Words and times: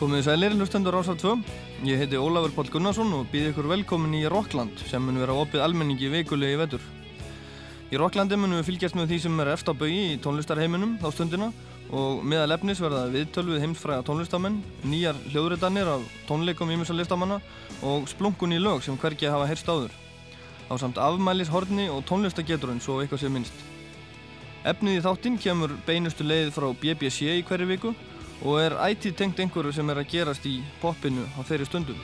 Komið 0.00 0.22
sælir, 0.24 0.54
hlustendur 0.56 0.94
Rásar 0.96 1.18
2. 1.20 1.34
Ég 1.84 1.98
heiti 2.00 2.16
Ólafur 2.16 2.54
Pál 2.56 2.70
Gunnarsson 2.72 3.10
og 3.12 3.26
býð 3.28 3.50
ykkur 3.50 3.66
velkomin 3.68 4.14
í 4.16 4.22
Rockland 4.32 4.80
sem 4.88 5.02
mun 5.04 5.18
vera 5.20 5.34
opið 5.36 5.60
almenningi 5.60 6.08
veikulegi 6.08 6.56
vetur. 6.56 6.86
Í 7.92 7.98
Rocklandi 8.00 8.38
munum 8.40 8.62
við 8.62 8.70
fylgjast 8.70 8.96
með 8.96 9.10
því 9.10 9.18
sem 9.26 9.42
er 9.44 9.50
efst 9.52 9.68
á 9.68 9.76
baui 9.76 9.98
í 10.14 10.14
tónlistarheiminum 10.24 10.94
þá 11.02 11.04
stundina 11.12 11.50
og 11.92 12.22
meðal 12.24 12.54
efnis 12.56 12.80
verða 12.80 13.10
viðtöl 13.12 13.44
við 13.50 13.60
heimsfræga 13.66 14.06
tónlistamenn, 14.06 14.56
nýjar 14.88 15.20
hljóðritanir 15.34 15.90
af 15.98 16.06
tónleikum 16.30 16.72
ímjömsa 16.72 16.96
listamanna 16.96 17.36
og 17.84 18.08
splunkun 18.08 18.56
í 18.56 18.62
lög 18.62 18.80
sem 18.86 18.96
hvergi 18.96 19.28
hafa 19.28 19.50
heyrst 19.50 19.68
áður. 19.68 19.92
Á 20.72 20.80
samt 20.80 20.96
afmælis, 20.96 21.52
horni 21.52 21.90
og 21.92 22.06
tónlistageturinn 22.08 22.80
svo 22.80 23.02
eitthvað 23.02 23.26
sé 23.26 23.34
minnst. 23.36 23.66
Efnið 24.64 24.96
í 24.96 25.04
þáttinn 25.04 25.36
kemur 25.44 25.76
beinustu 25.84 26.24
leið 26.24 26.54
frá 26.56 26.70
BBC 26.72 27.36
í 27.36 27.44
hverju 27.44 27.68
viku 27.68 27.92
og 28.44 28.60
er 28.62 28.76
ætið 28.80 29.16
tengt 29.18 29.40
einhverju 29.42 29.72
sem 29.76 29.90
er 29.92 29.98
að 30.00 30.10
gerast 30.12 30.44
í 30.48 30.62
popinu 30.80 31.24
á 31.36 31.40
þeirri 31.48 31.66
stundum. 31.68 32.00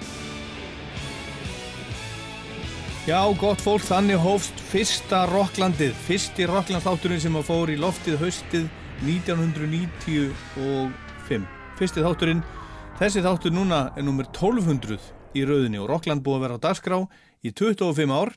Já, 3.06 3.20
gott 3.38 3.60
fólk, 3.62 3.84
þannig 3.86 4.18
hófst 4.18 4.58
fyrsta 4.72 5.18
Rocklandið, 5.30 5.94
fyrsti 6.08 6.42
Rockland-þátturinn 6.50 7.22
sem 7.22 7.36
að 7.38 7.46
fór 7.46 7.70
í 7.70 7.78
loftið 7.78 8.18
haustið 8.18 8.66
1995. 9.06 11.46
Fyrsti 11.78 12.02
þátturinn, 12.02 12.42
þessi 12.98 13.22
þáttur 13.22 13.54
núna 13.54 13.94
er 13.94 14.02
nummer 14.02 14.26
1200 14.32 14.98
í 15.38 15.46
rauðinni 15.46 15.78
og 15.78 15.86
Rockland 15.92 16.26
búið 16.26 16.38
að 16.38 16.42
vera 16.46 16.58
á 16.58 16.64
dagskrá 16.66 16.98
í 17.46 17.54
25 17.54 18.10
ár 18.10 18.34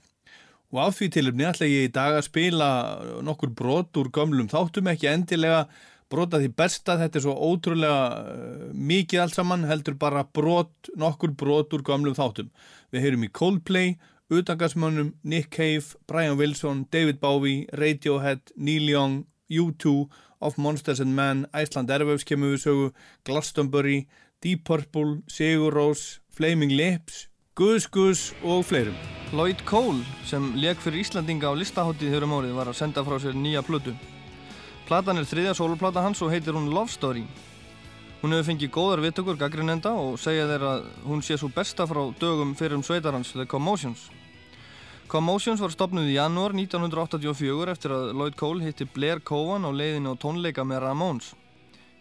og 0.70 0.78
af 0.84 0.94
því 1.00 1.08
tilumni 1.16 1.50
ætla 1.50 1.66
ég 1.66 1.88
í 1.88 1.96
dag 1.96 2.14
að 2.20 2.28
spila 2.28 2.70
nokkur 3.26 3.50
brot 3.58 3.90
úr 3.98 4.14
gömlum 4.14 4.46
þáttum, 4.52 4.92
ekki 4.92 5.08
endilega 5.10 5.62
brota 6.10 6.40
því 6.42 6.52
besta, 6.58 6.98
þetta 7.00 7.20
er 7.20 7.26
svo 7.26 7.36
ótrúlega 7.38 8.04
uh, 8.20 8.70
mikið 8.74 9.24
allt 9.24 9.38
saman, 9.38 9.68
heldur 9.70 9.98
bara 10.00 10.26
brot, 10.26 10.92
nokkur 11.00 11.36
brot 11.38 11.76
úr 11.78 11.86
gamlum 11.86 12.18
þáttum. 12.18 12.50
Við 12.94 13.06
heyrum 13.06 13.28
í 13.28 13.34
Coldplay, 13.40 13.96
Utangasmönnum, 14.30 15.14
Nick 15.24 15.50
Cave, 15.56 15.98
Brian 16.08 16.38
Wilson, 16.38 16.86
David 16.92 17.20
Bowie, 17.20 17.68
Radiohead, 17.74 18.54
Neil 18.56 18.90
Young, 18.90 19.24
U2, 19.50 20.10
Of 20.40 20.58
Monsters 20.58 21.00
and 21.00 21.16
Men, 21.16 21.48
Iceland 21.54 21.90
Airwaves 21.92 22.24
kemur 22.24 22.54
við 22.54 22.64
sögu, 22.64 22.92
Glastonbury, 23.26 24.04
Deep 24.42 24.64
Purple, 24.70 25.24
Sigur 25.28 25.74
Rós, 25.76 26.20
Flaming 26.30 26.72
Lips, 26.72 27.28
Guðs 27.60 27.90
Guðs 27.92 28.22
og 28.46 28.64
fleirum. 28.70 28.96
Lloyd 29.34 29.66
Cole 29.68 30.06
sem 30.30 30.54
leik 30.56 30.80
fyrir 30.80 31.04
Íslandinga 31.04 31.52
á 31.52 31.60
listaháttið 31.60 32.14
þjórum 32.16 32.38
árið 32.38 32.56
var 32.56 32.72
að 32.72 32.80
senda 32.80 33.04
frá 33.04 33.20
sér 33.20 33.36
nýja 33.36 33.66
plötu. 33.68 33.98
Platan 34.90 35.20
er 35.22 35.26
þriðja 35.30 35.52
soloplata 35.54 36.02
hans 36.02 36.18
og 36.26 36.32
heitir 36.34 36.56
hún 36.58 36.72
Love 36.74 36.90
Story. 36.90 37.22
Hún 38.24 38.32
hefur 38.34 38.48
fengið 38.48 38.72
góðar 38.74 39.04
vittökur 39.04 39.38
gaggrinenda 39.38 39.92
og 39.94 40.16
segja 40.18 40.48
þeir 40.50 40.66
að 40.66 40.88
hún 41.06 41.22
sé 41.22 41.38
svo 41.38 41.52
besta 41.54 41.86
frá 41.86 42.00
dögum 42.18 42.56
fyrir 42.58 42.74
um 42.80 42.82
sveitarhans 42.82 43.36
The 43.36 43.46
Commotions. 43.46 44.08
Commotions 45.06 45.62
var 45.62 45.76
stopnuð 45.76 46.10
í 46.10 46.18
janúar 46.18 46.58
1984 46.58 47.76
eftir 47.76 47.94
að 47.94 48.16
Lloyd 48.18 48.40
Cole 48.42 48.66
hitti 48.66 48.90
Blair 48.90 49.22
Cowan 49.22 49.70
á 49.70 49.70
leiðinu 49.70 50.18
á 50.18 50.22
tónleika 50.26 50.66
með 50.66 50.82
Ramones. 50.88 51.36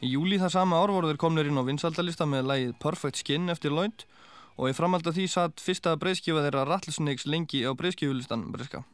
Í 0.01 0.17
júli 0.17 0.41
það 0.41 0.57
sama 0.57 0.81
ár 0.81 0.97
voru 0.97 1.13
þeir 1.13 1.21
komnir 1.21 1.53
inn 1.53 1.61
á 1.61 1.69
vinsaldalista 1.69 2.25
með 2.25 2.49
lægið 2.49 2.77
Perfect 2.81 3.21
Skin 3.21 3.53
eftir 3.53 3.77
Lloyd 3.77 4.09
og 4.57 4.73
í 4.73 4.77
framhald 4.81 5.05
af 5.05 5.21
því 5.21 5.29
satt 5.29 5.61
fyrsta 5.61 5.93
breyðskifa 6.01 6.41
þeirra 6.49 6.65
Rattlesnakes 6.73 7.29
lengi 7.29 7.67
á 7.69 7.77
breyðskifulistan 7.77 8.49
breyðska. 8.49 8.87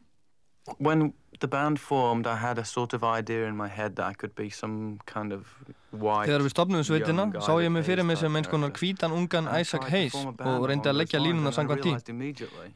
When 0.83 1.13
the 1.41 1.49
band 1.49 1.81
formed, 1.81 2.27
I 2.27 2.37
had 2.37 2.59
a 2.59 2.65
sort 2.65 2.93
of 2.93 3.05
idea 3.05 3.47
in 3.47 3.57
my 3.57 3.69
head 3.69 3.97
that 3.97 4.07
I 4.07 4.15
could 4.15 4.35
be 4.35 4.51
some 4.51 5.01
kind 5.07 5.33
of 5.33 5.47
white 5.91 6.29
Þegar 6.29 6.45
við 6.45 6.53
stopnum 6.55 6.85
sveitina, 6.87 7.27
sá 7.45 7.55
ég 7.63 7.73
mig 7.73 7.87
fyrir 7.87 8.07
mig 8.07 8.19
sem 8.19 8.37
eins 8.37 8.51
konar 8.51 8.75
hvítan 8.75 9.15
ungan 9.15 9.49
Isaac 9.61 9.89
Hayes 9.91 10.15
og 10.15 10.69
reyndi 10.71 10.91
að 10.91 11.01
leggja 11.03 11.23
línunar 11.23 11.55
sangvað 11.57 11.85
tí. 11.87 11.97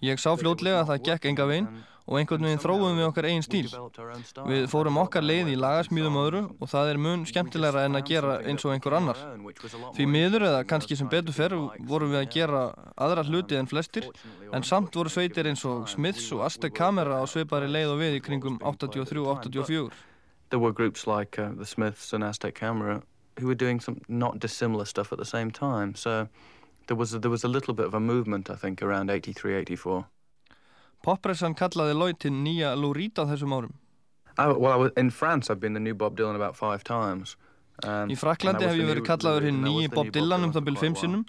Ég 0.06 0.22
sá 0.22 0.32
fljótlega 0.38 0.82
að 0.82 0.92
það 0.92 1.06
gekk 1.10 1.30
enga 1.32 1.48
veginn 1.50 1.70
og 2.08 2.16
einhvern 2.16 2.46
veginn 2.46 2.60
þróum 2.62 2.96
við 2.96 3.06
okkar 3.10 3.26
eigin 3.28 3.44
stíl. 3.44 3.66
Við 4.48 4.62
fórum 4.72 4.96
okkar 5.02 5.24
leið 5.26 5.50
í 5.52 5.56
lagasmýðum 5.60 6.16
öðru 6.22 6.40
og 6.56 6.70
það 6.70 6.92
er 6.92 7.00
mun 7.04 7.26
skemmtilegra 7.28 7.84
en 7.84 7.98
að 7.98 8.06
gera 8.08 8.38
eins 8.48 8.64
og 8.64 8.72
einhver 8.72 8.96
annar. 8.96 9.20
Því 9.96 10.06
miður 10.08 10.46
eða 10.48 10.62
kannski 10.70 10.96
sem 10.96 11.10
betur 11.12 11.36
fer 11.36 11.56
vorum 11.90 12.14
við 12.14 12.22
að 12.22 12.30
gera 12.32 12.62
aðra 12.96 13.26
hluti 13.28 13.58
en 13.60 13.68
flestir 13.68 14.08
en 14.48 14.64
samt 14.64 14.96
voru 14.96 15.12
sveitir 15.12 15.50
eins 15.50 15.66
og 15.68 15.84
Smiths 15.92 16.30
og 16.32 16.46
Aztec 16.48 16.72
Camera 16.78 17.20
á 17.20 17.24
sveipari 17.28 17.68
leið 17.68 17.92
og 17.92 18.00
við 18.00 18.16
í 18.16 18.24
kringum 18.48 19.42
83-84. 19.42 19.92
There 20.50 20.58
were 20.58 20.72
groups 20.72 21.06
like 21.06 21.38
uh, 21.38 21.50
the 21.56 21.66
Smiths 21.66 22.12
and 22.12 22.24
Aztec 22.24 22.54
Camera 22.54 23.02
who 23.38 23.46
were 23.46 23.54
doing 23.54 23.80
some 23.80 24.00
not 24.08 24.38
dissimilar 24.38 24.84
stuff 24.84 25.12
at 25.12 25.18
the 25.18 25.24
same 25.24 25.50
time. 25.50 25.94
So 25.94 26.28
there 26.86 26.96
was 26.96 27.14
a, 27.14 27.18
there 27.18 27.30
was 27.30 27.44
a 27.44 27.48
little 27.48 27.74
bit 27.74 27.86
of 27.86 27.94
a 27.94 28.00
movement 28.00 28.50
I 28.50 28.56
think 28.56 28.82
around 28.82 29.10
83-84. 29.10 30.06
Poppressan 31.04 31.54
kallaði 31.54 31.94
Lloyd 31.94 32.18
til 32.18 32.32
nýja 32.32 32.74
á 32.74 33.22
þessum 33.22 33.54
árum. 33.54 33.74
I, 34.36 34.46
well, 34.48 34.72
I 34.72 34.76
was, 34.76 34.90
in 34.96 35.10
France 35.10 35.50
I've 35.50 35.60
been 35.60 35.74
the 35.74 35.80
new 35.80 35.94
Bob 35.94 36.16
Dylan 36.16 36.34
about 36.34 36.56
five 36.56 36.82
times. 36.82 37.36
Um, 37.86 38.10
í 38.10 38.16
Fraklandi 38.18 38.66
hef 38.66 38.74
ég 38.74 38.88
verið 38.90 39.04
kallaður 39.06 39.44
hinn 39.46 39.60
nýji 39.62 39.90
Bob 39.92 40.08
Dylan 40.10 40.48
um 40.48 40.52
það 40.54 40.64
byrjum 40.66 40.80
fimm 40.82 40.96
sinnum 40.98 41.20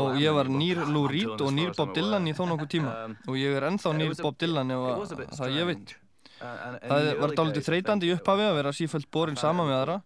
og 0.00 0.16
ég 0.18 0.34
var 0.34 0.48
nýr 0.50 0.80
Lou 0.90 1.04
Reed 1.06 1.38
og 1.38 1.52
nýr 1.54 1.76
Bob 1.78 1.92
Dylan 1.94 2.26
í 2.26 2.34
þó 2.34 2.48
nokkuð 2.50 2.70
tíma 2.72 2.94
um, 3.04 3.14
og 3.30 3.38
ég 3.38 3.54
er 3.54 3.68
ennþá 3.68 3.92
nýr 4.00 4.16
Bob 4.18 4.40
Dylan 4.40 4.74
ef 4.74 5.12
það 5.38 5.54
ég 5.60 5.68
veit. 5.70 5.94
Það 6.42 7.08
var 7.20 7.34
dálítið 7.38 7.66
þreytandi 7.68 8.08
í 8.10 8.14
upphafi 8.16 8.46
að 8.48 8.56
vera 8.58 8.74
sífælt 8.76 9.10
borin 9.14 9.38
sama 9.38 9.66
með 9.68 9.76
aðra 9.80 9.98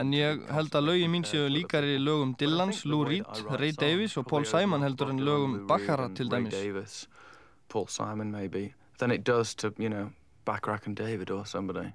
en 0.00 0.14
ég 0.16 0.46
held 0.56 0.78
að 0.78 0.88
lögin 0.88 1.12
mín 1.12 1.26
séu 1.28 1.48
líkari 1.52 1.98
lögum 2.00 2.32
Dylans, 2.40 2.84
Lou 2.88 3.04
Reed, 3.08 3.44
Ray 3.60 3.76
Davies 3.76 4.16
og 4.20 4.28
Paul 4.30 4.48
Simon 4.48 4.86
heldur 4.86 5.12
en 5.12 5.20
lögum 5.24 5.60
Baccarat 5.68 6.16
til 6.16 6.32
dæmis. 6.32 7.06
Paul 7.68 7.88
Simon 7.88 8.30
maybe, 8.30 8.74
than 8.98 9.10
it 9.10 9.24
does 9.24 9.54
to, 9.54 9.72
you 9.78 9.88
know, 9.88 10.10
Bacharach 10.44 10.86
and 10.86 10.96
David 10.96 11.30
or 11.30 11.46
somebody. 11.46 11.92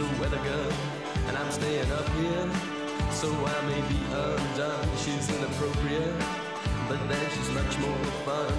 A 0.00 0.20
weather 0.20 0.38
girl, 0.44 0.72
and 1.26 1.36
I'm 1.36 1.50
staying 1.50 1.90
up 1.90 2.08
here. 2.20 2.50
So 3.10 3.28
I 3.28 3.58
may 3.66 3.80
be 3.88 3.98
undone. 4.14 4.88
She's 5.02 5.28
inappropriate, 5.28 6.14
but 6.88 6.98
then 7.08 7.24
she's 7.34 7.50
much 7.50 7.78
more 7.78 8.04
fun. 8.24 8.52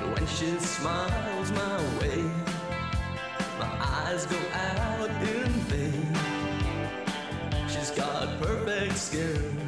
And 0.00 0.12
when 0.12 0.26
she 0.26 0.58
smiles 0.58 1.52
my 1.52 1.76
way, 2.00 2.24
my 3.60 3.70
eyes 3.78 4.26
go 4.26 4.38
out 4.52 5.10
in 5.22 5.52
vain. 5.70 6.14
She's 7.68 7.90
got 7.92 8.40
perfect 8.42 8.98
skin. 8.98 9.60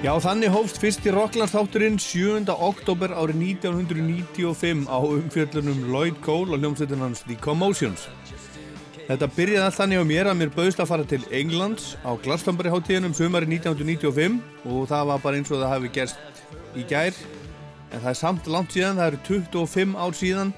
Já, 0.00 0.14
þannig 0.16 0.48
hófst 0.48 0.78
fyrsti 0.80 1.10
Rocklands-þátturinn 1.12 1.98
7. 2.00 2.48
oktober 2.48 3.12
árið 3.12 3.36
1995 3.60 4.88
á 4.88 4.96
umfjöldunum 4.96 5.90
Lloyd 5.92 6.16
Cole 6.24 6.54
og 6.54 6.62
hljómsveitin 6.62 7.04
hans 7.04 7.20
The 7.26 7.36
Commotions. 7.36 8.08
Þetta 9.10 9.26
byrjaði 9.34 9.66
allt 9.66 9.74
þannig 9.74 9.98
á 9.98 10.06
mér 10.06 10.28
að 10.30 10.36
mér 10.38 10.50
bauðst 10.54 10.80
að 10.84 10.86
fara 10.86 11.04
til 11.10 11.24
Englands 11.34 11.96
á 12.06 12.14
Glastonbury 12.22 12.70
hátíðinum 12.70 13.14
sumari 13.18 13.48
1995 13.50 14.36
og 14.70 14.84
það 14.86 15.08
var 15.08 15.22
bara 15.24 15.40
eins 15.40 15.48
og 15.50 15.58
það 15.58 15.72
hafi 15.72 15.88
gerst 15.96 16.44
í 16.78 16.84
gær. 16.86 17.16
En 17.90 18.04
það 18.04 18.10
er 18.12 18.18
samt 18.20 18.46
langt 18.46 18.76
síðan, 18.76 19.00
það 19.00 19.08
eru 19.10 19.40
25 19.50 19.96
ár 19.98 20.14
síðan 20.14 20.52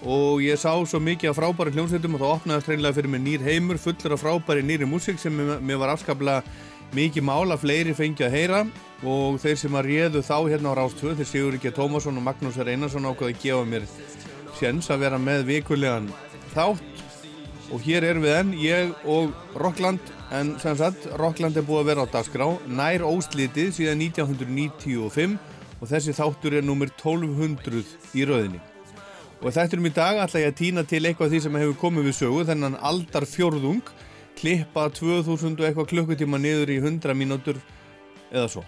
og 0.00 0.40
ég 0.40 0.56
sá 0.56 0.72
svo 0.88 1.02
mikið 1.04 1.28
af 1.28 1.36
frábæri 1.42 1.74
hljómsveitum 1.76 2.16
og 2.16 2.22
það 2.22 2.32
opnaðist 2.38 2.70
reynilega 2.72 2.96
fyrir 2.96 3.12
mig 3.12 3.22
nýr 3.26 3.44
heimur 3.44 3.80
fullur 3.82 4.16
af 4.16 4.24
frábæri 4.24 4.64
nýri 4.64 4.88
músík 4.88 5.20
sem 5.20 5.36
mér 5.36 5.82
var 5.82 5.92
afskaplega 5.92 6.40
mikið 6.96 7.26
mála 7.28 7.60
fleiri 7.60 7.92
fengið 7.92 8.30
að 8.30 8.36
heyra. 8.38 8.62
Og 9.04 9.36
þeir 9.44 9.60
sem 9.60 9.76
að 9.76 9.90
réðu 9.90 10.24
þá 10.24 10.38
hérna 10.48 10.72
á 10.72 10.78
Rástvö 10.80 11.12
þeir 11.20 11.28
Sigur 11.28 11.52
Ríkja 11.52 11.76
Tómasson 11.76 12.16
og 12.16 12.24
Magnús 12.24 12.56
R. 12.56 12.72
Einarsson 12.72 13.12
ákvaði 13.12 13.36
að 13.36 13.44
gefa 13.44 13.68
mér 13.68 13.86
sjens 14.56 14.88
að 14.88 15.04
vera 15.04 15.20
með 15.20 15.50
vikulegan 15.52 16.08
þátt 16.56 16.89
og 17.70 17.84
hér 17.84 18.06
erum 18.08 18.24
við 18.26 18.36
enn, 18.36 18.50
ég 18.58 18.90
og 19.08 19.30
Rockland 19.58 20.12
en 20.34 20.54
sem 20.62 20.76
sagt, 20.78 21.06
Rockland 21.20 21.58
er 21.58 21.66
búið 21.66 21.82
að 21.82 21.90
vera 21.90 22.06
á 22.06 22.12
dagskrá 22.12 22.48
nær 22.66 23.06
óslitið 23.06 23.72
síðan 23.78 24.02
1995 24.10 25.38
og 25.80 25.88
þessi 25.90 26.14
þáttur 26.16 26.58
er 26.58 26.66
nummer 26.66 26.90
1200 26.92 27.84
í 28.18 28.26
rauðinni 28.28 28.60
og 29.40 29.54
þætturum 29.56 29.88
í 29.88 29.94
dag 29.96 30.20
ætla 30.20 30.42
ég 30.42 30.52
að 30.52 30.58
týna 30.58 30.84
til 30.84 31.00
eitthvað 31.06 31.32
því 31.32 31.42
sem 31.46 31.60
hefur 31.62 31.78
komið 31.80 32.10
við 32.10 32.18
sögu 32.18 32.46
þennan 32.50 32.76
aldar 32.90 33.24
fjórðung 33.28 33.80
klippa 34.40 34.88
2000 34.92 35.56
og 35.56 35.66
eitthvað 35.68 35.90
klukkutíma 35.94 36.40
niður 36.40 36.74
í 36.74 36.80
100 36.82 37.16
mínútur 37.16 37.60
eða 38.30 38.48
svo. 38.52 38.64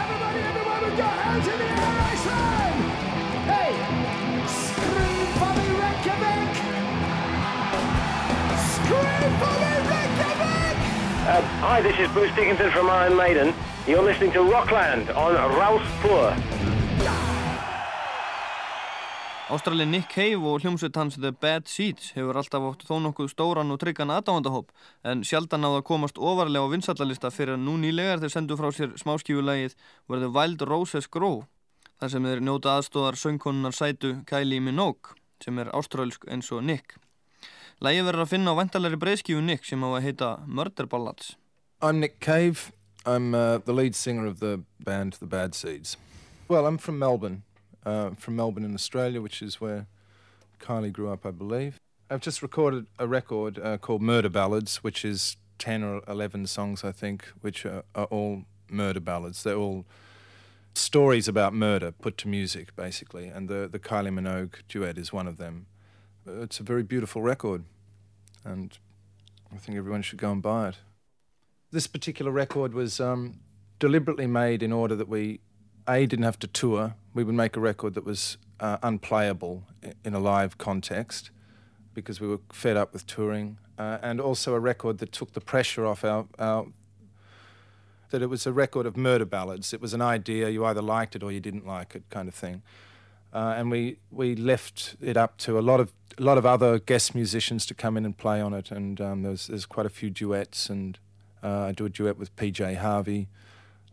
Everybody, 0.00 1.02
everybody, 1.02 1.79
Uh, 11.30 11.40
hi, 11.62 11.80
this 11.80 11.96
is 12.00 12.08
Bruce 12.12 12.34
Dickinson 12.34 12.72
from 12.72 12.90
Iron 12.90 13.14
Maiden. 13.14 13.54
You're 13.86 14.02
listening 14.02 14.32
to 14.32 14.42
Rockland 14.42 15.10
on 15.10 15.36
Rálspur. 15.58 16.34
Ástralin 19.48 19.92
Nick 19.94 20.08
Cave 20.08 20.42
og 20.42 20.64
hljómsveit 20.64 20.96
hans 20.96 21.14
The 21.14 21.30
Bad 21.30 21.68
Seeds 21.70 22.08
hefur 22.16 22.34
alltaf 22.40 22.66
átt 22.66 22.82
þó 22.88 22.98
nokkuð 23.04 23.30
stóran 23.30 23.70
og 23.70 23.78
tryggan 23.78 24.10
aðdáðandahóp 24.10 24.74
en 25.06 25.22
sjaldan 25.22 25.62
náða 25.62 25.84
að 25.84 25.86
komast 25.92 26.18
ofarlega 26.18 26.66
á 26.66 26.72
vinstallalista 26.72 27.30
fyrir 27.30 27.54
að 27.54 27.62
nú 27.68 27.76
nýlegar 27.78 28.18
þeir 28.24 28.34
sendu 28.34 28.56
frá 28.58 28.72
sér 28.74 28.96
smáskífulægið 28.98 29.76
Where 30.08 30.24
the 30.24 30.32
Wild 30.34 30.64
Roses 30.66 31.06
Grow 31.06 31.44
þar 32.02 32.10
sem 32.16 32.26
þeir 32.26 32.42
njóta 32.42 32.74
aðstóðar 32.74 33.20
söngkonunar 33.22 33.78
sætu 33.78 34.16
Kylie 34.26 34.58
Minogue 34.58 35.14
sem 35.46 35.62
er 35.62 35.70
ástralsk 35.78 36.26
eins 36.26 36.50
og 36.50 36.66
Nick. 36.66 36.98
Lægi 37.80 38.02
verður 38.04 38.26
að 38.26 38.32
finna 38.34 38.52
á 38.52 38.60
breyðskífu 39.00 39.40
Nick 39.40 39.64
sem 39.64 39.80
á 39.80 39.88
að 39.88 40.02
heita 40.04 40.26
Murder 40.44 40.84
Ballads. 40.84 41.36
I'm 41.80 41.98
Nick 41.98 42.20
Cave. 42.20 42.72
I'm 43.06 43.34
uh, 43.34 43.56
the 43.56 43.72
lead 43.72 43.94
singer 43.94 44.26
of 44.26 44.38
the 44.38 44.60
band 44.78 45.14
The 45.14 45.24
Bad 45.24 45.54
Seeds. 45.54 45.96
Well, 46.46 46.66
I'm 46.66 46.76
from 46.76 46.98
Melbourne, 46.98 47.42
uh, 47.86 48.10
from 48.18 48.36
Melbourne 48.36 48.66
in 48.66 48.74
Australia, 48.74 49.22
which 49.22 49.40
is 49.40 49.62
where 49.62 49.86
Kylie 50.58 50.92
grew 50.92 51.08
up, 51.08 51.24
I 51.24 51.30
believe. 51.30 51.80
I've 52.10 52.20
just 52.20 52.42
recorded 52.42 52.84
a 52.98 53.06
record 53.06 53.58
uh, 53.58 53.78
called 53.78 54.02
Murder 54.02 54.28
Ballads, 54.28 54.84
which 54.84 55.02
is 55.02 55.38
10 55.58 55.82
or 55.82 56.02
11 56.06 56.48
songs, 56.48 56.84
I 56.84 56.92
think, 56.92 57.32
which 57.40 57.64
are, 57.64 57.84
are 57.94 58.04
all 58.10 58.44
murder 58.68 59.00
ballads. 59.00 59.42
They're 59.42 59.56
all 59.56 59.86
stories 60.74 61.28
about 61.28 61.54
murder 61.54 61.92
put 61.92 62.18
to 62.18 62.28
music, 62.28 62.76
basically, 62.76 63.28
and 63.28 63.48
the, 63.48 63.66
the 63.72 63.78
Kylie 63.78 64.12
Minogue 64.12 64.56
duet 64.68 64.98
is 64.98 65.14
one 65.14 65.26
of 65.26 65.38
them. 65.38 65.64
It's 66.38 66.60
a 66.60 66.62
very 66.62 66.82
beautiful 66.82 67.22
record, 67.22 67.64
and 68.44 68.76
I 69.52 69.56
think 69.56 69.76
everyone 69.76 70.02
should 70.02 70.18
go 70.18 70.30
and 70.30 70.40
buy 70.40 70.68
it. 70.68 70.76
This 71.72 71.86
particular 71.86 72.30
record 72.30 72.74
was 72.74 73.00
um, 73.00 73.40
deliberately 73.78 74.26
made 74.26 74.62
in 74.62 74.72
order 74.72 74.94
that 74.96 75.08
we, 75.08 75.40
A, 75.88 76.06
didn't 76.06 76.24
have 76.24 76.38
to 76.40 76.46
tour. 76.46 76.94
We 77.14 77.24
would 77.24 77.34
make 77.34 77.56
a 77.56 77.60
record 77.60 77.94
that 77.94 78.04
was 78.04 78.38
uh, 78.60 78.78
unplayable 78.82 79.64
in 80.04 80.14
a 80.14 80.20
live 80.20 80.58
context 80.58 81.30
because 81.94 82.20
we 82.20 82.28
were 82.28 82.40
fed 82.52 82.76
up 82.76 82.92
with 82.92 83.06
touring, 83.06 83.58
uh, 83.78 83.98
and 84.02 84.20
also 84.20 84.54
a 84.54 84.60
record 84.60 84.98
that 84.98 85.12
took 85.12 85.32
the 85.32 85.40
pressure 85.40 85.84
off 85.86 86.04
our, 86.04 86.26
our 86.38 86.66
that 88.10 88.22
it 88.22 88.26
was 88.26 88.46
a 88.46 88.52
record 88.52 88.86
of 88.86 88.96
murder 88.96 89.24
ballads. 89.24 89.72
It 89.72 89.80
was 89.80 89.94
an 89.94 90.02
idea, 90.02 90.48
you 90.48 90.64
either 90.64 90.82
liked 90.82 91.14
it 91.14 91.22
or 91.22 91.30
you 91.30 91.40
didn't 91.40 91.66
like 91.66 91.94
it, 91.94 92.02
kind 92.10 92.28
of 92.28 92.34
thing. 92.34 92.62
Uh, 93.32 93.54
and 93.56 93.70
we, 93.70 93.98
we 94.10 94.34
left 94.34 94.96
it 95.00 95.16
up 95.16 95.36
to 95.38 95.58
a 95.58 95.60
lot 95.60 95.80
of 95.80 95.92
a 96.18 96.22
lot 96.22 96.36
of 96.36 96.44
other 96.44 96.78
guest 96.78 97.14
musicians 97.14 97.64
to 97.64 97.74
come 97.74 97.96
in 97.96 98.04
and 98.04 98.16
play 98.18 98.40
on 98.40 98.52
it, 98.52 98.70
and 98.70 99.00
um, 99.00 99.22
there's 99.22 99.46
there's 99.46 99.64
quite 99.64 99.86
a 99.86 99.90
few 99.90 100.10
duets, 100.10 100.68
and 100.68 100.98
uh, 101.42 101.66
I 101.66 101.72
do 101.72 101.86
a 101.86 101.88
duet 101.88 102.18
with 102.18 102.34
PJ 102.36 102.76
Harvey, 102.76 103.28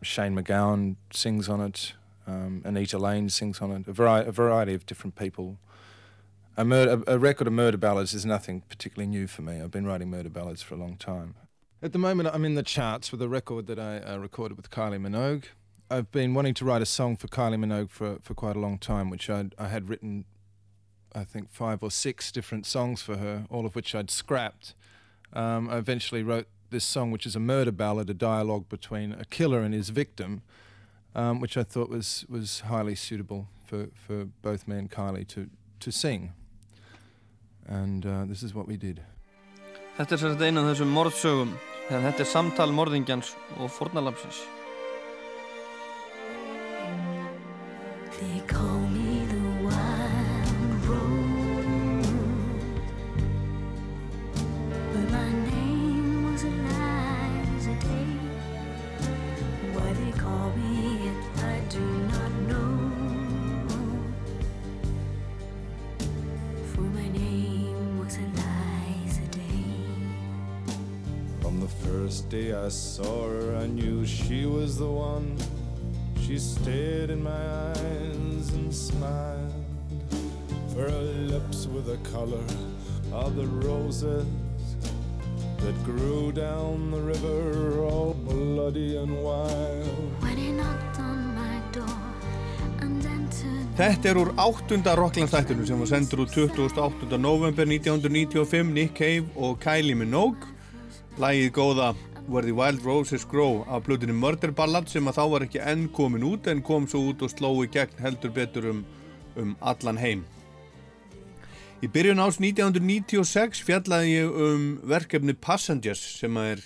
Shane 0.01 0.35
McGowan 0.35 0.95
sings 1.11 1.47
on 1.47 1.61
it, 1.61 1.93
um, 2.25 2.61
Anita 2.65 2.97
Lane 2.97 3.29
sings 3.29 3.61
on 3.61 3.71
it, 3.71 3.87
a, 3.87 3.93
vari- 3.93 4.27
a 4.27 4.31
variety 4.31 4.73
of 4.73 4.85
different 4.85 5.15
people. 5.15 5.57
A, 6.57 6.65
murder, 6.65 7.03
a 7.05 7.19
record 7.19 7.47
of 7.47 7.53
murder 7.53 7.77
ballads 7.77 8.13
is 8.13 8.25
nothing 8.25 8.61
particularly 8.67 9.07
new 9.07 9.27
for 9.27 9.43
me. 9.43 9.61
I've 9.61 9.71
been 9.71 9.85
writing 9.85 10.09
murder 10.09 10.29
ballads 10.29 10.61
for 10.63 10.73
a 10.73 10.77
long 10.77 10.97
time. 10.97 11.35
At 11.81 11.93
the 11.93 11.99
moment, 11.99 12.29
I'm 12.33 12.43
in 12.43 12.55
the 12.55 12.63
charts 12.63 13.11
with 13.11 13.21
a 13.21 13.29
record 13.29 13.67
that 13.67 13.77
I 13.77 13.99
uh, 13.99 14.17
recorded 14.17 14.57
with 14.57 14.71
Kylie 14.71 14.99
Minogue. 14.99 15.45
I've 15.89 16.11
been 16.11 16.33
wanting 16.33 16.53
to 16.55 16.65
write 16.65 16.81
a 16.81 16.85
song 16.85 17.15
for 17.15 17.27
Kylie 17.29 17.55
Minogue 17.55 17.89
for, 17.89 18.17
for 18.21 18.33
quite 18.33 18.57
a 18.57 18.59
long 18.59 18.77
time, 18.77 19.09
which 19.09 19.29
I'd, 19.29 19.55
I 19.57 19.69
had 19.69 19.87
written, 19.87 20.25
I 21.15 21.23
think, 21.23 21.49
five 21.49 21.81
or 21.81 21.89
six 21.89 22.29
different 22.29 22.65
songs 22.65 23.01
for 23.01 23.15
her, 23.15 23.45
all 23.49 23.65
of 23.65 23.73
which 23.73 23.95
I'd 23.95 24.11
scrapped. 24.11 24.75
Um, 25.31 25.69
I 25.69 25.77
eventually 25.77 26.23
wrote 26.23 26.47
this 26.71 26.83
song, 26.83 27.11
which 27.11 27.25
is 27.25 27.37
a 27.37 27.39
murder 27.39 27.71
ballad, 27.71 28.09
a 28.09 28.13
dialogue 28.13 28.67
between 28.67 29.13
a 29.13 29.23
killer 29.23 29.61
and 29.61 29.73
his 29.73 29.87
victim, 29.87 30.41
um, 31.15 31.39
which 31.39 31.55
I 31.55 31.63
thought 31.63 31.89
was, 31.89 32.25
was 32.27 32.61
highly 32.61 32.95
suitable 32.95 33.47
for, 33.65 33.87
for 33.93 34.25
both 34.41 34.67
me 34.67 34.77
and 34.77 34.91
Kylie 34.91 35.27
to, 35.29 35.49
to 35.79 35.91
sing. 35.91 36.33
And 37.65 38.05
uh, 38.05 38.25
this 38.25 38.43
is 38.43 38.53
what 38.53 38.67
we 38.67 38.75
did. 38.75 39.01
Þetta 39.97 40.13
er 40.13 40.19
sérst 40.21 40.43
einu 40.45 40.61
af 40.61 40.67
þessum 40.75 40.91
morðsögum 40.93 41.55
þetta 41.87 42.21
er 42.21 42.29
samtal 42.29 42.75
morðingjans 42.75 43.31
og 43.57 43.71
fornalapsins. 43.73 44.43
They 48.19 48.39
call 48.47 48.79
me 48.79 49.25
the 49.25 49.39
wild 49.63 50.85
rose, 50.87 52.07
but 54.91 55.11
my 55.11 55.31
name 55.51 56.31
was 56.31 56.43
Eliza 56.43 57.75
Day. 57.79 58.09
Why 59.73 59.93
they 59.93 60.11
call 60.17 60.51
me 60.53 61.09
it, 61.09 61.17
I 61.43 61.59
do 61.69 61.79
not 62.13 62.31
know. 62.49 62.73
For 66.73 66.81
my 66.81 67.07
name 67.09 67.99
was 67.99 68.17
Eliza 68.17 69.25
Day. 69.29 69.65
From 71.41 71.59
the 71.59 71.67
first 71.67 72.29
day 72.29 72.53
I 72.53 72.69
saw 72.69 73.29
her, 73.29 73.57
I 73.57 73.67
knew 73.67 74.07
she 74.07 74.47
was 74.47 74.77
the 74.79 74.87
one. 74.87 75.37
She 76.27 76.37
stared 76.39 77.09
in 77.09 77.23
my 77.23 77.31
eyes 77.31 78.51
and 78.51 78.75
smiled. 78.75 79.53
For 80.73 80.81
her 80.81 81.01
lips 81.31 81.67
were 81.67 81.79
the 81.79 81.95
color 82.11 82.43
of 83.13 83.37
the 83.37 83.47
roses 83.47 84.27
that 85.59 85.83
grew 85.85 86.33
down 86.33 86.91
the 86.91 86.99
river, 86.99 87.81
all 87.81 88.13
bloody 88.13 88.97
and 88.97 89.23
wild. 89.23 90.11
When 90.19 90.35
he 90.35 90.51
knocked 90.51 90.99
on 90.99 91.33
my 91.33 91.61
door 91.71 91.95
Þetta 93.77 94.09
er 94.09 94.17
úr 94.17 94.33
áttunda 94.35 94.97
Rockland-þættinu 94.97 95.63
sem 95.69 95.79
var 95.79 95.87
sendur 95.93 96.25
úr 96.25 96.31
28. 96.33 97.17
november 97.21 97.63
1995, 97.63 98.73
Nick 98.73 98.99
Cave 98.99 99.31
og 99.35 99.61
Kylie 99.63 99.95
Minogue. 99.95 100.51
Lægið 101.21 101.51
góða 101.55 101.93
Where 102.27 102.43
the 102.43 102.51
Wild 102.51 102.83
Roses 102.83 103.23
Grow 103.23 103.63
af 103.71 103.85
blöðinu 103.85 104.11
Murder 104.11 104.51
Ballad 104.51 104.89
sem 104.91 105.05
að 105.07 105.15
þá 105.15 105.25
var 105.31 105.43
ekki 105.45 105.59
enn 105.63 105.85
komin 105.95 106.25
út 106.27 106.49
en 106.51 106.59
kom 106.59 106.83
svo 106.83 107.05
út 107.07 107.21
og 107.23 107.29
sló 107.31 107.53
í 107.63 107.69
gegn 107.71 108.01
heldur 108.03 108.33
betur 108.35 108.65
um, 108.67 108.81
um 109.39 109.53
allan 109.63 109.95
heim. 110.01 110.25
Í 111.79 111.87
byrjun 111.87 112.19
ás 112.19 112.41
1996 112.43 113.61
fjallaði 113.63 114.17
ég 114.17 114.39
um 114.43 114.65
verkefni 114.91 115.37
Passengers 115.39 116.01
sem 116.17 116.35
að 116.35 116.49
er 116.57 116.63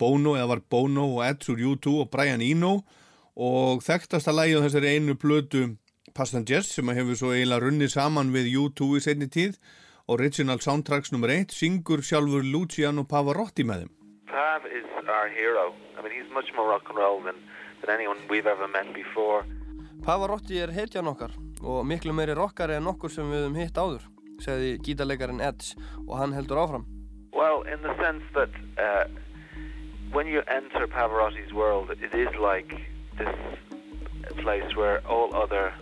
Bono 0.00 0.38
eða 0.38 0.54
var 0.54 0.62
Bono 0.72 1.04
og 1.18 1.20
Eds 1.26 1.52
úr 1.52 1.60
U2 1.74 1.98
og 2.06 2.08
Brian 2.14 2.40
Eno 2.40 2.78
og 3.36 3.82
þekktasta 3.84 4.32
lægi 4.32 4.56
á 4.56 4.64
þessari 4.64 4.94
einu 4.94 5.18
blödu 5.20 5.66
Passengers 6.16 6.70
sem 6.78 6.88
að 6.88 7.02
hefur 7.02 7.20
svo 7.20 7.34
eiginlega 7.34 7.66
runnið 7.66 7.92
saman 7.92 8.32
við 8.32 8.54
U2 8.62 8.88
í 8.96 9.04
setni 9.04 9.28
tíð 9.28 9.60
Original 10.08 10.64
Soundtracks 10.64 11.12
nr. 11.12 11.34
1 11.42 11.52
syngur 11.52 12.00
sjálfur 12.00 12.46
Luciano 12.46 13.04
Pavarotti 13.04 13.68
með 13.68 13.84
þeim. 13.84 13.92
Pav 14.34 14.66
is 14.66 14.84
our 15.08 15.28
hero. 15.28 15.74
I 15.96 16.02
mean, 16.02 16.10
he's 16.10 16.30
much 16.34 16.50
more 16.56 16.68
rock 16.68 16.88
and 16.88 16.98
roll 16.98 17.20
than, 17.22 17.36
than 17.80 17.90
anyone 17.94 18.18
we've 18.28 18.48
ever 18.48 18.66
met 18.66 18.92
before. 18.92 19.44
Pavarotti 20.02 20.58
er 20.58 20.72
hetjan 20.74 21.06
okkar 21.06 21.30
og 21.62 21.86
miklu 21.86 22.12
meiri 22.12 22.34
rockari 22.34 22.74
en 22.74 22.90
okkur 22.90 23.12
sem 23.14 23.30
við 23.30 23.44
höfum 23.44 23.60
hitt 23.60 23.78
áður, 23.78 24.08
segði 24.42 24.72
gítarleikarin 24.88 25.40
Eds 25.40 25.76
og 26.08 26.18
hann 26.18 26.34
heldur 26.34 26.60
áfram. 26.64 26.88
Well, 27.32 27.62
in 27.62 27.86
the 27.86 27.94
sense 28.02 28.26
that 28.34 28.50
uh, 28.76 29.06
when 30.10 30.26
you 30.26 30.42
enter 30.48 30.88
Pavarotti's 30.88 31.54
world, 31.54 31.94
it 31.94 32.12
is 32.12 32.34
like 32.34 32.74
this 33.16 33.38
place 34.42 34.74
where 34.74 34.98
all 35.06 35.30
other 35.34 35.72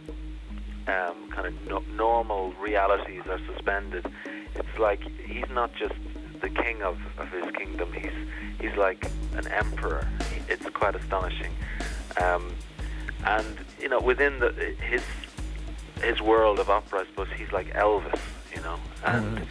um, 0.86 1.30
kind 1.32 1.46
of 1.46 1.54
no- 1.66 1.84
normal 1.96 2.52
realities 2.60 3.22
are 3.30 3.40
suspended. 3.48 4.04
It's 4.54 4.78
like 4.78 5.00
he's 5.26 5.48
not 5.50 5.72
just 5.74 5.96
the 6.42 6.50
king 6.50 6.82
of, 6.82 6.98
of 7.18 7.30
his 7.30 7.50
kingdom. 7.56 7.92
He's 7.92 8.12
he's 8.60 8.76
like 8.76 9.10
an 9.34 9.46
emperor. 9.48 10.06
It's 10.48 10.68
quite 10.70 10.94
astonishing. 10.94 11.52
Um, 12.20 12.52
and 13.24 13.58
you 13.80 13.88
know, 13.88 14.00
within 14.00 14.40
the 14.40 14.50
his 14.80 15.02
his 16.02 16.20
world 16.20 16.58
of 16.58 16.68
opera, 16.68 17.00
I 17.00 17.06
suppose 17.06 17.28
he's 17.36 17.52
like 17.52 17.72
Elvis. 17.72 18.20
You 18.54 18.60
know, 18.60 18.78
and 19.04 19.46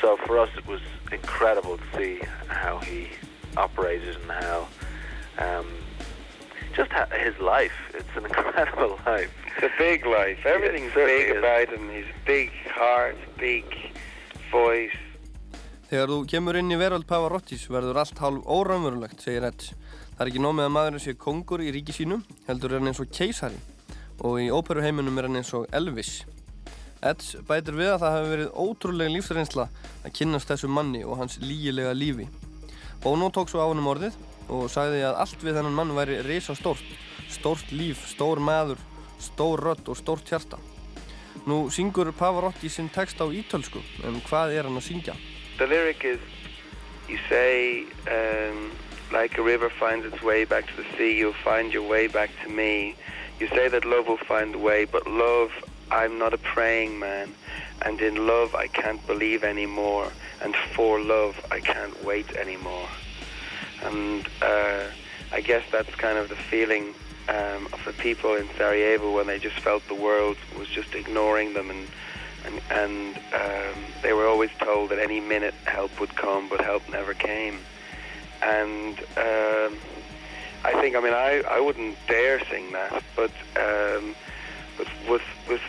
so 0.00 0.16
for 0.16 0.38
us, 0.38 0.48
it 0.56 0.66
was 0.66 0.80
incredible 1.12 1.78
to 1.78 1.84
see 1.96 2.20
how 2.48 2.78
he 2.78 3.08
operated 3.56 4.16
and 4.16 4.30
how 4.30 4.68
um, 5.38 5.66
just 6.74 6.90
ha- 6.90 7.06
his 7.16 7.38
life. 7.38 7.72
It's 7.94 8.16
an 8.16 8.24
incredible 8.30 8.98
life. 9.06 9.30
It's 9.46 9.62
a 9.62 9.78
big 9.78 10.06
life. 10.06 10.44
Everything's 10.46 10.94
big 10.94 11.30
is. 11.30 11.36
about 11.36 11.68
him. 11.68 11.88
His 11.90 12.06
big 12.24 12.50
heart, 12.66 13.16
big 13.38 13.64
voice. 14.50 14.90
Þegar 15.92 16.08
þú 16.08 16.22
kemur 16.24 16.56
inn 16.56 16.72
í 16.72 16.76
veröld 16.80 17.04
Pavarottis 17.04 17.66
verður 17.68 17.98
allt 18.00 18.20
hálf 18.22 18.46
óraunverulegt, 18.48 19.18
segir 19.20 19.44
Ed. 19.44 19.66
Það 20.14 20.22
er 20.24 20.28
ekki 20.30 20.40
nóg 20.40 20.54
með 20.56 20.64
að 20.64 20.70
maðurinn 20.72 21.02
sé 21.04 21.12
kongur 21.20 21.60
í 21.60 21.66
ríki 21.74 21.92
sínu, 21.92 22.16
heldur 22.46 22.72
er 22.72 22.80
hann 22.80 22.88
eins 22.88 23.00
og 23.02 23.10
keisari 23.12 23.58
og 24.24 24.38
í 24.40 24.46
óperuheiminum 24.48 25.20
er 25.20 25.28
hann 25.28 25.36
eins 25.42 25.50
og 25.52 25.66
Elvis. 25.76 26.22
Ed 27.04 27.20
bætir 27.44 27.76
við 27.76 27.90
að 27.92 27.98
það 28.06 28.16
hefur 28.16 28.32
verið 28.32 28.56
ótrúlega 28.64 29.12
lífsreynsla 29.12 29.66
að 30.00 30.14
kynnast 30.16 30.48
þessu 30.54 30.70
manni 30.72 31.02
og 31.04 31.20
hans 31.20 31.36
lígilega 31.44 31.92
lífi. 31.92 32.30
Bono 33.04 33.28
tók 33.28 33.52
svo 33.52 33.60
á 33.60 33.68
hann 33.68 33.84
um 33.84 33.90
orðið 33.92 34.16
og 34.48 34.72
sagði 34.72 35.04
að 35.10 35.20
allt 35.26 35.44
við 35.44 35.60
þennan 35.60 35.76
mann 35.76 35.92
væri 35.98 36.22
risa 36.24 36.56
stórt. 36.56 36.88
Stórt 37.28 37.68
líf, 37.68 38.06
stór 38.14 38.40
maður, 38.40 38.80
stór 39.20 39.60
rödd 39.68 39.92
og 39.92 40.00
stórt 40.00 40.32
hjarta. 40.32 40.56
Nú 41.44 41.66
syngur 41.68 42.14
Pavarotti 42.16 42.72
sinn 42.72 42.88
text 42.88 43.20
á 43.20 43.28
ítölsku, 43.28 43.84
en 44.08 44.22
hvað 44.24 44.56
er 44.56 44.70
hann 44.70 44.80
að 44.80 44.88
syngja? 44.88 45.20
The 45.58 45.66
lyric 45.66 46.04
is, 46.04 46.18
you 47.08 47.18
say, 47.28 47.84
um, 48.10 48.72
like 49.12 49.36
a 49.38 49.42
river 49.42 49.68
finds 49.68 50.06
its 50.06 50.22
way 50.22 50.44
back 50.44 50.66
to 50.68 50.76
the 50.76 50.86
sea, 50.96 51.16
you'll 51.16 51.32
find 51.32 51.72
your 51.72 51.86
way 51.86 52.06
back 52.06 52.30
to 52.42 52.48
me. 52.48 52.96
You 53.38 53.48
say 53.48 53.68
that 53.68 53.84
love 53.84 54.06
will 54.08 54.16
find 54.16 54.54
a 54.54 54.58
way, 54.58 54.86
but 54.86 55.06
love, 55.06 55.50
I'm 55.90 56.18
not 56.18 56.32
a 56.32 56.38
praying 56.38 56.98
man. 56.98 57.34
And 57.84 58.00
in 58.00 58.26
love, 58.26 58.54
I 58.54 58.68
can't 58.68 59.04
believe 59.06 59.44
anymore. 59.44 60.10
And 60.40 60.56
for 60.74 61.00
love, 61.00 61.44
I 61.50 61.60
can't 61.60 62.02
wait 62.04 62.30
anymore. 62.36 62.88
And 63.82 64.26
uh, 64.40 64.84
I 65.32 65.40
guess 65.40 65.64
that's 65.70 65.94
kind 65.96 66.16
of 66.16 66.28
the 66.28 66.36
feeling 66.36 66.94
um, 67.28 67.68
of 67.72 67.80
the 67.84 67.92
people 67.92 68.34
in 68.34 68.48
Sarajevo 68.56 69.14
when 69.14 69.26
they 69.26 69.38
just 69.38 69.58
felt 69.60 69.86
the 69.88 69.94
world 69.94 70.36
was 70.58 70.68
just 70.68 70.94
ignoring 70.94 71.54
them 71.54 71.70
and 71.70 71.88
and, 72.44 72.60
and 72.70 73.16
um, 73.32 73.84
they 74.02 74.12
were 74.12 74.26
always 74.26 74.50
told 74.58 74.90
that 74.90 74.98
any 74.98 75.20
minute 75.20 75.54
help 75.64 75.98
would 76.00 76.14
come, 76.16 76.48
but 76.48 76.60
help 76.60 76.82
never 76.90 77.14
came. 77.14 77.58
And 78.42 78.98
um, 79.16 79.78
I 80.64 80.72
think, 80.80 80.96
I 80.96 81.00
mean, 81.00 81.12
I, 81.12 81.42
I 81.48 81.60
wouldn't 81.60 81.96
dare 82.08 82.40
sing 82.46 82.72
that, 82.72 83.02
but 83.16 83.30
um, 83.56 84.14
but 84.76 84.88
with 85.08 85.22
with 85.48 85.62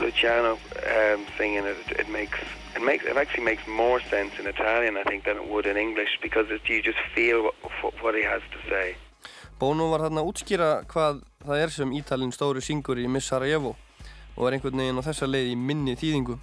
Luciano 0.00 0.52
um, 0.52 1.26
singing 1.36 1.64
it, 1.64 1.76
it 1.98 2.08
makes 2.08 2.38
it 2.74 2.82
makes 2.82 3.04
it 3.04 3.16
actually 3.16 3.44
makes 3.44 3.66
more 3.66 4.00
sense 4.00 4.32
in 4.38 4.46
Italian, 4.46 4.96
I 4.96 5.04
think, 5.04 5.24
than 5.24 5.36
it 5.36 5.48
would 5.48 5.66
in 5.66 5.76
English 5.76 6.18
because 6.22 6.46
it, 6.50 6.62
you 6.68 6.82
just 6.82 6.98
feel 7.14 7.50
what, 7.82 7.94
what 8.02 8.14
he 8.14 8.22
has 8.22 8.42
to 8.52 8.70
say. 8.70 8.96
Bono 9.58 9.90
var 9.92 10.02
þarna 10.08 10.24
að 10.24 10.28
útskýra 10.32 10.70
hvað 10.90 11.22
það 11.44 11.60
er 11.62 11.70
sem 11.72 11.92
Ítalinn 11.94 12.32
stóri 12.34 12.60
syngur 12.64 12.98
í 12.98 13.06
Miss 13.08 13.30
Sarajevo 13.30 13.76
og 14.36 14.46
er 14.48 14.56
einhvern 14.56 14.80
veginn 14.80 14.98
á 14.98 15.06
þessa 15.06 15.28
leið 15.28 15.52
í 15.52 15.56
minni 15.58 15.94
þýðingu. 15.98 16.36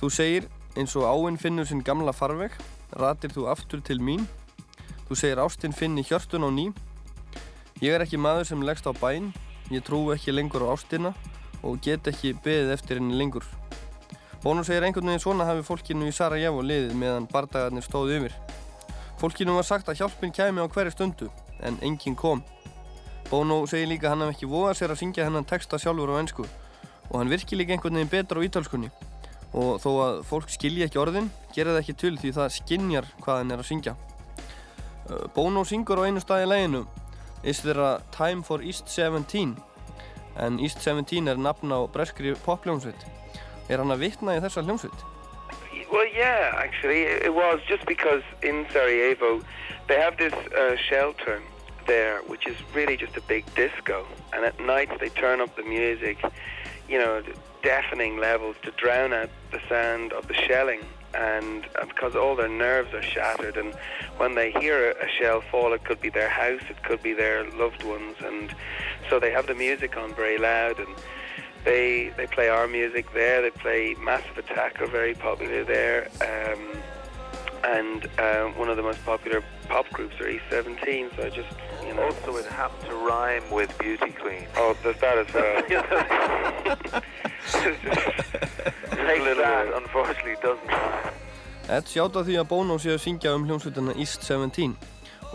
Þú 0.00 0.10
segir 0.14 0.48
eins 0.78 0.94
og 0.98 1.06
áinn 1.06 1.38
finnur 1.38 1.66
sinn 1.66 1.82
gamla 1.86 2.12
farveg, 2.14 2.54
ratir 2.98 3.32
þú 3.34 3.48
aftur 3.52 3.82
til 3.84 4.00
mín. 4.02 4.26
Þú 5.08 5.18
segir 5.18 5.42
ástinn 5.42 5.74
finni 5.74 6.04
hjörtun 6.06 6.46
á 6.46 6.50
ný. 6.50 6.68
Ég 7.82 7.94
er 7.94 8.04
ekki 8.04 8.18
maður 8.18 8.50
sem 8.50 8.62
leggst 8.66 8.86
á 8.90 8.92
bæn, 8.94 9.32
ég 9.70 9.84
trú 9.86 10.08
ekki 10.14 10.34
lengur 10.34 10.66
á 10.66 10.74
ástina 10.74 11.14
og 11.62 11.80
get 11.82 12.06
ekki 12.10 12.34
beðið 12.44 12.74
eftir 12.74 12.98
henni 12.98 13.18
lengur. 13.18 13.46
Bono 14.42 14.62
segir 14.62 14.86
einhvern 14.86 15.10
veginn 15.10 15.22
svona 15.22 15.46
hafi 15.48 15.64
fólkinu 15.66 16.06
í 16.06 16.14
Sarajevo 16.14 16.62
liðið 16.62 16.94
meðan 16.98 17.26
bardagarnir 17.30 17.86
stóðu 17.86 18.20
yfir. 18.20 18.38
Fólkinu 19.18 19.56
var 19.58 19.66
sagt 19.66 19.90
að 19.90 20.02
hjálpin 20.02 20.34
kæmi 20.34 20.62
á 20.62 20.70
hverju 20.70 20.94
stundu, 20.94 21.30
en 21.58 21.78
enginn 21.82 22.14
kom. 22.14 22.44
Bono 23.30 23.64
segir 23.66 23.90
líka 23.90 24.06
að 24.06 24.14
hann 24.14 24.26
hef 24.28 24.36
ekki 24.36 24.50
vogað 24.50 24.78
sér 24.78 24.94
að 24.94 25.00
syngja 25.02 25.26
hennan 25.26 25.46
texta 25.46 25.78
sjálfur 25.78 26.14
á 26.14 26.22
ennsku 26.22 26.46
og 27.10 27.20
hann 27.20 27.32
virkir 27.32 27.58
líka 27.58 27.74
einhvern 27.74 27.98
veginn 27.98 28.12
betur 28.12 28.40
á 28.40 28.46
ítalskunni 28.46 28.90
og 29.56 29.80
þó 29.80 29.90
að 30.04 30.22
fólk 30.28 30.50
skilji 30.52 30.84
ekki 30.84 31.00
orðin 31.00 31.30
gera 31.54 31.72
það 31.72 31.82
ekki 31.82 31.96
til 32.02 32.14
því 32.20 32.32
það 32.36 32.54
skinjar 32.58 33.10
hvað 33.22 33.38
hann 33.40 33.54
er 33.54 33.62
að 33.62 33.68
syngja. 33.70 33.94
Uh, 35.08 35.24
Bono 35.34 35.64
syngur 35.64 36.02
á 36.04 36.06
einu 36.08 36.20
stað 36.20 36.44
í 36.44 36.50
læginu 36.52 36.86
Is 37.44 37.62
there 37.62 37.80
a 37.80 38.02
time 38.10 38.42
for 38.42 38.60
East 38.62 38.88
17? 38.88 39.56
En 40.38 40.58
East 40.58 40.82
17 40.82 41.28
er 41.28 41.38
nafn 41.38 41.70
á 41.70 41.86
breskri 41.86 42.34
popljónsveit. 42.44 43.06
Er 43.70 43.78
hann 43.78 43.94
að 43.94 44.02
vitna 44.02 44.34
í 44.34 44.42
þessa 44.42 44.64
hljómsveit? 44.66 45.04
Well, 45.92 46.06
yeah, 46.12 46.52
actually, 46.58 47.02
it 47.04 47.32
was 47.32 47.60
just 47.68 47.86
because 47.86 48.22
in 48.42 48.66
Sarajevo 48.72 49.40
they 49.86 49.96
have 49.96 50.16
this 50.18 50.34
uh, 50.34 50.76
shelter 50.76 51.40
there, 51.86 52.20
which 52.26 52.46
is 52.46 52.56
really 52.74 52.96
just 52.96 53.16
a 53.16 53.22
big 53.22 53.44
disco, 53.54 54.04
and 54.34 54.44
at 54.44 54.58
night 54.60 54.90
they 55.00 55.08
turn 55.08 55.40
up 55.40 55.54
the 55.56 55.62
music, 55.62 56.18
you 56.88 56.98
know, 56.98 57.22
deafening 57.62 58.18
levels 58.18 58.56
to 58.62 58.70
drown 58.72 59.12
out 59.12 59.30
the 59.50 59.60
sound 59.68 60.12
of 60.12 60.28
the 60.28 60.34
shelling, 60.34 60.80
and 61.14 61.66
uh, 61.76 61.84
because 61.86 62.14
all 62.14 62.36
their 62.36 62.48
nerves 62.48 62.92
are 62.94 63.02
shattered, 63.02 63.56
and 63.56 63.74
when 64.16 64.34
they 64.34 64.50
hear 64.52 64.92
a, 64.92 65.08
shell 65.08 65.40
fall, 65.50 65.72
it 65.72 65.84
could 65.84 66.00
be 66.00 66.08
their 66.08 66.28
house, 66.28 66.62
it 66.68 66.82
could 66.82 67.02
be 67.02 67.12
their 67.12 67.48
loved 67.50 67.82
ones, 67.82 68.16
and 68.24 68.54
so 69.08 69.18
they 69.18 69.30
have 69.30 69.46
the 69.46 69.54
music 69.54 69.96
on 69.96 70.14
very 70.14 70.38
loud 70.38 70.78
and. 70.78 70.88
They 71.64 72.14
they 72.16 72.28
play 72.28 72.48
our 72.48 72.68
music 72.68 73.12
there. 73.12 73.42
They 73.42 73.50
play 73.50 73.96
Massive 74.00 74.38
Attack 74.38 74.80
are 74.80 74.86
very 74.86 75.14
popular 75.14 75.64
there, 75.64 76.08
um, 76.22 76.80
and 77.64 78.08
uh, 78.16 78.44
one 78.50 78.68
of 78.70 78.76
the 78.76 78.82
most 78.82 79.04
popular 79.04 79.42
pop 79.68 79.88
groups 79.90 80.16
are 80.20 80.26
E17. 80.26 81.16
So 81.16 81.22
I 81.22 81.30
just 81.30 81.54
you 81.86 81.94
know. 81.94 82.02
Also, 82.08 82.36
it 82.36 82.46
happened 82.46 82.88
to 82.90 82.96
rhyme 82.96 83.46
with 83.50 83.70
Beauty 83.78 84.12
Queen. 84.12 84.46
Oh, 84.56 84.76
there's 84.82 85.00
that 85.04 85.18
as 85.18 85.30
well. 85.34 85.62
Take 89.08 89.24
that, 89.36 89.66
unfortunately, 89.80 90.36
doesn't 90.42 90.66
rhyme. 90.66 91.14
Ed 91.68 91.84
sjáta 91.84 92.22
því 92.24 92.38
að 92.40 92.46
Bono 92.48 92.78
sé 92.80 92.94
að 92.94 93.02
syngja 93.04 93.34
um 93.36 93.42
hljómsveitina 93.44 93.92
East 94.00 94.22
17 94.24 94.72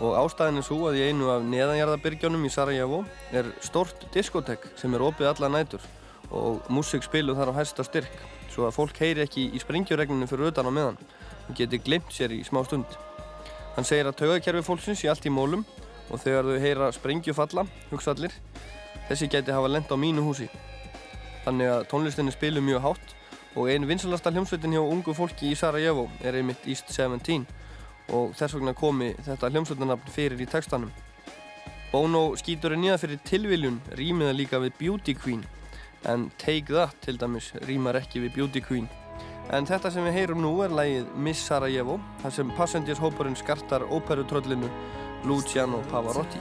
og 0.02 0.16
ástæðin 0.18 0.58
er 0.58 0.64
svo 0.66 0.80
að 0.88 0.96
í 0.98 1.04
einu 1.06 1.28
af 1.30 1.44
neðanjarðabyrgjónum 1.46 2.48
í 2.48 2.50
Sarajevo 2.50 3.04
er 3.30 3.52
stort 3.62 4.02
diskotek 4.16 4.66
sem 4.74 4.96
er 4.98 5.04
opið 5.06 5.30
alla 5.30 5.52
nætur 5.54 5.84
og 6.34 6.66
músík 6.74 7.06
spiluð 7.06 7.38
þar 7.38 7.54
á 7.54 7.58
hæsta 7.60 7.86
styrk 7.86 8.18
svo 8.50 8.66
að 8.66 8.74
fólk 8.80 8.98
heyri 8.98 9.22
ekki 9.22 9.46
í 9.54 9.62
sprengjuregninu 9.62 10.26
fyrir 10.26 10.50
utan 10.50 10.66
á 10.66 10.72
meðan 10.74 10.98
og 10.98 11.54
geti 11.54 11.78
glimt 11.78 12.10
sér 12.10 12.34
í 12.34 12.42
smá 12.42 12.64
stund. 12.66 12.98
Hann 13.74 13.86
segir 13.88 14.06
að 14.06 14.20
taugakerfi 14.20 14.62
fólksins 14.62 15.00
sé 15.02 15.08
allt 15.10 15.24
í 15.26 15.32
mólum 15.34 15.64
og 16.12 16.20
þegar 16.22 16.46
þau 16.46 16.60
heyra 16.62 16.90
sprengju 16.94 17.34
falla, 17.34 17.64
hugsa 17.90 18.12
allir, 18.14 18.34
þessi 19.08 19.26
geti 19.32 19.54
hafa 19.54 19.70
lent 19.72 19.90
á 19.90 19.96
mínu 19.98 20.22
húsi. 20.22 20.46
Þannig 21.44 21.72
að 21.72 21.86
tónlistinni 21.90 22.34
spilu 22.34 22.62
mjög 22.62 22.84
hátt 22.84 23.14
og 23.54 23.70
einn 23.70 23.88
vinsalasta 23.88 24.30
hljómsveitin 24.30 24.76
hjá 24.76 24.82
ungu 24.82 25.14
fólki 25.16 25.50
í 25.50 25.58
Sarajevo 25.58 26.06
er 26.22 26.38
einmitt 26.38 26.66
East 26.70 26.90
17 26.94 27.44
og 28.14 28.34
þess 28.38 28.54
vegna 28.56 28.74
komi 28.78 29.10
þetta 29.26 29.50
hljómsveitarnafn 29.50 30.14
fyrir 30.14 30.40
í 30.40 30.48
textanum. 30.50 30.94
Bono 31.90 32.32
skýtur 32.38 32.74
er 32.74 32.80
nýða 32.82 33.00
fyrir 33.02 33.20
tilviljun 33.26 33.82
rýmiða 33.98 34.34
líka 34.34 34.62
við 34.62 34.78
Beauty 34.80 35.14
Queen 35.18 35.44
en 36.10 36.30
Take 36.38 36.70
That 36.74 36.98
til 37.04 37.18
dæmis 37.18 37.52
rýmar 37.66 37.98
ekki 38.00 38.22
við 38.24 38.38
Beauty 38.38 38.62
Queen. 38.62 38.88
En 39.52 39.66
þetta 39.68 39.90
sem 39.92 40.04
við 40.06 40.16
heyrum 40.16 40.40
nú 40.40 40.52
er 40.64 40.72
lægið 40.72 41.10
Miss 41.20 41.44
Sarajevo 41.44 41.98
þar 42.22 42.32
sem 42.32 42.52
Passengers 42.56 43.00
hópurinn 43.02 43.36
skartar 43.36 43.84
óperutröllinu 43.92 44.70
Luciano 45.28 45.82
Pavarotti. 45.90 46.40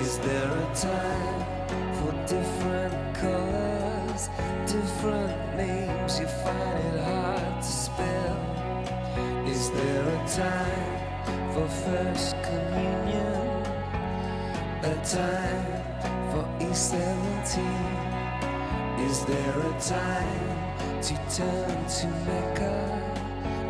Is 0.00 0.18
there 0.18 0.50
a 0.50 0.74
time 0.74 1.44
for 1.98 2.12
different 2.26 3.16
colors, 3.16 4.30
different 4.66 5.56
names? 5.56 6.18
You 6.18 6.26
find 6.26 6.94
it 6.94 7.04
hard 7.04 7.60
to 7.60 7.68
spell. 7.68 8.38
Is 9.46 9.70
there 9.70 10.08
a 10.08 10.28
time 10.28 11.52
for 11.52 11.68
first 11.68 12.36
communion? 12.42 13.49
A 14.82 14.94
time 15.04 15.82
for 16.30 16.44
E17? 16.58 17.60
Is 19.06 19.26
there 19.26 19.58
a 19.60 19.78
time 19.78 21.02
to 21.02 21.14
turn 21.36 21.86
to 21.86 22.06
Mecca? 22.26 22.76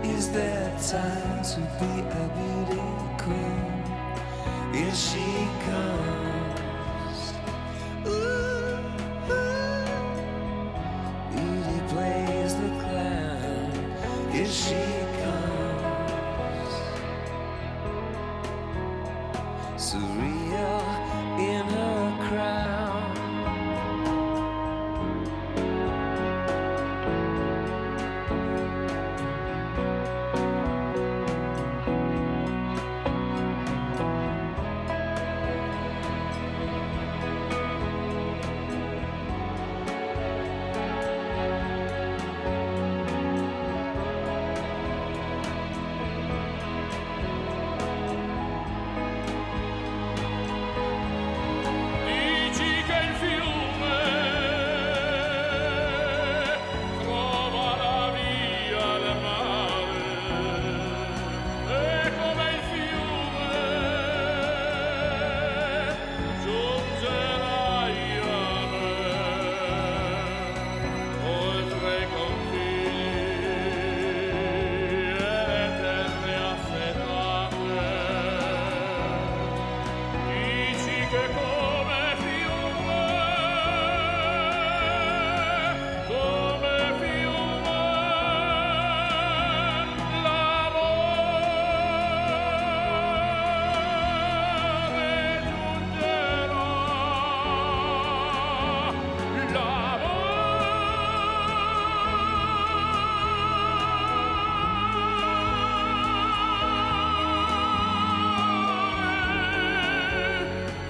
Is 0.04 0.30
there 0.30 0.70
time 0.78 1.42
to 1.42 1.60
be 1.80 1.92
a 2.00 2.24
beauty 2.38 2.82
queen? 3.18 3.82
Here 4.72 4.94
she 4.94 5.48
comes. 5.66 6.09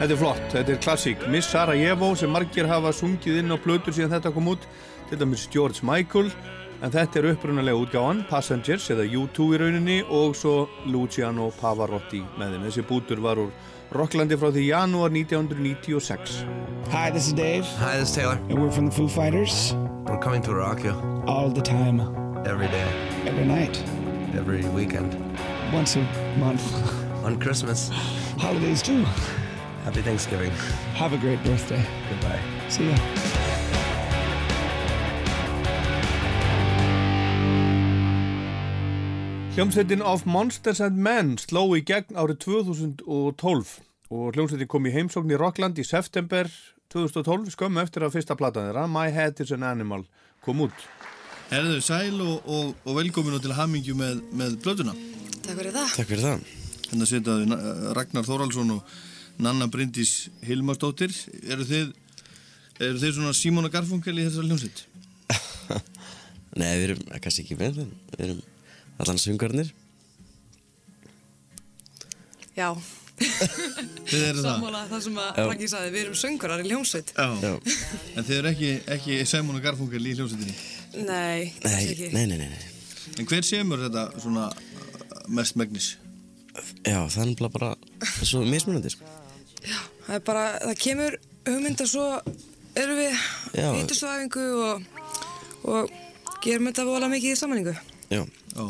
Þetta 0.00 0.14
er 0.14 0.16
flott, 0.20 0.44
þetta 0.54 0.72
er 0.72 0.78
klassík. 0.80 1.24
Miss 1.28 1.50
Sarajevo 1.52 2.14
sem 2.16 2.30
margir 2.32 2.64
hafa 2.70 2.88
sungið 2.96 3.42
inn 3.42 3.52
á 3.52 3.56
plötur 3.60 3.92
síðan 3.92 4.14
þetta 4.16 4.30
kom 4.32 4.46
út, 4.54 4.62
til 5.10 5.18
dæmis 5.20 5.42
George 5.52 5.82
Michael, 5.84 6.30
en 6.80 6.94
þetta 6.94 7.20
er 7.20 7.26
upprunalega 7.34 7.76
útgáðan, 7.82 8.22
Passengers 8.30 8.86
eða 8.94 9.04
U2 9.04 9.48
í 9.52 9.58
rauninni 9.60 9.98
og 10.08 10.32
svo 10.38 10.54
Luciano 10.88 11.50
Pavarotti 11.60 12.22
með 12.40 12.54
þeim. 12.54 12.64
Þessi 12.70 12.84
bútur 12.88 13.20
var 13.20 13.42
úr 13.42 13.50
Rocklandi 13.92 14.38
frá 14.40 14.48
því 14.54 14.64
janúar 14.70 15.12
1996. 15.12 16.46
Hi, 16.94 17.10
this 17.10 17.26
is 17.28 17.34
Dave. 17.36 17.66
Hi, 17.82 17.98
this 17.98 18.08
is 18.08 18.14
Taylor. 18.16 18.38
And 18.48 18.56
we're 18.62 18.70
from 18.72 18.86
the 18.88 18.94
Foo 18.96 19.08
Fighters. 19.08 19.74
We're 20.08 20.22
coming 20.22 20.40
to 20.48 20.54
rock 20.54 20.80
you 20.82 20.94
All 21.26 21.50
the 21.52 21.60
time. 21.60 22.00
every 22.46 22.68
day, 22.68 22.88
Every 23.26 23.44
night. 23.44 23.76
every 24.32 24.64
weekend, 24.72 25.12
Once 25.74 25.96
a 25.96 26.06
month. 26.38 26.64
on 27.22 27.36
Christmas. 27.38 27.90
Holidays 28.38 28.80
too. 28.80 29.04
Happy 29.84 30.02
Thanksgiving. 30.02 30.50
Have 30.94 31.12
a 31.12 31.18
great 31.18 31.42
birthday. 31.42 31.84
Goodbye. 32.10 32.40
See 32.68 32.88
ya. 32.90 32.96
Hljómsveitin 39.54 40.00
of 40.02 40.24
Monsters 40.26 40.80
and 40.80 40.96
Men 41.02 41.34
sló 41.42 41.64
í 41.76 41.80
gegn 41.86 42.14
árið 42.18 42.38
2012 42.44 43.72
og 44.14 44.36
hljómsveitin 44.36 44.70
kom 44.70 44.86
í 44.86 44.92
heimsókn 44.94 45.32
í 45.34 45.38
Rockland 45.40 45.78
í 45.82 45.84
september 45.86 46.48
2012 46.94 47.50
skömmu 47.56 47.82
eftir 47.82 48.06
að 48.06 48.14
fyrsta 48.16 48.36
platan 48.38 48.68
þeirra 48.68 48.86
My 48.90 49.10
Head 49.14 49.42
is 49.42 49.50
an 49.54 49.66
Animal 49.66 50.04
kom 50.44 50.62
út. 50.66 50.86
Herðu, 51.50 51.80
sæl 51.82 52.14
og, 52.22 52.46
og, 52.46 52.70
og 52.86 52.96
velkominu 53.00 53.40
til 53.42 53.52
hamingju 53.58 53.96
með, 53.98 54.20
með 54.38 54.54
blöðuna. 54.62 54.94
Takk 55.42 55.58
fyrir 55.58 55.74
það. 55.74 55.94
Takk 55.98 56.10
fyrir 56.12 56.24
það. 56.28 56.44
Hérna 56.90 57.08
setjaðu 57.10 57.48
Na- 57.50 57.62
Ragnar 57.98 58.26
Þóraldsson 58.28 58.70
og 58.76 58.94
Nanna 59.40 59.68
Bryndís 59.72 60.28
Hilmarsdóttir. 60.46 61.14
Eru 61.48 61.66
þið, 61.66 61.92
eru 62.80 63.02
þið 63.02 63.14
svona 63.18 63.34
Simon 63.36 63.68
og 63.68 63.74
Garfunkel 63.74 64.16
í 64.18 64.26
þessar 64.28 64.48
hljómsveit? 64.48 64.84
Nei, 66.60 66.72
við 66.80 66.86
erum 66.90 67.04
eh, 67.08 67.20
kannski 67.24 67.44
ekki 67.46 67.58
með. 67.60 67.84
Við 68.16 68.24
erum 68.26 68.42
allan 69.00 69.20
sungarnir. 69.22 69.70
Já. 72.56 72.74
Þið 73.20 74.22
eru 74.24 74.40
það? 74.40 74.46
Sammála 74.46 74.82
það 74.88 75.02
sem 75.04 75.18
að 75.20 75.30
Já. 75.30 75.44
Raggi 75.44 75.70
sagði, 75.70 75.92
við 75.94 76.02
erum 76.06 76.18
söngurar 76.20 76.62
í 76.62 76.68
hljómsveit. 76.70 77.14
Já. 77.16 77.54
En 78.16 78.26
þið 78.26 78.36
eru 78.38 78.52
ekki, 78.54 78.70
ekki 78.96 79.18
Simon 79.28 79.60
og 79.60 79.64
Garfunkel 79.64 80.02
í 80.02 80.14
hljómsveitinni? 80.16 80.56
Nei, 81.06 81.52
kannski 81.60 81.94
ekki. 81.94 82.12
nei, 82.16 82.24
nei, 82.30 82.38
nei, 82.40 82.48
nei. 82.50 82.70
En 83.20 83.28
hver 83.28 83.44
semur 83.46 83.82
þetta 83.84 84.06
svona 84.22 84.48
uh, 84.50 85.24
mest 85.36 85.58
megnis? 85.60 85.92
Já, 86.84 87.04
það 87.08 87.20
er 87.22 87.28
nefnilega 87.30 87.52
bara 87.54 87.70
svo 88.26 88.42
mismunandi, 88.48 88.92
sko. 88.94 89.19
Það 89.64 90.14
er 90.16 90.22
bara, 90.26 90.44
það 90.64 90.78
kemur 90.84 91.16
hugmynd 91.48 91.82
og 91.84 91.90
svo 91.90 92.06
erum 92.78 93.00
við 93.00 93.12
Já. 93.58 93.68
hýtustu 93.76 94.08
æfingu 94.10 94.46
og, 94.66 94.86
og 95.68 95.92
gerum 96.44 96.70
þetta 96.70 96.86
vola 96.88 97.10
mikið 97.12 97.34
í 97.34 97.40
samanlingu. 97.40 97.76
Já. 98.10 98.22
Já. 98.56 98.66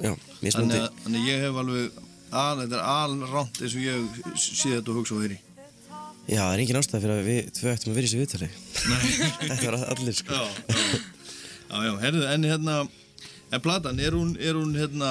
Já, 0.00 0.14
Þannig 0.40 1.28
ég 1.28 1.44
hef 1.44 1.60
alveg, 1.60 2.00
al, 2.32 2.62
þetta 2.62 2.78
er 2.78 2.84
alránt 2.94 3.60
eins 3.60 3.76
og 3.76 3.84
ég 3.84 4.20
sé 4.40 4.72
þetta 4.72 4.92
og 4.92 5.00
hugsa 5.00 5.16
og 5.18 5.24
heyri. 5.26 5.38
Já, 6.30 6.40
það 6.44 6.52
er 6.54 6.62
engin 6.62 6.78
ástæð 6.78 7.02
fyrir 7.04 7.16
að 7.16 7.26
við 7.26 7.50
tvö 7.56 7.72
ættum 7.74 7.90
að 7.92 7.98
vera 7.98 8.06
í 8.06 8.10
þessu 8.10 8.20
viðtali. 8.20 8.48
Nei. 8.86 9.06
Þetta 9.50 9.64
var 9.64 9.76
allir, 9.90 10.14
sko. 10.14 10.36
Já, 10.36 10.42
já. 10.70 11.00
Já, 11.70 11.76
já, 11.86 11.90
herðu, 12.04 12.22
en 12.30 12.46
hérna, 12.46 12.76
en 13.50 13.62
platan, 13.64 14.00
er 14.02 14.14
hún, 14.14 14.30
er 14.38 14.56
hún, 14.58 14.72
hérna, 14.78 15.10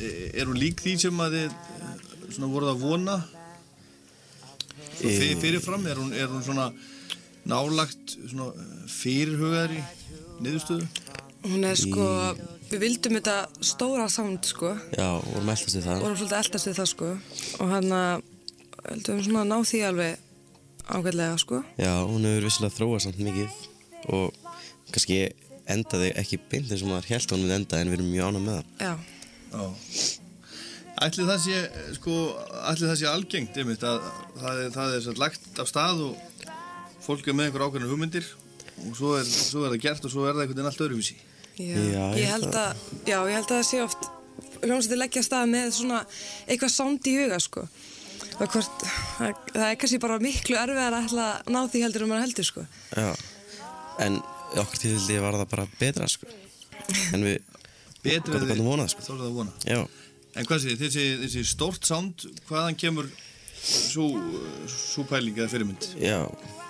er 0.00 0.46
hún 0.46 0.58
lík 0.58 0.82
því 0.84 0.94
sem 1.04 1.20
að 1.22 1.36
þið, 1.36 1.56
eh, 1.56 2.22
svona, 2.36 2.50
voruð 2.54 2.72
að 2.72 2.84
vona? 2.84 3.16
Svo 5.00 5.08
Eh. 5.08 5.16
fyrir, 5.18 5.36
fyrirfram, 5.40 5.86
er 5.88 5.96
hún, 5.96 6.12
er 6.12 6.26
hún 6.28 6.42
svona 6.44 6.68
nálagt, 7.48 8.16
svona, 8.28 8.50
fyrirhugaðri 8.86 9.80
niðurstöðu? 10.44 10.86
Hún 11.48 11.64
er 11.64 11.74
sko, 11.80 12.06
við 12.70 12.82
vildum 12.84 13.16
þetta 13.16 13.36
stóra 13.64 14.08
sound 14.12 14.44
sko, 14.44 14.74
Já, 14.92 15.06
vorum 15.24 15.48
eldast 15.48 15.72
við 15.76 15.86
það. 15.86 16.02
vorum 16.04 16.16
svolítið 16.20 16.40
eldast 16.42 16.68
við 16.68 16.76
það 16.80 16.90
sko 16.92 17.08
og 17.64 17.70
hann 17.72 17.88
að, 17.96 18.22
heldum 18.90 19.16
við 19.16 19.24
svona 19.24 19.40
að 19.44 19.48
ná 19.48 19.58
því 19.70 19.80
alveg 19.88 20.18
ágætlega 20.90 21.38
sko. 21.40 21.62
Já, 21.78 21.92
hún 22.04 22.24
hefur 22.28 22.44
vissilega 22.48 22.76
þróað 22.76 23.00
samt 23.06 23.18
mikið 23.24 23.50
og 24.10 24.34
kannski 24.92 25.20
endaði 25.70 26.12
ekki 26.20 26.38
beint 26.50 26.70
eins 26.70 26.82
og 26.82 26.88
maður 26.92 27.08
held 27.14 27.24
að 27.26 27.36
hún 27.36 27.44
myndi 27.46 27.56
enda 27.56 27.80
en 27.80 27.88
við 27.88 27.98
erum 28.00 28.12
mjög 28.12 28.28
ánað 28.28 28.44
með 28.44 28.56
það. 28.58 28.64
Já. 28.80 28.94
Já. 29.50 30.19
Ætli 31.00 31.24
það 31.24 31.38
sé, 31.46 31.58
sko, 31.96 32.14
ætli 32.68 32.88
það 32.90 32.98
sé 33.00 33.06
algengt, 33.08 33.56
einmitt, 33.56 33.84
að 33.88 34.02
það 34.36 34.58
er, 34.66 34.70
það 34.74 34.94
er 34.96 35.04
satt 35.06 35.20
lagt 35.22 35.60
af 35.62 35.68
stað 35.70 36.02
og 36.10 36.46
fólk 37.00 37.30
er 37.30 37.36
með 37.38 37.48
einhver 37.48 37.64
ákveðnar 37.64 37.92
hugmyndir 37.94 38.26
og 38.84 38.96
svo 38.98 39.14
er, 39.16 39.24
svo 39.28 39.62
er 39.64 39.72
það 39.74 39.84
gert 39.86 40.04
og 40.04 40.12
svo 40.12 40.26
er 40.26 40.34
það 40.34 40.42
einhvern 40.44 40.58
veginn 40.58 40.70
allt 40.70 40.82
öðruvísi. 40.84 41.16
Já, 41.60 41.78
Já, 41.92 42.04
ég 42.16 42.28
held 42.34 42.50
að, 42.56 42.82
já, 43.08 43.16
ég 43.16 43.38
held 43.38 43.48
að 43.48 43.54
það 43.54 43.64
sé 43.70 43.80
oft 43.84 44.10
hljómsveitir 44.60 45.00
leggja 45.00 45.22
af 45.22 45.26
stað 45.28 45.50
með 45.54 45.72
svona 45.76 46.00
eitthvað 46.46 46.72
sound 46.74 47.08
í 47.08 47.14
huga, 47.16 47.40
sko. 47.44 47.64
Og 48.40 48.52
hvort, 48.54 48.84
það, 49.16 49.40
það 49.54 49.66
er 49.66 49.78
kannski 49.80 50.00
bara 50.04 50.20
miklu 50.20 50.56
erfiðar 50.60 50.96
að 50.98 51.08
ætla 51.08 51.26
að 51.30 51.50
ná 51.56 51.60
því 51.72 51.82
heldur 51.86 52.04
um 52.04 52.12
maður 52.12 52.26
heldur, 52.26 52.48
sko. 52.48 52.66
Já, 52.92 53.08
en 54.04 54.20
okkur 54.60 54.82
tilfelli 54.84 55.18
var 55.24 55.40
það 55.40 55.50
bara 55.56 55.66
betra, 55.80 56.08
sko. 56.12 56.28
En 57.16 57.24
við 57.24 57.40
Betur 58.00 58.32
gátum 58.32 58.48
hvernig 58.48 58.64
vonað, 58.64 58.94
sko. 58.94 59.80
Er. 60.34 60.36
Já, 60.36 60.40
En 60.40 60.46
hvað 60.46 60.58
sé, 60.62 60.76
þessi, 60.78 61.04
þessi 61.24 61.44
stórt 61.50 61.84
sound, 61.88 62.26
hvaðan 62.48 62.76
kemur 62.78 63.08
svo, 63.60 64.06
svo 64.70 65.02
pæling 65.10 65.36
eða 65.38 65.48
fyrirmynd? 65.50 65.88
já, 66.00 66.20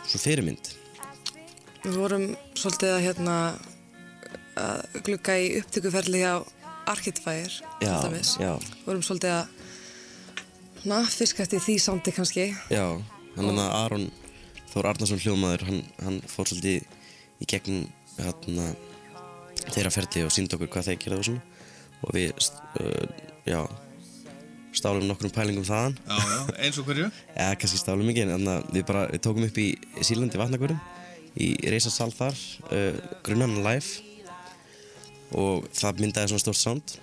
svo 0.08 0.18
fyrirmynd. 0.22 0.70
Við 1.84 1.96
vorum 1.96 2.24
svolítið 2.54 2.94
að 2.94 3.04
hérna 3.06 3.36
að 4.60 4.98
glugga 5.06 5.36
í 5.40 5.50
upptökuferli 5.60 6.20
hjá 6.24 6.32
Architfire, 6.90 7.52
Já, 7.80 8.00
til 8.00 8.10
dæmis. 8.10 8.32
já. 8.40 8.58
Vorum 8.86 9.02
svolítið 9.02 9.30
að 9.30 9.46
na, 10.90 11.02
fiska 11.04 11.42
eftir 11.44 11.60
því 11.60 11.76
soundi 11.80 12.12
kannski. 12.16 12.48
Já, 12.72 12.86
hann 13.36 13.46
hann 13.46 13.58
að 13.60 13.76
Aron 13.84 14.10
Þór 14.70 14.86
Arnarsson 14.86 15.18
hljómaður, 15.18 15.64
hann, 15.66 15.80
hann 16.02 16.20
fór 16.30 16.46
svolítið 16.46 16.84
í 17.42 17.46
gegnum 17.50 17.86
hérna, 18.18 18.68
þeirra 19.74 19.90
ferli 19.90 20.22
og 20.24 20.30
síndi 20.34 20.54
okkur 20.56 20.68
hvað 20.70 20.90
þeir 20.90 21.00
gerði 21.04 21.18
og 21.18 21.24
svona 21.26 21.42
og 22.00 22.14
við, 22.14 22.50
uh, 22.80 23.29
já, 23.50 23.60
stálum 24.78 25.08
nokkrum 25.10 25.34
pælingum 25.34 25.66
þaðan. 25.66 25.98
Já, 26.06 26.16
já, 26.30 26.40
eins 26.66 26.80
og 26.80 26.88
hverju? 26.88 27.10
Já, 27.40 27.50
kannski 27.58 27.82
stálum 27.82 28.10
ekki, 28.12 28.24
en 28.24 28.34
þannig 28.36 28.54
að 28.54 28.72
við 28.78 28.86
bara, 28.92 29.04
við 29.10 29.24
tókum 29.26 29.46
upp 29.48 29.60
í 29.60 29.68
Sílandi 30.06 30.40
vatnagörum 30.40 30.80
í 31.40 31.52
reysasal 31.70 32.10
þar, 32.14 32.40
uh, 32.70 33.04
grunnan 33.26 33.60
live. 33.66 34.06
Og 35.38 35.66
það 35.76 36.02
myndaði 36.06 36.32
svona 36.32 36.44
stórt 36.46 36.62
sound. 36.62 36.96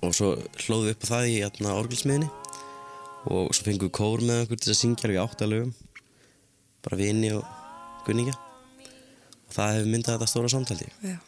Og 0.00 0.12
svo 0.16 0.34
hlóðum 0.64 0.88
við 0.88 0.94
upp 0.96 1.08
á 1.08 1.10
það 1.12 1.30
í 1.30 1.40
hérna, 1.40 1.76
orgelsmiðinni 1.76 2.30
og 3.28 3.52
svo 3.52 3.66
fengum 3.66 3.88
við 3.88 3.96
kór 3.96 4.22
með 4.24 4.44
okkur 4.46 4.60
til 4.60 4.72
að 4.72 4.78
syngja 4.78 5.06
alveg 5.06 5.18
í 5.18 5.24
áttalögum 5.24 5.72
bara 6.80 7.00
vini 7.00 7.32
og 7.36 7.44
kunningja 8.06 8.36
og 8.36 9.52
það 9.52 9.74
hefur 9.76 9.90
myndað 9.92 10.14
þetta 10.16 10.30
stóra 10.32 10.52
samtaldi 10.52 10.88
Já, 11.04 11.18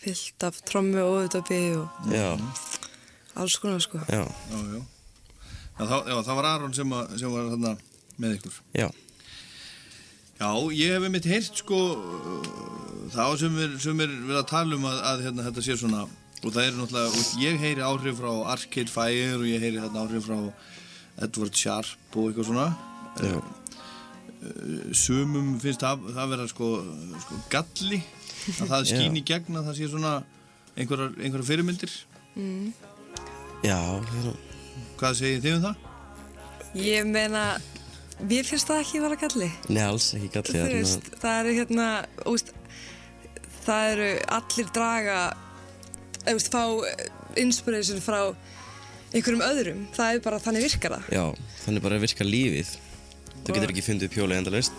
fyllt 0.00 0.46
af 0.48 0.62
trommu 0.68 1.02
og 1.02 1.18
auðvitaði 1.18 1.60
og 1.76 2.14
Já, 2.14 2.28
alls 3.36 3.56
konar, 3.62 3.80
sko. 3.80 3.98
já, 4.08 4.22
Já, 4.50 4.58
já. 4.74 4.82
Já, 5.78 5.84
það, 5.88 6.08
já, 6.12 6.16
það 6.26 6.36
var 6.38 6.44
Aron 6.52 6.74
sem, 6.76 6.92
að, 6.92 7.14
sem 7.18 7.32
var 7.32 7.46
þarna 7.54 7.70
með 8.20 8.34
ykkur. 8.38 8.58
já, 8.76 8.88
Já, 10.42 10.48
ég 10.74 10.90
hef 10.96 11.04
einmitt 11.06 11.26
heyrt 11.30 11.58
sko 11.62 11.76
uh, 11.94 12.46
þá 13.14 13.24
sem 13.38 13.58
er, 13.62 13.76
sem 13.78 14.00
er 14.02 14.10
verið 14.26 14.40
að 14.40 14.48
tala 14.50 14.74
um 14.78 14.86
að, 14.90 14.96
að 15.12 15.20
hérna, 15.28 15.44
þetta 15.46 15.62
sé 15.62 15.76
svona 15.78 16.00
og 16.42 16.48
það 16.50 16.64
er 16.66 16.72
náttúrulega, 16.74 17.10
og 17.20 17.42
ég 17.44 17.58
heyri 17.62 17.84
áhrif 17.86 18.16
frá 18.18 18.30
Arcade 18.56 18.90
Fire 18.90 19.36
og 19.38 19.44
ég 19.46 19.62
heyri 19.62 19.78
þarna 19.84 20.02
áhrif 20.02 20.24
frá 20.26 20.38
Edward 21.22 21.54
Sharp 21.60 22.16
og 22.18 22.32
eitthvað 22.32 22.48
svona 22.50 22.66
Já. 23.22 23.36
uh, 23.38 24.88
sumum 24.98 25.52
finnst 25.62 25.84
það, 25.86 26.08
það 26.16 26.32
vera 26.34 26.48
sko, 26.50 26.70
sko 27.22 27.38
galli 27.52 28.00
að 28.58 28.72
það 28.72 28.88
skýn 28.90 29.20
í 29.20 29.24
gegn 29.30 29.60
að 29.60 29.68
það 29.70 29.78
sé 29.78 29.90
svona 29.92 30.14
einhverjar, 30.74 31.14
einhverjar 31.20 31.50
fyrirmyndir 31.52 32.00
Mm. 32.32 32.70
Já, 33.64 33.78
hérna, 34.12 34.34
hvað 35.00 35.18
segir 35.20 35.42
þið 35.44 35.56
um 35.58 35.66
það? 35.66 35.88
Ég 36.82 37.08
meina, 37.08 37.44
mér 38.20 38.48
finnst 38.48 38.70
það 38.70 38.84
ekki 38.84 39.02
vera 39.04 39.18
galli. 39.20 39.50
Nei, 39.68 39.82
alls 39.84 40.08
ekki 40.16 40.30
galli 40.36 40.62
Þú 40.62 40.78
veist, 40.78 41.10
það 41.22 41.40
eru 41.42 41.56
hérna, 41.58 41.88
úst, 42.32 42.54
það 43.66 43.90
eru 43.96 44.08
allir 44.38 44.72
draga, 44.78 45.18
eða 46.22 46.38
veist, 46.38 46.54
fá 46.54 47.36
inspiration 47.42 48.00
frá 48.04 48.20
einhverjum 49.12 49.44
öðrum. 49.44 49.84
Það 49.96 50.16
er 50.16 50.24
bara 50.24 50.40
þannig 50.40 50.66
virkar 50.70 50.96
það. 50.96 51.12
Já, 51.12 51.52
þannig 51.66 51.84
bara 51.84 51.98
að 52.00 52.06
virka 52.06 52.26
lífið 52.26 52.72
Þú 53.42 53.56
getur 53.56 53.72
ekki 53.72 53.82
fundið 53.82 54.06
upp 54.06 54.16
hjólið 54.20 54.38
endalaust 54.38 54.74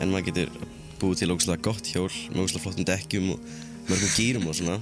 en 0.00 0.12
maður 0.12 0.28
getur 0.30 0.52
búið 1.00 1.18
til 1.20 1.32
ógslag 1.34 1.62
gott 1.64 1.90
hjól 1.92 2.08
með 2.32 2.46
ógslag 2.46 2.62
flottum 2.64 2.86
dekkjum 2.88 3.26
og 3.34 3.50
mörgum 3.90 4.12
gýrum 4.16 4.46
og 4.48 4.56
svona 4.56 4.76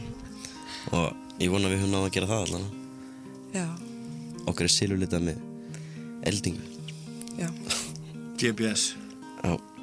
og 0.94 1.40
ég 1.42 1.50
vona 1.50 1.66
að 1.66 1.74
við 1.74 1.82
höfum 1.82 1.94
náða 1.96 2.10
að 2.10 2.14
gera 2.14 2.30
það 2.30 2.44
allan 2.44 2.68
Já, 3.54 3.68
Okkar 4.50 4.66
er 4.66 4.72
silulitað 4.74 5.28
með 5.28 5.38
eldingu. 6.26 6.64
Já. 7.38 7.48
GPS 8.40 8.94
Já 9.44 9.73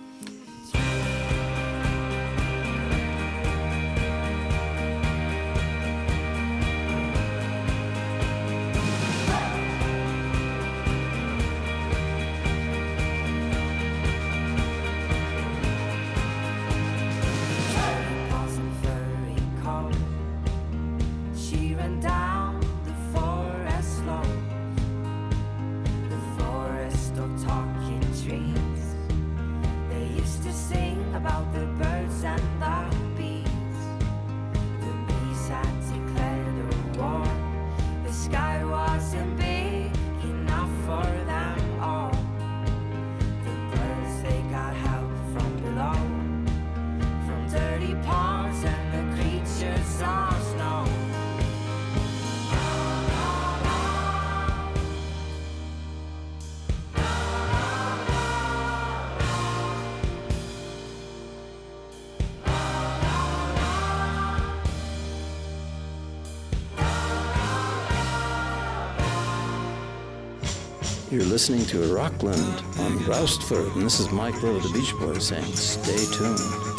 listening 71.42 71.66
to 71.66 71.92
Rockland 71.92 72.64
on 72.78 73.00
Roustford, 73.00 73.74
and 73.74 73.82
this 73.82 74.00
is 74.00 74.12
Mike 74.12 74.44
Lowe 74.44 74.58
of 74.58 74.62
the 74.62 74.70
Beach 74.70 74.94
Boys 75.00 75.30
saying, 75.30 75.56
stay 75.56 76.06
tuned. 76.16 76.71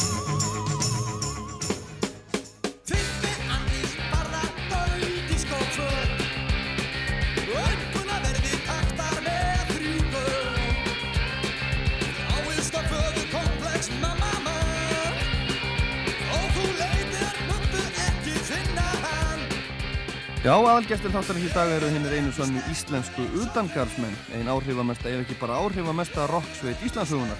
Já, 20.53 20.59
aðalgestir 20.61 21.09
þáttarins 21.09 21.47
í 21.47 21.49
dag 21.49 21.71
eru 21.73 21.87
hinnir 21.89 22.11
einu 22.13 22.29
svannu 22.29 22.61
íslensku 22.69 23.23
utangarðsmenn, 23.41 24.17
ein 24.37 24.49
áhrifamesta 24.53 25.09
ef 25.09 25.23
ekki 25.23 25.37
bara 25.39 25.55
áhrifamesta 25.57 26.27
rocksveit 26.29 26.83
Íslandsugunar. 26.85 27.39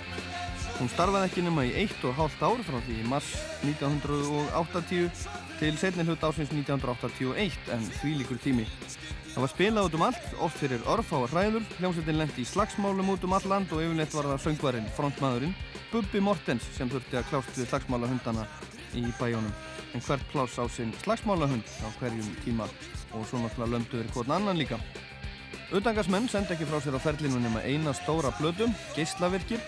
Hún 0.80 0.89
starfaði 0.89 1.30
ekki 1.30 1.43
nema 1.45 1.67
í 1.67 1.76
eitt 1.84 2.08
og 2.10 2.15
hálft 2.17 2.41
ár 2.41 2.63
frá 2.65 2.80
því 2.88 2.95
í 3.04 3.06
mars 3.12 3.28
1980 3.69 5.28
til 5.60 5.71
setni 5.78 6.08
hlut 6.08 6.26
ásins 6.26 6.56
1981 6.58 7.69
en 7.76 7.86
því 7.99 8.15
líkur 8.23 8.41
tími. 8.41 8.65
Það 9.36 9.45
var 9.45 9.54
spilað 9.54 9.91
út 9.91 9.99
um 9.99 10.08
allt, 10.10 10.26
oft 10.47 10.58
fyrir 10.63 10.89
örfáar 10.95 11.30
hræður, 11.36 11.69
hljómsveitin 11.78 12.17
lendi 12.17 12.41
í 12.41 12.49
slagsmálum 12.49 13.13
út 13.13 13.30
um 13.30 13.38
all 13.38 13.45
land 13.52 13.78
og 13.78 13.86
yfirleitt 13.86 14.17
var 14.17 14.32
það 14.32 14.45
söngvarinn, 14.47 14.89
frontmaðurinn, 14.97 15.54
Bubbi 15.93 16.26
Mortens 16.32 16.65
sem 16.73 16.89
þurfti 16.89 17.21
að 17.21 17.30
klást 17.30 17.62
við 17.62 17.69
slagsmálahundana 17.69 18.49
í 18.97 19.06
bæjónum. 19.21 19.54
En 19.93 20.02
hvert 20.02 20.26
pláss 20.32 20.58
á 20.58 20.65
sinn 20.65 20.93
slagsmálahund 21.04 21.69
á 21.86 21.88
hverjum 21.99 22.30
tíma 22.41 22.65
og 23.13 23.26
svo 23.30 23.39
náttúrulega 23.41 23.78
löndu 23.78 23.99
verið 23.99 24.13
hvort 24.15 24.34
annan 24.34 24.60
líka. 24.60 24.80
Utangasmenn 25.73 26.28
sendi 26.30 26.54
ekki 26.54 26.67
frá 26.69 26.82
sér 26.82 26.97
á 26.97 27.02
ferlinu 27.02 27.39
nema 27.41 27.63
eina 27.65 27.93
stóra 27.97 28.34
blödu, 28.38 28.67
Geislavirkir, 28.97 29.62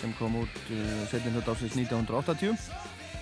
sem 0.00 0.12
kom 0.18 0.36
út 0.42 0.60
uh, 0.70 1.02
setjum 1.10 1.34
hlut 1.38 1.50
ásins 1.50 1.74
1980. 1.74 2.54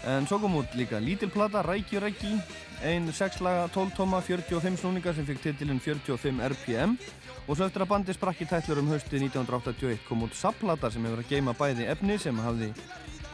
En 0.06 0.26
svo 0.28 0.38
kom 0.38 0.58
út 0.60 0.74
líka 0.78 1.00
lítil 1.02 1.32
plata, 1.32 1.62
Rækju 1.64 2.00
Rækji, 2.00 2.36
ein 2.84 3.08
6 3.12 3.40
laga 3.40 3.68
12 3.74 3.96
tóma 3.96 4.20
45 4.20 4.76
snúningar 4.82 5.16
sem 5.16 5.26
fikk 5.26 5.40
titilinn 5.42 5.80
45 5.80 6.42
RPM 6.52 6.94
og 7.46 7.56
svo 7.56 7.66
eftir 7.66 7.82
að 7.82 7.90
bandi 7.90 8.14
sprakk 8.14 8.44
í 8.44 8.48
tætlur 8.50 8.82
um 8.82 8.92
hausti 8.92 9.16
1981 9.16 10.04
kom 10.08 10.26
út 10.26 10.36
Sapplata 10.36 10.90
sem 10.92 11.04
hefur 11.06 11.24
að 11.24 11.30
geima 11.30 11.56
bæði 11.56 11.88
efni 11.90 12.18
sem 12.20 12.38
hafði 12.44 12.72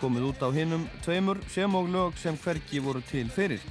komið 0.00 0.28
út 0.30 0.42
á 0.46 0.48
hinnum 0.54 0.86
tveimur 1.04 1.42
sem 1.50 1.74
og 1.78 1.90
lög 1.90 2.16
sem 2.18 2.38
hvergi 2.38 2.80
voru 2.82 3.02
til 3.10 3.28
fyrir. 3.30 3.62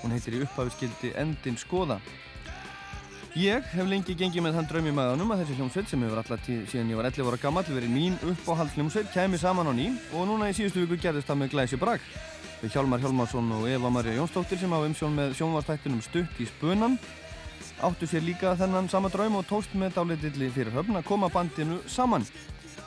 Hún 0.00 0.16
heitir 0.16 0.38
í 0.38 0.42
upphafiskildi 0.46 1.14
Endin 1.20 1.58
skoða. 1.60 2.00
Ég 3.38 3.62
hef 3.76 3.86
lengi 3.86 4.16
gengið 4.18 4.42
með 4.42 4.56
þann 4.58 4.68
draum 4.72 4.86
í 4.90 4.92
maðanum 4.94 5.28
að 5.30 5.44
þessi 5.44 5.56
hljómsveit 5.60 5.90
sem 5.90 6.00
hefur 6.02 6.18
alltaf 6.18 6.40
tíð 6.42 6.64
síðan 6.72 6.88
ég 6.90 6.98
var 6.98 7.06
11 7.12 7.28
ára 7.30 7.38
gammal 7.38 7.62
verið 7.68 7.92
mín 7.94 8.16
uppáhald 8.26 8.72
hljómsveit 8.74 9.12
kæmi 9.14 9.38
saman 9.38 9.70
á 9.70 9.72
ný 9.76 9.84
og 10.18 10.24
núna 10.26 10.48
í 10.50 10.56
síðustu 10.56 10.82
viku 10.82 10.98
gerðist 10.98 11.30
það 11.30 11.38
með 11.44 11.52
glæsi 11.52 11.78
brak. 11.78 12.02
Við 12.58 12.74
Hjálmar 12.74 13.04
Hjálmarsson 13.04 13.52
og 13.54 13.68
Eva 13.70 13.90
Maria 13.94 14.16
Jónsdóttir 14.18 14.58
sem 14.58 14.74
hafa 14.74 14.88
umsjón 14.90 15.14
með 15.14 15.36
sjónvartættinum 15.38 16.02
Stutt 16.02 16.40
í 16.42 16.48
spunan 16.50 16.98
áttu 17.86 18.08
sér 18.10 18.24
líka 18.26 18.56
þennan 18.58 18.90
sama 18.90 19.08
draum 19.14 19.38
og 19.38 19.46
tóst 19.46 19.78
með 19.78 19.94
dálitilli 20.00 20.50
fyrir 20.52 20.74
höfn 20.74 20.98
að 20.98 21.06
koma 21.06 21.30
bandinu 21.30 21.78
saman. 21.86 22.26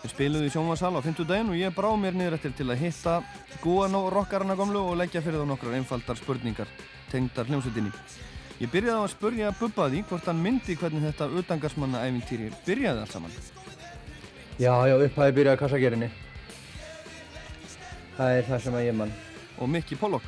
Við 0.04 0.12
spiluðum 0.12 0.49
í 0.49 0.52
sjónvarsal 0.52 0.91
á 0.99 1.02
50 1.02 1.30
daginn 1.30 1.54
og 1.54 1.58
ég 1.58 1.71
brá 1.71 1.88
mér 1.95 2.19
niður 2.19 2.36
eftir 2.36 2.52
til 2.58 2.67
að 2.67 2.84
hitta 2.84 3.15
góðan 3.63 3.95
og 3.95 4.12
rockarana 4.12 4.60
gamlu 4.60 4.84
og 4.91 4.99
leggja 4.99 5.23
fyrir 5.23 5.39
þá 5.39 5.47
nokkrar 5.54 5.80
einfaldar 5.80 6.19
spurningar 6.19 6.67
tengdar 7.13 7.47
hljómsveitinni. 7.49 7.93
Ég 8.62 8.69
byrjaði 8.71 8.99
á 8.99 9.04
að 9.04 9.13
spurja 9.13 9.52
Bubba 9.58 9.89
því 9.89 10.04
hvort 10.10 10.28
hann 10.30 10.41
myndi 10.43 10.76
hvernig 10.78 11.04
þetta 11.08 11.30
utangarsmanna 11.39 12.04
æfintýri 12.08 12.52
byrjaði 12.67 13.04
allt 13.04 13.15
saman. 13.15 13.34
Já, 14.62 14.73
já, 14.88 14.93
upphæði 14.95 15.36
byrjaði 15.39 15.60
kassagerinni. 15.60 16.10
Það 18.17 18.38
er 18.38 18.47
það 18.49 18.63
sem 18.65 18.78
að 18.78 18.86
ég 18.86 18.97
mann. 18.97 19.13
Og 19.58 19.69
Mikki 19.73 19.97
Pollock. 19.97 20.28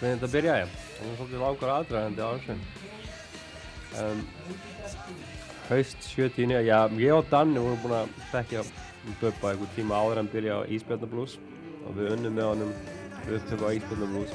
Hvernig 0.00 0.16
þetta 0.16 0.32
byrjaði? 0.32 0.70
Það 0.96 1.08
var 1.10 1.18
svolítið 1.18 1.44
langur 1.44 1.74
aðdragandi 1.74 2.24
á 2.24 2.30
þessu. 2.36 2.56
Um, 4.00 4.24
haust 5.68 6.08
70, 6.14 6.56
já, 6.64 6.78
ég 6.98 7.14
og 7.14 7.28
Danni 7.30 7.60
vorum 7.62 7.82
búin 7.84 7.98
að 8.00 8.16
þekkja 8.32 8.64
Bubba 9.20 9.52
einhver 9.52 9.70
tíma 9.76 10.00
áður 10.00 10.22
en 10.22 10.32
byrja 10.32 10.58
á 10.60 10.68
Ísbjörnablues 10.68 11.36
og 11.86 11.94
við 11.96 12.16
unnum 12.16 12.34
með 12.36 12.50
honum 12.50 12.74
upptöku 13.28 13.68
á 13.68 13.76
Ísbjörnablues 13.76 14.32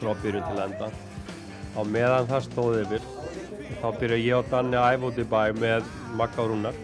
frá 0.00 0.12
byrjun 0.22 0.48
til 0.48 0.64
enda. 0.66 0.90
Á 1.76 1.80
meðan 1.84 2.28
það 2.30 2.44
stóði 2.48 2.82
yfir, 2.86 3.06
þá 3.80 3.88
byrja 4.00 4.18
ég 4.24 4.40
og 4.40 4.50
Danni 4.52 4.80
að 4.80 4.90
æfa 4.96 5.10
út 5.10 5.22
í 5.22 5.28
bæ 5.32 5.40
með 5.60 5.88
Magga 6.18 6.44
og 6.44 6.52
Rúnar. 6.52 6.82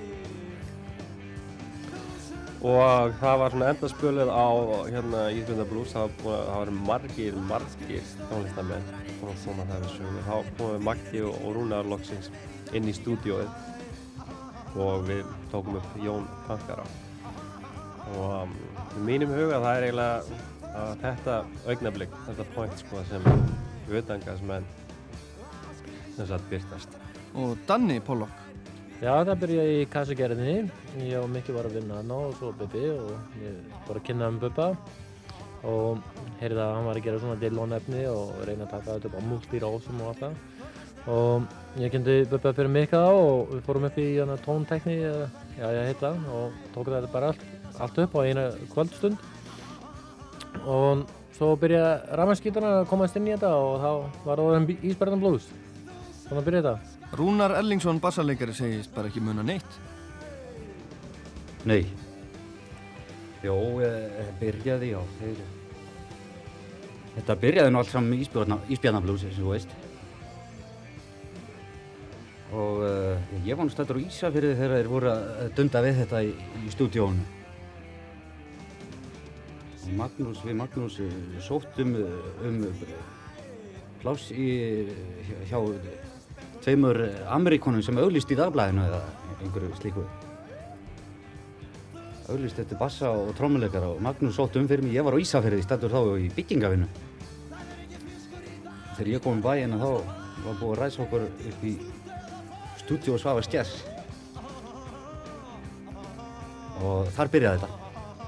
Og 2.63 3.15
það 3.19 3.39
var 3.43 3.55
svona 3.55 3.71
endaspölið 3.75 4.31
á 4.31 4.49
hérna 4.87 5.23
Ísbjörna 5.35 5.69
Blues 5.71 5.97
það 5.97 6.17
var 6.29 6.75
margir, 6.87 7.39
margir 7.51 8.13
tónlistamenn 8.31 8.93
að 9.23 9.45
koma 9.45 9.67
það 9.69 9.85
við 9.85 9.93
sögum 9.97 10.23
þá 10.27 10.35
komum 10.57 10.73
við 10.73 10.87
Maggi 10.89 11.23
og, 11.27 11.37
og 11.43 11.57
Rúnar 11.57 11.89
loksins 11.91 12.31
inn 12.73 12.89
í 12.89 12.95
stúdióið 12.97 13.51
og 14.83 15.05
við 15.09 15.27
tókum 15.53 15.79
upp 15.79 15.97
Jón 16.03 16.27
Pankara. 16.47 16.85
Og 18.17 18.33
um, 18.43 18.57
í 18.99 19.05
mínum 19.07 19.35
huga 19.37 19.61
það 19.63 19.77
er 19.77 19.87
eiginlega 19.89 20.41
að 20.73 20.93
þetta 21.03 21.39
augnablík, 21.69 22.15
þetta 22.29 22.49
point 22.55 22.81
sko 22.81 23.03
sem 23.11 23.27
utangasmenn 23.93 24.67
sem 26.17 26.27
sagt 26.29 26.49
byrtast 26.51 27.01
Og 27.33 27.57
Danni 27.65 27.97
Pollock. 28.05 28.33
Já, 29.01 29.25
það 29.25 29.39
byrjaði 29.41 29.77
í 29.81 29.87
kassagerðinni. 29.91 30.57
Ég 31.01 31.17
og 31.19 31.31
Mikki 31.33 31.55
var 31.57 31.67
að 31.67 31.79
vinna 31.79 31.97
hann 31.99 32.13
og 32.13 32.35
svo 32.37 32.53
Bubbi 32.55 32.83
og 32.93 33.39
ég 33.41 33.57
var 33.87 33.99
að 33.99 34.05
kynna 34.07 34.29
um 34.29 34.37
Bubba 34.43 34.67
og 35.67 36.03
heyrði 36.43 36.61
að 36.61 36.75
hann 36.77 36.89
var 36.91 37.01
að 37.01 37.07
gera 37.07 37.23
svona 37.23 37.39
Dillon-efni 37.41 38.05
og 38.11 38.35
reyna 38.47 38.67
að 38.67 38.75
taka 38.75 38.99
þetta 38.99 39.09
upp 39.09 39.17
á 39.17 39.29
multirósum 39.31 40.05
og 40.05 40.13
allt 40.13 40.23
það. 40.27 40.37
Og 41.17 41.83
ég 41.83 41.95
kynnti 41.95 42.19
Bubba 42.31 42.53
fyrir 42.59 42.75
Mikka 42.77 43.03
og 43.17 43.55
við 43.55 43.65
fórum 43.67 43.89
upp 43.89 43.99
í 43.99 44.09
tóntekni, 44.45 44.99
eða 45.09 45.27
já, 45.57 45.67
ég 45.79 45.89
heit 45.91 46.05
það, 46.05 46.25
og 46.37 46.65
tók 46.77 46.93
þetta 46.93 47.13
bara 47.17 47.33
allt, 47.33 47.47
allt 47.81 48.03
upp 48.05 48.19
á 48.19 48.21
eina 48.23 48.51
kvöldstund. 48.75 49.32
Og 50.63 51.07
svo 51.37 51.53
byrjaði 51.61 52.17
rafmannskítarna 52.21 52.73
að 52.81 52.89
komast 52.91 53.17
inn 53.19 53.29
í 53.29 53.35
þetta 53.35 53.53
og 53.57 53.75
þá 53.83 54.27
var 54.27 54.43
það 54.43 54.75
Ísberðan 54.91 55.23
Blues. 55.23 55.49
Þannig 56.29 56.47
byrjaði 56.49 56.69
þetta. 56.69 57.09
Rúnar 57.19 57.57
Ellingsson 57.59 58.01
bassarleikari 58.01 58.55
segist 58.57 58.93
bara 58.95 59.11
ekki 59.11 59.21
muna 59.21 59.45
neitt. 59.45 59.81
Nei. 61.69 61.83
Jó, 63.43 63.57
eh, 63.85 64.31
byrjaði, 64.41 64.93
já. 64.95 65.01
Þeir... 65.19 65.43
Þetta 67.13 67.37
byrjaði 67.43 67.73
nú 67.73 67.81
allt 67.83 67.93
saman 67.93 68.13
með 68.15 68.23
Ísbjarnablúsi, 68.73 69.33
sem 69.33 69.43
þú 69.43 69.53
veist. 69.53 69.75
Og 72.53 72.83
uh, 72.85 73.37
ég 73.47 73.57
var 73.57 73.65
nú 73.65 73.73
stættur 73.73 73.97
á 73.97 74.05
Ísafirði 74.05 74.57
þegar 74.59 74.75
þeir 74.77 74.91
voru 74.93 75.11
að 75.13 75.53
dunda 75.57 75.81
við 75.85 76.03
þetta 76.03 76.25
í, 76.25 76.33
í 76.61 76.73
stúdíónu. 76.73 77.42
Magnús, 79.91 80.41
við 80.47 80.57
Magnús 80.61 80.99
eh, 81.03 81.11
sóttum 81.43 81.97
eh, 81.99 82.47
um 82.47 82.61
pláss 84.03 84.31
í, 84.35 84.87
hjá, 85.27 85.37
hjá 85.51 85.59
tveimur 86.63 86.99
Amerikonum 87.31 87.83
sem 87.83 87.99
auglýst 87.99 88.31
í 88.31 88.39
dagblæðinu 88.39 88.85
eða 88.87 89.01
einhverju 89.43 89.79
slíku. 89.81 90.05
Auglýst 92.31 92.63
eftir 92.63 92.79
bassa 92.79 93.11
og 93.11 93.35
trommuleikara 93.39 93.91
og 93.93 94.03
Magnús 94.05 94.39
sótt 94.39 94.57
um 94.61 94.69
fyrir 94.71 94.85
mig. 94.87 94.95
Ég 94.95 95.07
var 95.07 95.19
á 95.19 95.23
Ísafirði 95.23 95.67
stættur 95.67 95.93
þá 95.93 96.01
í 96.23 96.31
byggingavinu. 96.37 96.89
Þegar 98.97 99.13
ég 99.17 99.25
kom 99.25 99.43
í 99.43 99.45
bæina 99.45 99.83
þá 99.83 99.91
var 100.47 100.59
búið 100.61 100.73
að 100.73 100.81
ræsa 100.85 101.05
okkur 101.07 101.27
upp 101.27 101.67
í 101.67 101.77
stúdíu 102.85 103.19
og 103.19 103.23
svafa 103.23 103.47
skjess. 103.47 103.83
Og 106.83 107.11
þar 107.15 107.35
byrjaði 107.35 107.63
þetta. 107.63 107.82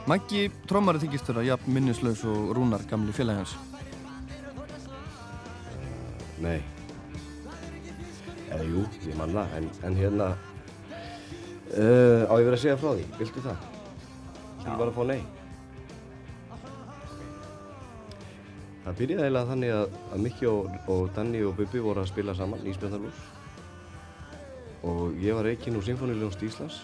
Maggi 0.04 0.50
trommari 0.68 1.00
þykist 1.00 1.30
þurra 1.30 1.42
jafn 1.46 1.72
minnislaus 1.72 2.20
og 2.28 2.50
Rúnar 2.56 2.82
gamli 2.90 3.12
félagi 3.16 3.40
hans. 3.40 3.54
Nei. 6.44 6.58
Eða 8.50 8.66
jú, 8.68 8.82
ég 9.06 9.16
man 9.16 9.32
það, 9.32 9.54
en, 9.56 9.70
en 9.88 9.96
hérna, 9.96 10.26
uh, 11.72 12.28
á 12.28 12.34
ég 12.36 12.44
verið 12.44 12.58
að 12.58 12.60
segja 12.66 12.76
frá 12.82 12.90
því, 12.90 13.06
viltu 13.22 13.44
það? 13.46 13.64
Ég 14.64 14.76
bara 14.82 14.90
að 14.90 14.98
fá 14.98 15.08
nei. 15.08 15.22
Það 18.84 18.98
byrjaði 18.98 19.24
eiginlega 19.24 19.50
þannig 19.54 19.72
að, 19.78 19.96
að 20.12 20.22
Mikki 20.26 20.50
og, 20.50 20.76
og 20.92 21.06
Danni 21.16 21.40
og 21.48 21.56
Bubi 21.56 21.80
voru 21.80 22.04
að 22.04 22.10
spila 22.12 22.36
saman 22.36 22.68
í 22.68 22.76
Spjarnarlús 22.76 23.24
og 24.84 25.16
ég 25.24 25.32
var 25.32 25.48
reikinn 25.48 25.78
úr 25.78 25.86
Sinfoníuljónst 25.86 26.44
Íslands 26.44 26.82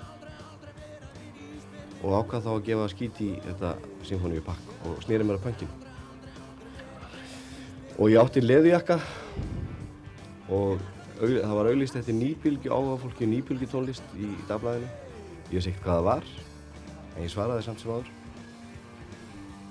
og 2.00 2.14
ákvað 2.16 2.46
þá 2.46 2.50
að 2.54 2.64
gefa 2.68 2.86
skít 2.92 3.20
í 3.20 3.30
þetta 3.44 3.74
Sinfoníu 4.08 4.44
pakk 4.44 4.86
og 4.88 5.02
snýri 5.04 5.26
mér 5.26 5.40
að 5.40 5.46
pönginu. 5.48 5.74
Og 8.00 8.08
ég 8.08 8.20
átti 8.22 8.40
leðujakka 8.44 8.96
og 10.50 10.80
það 11.20 11.56
var 11.58 11.68
auglýst 11.68 11.98
eftir 12.00 12.16
nýbylgju 12.16 12.72
áhuga 12.72 12.96
fólki 13.02 13.28
nýbylgju 13.28 13.68
tónlist 13.68 14.14
í 14.16 14.30
dagblæðinu. 14.48 14.88
Ég 15.50 15.58
veist 15.58 15.68
ekkert 15.68 15.84
hvað 15.84 15.98
það 15.98 16.06
var, 16.06 16.28
en 17.16 17.24
ég 17.26 17.32
svaraði 17.34 17.66
samt 17.66 17.82
sem 17.82 17.92
áður. 17.92 18.12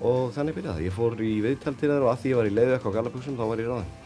Og 0.00 0.30
þannig 0.36 0.56
byrjaði 0.56 0.76
það. 0.76 0.84
Ég 0.86 0.96
fór 0.96 1.16
í 1.24 1.32
viðtal 1.44 1.74
til 1.74 1.88
þeirra 1.88 2.06
og 2.06 2.12
að 2.12 2.20
því 2.22 2.30
ég 2.30 2.38
var 2.38 2.50
í 2.50 2.54
leðujakka 2.54 2.92
á 2.92 2.96
gallabuxum 2.96 3.40
þá 3.40 3.44
var 3.50 3.62
ég 3.64 3.72
ráðinn. 3.72 3.96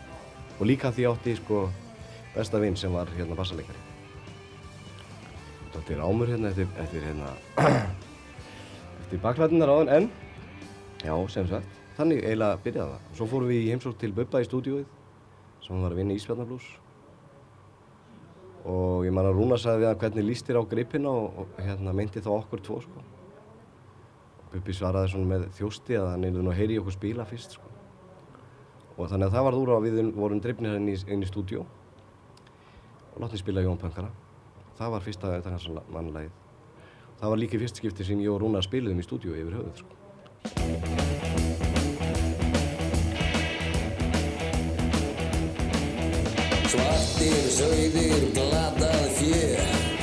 Og 0.54 0.68
líka 0.70 0.88
að 0.88 0.96
því 0.96 1.04
ég 1.04 1.12
átti 1.12 1.36
sko 1.42 1.60
besta 2.34 2.62
vinn 2.62 2.78
sem 2.78 2.94
var 2.94 3.12
hérna 3.18 3.36
bassaleikari. 3.38 3.84
Dóttir 5.74 6.00
ámur 6.00 6.30
hérna 6.30 6.50
eftir, 6.54 6.70
eftir 6.80 7.04
hérna 7.04 7.34
eftir 9.14 9.22
baklætinnar 9.22 9.70
áðan 9.70 9.90
en 9.94 10.06
já, 11.04 11.14
sem 11.30 11.46
sagt, 11.46 11.68
þannig 11.94 12.24
eiginlega 12.24 12.58
byrjaði 12.64 12.94
það. 12.94 13.02
Svo 13.14 13.26
fórum 13.30 13.50
við 13.50 13.60
í 13.62 13.68
heimsók 13.70 13.98
til 14.00 14.10
Bubba 14.14 14.40
í 14.42 14.48
stúdíóið 14.48 14.86
sem 15.62 15.74
hann 15.74 15.84
var 15.84 15.94
að 15.94 16.00
vinna 16.00 16.14
í 16.14 16.18
Ísbjarnarblús 16.18 16.66
og 18.64 19.04
ég 19.06 19.14
man 19.14 19.28
að 19.28 19.38
Rúna 19.38 19.58
sagði 19.60 19.84
við 19.84 19.90
hann 19.90 20.00
hvernig 20.02 20.26
líst 20.26 20.48
þér 20.48 20.58
á 20.58 20.70
gripina 20.72 21.12
og, 21.12 21.38
og 21.44 21.62
hérna 21.62 21.94
meinti 21.94 22.24
þá 22.24 22.30
okkur 22.34 22.64
tvo 22.64 22.80
sko. 22.82 23.04
Bubbi 24.50 24.74
svaraði 24.74 25.12
svona 25.14 25.30
með 25.30 25.48
þjósti 25.60 25.98
að 26.00 26.10
hann 26.10 26.26
einu 26.26 26.42
nú 26.42 26.54
heyri 26.56 26.78
í 26.78 26.82
okkur 26.82 26.98
spila 26.98 27.28
fyrst 27.28 27.58
sko. 27.58 27.70
og 28.96 29.10
þannig 29.10 29.26
að 29.26 29.34
það 29.34 29.44
var 29.44 29.58
úr 29.58 29.74
að 29.74 29.86
við 29.88 30.14
vorum 30.14 30.40
drifnir 30.40 30.78
inn 30.78 30.90
í, 30.90 30.94
í 30.94 31.26
stúdíó 31.26 31.66
og 33.14 33.20
látni 33.22 33.38
spila 33.38 33.62
Jón 33.62 33.78
Pönkara 33.78 34.10
það 34.78 34.94
var 34.94 35.02
fyrsta 35.02 35.32
þetta 35.34 35.54
hans 35.54 35.66
mannlegið 35.90 36.43
það 37.24 37.32
var 37.32 37.40
líka 37.40 37.56
í 37.56 37.60
fyrst 37.62 37.78
skipti 37.80 38.04
sem 38.04 38.20
ég 38.20 38.28
og 38.28 38.42
Rúna 38.42 38.60
spiliðum 38.60 39.00
í 39.00 39.04
stúdíó 39.06 39.32
yfir 39.32 39.56
höfuð 39.56 39.76
sko. 39.80 39.92
Svartir, 46.74 47.40
sauðir, 47.56 48.28
glatað 48.36 49.08
fjö 49.16 49.93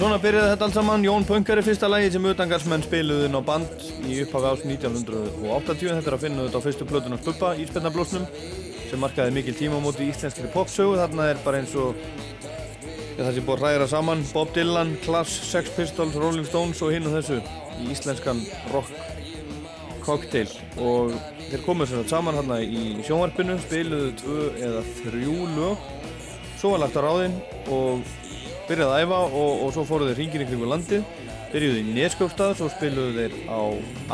svona 0.00 0.16
byrjaði 0.16 0.52
þetta 0.54 0.64
allt 0.64 0.76
saman, 0.78 1.02
Jón 1.04 1.24
Pönkari 1.28 1.60
fyrsta 1.64 1.88
lagi 1.90 2.08
sem 2.14 2.24
utangarsmenn 2.24 2.84
spiluðu 2.86 3.26
inn 3.26 3.36
á 3.36 3.42
band 3.44 3.82
í 4.08 4.14
upphafi 4.22 4.46
árs 4.48 4.62
1980. 4.64 5.90
Þetta 5.90 6.08
er 6.08 6.16
að 6.16 6.22
finna 6.22 6.46
þetta 6.46 6.62
á 6.62 6.64
fyrstu 6.64 6.86
plötunum 6.88 7.20
Bubba 7.26 7.50
í 7.60 7.66
Spennablósnum 7.68 8.24
sem 8.88 9.02
markaði 9.02 9.34
mikil 9.36 9.54
tímamóti 9.58 10.06
í 10.06 10.14
íslenskri 10.14 10.48
popsögu. 10.54 10.94
Þarna 11.02 11.26
er 11.34 11.42
bara 11.44 11.60
eins 11.60 11.74
og 11.76 11.98
ja, 11.98 13.26
það 13.26 13.34
sem 13.36 13.48
búið 13.50 13.58
að 13.58 13.66
hræra 13.66 13.90
saman 13.92 14.24
Bob 14.30 14.54
Dylan, 14.56 14.94
Clash, 15.04 15.44
Sex 15.50 15.74
Pistols, 15.76 16.16
Rolling 16.16 16.48
Stones 16.48 16.80
og 16.80 16.94
hinn 16.96 17.10
og 17.10 17.18
þessu 17.18 17.42
í 17.76 17.90
íslenskan 17.92 18.40
rock 18.72 18.88
cocktail 20.06 20.48
og 20.80 21.12
þeir 21.50 21.66
komuð 21.66 21.92
svona 21.92 22.08
saman 22.08 22.40
hérna 22.40 22.62
í 22.64 22.96
sjónvarpinu, 23.04 23.60
spiluðu 23.66 24.16
tvö 24.22 24.48
eða 24.64 24.82
þrjú 25.02 25.36
lög 25.58 25.88
svo 26.56 26.72
var 26.72 26.86
lagt 26.86 26.96
á 26.96 27.04
ráðinn 27.04 27.36
og 27.68 28.00
byrjaði 28.70 28.94
að 28.94 29.04
æfa 29.04 29.20
og, 29.26 29.52
og 29.66 29.74
svo 29.74 29.84
fóruð 29.88 30.12
þeir 30.12 30.20
hringin 30.20 30.44
í 30.44 30.48
kringu 30.48 30.70
landið 30.70 31.06
byrjuðu 31.50 31.80
í 31.80 31.94
Neskjöfstað, 31.96 32.56
svo 32.58 32.68
spiluðu 32.70 33.14
þeir 33.16 33.32
á 33.50 33.60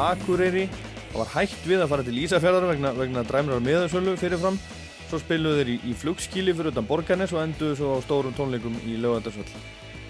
Akureyri. 0.08 0.66
Það 1.12 1.18
var 1.20 1.32
hægt 1.34 1.66
við 1.68 1.82
að 1.84 1.90
fara 1.92 2.06
til 2.06 2.20
Ísafjörðar 2.22 2.68
vegna, 2.70 2.92
vegna 2.96 3.24
dræmrar 3.28 3.64
meðarsölu 3.64 4.16
fyrirfram. 4.20 4.56
Svo 5.10 5.20
spiluðu 5.20 5.60
þeir 5.60 5.72
í, 5.74 5.76
í 5.92 5.96
flugskíli 6.00 6.54
fyrir 6.56 6.72
utan 6.72 6.88
Borgarnes 6.88 7.34
og 7.36 7.42
enduðu 7.44 7.76
svo 7.78 7.98
á 8.00 8.04
stórum 8.04 8.34
tónleikum 8.36 8.78
í 8.88 8.96
Laugardagsvöll 9.02 9.52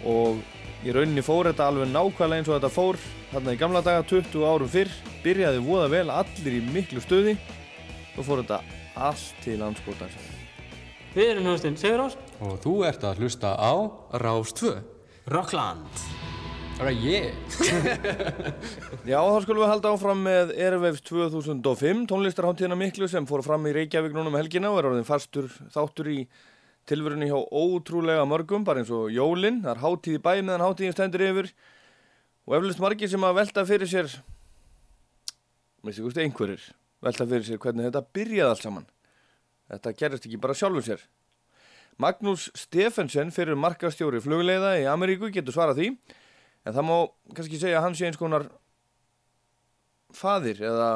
og 0.07 0.39
í 0.87 0.95
rauninni 0.95 1.25
fór 1.25 1.51
þetta 1.51 1.67
alveg 1.67 1.91
nákvæmlega 1.91 2.41
eins 2.41 2.51
og 2.51 2.57
þetta 2.59 2.71
fór 2.73 2.99
þarna 3.33 3.55
í 3.57 3.61
gamla 3.61 3.83
daga 3.85 4.05
20 4.07 4.47
árum 4.47 4.71
fyrr 4.71 4.93
byrjaði 5.25 5.63
voða 5.67 5.91
vel 5.93 6.07
allir 6.15 6.59
í 6.61 6.63
miklu 6.71 7.03
stöði 7.03 7.35
og 8.15 8.23
fór 8.23 8.45
þetta 8.45 8.61
allt 9.09 9.43
til 9.45 9.59
landskótans 9.61 10.17
Við 11.17 11.33
erum 11.33 11.49
hljóðstinn 11.49 11.81
Sigurás 11.81 12.17
og 12.45 12.59
þú 12.65 12.73
ert 12.89 13.05
að 13.07 13.23
hlusta 13.23 13.55
á 13.57 13.73
Rás 14.21 14.53
2 14.57 14.73
Rockland. 15.33 16.03
Það 16.77 16.91
er 16.91 16.99
ég 17.01 17.31
Já, 19.11 19.17
þá 19.17 19.39
skulum 19.43 19.63
við 19.63 19.71
halda 19.71 19.93
áfram 19.95 20.21
með 20.27 20.53
Airwaves 20.61 21.01
2005, 21.09 22.05
tónlistarháttíðina 22.11 22.77
miklu 22.77 23.09
sem 23.09 23.27
fór 23.29 23.45
fram 23.47 23.65
í 23.67 23.73
Reykjavík 23.75 24.13
núna 24.13 24.29
um 24.29 24.37
helgina 24.37 24.71
og 24.71 24.83
er 24.83 24.91
orðin 24.91 25.09
fastur 25.09 25.49
þáttur 25.73 26.13
í 26.13 26.19
tilverunni 26.87 27.31
hjá 27.31 27.39
ótrúlega 27.41 28.29
mörgum, 28.29 28.67
bara 28.67 28.85
eins 28.85 28.93
og 28.95 29.09
jólinn, 29.11 29.63
það 29.65 29.73
er 29.73 29.83
háttíð 29.83 30.19
í 30.19 30.23
bæ 30.23 30.33
meðan 30.37 30.67
háttíðin 30.67 30.95
stendur 30.95 31.25
yfir. 31.27 31.51
Og 32.47 32.59
eflust 32.61 32.83
margir 32.83 33.11
sem 33.11 33.25
að 33.27 33.39
velta 33.41 33.65
fyrir 33.67 33.91
sér, 33.91 34.13
veistu 35.83 36.05
gúst, 36.05 36.21
einhverjir, 36.23 36.63
velta 37.03 37.27
fyrir 37.27 37.49
sér 37.49 37.59
hvernig 37.65 37.89
þetta 37.89 38.05
byrjaði 38.15 38.53
allt 38.53 38.67
saman. 38.69 38.87
Þetta 39.73 39.97
gerist 39.99 40.29
ekki 40.29 40.39
bara 40.45 40.55
sjálfur 40.55 40.87
sér. 40.87 41.03
Magnús 42.03 42.51
Stefensen 42.59 43.33
fyrir 43.33 43.57
markastjóri 43.57 44.21
flugleiða 44.21 44.77
í 44.83 44.87
Ameríku 44.91 45.31
getur 45.33 45.55
svarað 45.57 45.81
því 45.81 45.91
En 46.67 46.75
það 46.75 46.87
má 46.89 46.97
kannski 47.37 47.59
segja 47.61 47.79
að 47.79 47.85
hann 47.85 47.95
sé 47.95 48.09
eins 48.09 48.19
konar 48.19 48.49
faðir 50.17 50.65
eða 50.67 50.89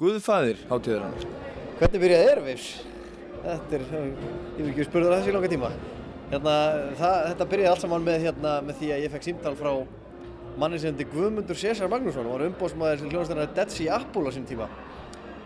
guðfaðir 0.00 0.58
hátíðar 0.68 1.06
hann. 1.06 1.36
Hvernig 1.78 2.02
byrjaði 2.02 2.32
Airwaves? 2.32 2.66
Þetta 3.44 3.78
er, 3.78 3.84
ég 3.94 4.58
vil 4.58 4.72
ekki 4.74 4.86
spurða 4.88 5.14
þessi 5.16 5.32
langa 5.32 5.50
tíma. 5.52 5.70
Hérna, 6.28 6.56
það, 7.00 7.16
þetta 7.30 7.46
byrjaði 7.54 7.70
allt 7.70 7.84
saman 7.86 8.04
með, 8.04 8.18
hérna, 8.26 8.52
með 8.66 8.78
því 8.82 8.90
að 8.92 9.04
ég 9.04 9.14
fekk 9.14 9.26
símtal 9.30 9.54
frá 9.56 9.70
manni 10.60 10.80
sem 10.82 10.92
heiti 10.92 11.08
Guðmundur 11.14 11.60
César 11.60 11.88
Magnússon 11.92 12.28
og 12.28 12.36
var 12.36 12.46
umbóðsmaður 12.50 13.06
hljóðastæðanar 13.08 13.56
Dead 13.56 13.72
Sea 13.72 13.96
Apple 13.96 14.28
á 14.28 14.30
sín 14.36 14.48
tíma. 14.48 14.68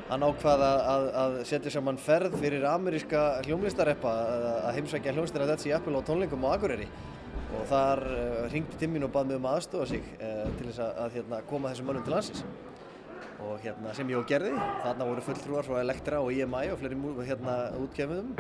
Hann 0.09 0.25
ákvaða 0.25 0.69
að, 0.89 1.07
að 1.21 1.35
setja 1.51 1.71
saman 1.75 1.99
ferð 2.01 2.39
fyrir 2.41 2.63
ameríska 2.65 3.23
hljómlistareppa 3.45 4.13
að, 4.33 4.47
heimsækja 4.79 5.13
hljóðastæðanar 5.13 5.51
Dead 5.51 5.65
Sea 5.65 5.77
Apple 5.77 6.01
á 6.01 6.09
tónleikum 6.09 6.47
á 6.49 6.57
Akureyri. 6.57 6.87
Og 7.59 7.67
þar 7.69 8.03
uh, 8.09 8.47
ringdi 8.49 8.81
Timmin 8.81 9.05
og 9.05 9.13
bað 9.13 9.29
mig 9.29 9.41
um 9.41 9.49
að 9.51 9.59
aðstofa 9.59 9.91
sig 9.91 10.09
uh, 10.17 10.47
til 10.57 10.71
þess 10.71 10.81
að, 10.85 10.95
að 11.05 11.19
hérna, 11.19 11.43
koma 11.51 11.75
þessum 11.75 11.91
mönnum 11.91 12.07
til 12.07 12.15
landsins. 12.17 12.43
Og 13.45 13.61
hérna, 13.63 13.93
sem 13.97 14.09
ég 14.09 14.21
og 14.21 14.27
gerði 14.29 14.55
þarna 14.57 15.11
voru 15.11 15.27
fulltrúar 15.29 15.69
frá 15.69 15.79
Elektra 15.83 16.25
og 16.25 16.33
EMI 16.33 16.73
og 16.73 16.81
fleiri 16.81 17.29
hérna, 17.29 17.59
útgefiðum 17.85 18.33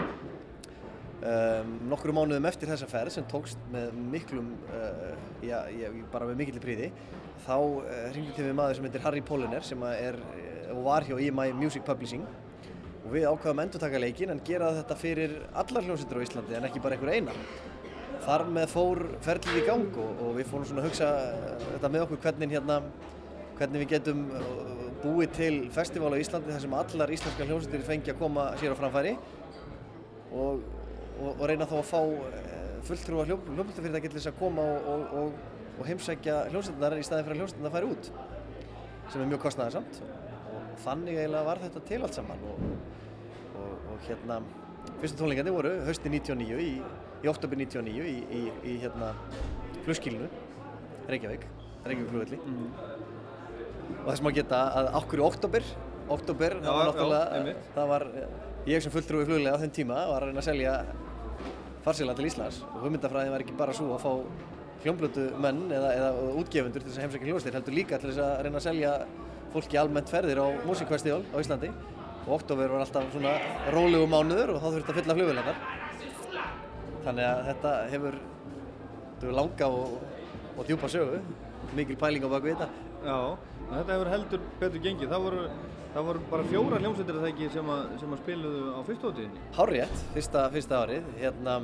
um, 1.23 1.73
nokkru 1.91 2.15
mánuðum 2.15 2.49
eftir 2.51 2.71
þessa 2.71 2.89
ferð 2.91 3.15
sem 3.15 3.27
tókst 3.31 3.61
með 3.73 3.93
miklum, 4.13 4.53
uh, 4.73 5.13
já, 5.45 5.61
já, 5.75 5.89
bara 6.13 6.29
með 6.29 6.43
mikilli 6.43 6.63
príði, 6.63 6.91
þá 7.47 7.57
uh, 7.59 8.05
hringdi 8.13 8.37
til 8.37 8.49
við 8.49 8.57
maður 8.59 8.79
sem 8.79 8.89
heitir 8.89 9.05
Harry 9.07 9.25
Polliner 9.25 9.67
sem 9.67 9.85
er 9.93 10.19
uh, 10.19 10.58
og 10.75 10.85
var 10.87 11.07
hjá 11.07 11.17
EMI 11.17 11.53
Music 11.57 11.85
Publishing 11.87 12.27
og 13.09 13.15
við 13.15 13.27
ákvaðum 13.31 13.61
að 13.63 13.67
endurtaka 13.67 14.01
leikinn 14.03 14.33
en 14.35 14.41
gera 14.45 14.71
þetta 14.77 14.97
fyrir 14.99 15.35
allar 15.57 15.87
hljómsveitir 15.87 16.21
á 16.21 16.25
Íslandi 16.27 16.57
en 16.59 16.67
ekki 16.69 16.83
bara 16.85 16.99
einhver 16.99 17.15
eina. 17.15 17.37
Þar 18.27 18.45
með 18.53 18.73
fór 18.75 19.01
ferlið 19.25 19.61
í 19.63 19.65
gang 19.65 20.01
og, 20.03 20.23
og 20.27 20.35
við 20.37 20.51
fórum 20.51 20.67
svona 20.69 20.83
að 20.83 20.91
hugsa 20.91 21.09
uh, 21.09 21.63
þetta 21.71 21.93
með 21.95 22.05
okkur 22.05 22.21
hvernig, 22.27 22.53
hérna, 22.53 22.79
hvernig 23.61 23.85
við 23.85 23.93
getum 23.95 24.25
uh, 24.37 24.83
búið 25.05 25.35
til 25.39 25.55
festival 25.73 26.13
á 26.13 26.21
Íslandi 26.21 26.53
þar 26.53 26.65
sem 26.67 26.77
allar 26.83 27.15
íslenska 27.15 27.49
hljómsveitir 27.49 27.87
fengi 27.87 28.13
að 28.13 28.21
koma 28.21 28.51
sér 28.61 28.77
á 28.77 28.81
framfæri 28.83 29.15
og, 30.35 30.61
og, 31.23 31.31
og 31.31 31.45
reyna 31.49 31.69
þá 31.71 31.77
að 31.81 31.89
fá 31.95 32.01
uh, 32.03 32.73
fulltrúa 32.89 33.25
þess 34.19 34.33
að 34.35 34.41
koma 34.43 34.67
og, 34.67 35.07
heimsækja 35.89 36.43
hljómsveitinar 36.53 36.99
í 36.99 37.07
staði 37.07 37.25
fyrir 37.25 37.39
að 37.39 37.45
hljómsveitinar 37.45 37.77
færi 37.79 37.93
út 37.95 38.13
sem 39.09 39.23
er 39.23 39.31
mjög 39.31 39.47
kostnæðarsamt 39.47 40.03
þannig 40.85 41.19
eiginlega 41.19 41.49
var 41.49 41.63
þetta 41.65 41.85
til 41.91 42.01
allt 42.05 42.19
saman 42.19 42.47
og, 42.51 42.63
og, 43.59 43.75
og 43.93 44.07
hérna 44.09 44.41
fyrstu 45.03 45.21
tónleikandi 45.21 45.55
voru 45.55 45.75
hösti 45.89 46.13
99 46.13 46.63
í, 46.65 46.71
í 47.25 47.31
oktober 47.31 47.61
99 47.61 48.07
í, 48.13 48.17
í, 48.39 48.43
í 48.65 48.79
hérna 48.85 49.13
flugskílinu 49.85 50.31
Reykjavík, 51.09 51.45
Reykjavík 51.85 52.11
flugvelli 52.13 52.41
og 53.99 54.09
þess 54.11 54.25
maður 54.25 54.41
geta 54.43 54.65
að 54.79 54.91
okkur 55.03 55.23
í 55.23 55.27
oktober 55.29 55.71
oktober, 56.09 56.57
Já, 56.57 56.65
það 56.65 56.75
var 56.75 56.81
já, 56.81 56.89
náttúrulega 56.89 57.39
einmitt. 57.39 57.67
það 57.75 57.91
var, 57.93 58.05
ég 58.69 58.85
sem 58.85 58.93
fulltrúi 58.95 59.27
fluglega 59.29 59.57
á 59.57 59.63
þeim 59.63 59.75
tíma 59.77 59.99
var 60.09 60.25
að 60.25 60.31
reyna 60.31 60.43
að 60.43 60.49
selja 60.49 60.75
farsíla 61.85 62.15
til 62.17 62.29
Íslands. 62.29 62.63
Og 62.73 62.85
hugmyndafræðin 62.85 63.35
var 63.35 63.45
ekki 63.45 63.57
bara 63.59 63.75
svo 63.77 63.91
að 63.97 64.05
fá 64.05 64.13
hljómblötu 64.85 65.25
menn 65.43 65.67
eða, 65.75 65.91
eða 65.99 66.11
útgefundur 66.41 66.85
til 66.85 66.91
þess 66.91 67.01
að 67.01 67.07
heimsækja 67.07 67.29
hljóðstir 67.31 67.59
heldur 67.59 67.77
líka 67.77 67.99
til 68.01 68.11
þess 68.13 68.23
að 68.25 68.35
reyna 68.47 68.61
að 68.61 68.67
selja 68.69 68.93
fólki 69.55 69.81
almennt 69.81 70.13
ferðir 70.13 70.43
á 70.43 70.47
Musikfestival 70.69 71.23
á 71.33 71.37
Íslandi 71.41 71.71
og 72.27 72.35
oktober 72.39 72.75
var 72.75 72.85
alltaf 72.85 73.07
svona 73.15 73.37
rólegu 73.75 74.09
mánuður 74.11 74.57
og 74.57 74.63
þá 74.63 74.69
þurfti 74.69 74.93
að 74.93 75.01
fylla 75.01 75.19
flugvélarnar 75.19 75.63
þannig 77.07 77.29
að 77.29 77.47
þetta 77.53 77.77
hefur, 77.95 78.19
þetta 78.19 79.23
hefur 79.23 79.39
langa 79.41 79.71
og, 79.79 79.97
og 80.57 80.69
djúpa 80.69 80.93
sögu 80.93 81.23
mikil 81.77 81.97
pæling 82.01 82.25
á 82.25 82.31
baku 82.33 82.53
þetta 82.53 82.69
Já, 82.99 83.39
þetta 83.71 83.93
hefur 83.95 84.09
heldur 84.11 84.47
betur 84.59 84.83
gengið. 84.83 85.11
Það 85.13 85.27
voru, 85.27 85.43
það 85.95 86.07
voru 86.09 86.23
bara 86.33 86.47
fjóra 86.49 86.81
hljómsveitir 86.83 87.53
sem 87.55 87.71
að, 87.75 87.85
að 88.09 88.17
spiluðu 88.23 88.63
á 88.75 88.81
fyrstu 88.89 89.13
átíðinni. 89.13 89.43
Hárrétt, 89.59 90.01
fyrsta, 90.17 90.47
fyrsta 90.55 90.81
árið. 90.83 91.13
Hérna, 91.21 91.55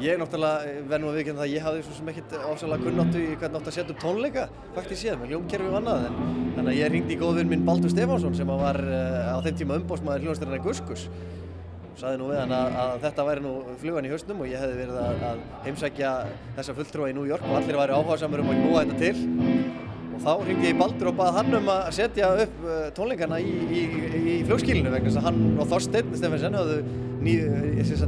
ég 0.00 0.20
náttúrulega 0.20 0.84
verð 0.88 1.02
nú 1.02 1.10
að 1.10 1.16
viðkynna 1.18 1.40
það 1.40 1.46
að 1.46 1.54
ég 1.54 1.64
hafði 1.64 1.82
svo 1.84 1.96
sem 1.96 2.08
ekkert 2.12 2.36
ofsalega 2.48 2.84
kunnáttu 2.86 3.20
í 3.20 3.34
hvernig 3.34 3.58
átt 3.58 3.68
að 3.68 3.74
setja 3.76 3.94
upp 3.94 4.00
tónleika 4.00 4.46
faktískt 4.76 5.02
séð 5.04 5.18
með 5.20 5.34
hljómkerfi 5.34 5.68
og 5.68 5.76
annað 5.80 6.06
en 6.08 6.16
þannig 6.56 6.70
að 6.72 6.78
ég 6.78 6.92
ringdi 6.94 7.14
í 7.16 7.18
góðvinn 7.20 7.50
minn 7.50 7.66
Baldur 7.66 7.92
Stefánsson 7.92 8.38
sem 8.38 8.52
var 8.62 8.80
uh, 8.80 9.34
á 9.36 9.38
þeim 9.44 9.58
tíma 9.60 9.76
umbósmaður 9.80 10.24
hljómsveitarnar 10.24 10.64
Guskus. 10.64 11.04
Og 11.90 12.00
saði 12.00 12.20
nú 12.20 12.30
við 12.30 12.40
hann 12.40 12.54
að, 12.56 12.78
að 12.84 12.94
þetta 13.04 13.26
væri 13.28 13.44
nú 13.44 13.52
flugan 13.82 14.08
í 14.08 14.14
hausnum 14.14 14.40
og 14.40 14.48
ég 14.48 14.64
hefði 14.64 14.78
verið 14.78 15.02
að, 15.02 15.26
að 15.30 15.44
heimsækja 15.66 16.14
þessa 16.56 16.76
fulltrúa 16.78 17.10
í 17.10 17.16
New 17.18 17.28
York 17.28 17.44
og 17.44 17.60
allir 17.60 17.80
væri 17.82 17.98
áhugasamur 17.98 18.44
um 18.44 18.52
að 18.54 18.64
búa 18.64 18.84
þetta 18.86 19.00
til. 19.04 19.28
Og 20.14 20.24
þá 20.24 20.32
ringdi 20.46 20.68
ég 20.70 20.74
í 20.74 20.80
Baldur 20.80 21.12
og 21.12 21.20
baði 21.20 21.36
hann 21.36 21.60
um 21.60 21.70
að 21.74 21.92
setja 21.98 22.32
upp 22.46 22.64
uh, 22.64 22.82
tónleikana 22.96 23.40
í, 23.42 23.54
í, 23.68 23.84
í 24.38 24.40
flugskílinu 24.48 24.92
vegna 24.94 25.10
þess 25.10 25.20
að 25.20 25.28
hann 25.28 25.46
og 25.56 25.72
Þorsteinn 25.74 26.16
Steffensen 26.16 26.56
hafðu 26.56 27.08
ný, 27.24 27.36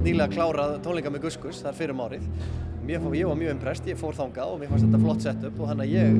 nýlega 0.04 0.28
klárað 0.32 0.76
tónleika 0.84 1.12
með 1.12 1.26
Guskus 1.26 1.62
þar 1.64 1.78
fyrir 1.78 1.94
um 1.96 2.04
árið. 2.04 2.28
Mér, 2.82 3.04
ég 3.14 3.28
var 3.28 3.38
mjög 3.38 3.54
impressed, 3.54 3.86
ég 3.86 3.98
fór 4.00 4.16
þangað 4.18 4.54
og 4.54 4.60
mér 4.60 4.72
fannst 4.72 4.88
þetta 4.88 5.02
flott 5.04 5.22
sett 5.22 5.44
upp 5.46 5.60
og 5.62 5.68
hann 5.70 5.82
að 5.84 5.92
ég 5.92 6.16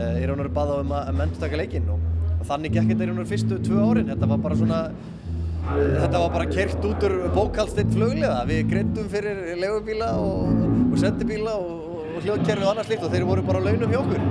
er 0.00 0.30
raun 0.30 0.38
og 0.38 0.44
veru 0.46 0.52
baða 0.56 0.78
um 0.80 0.94
að, 0.96 1.10
mendutaka 1.18 1.58
leikinn 1.60 1.90
og, 1.92 2.06
og 2.38 2.46
þannig 2.48 2.76
gekk 2.76 2.92
þetta 2.94 3.04
í 3.04 3.10
raun 3.10 3.18
og 3.18 3.20
veru 3.20 3.32
fyrstu 3.34 3.58
tvö 3.66 3.82
árin. 3.84 4.12
Þetta 4.14 4.30
var 4.30 4.46
bara 4.46 4.60
svona 4.62 4.84
Þetta 5.70 6.18
var 6.22 6.30
bara 6.32 6.46
kert 6.48 6.86
út 6.88 7.04
úr 7.06 7.14
bókaldstinn 7.34 7.90
flugliða. 7.92 8.40
Við 8.48 8.62
greiddum 8.72 9.10
fyrir 9.12 9.42
legubíla 9.60 10.08
og, 10.18 10.48
og 10.88 10.96
sendibíla 10.98 11.52
og, 11.60 12.00
og 12.16 12.24
hljóðkerfi 12.24 12.64
og 12.64 12.72
annað 12.72 12.88
slíkt 12.88 13.04
og 13.06 13.12
þeir 13.12 13.26
voru 13.28 13.44
bara 13.46 13.60
launum 13.66 13.92
hjá 13.92 14.00
okkur. 14.00 14.24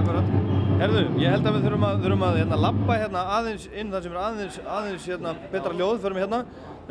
Akkurat. 0.00 0.32
Herðu, 0.80 1.04
ég 1.20 1.34
held 1.34 1.44
að 1.44 1.56
við 1.58 1.64
þurfum 1.66 1.86
að, 1.86 2.02
þurfum 2.06 2.24
að 2.24 2.36
hérna, 2.40 2.58
lappa 2.64 2.96
hérna 3.02 3.22
aðeins 3.36 3.68
inn 3.68 3.92
það 3.92 4.06
sem 4.06 4.14
er 4.14 4.20
aðeins, 4.24 4.58
aðeins 4.78 5.08
hérna, 5.12 5.34
betra 5.52 5.74
hljóð. 5.76 5.98
Förum 6.06 6.20
hérna, 6.22 6.38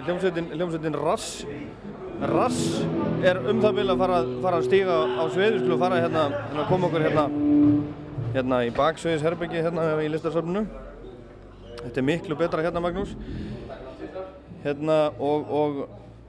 hljómsveitin, 0.06 0.50
hljómsveitin 0.56 0.98
Rass. 1.00 1.46
Rass 2.32 2.82
er 3.24 3.40
um 3.48 3.62
það 3.64 3.80
vil 3.80 3.88
að 3.94 4.02
fara, 4.04 4.20
fara 4.44 4.60
að 4.60 4.68
stíga 4.68 4.98
á 5.20 5.24
svið. 5.32 5.54
Við 5.56 5.62
skulum 5.64 5.84
fara 5.84 6.02
hérna, 6.04 6.26
hérna 6.50 6.66
koma 6.70 6.90
okkur 6.90 7.06
hérna, 7.08 7.26
hérna 8.36 8.62
í 8.68 8.74
baksviðisherbyggi 8.76 9.64
hérna 9.66 9.88
í 10.04 10.10
listarsafninu. 10.12 10.66
Þetta 11.80 12.02
er 12.02 12.08
miklu 12.10 12.38
betra 12.40 12.66
hérna 12.66 12.84
Magnús. 12.84 13.16
Hérna 14.66 14.98
og, 15.16 15.54
og 15.62 15.80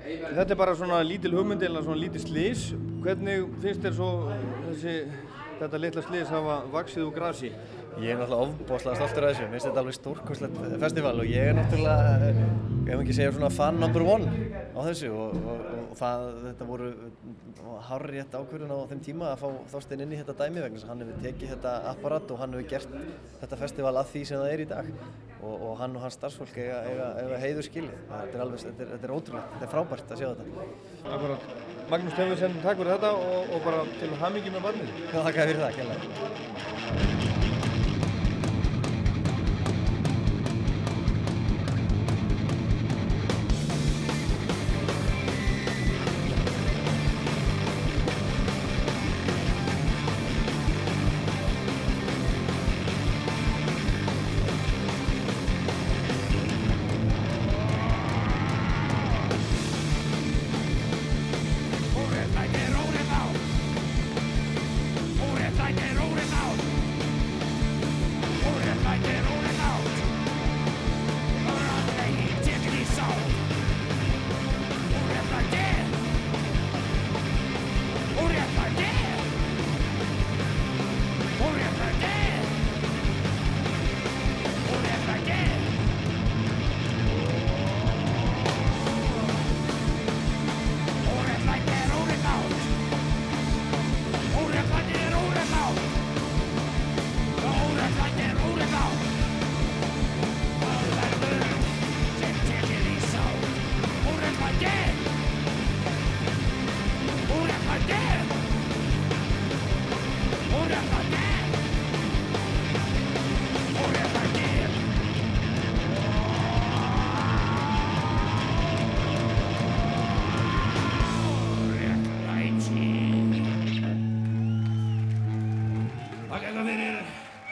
þetta 0.06 0.46
er 0.54 0.60
bara 0.60 0.76
svona 0.78 1.00
lítil 1.06 1.34
hugmynd 1.34 1.64
eða 1.66 1.82
svona 1.82 1.98
lítil 2.04 2.22
slís. 2.22 2.70
Hvernig 3.02 3.48
finnst 3.62 3.82
þér 3.82 3.96
svo 3.98 4.10
þessi, 4.68 4.96
þetta 5.58 5.82
litla 5.82 6.06
slís 6.06 6.30
hafa 6.30 6.62
vaksið 6.70 7.06
úr 7.08 7.14
grasi? 7.16 7.50
Ég 7.98 8.14
er 8.14 8.20
náttúrulega 8.20 8.46
ofbóðslega 8.46 9.00
stoltur 9.00 9.26
af 9.26 9.32
þessu. 9.32 9.46
Mér 9.48 9.56
finnst 9.56 9.68
þetta 9.68 9.82
alveg 9.82 9.96
stórkostlegt 9.98 10.60
festival 10.84 11.16
og 11.18 11.26
ég 11.28 11.50
er 11.50 11.56
náttúrulega, 11.58 12.34
ef 12.90 12.98
ekki 12.98 13.16
segja 13.16 13.32
svona 13.36 13.50
fan 13.54 13.78
number 13.80 14.02
one 14.02 14.26
á 14.74 14.80
þessu 14.82 15.10
og, 15.14 15.38
og, 15.38 15.64
og 15.86 15.96
það, 15.98 16.26
þetta 16.48 16.68
voru 16.68 16.90
hárrétt 17.86 18.36
ákvörðun 18.36 18.74
á 18.74 18.78
þeim 18.90 19.02
tíma 19.06 19.30
að 19.30 19.42
fá 19.44 19.48
Þorstein 19.74 20.04
inn 20.04 20.14
í 20.14 20.20
þetta 20.20 20.36
dæmi 20.42 20.64
vegna 20.64 20.90
hann 20.90 21.04
hefur 21.04 21.24
tekið 21.24 21.54
þetta 21.54 21.74
apparat 21.94 22.30
og 22.34 22.42
hann 22.42 22.56
hefur 22.56 22.70
gert 22.74 22.94
þetta 23.40 23.60
festival 23.64 23.94
að 23.94 24.14
því 24.14 24.24
sem 24.30 24.42
það 24.42 24.54
er 24.54 24.64
í 24.64 24.70
dag 24.74 24.92
og, 25.42 25.54
og 25.54 25.78
hann 25.80 25.96
og 25.96 26.04
hans 26.04 26.18
starfsfólk 26.18 26.58
eiga, 26.58 26.82
eiga, 26.88 27.08
eiga 27.22 27.40
heiður 27.44 27.68
skilið. 27.68 27.96
Þetta 28.10 28.38
er 28.38 28.44
alveg, 28.44 28.64
þetta 28.66 28.84
er, 28.84 28.92
þetta 28.94 29.08
er 29.08 29.14
ótrúlegt, 29.16 29.54
þetta 29.54 29.68
er 29.68 29.72
frábært 29.74 30.14
að 30.14 30.22
sjá 30.22 30.28
þetta. 30.34 30.68
Akkurat. 31.16 31.48
Magnús 31.90 32.18
Tefnisen, 32.18 32.60
takk 32.66 32.82
fyrir 32.82 32.94
þetta 32.98 33.14
og, 33.16 33.56
og 33.56 33.66
bara 33.66 33.82
til 33.96 34.12
hamingi 34.20 34.54
með 34.54 34.68
barnið. 34.68 34.94
Þakka 35.16 35.50
fyrir 35.50 35.64
það, 35.64 35.76
kjærlega. 35.80 37.29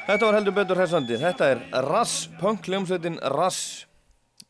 Þetta 0.09 0.25
var 0.25 0.37
heldur 0.39 0.55
betur 0.57 0.79
hressandi. 0.81 1.17
Þetta 1.21 1.47
er 1.53 1.59
Rass, 1.85 2.31
punk 2.41 2.65
hljómsveitin 2.65 3.19
Rass. 3.35 3.85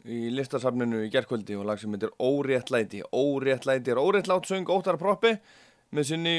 í 0.06 0.30
listasafninu 0.30 1.00
í 1.02 1.08
gerkvöldi 1.10 1.56
og 1.58 1.66
lag 1.66 1.80
sem 1.80 1.90
heitir 1.90 2.12
Óréttlæti. 2.22 3.00
Óréttlæti 3.10 3.90
er 3.90 3.98
óréttlátt 3.98 4.46
söng 4.46 4.70
Óttar 4.70 4.96
Proppi 4.96 5.32
með 5.90 6.06
sinni 6.06 6.34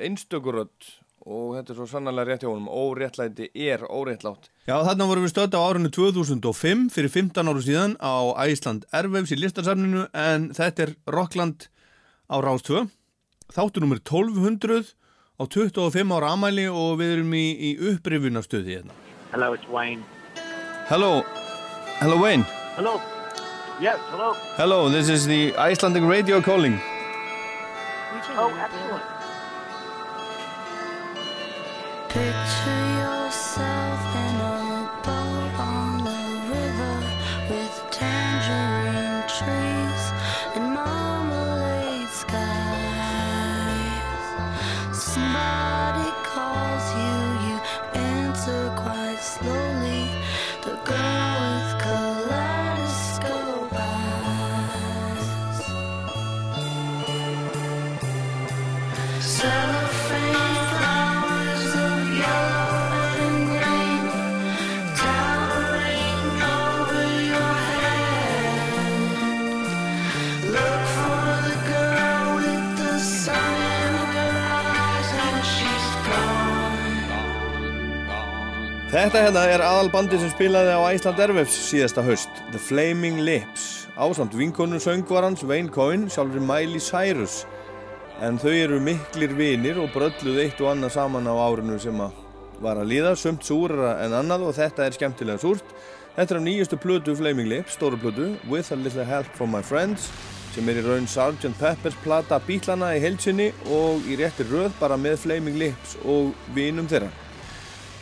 einstökurödd 0.00 0.88
og 1.28 1.58
þetta 1.58 1.74
er 1.74 1.76
svo 1.76 1.86
sannarlega 1.92 2.32
rétt 2.32 2.46
hjá 2.46 2.48
honum. 2.48 2.72
Óréttlæti 2.72 3.50
er 3.52 3.84
óréttlátt. 3.84 4.48
Já, 4.64 4.80
þarna 4.88 5.10
vorum 5.12 5.28
við 5.28 5.34
stödd 5.36 5.54
á 5.54 5.60
árunni 5.60 5.92
2005 5.92 6.88
fyrir 6.96 7.12
15 7.12 7.52
áru 7.52 7.62
síðan 7.68 7.98
á 8.00 8.32
Æsland 8.48 8.88
Ervefs 8.96 9.36
í 9.36 9.42
listasafninu 9.44 10.08
en 10.16 10.48
þetta 10.56 10.88
er 10.88 10.96
Rockland 11.04 11.68
á 12.32 12.40
Rástvö. 12.40 12.88
Þáttu 13.52 13.84
nummer 13.84 14.00
1200 14.00 14.96
á 15.38 15.46
25 15.46 16.10
ára 16.16 16.32
amæli 16.34 16.66
og 16.66 16.98
við 16.98 17.12
erum 17.18 17.34
í, 17.38 17.46
í 17.54 17.70
upprifunastöði 17.92 18.78
hérna. 18.78 18.96
Hello, 19.30 19.52
it's 19.54 19.68
Wayne. 19.70 20.02
Hello, 20.88 21.22
hello 22.00 22.16
Wayne. 22.18 22.44
Hello. 22.74 23.00
Yes, 23.80 23.98
hello. 24.10 24.32
Hello, 24.56 24.88
this 24.90 25.08
is 25.08 25.26
the 25.26 25.54
Icelandic 25.56 26.02
radio 26.02 26.40
calling. 26.40 26.80
Oh, 28.34 28.50
excellent. 28.50 29.02
Picture 32.08 32.86
yourself 32.98 33.77
slow. 49.28 49.67
Þetta 78.98 79.20
hérna 79.22 79.42
er 79.46 79.62
aðalbandi 79.62 80.18
sem 80.18 80.30
spilaði 80.32 80.72
á 80.74 80.82
Æsland 80.90 81.20
Ervefs 81.22 81.54
síðasta 81.68 82.02
haust, 82.02 82.40
The 82.50 82.58
Flaming 82.58 83.20
Lips, 83.22 83.84
ásamt 83.94 84.32
vinkonu 84.34 84.80
söngvarans 84.82 85.44
Wayne 85.46 85.70
Coyne, 85.70 86.08
sjálfur 86.10 86.42
Miley 86.42 86.82
Cyrus. 86.82 87.44
En 88.18 88.40
þau 88.42 88.50
eru 88.50 88.80
miklir 88.82 89.36
vinir 89.38 89.78
og 89.78 89.92
brölluð 89.94 90.40
eitt 90.42 90.58
og 90.64 90.72
annað 90.72 90.96
saman 90.96 91.30
á 91.30 91.34
árinu 91.44 91.78
sem 91.78 92.02
að 92.02 92.16
var 92.64 92.80
að 92.82 92.90
líða, 92.90 93.12
sumt 93.14 93.46
súrara 93.46 93.92
en 94.02 94.16
annað 94.18 94.48
og 94.48 94.58
þetta 94.58 94.88
er 94.88 94.98
skemmtilega 94.98 95.44
súrt. 95.44 95.70
Þetta 96.16 96.34
er 96.34 96.42
á 96.42 96.46
nýjustu 96.48 96.80
plötu 96.82 97.14
Flaming 97.22 97.52
Lips, 97.54 97.78
stóru 97.78 98.02
plötu, 98.02 98.32
With 98.50 98.74
a 98.74 98.80
Little 98.82 99.06
Help 99.06 99.30
from 99.38 99.54
My 99.54 99.62
Friends, 99.62 100.10
sem 100.56 100.66
er 100.74 100.82
í 100.82 100.86
raun 100.88 101.06
Sgt. 101.06 101.54
Peppers 101.62 102.02
plata 102.02 102.42
bílana 102.50 102.96
í 102.98 103.06
heilsinni 103.06 103.52
og 103.78 104.10
í 104.10 104.18
réttir 104.18 104.50
röð 104.50 104.74
bara 104.82 104.98
með 104.98 105.20
Flaming 105.28 105.62
Lips 105.62 105.94
og 106.02 106.34
vinum 106.58 106.90
þeirra. 106.90 107.14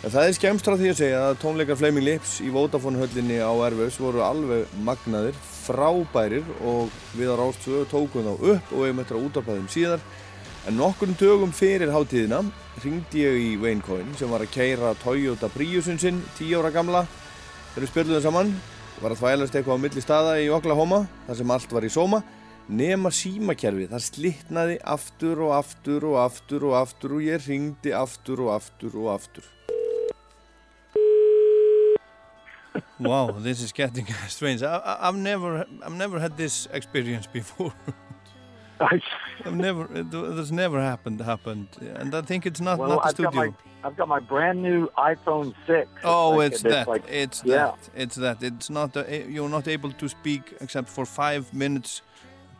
En 0.06 0.12
það 0.14 0.28
er 0.28 0.34
skemmst 0.36 0.68
frá 0.68 0.76
því 0.78 0.90
að 0.92 0.98
segja 1.00 1.20
að 1.26 1.38
tónleikar 1.42 1.78
Flaming 1.80 2.04
Lips 2.06 2.36
í 2.38 2.46
Vodafone 2.54 3.00
höllinni 3.00 3.40
á 3.42 3.50
Erfus 3.66 3.96
voru 3.98 4.20
alveg 4.22 4.76
magnaðir, 4.86 5.34
frábærir 5.64 6.46
og 6.62 6.92
við 7.18 7.32
á 7.34 7.38
Rástvöðu 7.40 7.88
tókum 7.90 8.28
þá 8.28 8.44
upp 8.52 8.70
og 8.70 8.84
við 8.84 8.94
möttum 8.94 9.18
að 9.18 9.24
útarpa 9.26 9.56
þeim 9.56 9.66
síðar. 9.74 10.04
En 10.70 10.78
nokkur 10.78 11.10
dögum 11.18 11.50
fyrir 11.50 11.90
hátíðina 11.90 12.38
ringdi 12.84 13.24
ég 13.24 13.40
í 13.48 13.48
Wayne 13.58 13.82
Coyne 13.82 14.14
sem 14.14 14.30
var 14.30 14.46
að 14.46 14.54
keira 14.54 14.92
Toyota 15.02 15.50
Priusun 15.50 15.98
sinn, 15.98 16.22
10 16.38 16.54
ára 16.60 16.70
gamla. 16.78 17.02
Þegar 17.72 17.88
við 17.88 17.92
spjöldum 17.96 18.24
saman, 18.28 18.54
var 19.02 19.10
að 19.10 19.24
þvælast 19.24 19.58
eitthvað 19.58 19.82
á 19.82 19.84
milli 19.88 20.06
staða 20.06 20.38
í 20.38 20.46
Oklahoma, 20.54 21.02
þar 21.26 21.40
sem 21.42 21.56
allt 21.56 21.76
var 21.80 21.88
í 21.90 21.90
sóma, 21.90 22.22
nema 22.70 23.10
símakerfið. 23.10 23.90
Það 23.90 24.06
slittnaði 24.06 24.78
aftur 24.86 25.42
og 25.50 25.58
aftur 25.58 26.08
og 26.12 26.22
aftur 26.28 26.70
og 26.70 26.78
aftur 26.84 27.18
og 27.18 27.26
ég 27.26 27.50
ringdi 27.50 27.98
aftur 28.06 28.46
og 28.46 28.54
aftur 28.60 28.98
og 29.02 29.12
aftur. 29.18 29.55
Wow, 32.98 33.32
this 33.32 33.62
is 33.62 33.72
getting 33.72 34.06
strange. 34.28 34.62
I, 34.62 34.76
I, 34.76 35.08
I've 35.08 35.16
never, 35.16 35.66
I've 35.84 35.94
never 35.94 36.18
had 36.20 36.36
this 36.36 36.68
experience 36.72 37.26
before. 37.26 37.72
I've 38.80 39.54
never, 39.54 39.84
it, 39.94 40.06
it's 40.12 40.50
never 40.50 40.80
happened, 40.80 41.20
happened, 41.20 41.68
and 41.80 42.14
I 42.14 42.20
think 42.20 42.44
it's 42.44 42.60
not, 42.60 42.78
well, 42.78 42.90
not 42.90 43.02
the 43.02 43.06
I've 43.06 43.10
studio. 43.14 43.30
got 43.30 43.34
my 43.36 43.54
I've 43.86 43.96
got 43.96 44.08
my 44.08 44.18
brand 44.18 44.62
new 44.62 44.88
iPhone 44.98 45.54
6. 45.66 45.88
Oh, 46.02 46.40
it's 46.40 46.62
that. 46.62 46.88
like- 46.88 47.08
it's 47.08 47.42
yeah. 47.44 47.56
that. 47.56 47.90
It's 47.94 48.16
that. 48.16 48.42
It's 48.42 48.68
not. 48.68 48.96
Uh, 48.96 49.04
you're 49.28 49.48
not 49.48 49.68
able 49.68 49.92
to 49.92 50.08
speak 50.08 50.54
except 50.60 50.88
for 50.88 51.06
five 51.06 51.54
minutes 51.54 52.02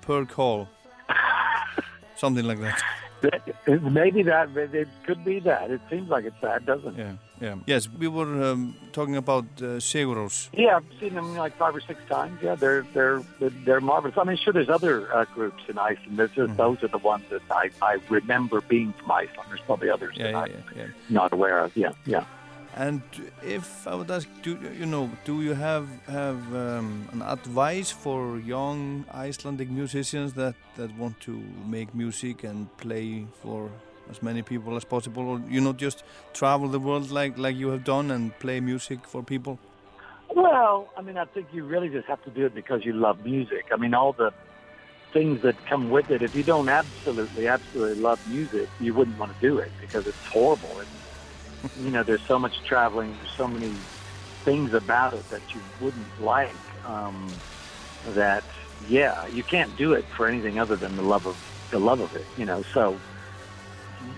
per 0.02 0.24
call. 0.24 0.68
Something 2.16 2.44
like 2.44 2.60
that. 2.60 2.80
That- 3.22 3.82
Maybe 3.82 4.22
that, 4.22 4.56
it 4.56 4.88
could 5.04 5.24
be 5.24 5.40
that. 5.40 5.70
It 5.70 5.80
seems 5.90 6.08
like 6.08 6.26
it's 6.26 6.40
that, 6.42 6.64
doesn't 6.64 6.94
it? 6.94 6.98
Yeah. 6.98 7.12
Yeah. 7.41 7.57
Yes, 7.66 7.89
we 7.89 8.09
were 8.09 8.32
um, 8.53 8.74
talking 8.93 9.16
about 9.16 9.45
uh, 9.59 9.78
Seguros. 9.80 10.49
Yeah, 10.55 10.76
I've 10.76 10.87
seen 11.01 11.14
them 11.14 11.37
like 11.37 11.57
five 11.59 11.74
or 11.76 11.80
six 11.80 12.01
times. 12.09 12.39
Yeah, 12.43 12.55
they're 12.55 12.87
they're 12.95 13.22
they're, 13.39 13.51
they're 13.66 13.80
marvelous. 13.80 14.16
I 14.16 14.24
mean, 14.24 14.37
sure, 14.39 14.53
there's 14.53 14.70
other 14.70 15.12
uh, 15.14 15.24
groups 15.34 15.62
in 15.68 15.76
Iceland. 15.78 16.18
There's 16.18 16.30
Mm-hmm. 16.37 16.57
those 16.57 16.82
are 16.82 16.89
the 16.89 16.99
ones 16.99 17.24
that 17.30 17.43
I, 17.51 17.70
I 17.82 17.99
remember 18.09 18.61
being 18.62 18.93
from 18.99 19.11
Iceland. 19.11 19.47
There's 19.51 19.61
probably 19.66 19.91
others 19.91 20.14
Yeah, 20.16 20.24
that 20.24 20.32
yeah, 20.32 20.39
I'm 20.43 20.51
yeah, 20.76 20.82
yeah. 20.82 20.87
not 21.11 21.32
aware 21.32 21.59
of. 21.64 21.76
Yeah, 21.76 21.93
yeah. 22.07 22.24
And 22.78 23.01
if 23.43 23.87
I 23.87 23.95
would 23.95 24.11
ask, 24.11 24.28
do 24.43 24.59
you 24.78 24.84
know, 24.87 25.11
do 25.24 25.41
you 25.43 25.55
have 25.55 25.87
have 26.09 26.41
um, 26.55 27.09
an 27.12 27.22
advice 27.22 27.91
for 27.91 28.39
young 28.39 29.05
Icelandic 29.14 29.70
musicians 29.70 30.32
that 30.34 30.55
that 30.76 30.91
want 30.99 31.18
to 31.20 31.32
make 31.66 31.95
music 31.95 32.45
and 32.45 32.68
play 32.76 33.26
for 33.43 33.70
as 34.11 34.22
many 34.22 34.42
people 34.42 34.76
as 34.76 34.84
possible, 34.84 35.28
or 35.28 35.42
you 35.48 35.61
know, 35.61 35.72
just 35.72 36.04
travel 36.32 36.68
the 36.68 36.80
world 36.80 37.11
like 37.11 37.38
like 37.38 37.57
you 37.57 37.68
have 37.68 37.84
done 37.84 38.11
and 38.11 38.38
play 38.38 38.61
music 38.61 39.00
for 39.07 39.22
people? 39.22 39.59
Well, 40.34 40.88
I 40.96 41.02
mean, 41.02 41.16
I 41.16 41.24
think 41.24 41.46
you 41.52 41.64
really 41.64 41.88
just 41.88 42.07
have 42.09 42.22
to 42.24 42.30
do 42.30 42.46
it 42.46 42.54
because 42.54 42.84
you 42.84 42.92
love 42.92 43.24
music. 43.24 43.66
I 43.72 43.76
mean, 43.76 43.94
all 43.94 44.12
the 44.12 44.32
things 45.12 45.40
that 45.42 45.57
come 45.66 45.90
with 45.90 46.11
it. 46.11 46.22
If 46.22 46.34
you 46.34 46.42
don't 46.42 46.68
absolutely, 46.68 47.46
absolutely 47.48 48.02
love 48.02 48.20
music, 48.28 48.68
you 48.80 48.92
wouldn't 48.92 49.18
want 49.18 49.34
to 49.34 49.40
do 49.40 49.59
it 49.59 49.70
because 49.80 50.07
it's 50.07 50.26
horrible. 50.26 50.78
And, 50.78 50.88
you 51.84 51.90
know, 51.90 52.02
there's 52.02 52.22
so 52.26 52.38
much 52.38 52.62
traveling, 52.64 53.14
there's 53.22 53.36
so 53.36 53.48
many 53.48 53.72
things 54.44 54.74
about 54.74 55.14
it 55.14 55.28
that 55.30 55.42
you 55.54 55.61
wouldn't 55.80 56.20
like. 56.20 56.54
Um, 56.86 57.32
that 58.11 58.44
yeah, 58.88 59.26
you 59.28 59.42
can't 59.42 59.74
do 59.76 59.94
it 59.94 60.04
for 60.16 60.28
anything 60.28 60.59
other 60.59 60.76
than 60.76 60.96
the 60.96 61.02
love 61.02 61.26
of 61.26 61.36
the 61.70 61.78
love 61.78 62.00
of 62.00 62.14
it. 62.14 62.26
You 62.36 62.44
know, 62.44 62.62
so. 62.74 62.96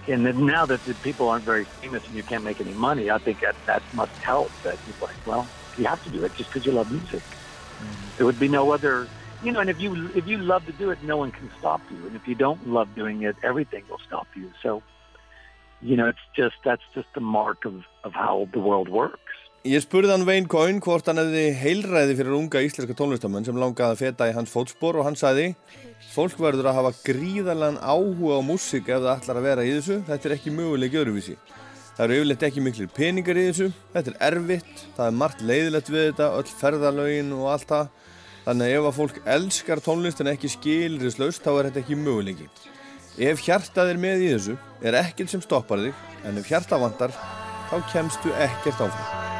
And 0.07 0.24
then 0.26 0.47
now 0.47 0.66
that 0.66 0.84
the 0.86 0.95
people 0.95 1.28
aren't 1.28 1.45
very 1.45 1.68
famous 1.80 2.03
and 2.07 2.14
you 2.14 2.22
can't 2.22 2.45
make 2.45 2.61
any 2.61 2.74
money, 2.74 3.11
I 3.11 3.18
think 3.18 3.41
that 3.41 3.57
that 3.66 3.82
must 3.93 4.12
help. 4.24 4.53
That 4.64 4.78
you're 4.84 4.97
like, 5.01 5.16
well, 5.26 5.51
you 5.76 5.86
have 5.86 6.03
to 6.03 6.11
do 6.11 6.24
it 6.24 6.34
just 6.34 6.51
because 6.51 6.66
you 6.66 6.72
love 6.72 6.91
music. 6.91 7.24
Mm-hmm. 7.82 8.09
There 8.16 8.26
would 8.26 8.39
be 8.39 8.49
no 8.49 8.72
other, 8.72 9.11
you 9.41 9.53
know. 9.53 9.61
And 9.61 9.70
if 9.70 9.76
you 9.78 10.11
if 10.14 10.26
you 10.26 10.39
love 10.39 10.66
to 10.66 10.72
do 10.72 10.91
it, 10.91 11.03
no 11.03 11.16
one 11.16 11.30
can 11.30 11.51
stop 11.59 11.82
you. 11.91 12.07
And 12.07 12.16
if 12.16 12.26
you 12.26 12.34
don't 12.34 12.66
love 12.66 12.95
doing 12.95 13.22
it, 13.22 13.36
everything 13.43 13.84
will 13.89 14.01
stop 14.07 14.28
you. 14.34 14.51
So, 14.62 14.82
you 15.80 15.97
know, 15.97 16.09
it's 16.09 16.18
just 16.34 16.57
that's 16.64 16.82
just 16.95 17.09
the 17.14 17.20
mark 17.20 17.64
of 17.64 17.82
of 18.05 18.14
how 18.14 18.49
the 18.53 18.61
world 18.61 18.89
works. 18.89 19.20
Ég 19.67 19.83
spurði 19.83 20.15
hann 20.15 20.27
Wayne 20.29 20.47
Coyne 20.47 20.79
hvort 20.85 21.09
hann 21.11 21.19
hefði 21.19 21.49
heilræði 21.59 22.15
fyrir 22.21 22.37
unga 22.37 22.61
íslenska 22.63 22.95
tónlistamenn 22.95 23.47
sem 23.47 23.59
langaði 23.59 23.97
að 23.97 24.03
feta 24.05 24.29
í 24.31 24.35
hans 24.37 24.53
fótspor 24.53 25.01
og 25.01 25.09
hann 25.09 25.19
sagði 25.19 25.53
Fólk 26.09 26.39
verður 26.41 26.71
að 26.71 26.79
hafa 26.79 26.93
gríðarlegan 27.05 27.81
áhuga 27.83 28.39
á 28.39 28.43
músík 28.43 28.89
ef 28.89 29.03
það 29.03 29.11
ætlar 29.13 29.41
að 29.41 29.47
vera 29.49 29.67
í 29.67 29.75
þessu, 29.75 29.99
þetta 30.07 30.29
er 30.29 30.35
ekki 30.39 30.53
möguleik 30.55 30.97
öðruvísi. 30.99 31.37
Það 31.97 32.05
eru 32.05 32.17
yfirleitt 32.19 32.45
ekki 32.49 32.65
miklir 32.65 32.91
peningar 32.97 33.39
í 33.39 33.45
þessu, 33.49 33.69
þetta 33.93 34.15
er 34.15 34.27
erfitt, 34.31 34.83
það 34.97 35.05
er 35.05 35.17
margt 35.21 35.45
leiðilegt 35.51 35.93
við 35.93 36.05
þetta, 36.09 36.29
öll 36.39 36.57
ferðalögin 36.63 37.33
og 37.37 37.47
allt 37.53 37.71
það. 37.71 37.95
Þannig 38.49 38.67
að 38.67 38.77
ef 38.79 38.89
að 38.89 38.99
fólk 38.99 39.23
elskar 39.37 39.85
tónlist 39.85 40.23
en 40.25 40.33
ekki 40.33 40.53
skilrislaust 40.55 41.45
þá 41.45 41.51
er 41.55 41.71
þetta 41.71 41.83
ekki 41.85 42.03
möguleiki. 42.03 42.51
Ef 43.29 43.43
hjartað 43.45 43.93
er 43.93 44.05
með 44.09 44.25
í 44.25 44.31
þessu, 44.37 44.61
er 44.83 45.03
ekkert 45.05 45.35
sem 45.35 45.43
stoppar 45.45 45.83
þig, 45.85 46.07
en 46.25 46.41
ef 46.41 46.49
hjartað 46.49 46.87
vantar, 46.87 47.19
þá 47.69 47.77
kemstu 47.93 48.33
ekkert 48.47 48.89
áfram. 48.89 49.38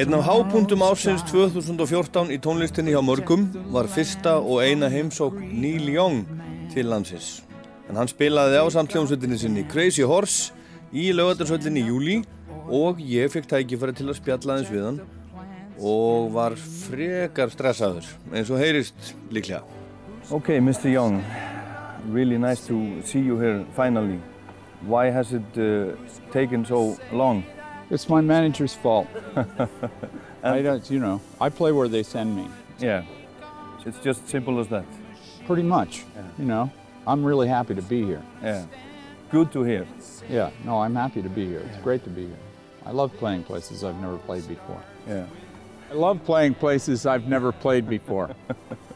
Einn 0.00 0.14
af 0.16 0.22
hápuntum 0.24 0.80
ársins 0.80 1.20
2014 1.28 2.30
í 2.32 2.38
tónlistinni 2.40 2.94
hjá 2.94 3.02
mörgum 3.04 3.42
var 3.68 3.84
fyrsta 3.84 4.38
og 4.38 4.62
eina 4.64 4.88
heimsók 4.88 5.34
Neil 5.36 5.90
Young 5.92 6.22
til 6.72 6.88
landsins. 6.88 7.42
En 7.84 8.00
hann 8.00 8.08
spilaði 8.08 8.62
á 8.64 8.64
samtljómsveitinni 8.72 9.36
sinni 9.42 9.66
Crazy 9.68 10.06
Horse 10.08 10.54
í 10.88 11.10
lögatarsvöllinni 11.12 11.84
í 11.84 11.90
júli 11.90 12.16
og 12.72 13.04
ég 13.04 13.28
fekk 13.34 13.50
tækifæri 13.52 13.98
til 13.98 14.08
að 14.08 14.18
spjalla 14.22 14.56
aðeins 14.56 14.72
við 14.72 14.88
hann 14.88 15.02
og 15.76 16.32
var 16.32 16.56
frekar 16.56 17.52
stressaður 17.52 18.08
eins 18.32 18.48
og 18.48 18.64
heyrist 18.64 19.12
líklega. 19.28 19.60
Okay, 20.32 20.64
Mr. 20.64 20.88
Young, 20.94 21.20
really 22.08 22.40
nice 22.40 22.64
to 22.64 23.04
see 23.04 23.20
you 23.20 23.36
here 23.36 23.66
finally. 23.76 24.16
Why 24.80 25.10
has 25.12 25.34
it 25.36 25.60
uh, 25.60 25.92
taken 26.32 26.64
so 26.64 26.96
long? 27.12 27.44
It's 27.90 28.08
my 28.08 28.20
manager's 28.20 28.74
fault. 28.74 29.08
I 30.42 30.62
don't, 30.62 30.88
you 30.90 31.00
know, 31.00 31.20
I 31.40 31.48
play 31.48 31.72
where 31.72 31.88
they 31.88 32.02
send 32.02 32.36
me. 32.36 32.48
Yeah, 32.78 33.04
it's 33.84 33.98
just 33.98 34.28
simple 34.28 34.58
as 34.60 34.68
that. 34.68 34.84
Pretty 35.46 35.62
much, 35.62 36.04
you 36.38 36.44
know. 36.44 36.70
I'm 37.06 37.24
really 37.24 37.48
happy 37.48 37.74
to 37.74 37.82
be 37.82 38.04
here. 38.04 38.22
Yeah, 38.42 38.66
good 39.30 39.52
to 39.52 39.62
hear. 39.64 39.86
Yeah, 40.28 40.50
no, 40.64 40.80
I'm 40.80 40.94
happy 40.94 41.22
to 41.22 41.28
be 41.28 41.46
here. 41.46 41.60
It's 41.60 41.82
great 41.82 42.04
to 42.04 42.10
be 42.10 42.26
here. 42.26 42.38
I 42.86 42.92
love 42.92 43.12
playing 43.16 43.44
places 43.44 43.82
I've 43.84 44.00
never 44.00 44.18
played 44.18 44.46
before. 44.46 44.82
Yeah. 45.08 45.26
I 45.90 45.94
love 45.94 46.24
playing 46.24 46.54
places 46.54 47.04
I've 47.04 47.26
never 47.26 47.50
played 47.52 47.88
before. 47.88 48.30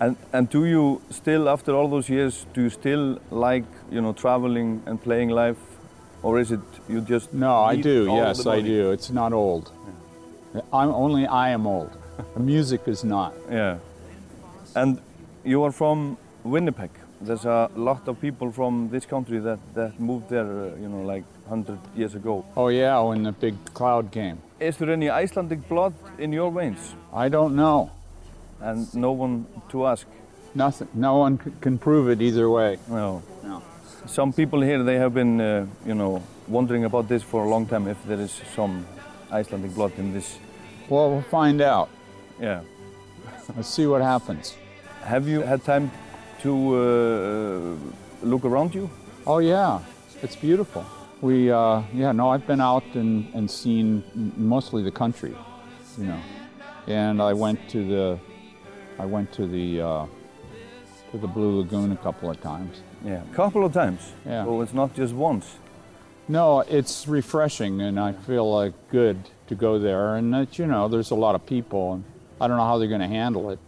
And 0.00 0.16
and 0.32 0.50
do 0.50 0.64
you 0.64 1.00
still, 1.10 1.48
after 1.48 1.72
all 1.72 1.88
those 1.88 2.08
years, 2.08 2.46
do 2.52 2.62
you 2.62 2.70
still 2.70 3.18
like 3.30 3.64
you 3.90 4.00
know 4.00 4.12
traveling 4.12 4.82
and 4.86 5.00
playing 5.00 5.30
live, 5.30 5.58
or 6.24 6.40
is 6.40 6.50
it 6.50 6.60
you 6.88 7.00
just 7.00 7.32
No, 7.32 7.62
I 7.72 7.76
do. 7.76 8.06
Yes, 8.06 8.46
I 8.46 8.60
do. 8.60 8.90
It's 8.90 9.10
not 9.10 9.32
old. 9.32 9.70
I'm 10.72 10.90
only 10.90 11.26
I 11.26 11.50
am 11.50 11.66
old. 11.66 11.90
Music 12.36 12.80
is 12.86 13.04
not. 13.04 13.32
Yeah. 13.50 13.78
And 14.74 14.98
you 15.44 15.62
are 15.64 15.72
from 15.72 16.16
Winnipeg. 16.44 16.90
There's 17.20 17.44
a 17.44 17.70
lot 17.76 18.08
of 18.08 18.20
people 18.20 18.50
from 18.52 18.88
this 18.90 19.06
country 19.06 19.38
that, 19.40 19.58
that 19.74 19.98
moved 20.00 20.28
there, 20.28 20.46
uh, 20.46 20.76
you 20.80 20.88
know, 20.88 21.02
like 21.02 21.24
100 21.48 21.78
years 21.96 22.14
ago. 22.14 22.44
Oh 22.56 22.68
yeah, 22.68 22.98
when 23.00 23.22
the 23.22 23.32
big 23.32 23.54
cloud 23.74 24.10
came. 24.10 24.38
Is 24.60 24.76
there 24.76 24.90
any 24.90 25.08
Icelandic 25.10 25.68
blood 25.68 25.94
in 26.18 26.32
your 26.32 26.50
veins? 26.50 26.94
I 27.12 27.28
don't 27.28 27.54
know. 27.56 27.90
And 28.60 28.92
no 28.94 29.12
one 29.12 29.46
to 29.70 29.86
ask? 29.86 30.06
Nothing. 30.54 30.88
No 30.94 31.16
one 31.18 31.38
c- 31.42 31.52
can 31.60 31.78
prove 31.78 32.08
it 32.08 32.22
either 32.22 32.48
way. 32.48 32.78
No. 32.88 33.22
No. 33.42 33.62
Some 34.06 34.32
people 34.32 34.60
here, 34.60 34.82
they 34.82 34.96
have 34.96 35.14
been, 35.14 35.40
uh, 35.40 35.66
you 35.86 35.94
know, 35.94 36.22
wondering 36.46 36.84
about 36.84 37.08
this 37.08 37.22
for 37.22 37.44
a 37.44 37.48
long 37.48 37.66
time, 37.66 37.88
if 37.88 38.02
there 38.04 38.20
is 38.20 38.42
some 38.54 38.86
Icelandic 39.32 39.74
blood 39.74 39.92
in 39.98 40.12
this. 40.12 40.38
Well, 40.88 41.10
we'll 41.10 41.22
find 41.22 41.60
out. 41.60 41.88
Yeah. 42.40 42.60
Let's 43.56 43.68
see 43.68 43.86
what 43.86 44.02
happens. 44.02 44.56
Have 45.02 45.26
you 45.26 45.40
had 45.40 45.64
time 45.64 45.90
to 46.42 46.50
uh, 46.76 48.26
look 48.26 48.44
around 48.44 48.74
you? 48.74 48.90
Oh 49.26 49.38
yeah, 49.38 49.80
it's 50.22 50.36
beautiful. 50.36 50.84
We, 51.20 51.50
uh, 51.50 51.82
yeah, 51.94 52.12
no, 52.12 52.28
I've 52.28 52.46
been 52.46 52.60
out 52.60 52.84
and, 52.94 53.32
and 53.34 53.50
seen 53.50 54.04
mostly 54.36 54.82
the 54.82 54.90
country, 54.90 55.34
you 55.96 56.04
know, 56.04 56.20
and 56.86 57.22
I 57.22 57.32
went 57.32 57.68
to 57.70 57.86
the, 57.88 58.18
I 58.98 59.06
went 59.06 59.32
to 59.32 59.46
the, 59.46 59.80
uh, 59.80 60.06
to 61.10 61.18
the 61.18 61.26
Blue 61.26 61.60
Lagoon 61.60 61.92
a 61.92 61.96
couple 61.96 62.30
of 62.30 62.40
times. 62.42 62.82
Yeah, 63.04 63.22
a 63.22 63.34
couple 63.34 63.64
of 63.64 63.72
times. 63.72 64.12
Yeah. 64.24 64.44
So 64.44 64.62
it's 64.62 64.72
not 64.72 64.94
just 64.94 65.14
once. 65.14 65.56
No, 66.26 66.60
it's 66.60 67.06
refreshing, 67.06 67.82
and 67.82 68.00
I 68.00 68.12
feel 68.12 68.50
like 68.50 68.72
good 68.90 69.18
to 69.48 69.54
go 69.54 69.78
there. 69.78 70.16
And 70.16 70.32
that, 70.32 70.58
you 70.58 70.66
know, 70.66 70.88
there's 70.88 71.10
a 71.10 71.14
lot 71.14 71.34
of 71.34 71.44
people, 71.44 71.94
and 71.94 72.04
I 72.40 72.48
don't 72.48 72.56
know 72.56 72.64
how 72.64 72.78
they're 72.78 72.88
going 72.88 73.02
to 73.02 73.06
handle 73.06 73.50
it 73.50 73.58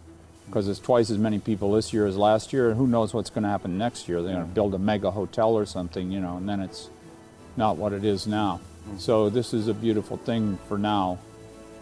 because 0.47 0.67
it's 0.67 0.79
twice 0.79 1.09
as 1.11 1.17
many 1.17 1.37
people 1.39 1.73
this 1.73 1.93
year 1.93 2.07
as 2.07 2.17
last 2.17 2.53
year. 2.53 2.69
And 2.69 2.77
who 2.77 2.87
knows 2.87 3.13
what's 3.13 3.29
going 3.29 3.43
to 3.43 3.49
happen 3.49 3.77
next 3.77 4.09
year? 4.09 4.21
They're 4.23 4.33
going 4.33 4.47
to 4.47 4.53
build 4.53 4.73
a 4.73 4.79
mega 4.79 5.11
hotel 5.11 5.51
or 5.55 5.65
something, 5.67 6.11
you 6.11 6.19
know, 6.19 6.37
and 6.37 6.49
then 6.49 6.61
it's 6.61 6.89
not 7.57 7.77
what 7.77 7.93
it 7.93 8.03
is 8.03 8.25
now. 8.25 8.59
Mm. 8.89 8.99
So 8.99 9.29
this 9.29 9.53
is 9.53 9.67
a 9.67 9.73
beautiful 9.73 10.17
thing 10.17 10.57
for 10.67 10.79
now, 10.79 11.19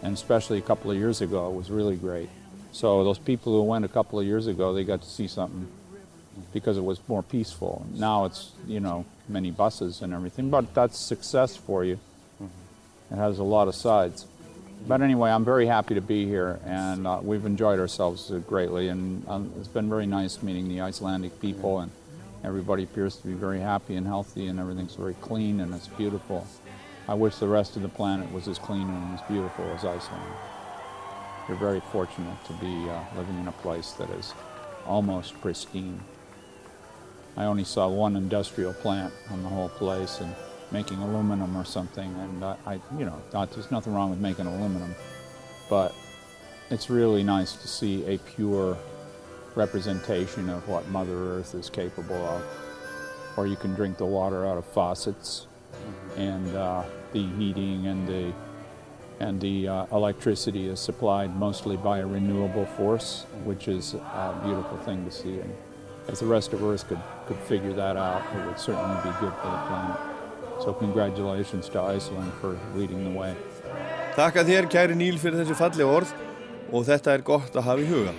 and 0.02 0.12
especially 0.12 0.58
a 0.58 0.62
couple 0.62 0.90
of 0.90 0.98
years 0.98 1.22
ago, 1.22 1.48
it 1.48 1.54
was 1.54 1.70
really 1.70 1.96
great. 1.96 2.28
So 2.72 3.02
those 3.02 3.18
people 3.18 3.54
who 3.54 3.62
went 3.62 3.86
a 3.86 3.88
couple 3.88 4.20
of 4.20 4.26
years 4.26 4.46
ago, 4.46 4.74
they 4.74 4.84
got 4.84 5.00
to 5.00 5.08
see 5.08 5.26
something 5.26 5.68
because 6.52 6.76
it 6.78 6.84
was 6.84 7.00
more 7.08 7.22
peaceful. 7.22 7.86
Now 7.94 8.24
it's, 8.24 8.52
you 8.66 8.80
know, 8.80 9.04
many 9.28 9.50
buses 9.50 10.02
and 10.02 10.12
everything, 10.12 10.50
but 10.50 10.74
that's 10.74 10.98
success 10.98 11.56
for 11.56 11.84
you. 11.84 11.98
It 13.10 13.16
has 13.16 13.38
a 13.38 13.44
lot 13.44 13.68
of 13.68 13.74
sides. 13.74 14.26
But 14.86 15.00
anyway, 15.00 15.30
I'm 15.30 15.44
very 15.44 15.66
happy 15.66 15.94
to 15.94 16.00
be 16.00 16.26
here, 16.26 16.60
and 16.64 17.06
uh, 17.06 17.20
we've 17.22 17.46
enjoyed 17.46 17.80
ourselves 17.80 18.30
greatly, 18.46 18.88
and 18.88 19.26
um, 19.28 19.52
it's 19.58 19.68
been 19.68 19.88
very 19.88 20.06
nice 20.06 20.42
meeting 20.42 20.68
the 20.68 20.80
Icelandic 20.80 21.40
people, 21.40 21.80
and 21.80 21.90
everybody 22.44 22.84
appears 22.84 23.16
to 23.16 23.26
be 23.26 23.32
very 23.32 23.60
happy 23.60 23.96
and 23.96 24.06
healthy, 24.06 24.46
and 24.46 24.60
everything's 24.60 24.94
very 24.94 25.14
clean, 25.14 25.60
and 25.60 25.74
it's 25.74 25.88
beautiful. 25.88 26.46
I 27.08 27.14
wish 27.14 27.36
the 27.36 27.48
rest 27.48 27.76
of 27.76 27.82
the 27.82 27.88
planet 27.88 28.30
was 28.32 28.48
as 28.48 28.58
clean 28.58 28.88
and 28.88 29.14
as 29.14 29.22
beautiful 29.28 29.64
as 29.66 29.84
Iceland. 29.84 30.22
We're 31.48 31.54
very 31.54 31.80
fortunate 31.92 32.44
to 32.46 32.52
be 32.54 32.88
uh, 32.88 33.00
living 33.16 33.38
in 33.38 33.48
a 33.48 33.52
place 33.52 33.92
that 33.92 34.10
is 34.10 34.34
almost 34.84 35.40
pristine. 35.40 36.00
I 37.36 37.44
only 37.44 37.64
saw 37.64 37.88
one 37.88 38.16
industrial 38.16 38.72
plant 38.72 39.12
on 39.30 39.42
the 39.42 39.48
whole 39.48 39.68
place 39.68 40.20
and 40.20 40.34
making 40.72 40.98
aluminum 40.98 41.56
or 41.56 41.64
something, 41.64 42.14
and 42.18 42.44
I, 42.44 42.56
I 42.66 42.80
you 42.98 43.04
know, 43.04 43.20
thought 43.30 43.50
there's 43.52 43.70
nothing 43.70 43.94
wrong 43.94 44.10
with 44.10 44.20
making 44.20 44.46
aluminum, 44.46 44.94
but 45.68 45.94
it's 46.70 46.90
really 46.90 47.22
nice 47.22 47.52
to 47.52 47.68
see 47.68 48.04
a 48.06 48.18
pure 48.18 48.76
representation 49.54 50.48
of 50.50 50.66
what 50.68 50.88
Mother 50.88 51.14
Earth 51.14 51.54
is 51.54 51.70
capable 51.70 52.16
of. 52.16 52.42
Or 53.36 53.46
you 53.46 53.56
can 53.56 53.74
drink 53.74 53.98
the 53.98 54.06
water 54.06 54.46
out 54.46 54.56
of 54.56 54.64
faucets, 54.64 55.46
and 56.16 56.56
uh, 56.56 56.84
the 57.12 57.26
heating 57.36 57.86
and 57.86 58.08
the 58.08 58.32
and 59.18 59.40
the 59.40 59.66
uh, 59.66 59.86
electricity 59.92 60.68
is 60.68 60.78
supplied 60.78 61.34
mostly 61.36 61.76
by 61.76 61.98
a 62.00 62.06
renewable 62.06 62.66
force, 62.66 63.24
which 63.44 63.66
is 63.66 63.94
a 63.94 64.40
beautiful 64.44 64.76
thing 64.78 65.04
to 65.06 65.10
see. 65.10 65.40
If 66.08 66.20
the 66.20 66.26
rest 66.26 66.52
of 66.52 66.62
Earth 66.62 66.86
could, 66.88 67.00
could 67.26 67.38
figure 67.48 67.72
that 67.72 67.96
out, 67.96 68.22
it 68.34 68.46
would 68.46 68.58
certainly 68.58 68.96
be 69.02 69.10
good 69.18 69.34
for 69.42 69.50
the 69.50 69.60
planet. 69.66 69.98
So 70.62 70.72
congratulations 70.72 71.68
to 71.70 71.80
Iceland 71.80 72.32
for 72.40 72.58
leading 72.74 73.02
the 73.04 73.10
way. 73.10 73.34
Takka 74.16 74.46
þér 74.46 74.70
kæri 74.72 74.94
Níl 74.96 75.18
fyrir 75.20 75.42
þessi 75.42 75.58
falli 75.58 75.84
orð 75.84 76.14
og 76.72 76.86
þetta 76.86 77.12
er 77.12 77.26
gott 77.26 77.58
að 77.58 77.66
hafa 77.66 77.82
í 77.82 77.90
huga. 77.90 78.14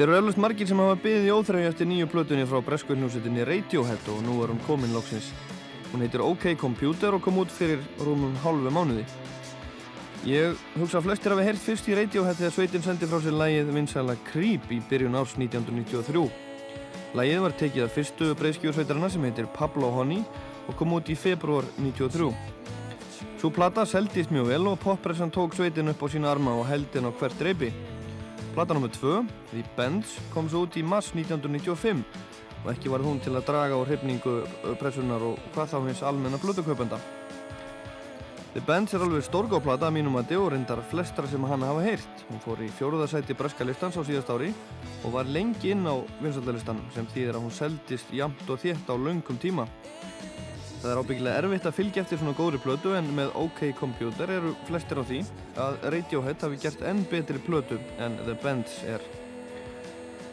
Þeir 0.00 0.08
eru 0.08 0.16
eflust 0.16 0.40
margir 0.40 0.64
sem 0.64 0.80
hafa 0.80 0.96
byggðið 1.04 1.26
í 1.28 1.32
óþræði 1.36 1.68
eftir 1.68 1.88
nýju 1.92 2.06
plötunni 2.08 2.48
frá 2.48 2.64
breskuhljómsveitinni 2.64 3.44
Radiohead 3.44 4.06
og 4.08 4.22
nú 4.24 4.40
er 4.40 4.48
hún 4.48 4.62
komin 4.64 4.96
loksins. 4.96 5.28
Hún 5.90 6.04
heitir 6.04 6.22
OK 6.22 6.54
Computer 6.58 7.16
og 7.16 7.22
kom 7.24 7.40
út 7.42 7.50
fyrir 7.50 7.80
rúmum 7.98 8.36
hálfu 8.44 8.70
mánuði. 8.70 9.04
Ég 10.28 10.58
hugsa 10.76 11.00
að 11.00 11.08
flestir 11.08 11.32
hafi 11.32 11.46
heyrt 11.48 11.62
fyrst 11.64 11.88
í 11.88 11.96
Radiohead 11.96 12.38
þegar 12.38 12.52
sveitin 12.54 12.84
sendi 12.84 13.08
frá 13.08 13.18
sér 13.24 13.34
lægið 13.40 13.72
vinsæla 13.74 14.14
Creep 14.28 14.70
í 14.70 14.78
byrjun 14.90 15.16
árs 15.18 15.34
1993. 15.40 16.28
Lægið 17.16 17.42
var 17.42 17.56
tekið 17.58 17.86
af 17.86 17.94
fyrstu 17.96 18.30
breyskjórsveitarana 18.38 19.10
sem 19.10 19.24
heitir 19.26 19.48
Pablo 19.56 19.90
Honey 19.96 20.22
og 20.68 20.76
kom 20.78 20.92
út 20.94 21.10
í 21.10 21.16
februar 21.18 21.66
93. 21.80 22.30
Svo 23.40 23.50
plata 23.50 23.86
seldist 23.88 24.30
mjög 24.30 24.52
vel 24.52 24.68
og 24.70 24.78
poppressan 24.84 25.32
tók 25.32 25.56
sveitin 25.56 25.90
upp 25.90 26.04
á 26.04 26.06
sína 26.12 26.30
arma 26.30 26.54
og 26.54 26.68
heldin 26.68 27.08
á 27.08 27.10
hvert 27.10 27.42
reypi. 27.42 27.72
Plata 28.54 28.76
nr. 28.76 28.90
2, 28.92 29.24
The 29.50 29.64
Bends, 29.76 30.18
kom 30.34 30.46
svo 30.52 30.66
út 30.66 30.76
í 30.76 30.84
mars 30.84 31.10
1995 31.16 32.04
og 32.64 32.70
ekki 32.74 32.92
var 32.92 33.04
hún 33.04 33.20
til 33.24 33.32
að 33.36 33.46
draga 33.48 33.78
á 33.78 33.86
hrifningu 33.86 34.36
pressunar 34.80 35.24
og 35.24 35.40
hvað 35.54 35.72
þá 35.72 35.78
hins 35.86 36.04
almenna 36.04 36.40
blödukaupenda. 36.42 37.00
The 38.50 38.60
Bands 38.66 38.90
er 38.96 39.04
alveg 39.04 39.22
stórgóplata 39.22 39.86
að 39.86 39.94
mínum 39.94 40.16
að 40.18 40.32
reyndar 40.50 40.80
flestra 40.90 41.28
sem 41.30 41.44
hann 41.46 41.62
hafa 41.62 41.84
heyrt. 41.84 42.24
Hún 42.26 42.40
fór 42.42 42.58
í 42.58 42.66
fjóruðarsæti 42.80 43.36
breska 43.38 43.62
listans 43.64 43.94
á 43.94 44.02
síðast 44.02 44.32
ári 44.34 44.50
og 45.04 45.12
var 45.14 45.30
lengi 45.30 45.70
inn 45.70 45.86
á 45.86 46.02
vinsaldalistan 46.18 46.82
sem 46.90 47.06
þýðir 47.14 47.38
að 47.38 47.44
hún 47.46 47.54
seldist 47.54 48.10
jamt 48.10 48.42
og 48.50 48.58
þétt 48.58 48.90
á 48.90 48.94
löngum 48.98 49.38
tíma. 49.38 49.68
Það 50.80 50.90
er 50.90 50.98
ábyggilega 51.04 51.44
erfitt 51.44 51.70
að 51.70 51.78
fylgja 51.78 52.02
eftir 52.02 52.18
svona 52.18 52.34
góðri 52.34 52.58
plötu 52.64 52.96
en 52.98 53.14
með 53.14 53.30
OK 53.38 53.66
Computer 53.78 54.34
eru 54.34 54.56
flestir 54.66 54.98
á 54.98 55.04
því 55.06 55.22
að 55.54 55.80
Radiohead 55.94 56.46
hafi 56.48 56.62
gert 56.66 56.86
enn 56.90 57.06
betri 57.06 57.38
plötu 57.46 57.78
en 58.02 58.18
The 58.24 58.34
Bands 58.42 58.80
er. 58.82 59.19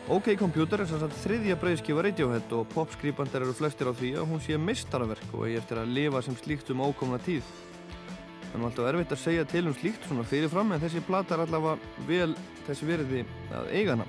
OK 0.07 0.37
Computer 0.39 0.79
er 0.79 0.87
sannsagt 0.87 1.17
þriðja 1.19 1.57
breyðskifa 1.59 2.03
Radiohead 2.05 2.53
og 2.55 2.69
popskrýpandar 2.71 3.43
eru 3.43 3.51
flestir 3.51 3.89
á 3.91 3.91
því 3.91 4.13
að 4.15 4.29
hún 4.29 4.39
sé 4.39 4.55
mistaraverk 4.55 5.33
og 5.35 5.41
eigi 5.43 5.57
eftir 5.59 5.81
að 5.81 5.91
lifa 5.97 6.21
sem 6.23 6.37
slíkt 6.39 6.71
um 6.71 6.85
ákomna 6.85 7.19
tíð. 7.25 7.43
Það 8.45 8.55
er 8.55 8.63
alltaf 8.69 8.87
erfitt 8.87 9.11
að 9.17 9.19
segja 9.25 9.43
til 9.51 9.65
um 9.67 9.75
slíkt 9.75 10.07
svona 10.07 10.23
fyrirfram 10.29 10.71
en 10.71 10.79
þessi 10.79 11.03
plata 11.03 11.35
er 11.35 11.43
allavega 11.43 12.05
vel 12.07 12.37
þessi 12.69 12.87
veriði 12.87 13.25
að 13.51 13.67
eiga 13.73 13.97
hana. 13.97 14.07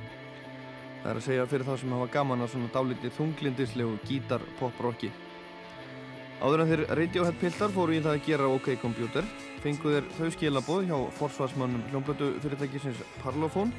Það 1.03 1.11
er 1.11 1.19
að 1.19 1.27
segja 1.27 1.51
fyrir 1.51 1.67
þá 1.67 1.75
sem 1.83 1.97
hafa 1.97 2.09
gaman 2.15 2.47
að 2.47 2.55
svona 2.55 2.73
dálítið 2.79 3.17
þunglindislegu 3.19 3.99
gítar-pop-rocki. 4.07 5.11
Áður 6.39 6.63
en 6.63 6.71
þeir 6.71 6.87
Radiohead 6.95 7.43
piltar 7.43 7.75
fóru 7.75 7.99
í 7.99 8.03
það 8.05 8.21
að 8.21 8.27
gera 8.31 8.53
OK 8.55 8.77
Computer 8.79 9.27
fengu 9.65 9.97
þeir 9.97 10.05
þau 10.15 10.29
skilaboð 10.37 10.85
hjá 10.87 10.99
forsvarsmannum 11.19 11.83
hljómblötu 11.91 12.37
fyrirtækisins 12.45 13.01
Parlophone 13.25 13.75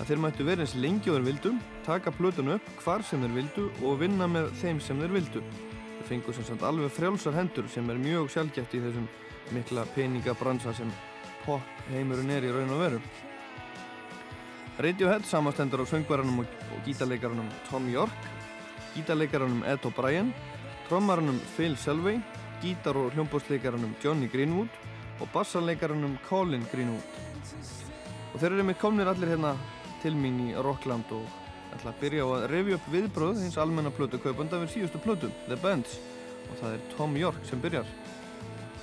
að 0.00 0.08
þeir 0.08 0.22
mættu 0.22 0.46
verið 0.46 0.64
eins 0.64 0.76
lengi 0.78 1.10
og 1.10 1.18
þeir 1.18 1.26
vildu, 1.28 1.52
taka 1.86 2.12
plötun 2.16 2.54
upp 2.56 2.70
hvar 2.82 3.04
sem 3.06 3.22
þeir 3.22 3.36
vildu 3.36 3.66
og 3.82 4.00
vinna 4.00 4.28
með 4.30 4.52
þeim 4.62 4.80
sem 4.80 5.00
þeir 5.02 5.16
vildu. 5.18 5.42
Þeir 5.98 6.08
fengu 6.08 6.34
sem 6.36 6.46
sagt 6.48 6.64
alveg 6.66 6.94
frjálsar 6.94 7.36
hendur 7.36 7.68
sem 7.70 7.90
er 7.90 8.00
mjög 8.00 8.30
sjálfgætt 8.32 8.78
í 8.78 8.82
þessum 8.86 9.08
mikla 9.52 9.84
peningabransa 9.96 10.74
sem 10.76 10.90
pop 11.44 11.84
heimurinn 11.90 12.32
er 12.32 12.46
í 12.46 12.52
raun 12.54 12.72
og 12.74 12.82
veru. 12.82 13.02
Radiohead 14.82 15.26
samastendur 15.28 15.84
á 15.84 15.86
söngvarannum 15.86 16.40
og, 16.42 16.54
gítarleikarannum 16.86 17.50
Tom 17.68 17.88
York, 17.92 18.30
gítarleikarannum 18.94 19.66
Ed 19.68 19.84
O'Brien, 19.84 20.32
trommarannum 20.88 21.38
Phil 21.56 21.76
Selvey, 21.76 22.22
gítar- 22.62 22.96
og 22.96 23.12
hljómbóstleikarannum 23.12 23.94
Johnny 24.02 24.28
Greenwood 24.32 24.72
og 25.20 25.28
bassarleikarannum 25.34 26.16
Colin 26.28 26.64
Greenwood. 26.72 27.04
Og 28.32 28.40
þeir 28.40 28.54
eru 28.56 28.64
með 28.64 28.80
komnir 28.80 29.10
allir 29.10 29.34
hérna 29.34 29.52
til 30.02 30.16
mín 30.18 30.40
í 30.48 30.52
Rockland 30.62 31.10
og 31.14 31.26
ætla 31.76 31.92
að 31.92 32.00
byrja 32.02 32.26
á 32.26 32.28
að 32.36 32.48
revja 32.52 32.78
upp 32.78 32.88
viðbröð 32.92 33.42
hins 33.44 33.58
almenna 33.58 33.92
plötu 33.94 34.20
kaupanda 34.20 34.60
við 34.62 34.74
síðustu 34.76 35.00
plötu, 35.02 35.30
The 35.48 35.56
Bands. 35.62 35.98
Og 36.50 36.58
það 36.60 36.74
er 36.76 36.88
Tom 36.96 37.16
York 37.16 37.44
sem 37.48 37.62
byrjar. 37.62 37.86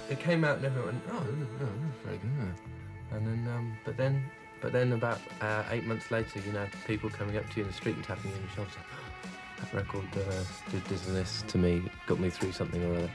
it 0.09 0.19
came 0.19 0.43
out 0.43 0.57
and 0.57 0.65
everyone 0.65 0.87
went, 0.87 1.03
oh, 1.11 1.23
no, 1.23 1.65
no, 1.65 1.71
that's 1.83 2.05
very 2.05 2.17
good. 2.17 2.31
yeah." 2.39 3.15
And 3.15 3.27
then, 3.27 3.55
um, 3.55 3.77
but 3.85 3.97
then, 3.97 4.23
but 4.61 4.71
then 4.71 4.93
about 4.93 5.19
uh, 5.41 5.63
eight 5.71 5.85
months 5.85 6.11
later, 6.11 6.39
you 6.45 6.51
know, 6.51 6.67
people 6.85 7.09
coming 7.09 7.37
up 7.37 7.49
to 7.51 7.57
you 7.57 7.61
in 7.63 7.67
the 7.67 7.73
street 7.73 7.95
and 7.95 8.03
tapping 8.03 8.31
you 8.31 8.37
on 8.37 8.43
the 8.43 8.53
shoulder 8.55 8.71
saying, 8.71 8.85
"Oh, 8.91 9.61
that 9.61 9.73
record 9.73 10.05
uh, 10.15 10.43
did 10.71 10.83
this 10.85 11.07
and 11.07 11.15
this 11.15 11.43
to 11.47 11.57
me, 11.57 11.83
got 12.07 12.19
me 12.19 12.29
through 12.29 12.51
something 12.51 12.83
or 12.83 12.95
other. 12.95 13.11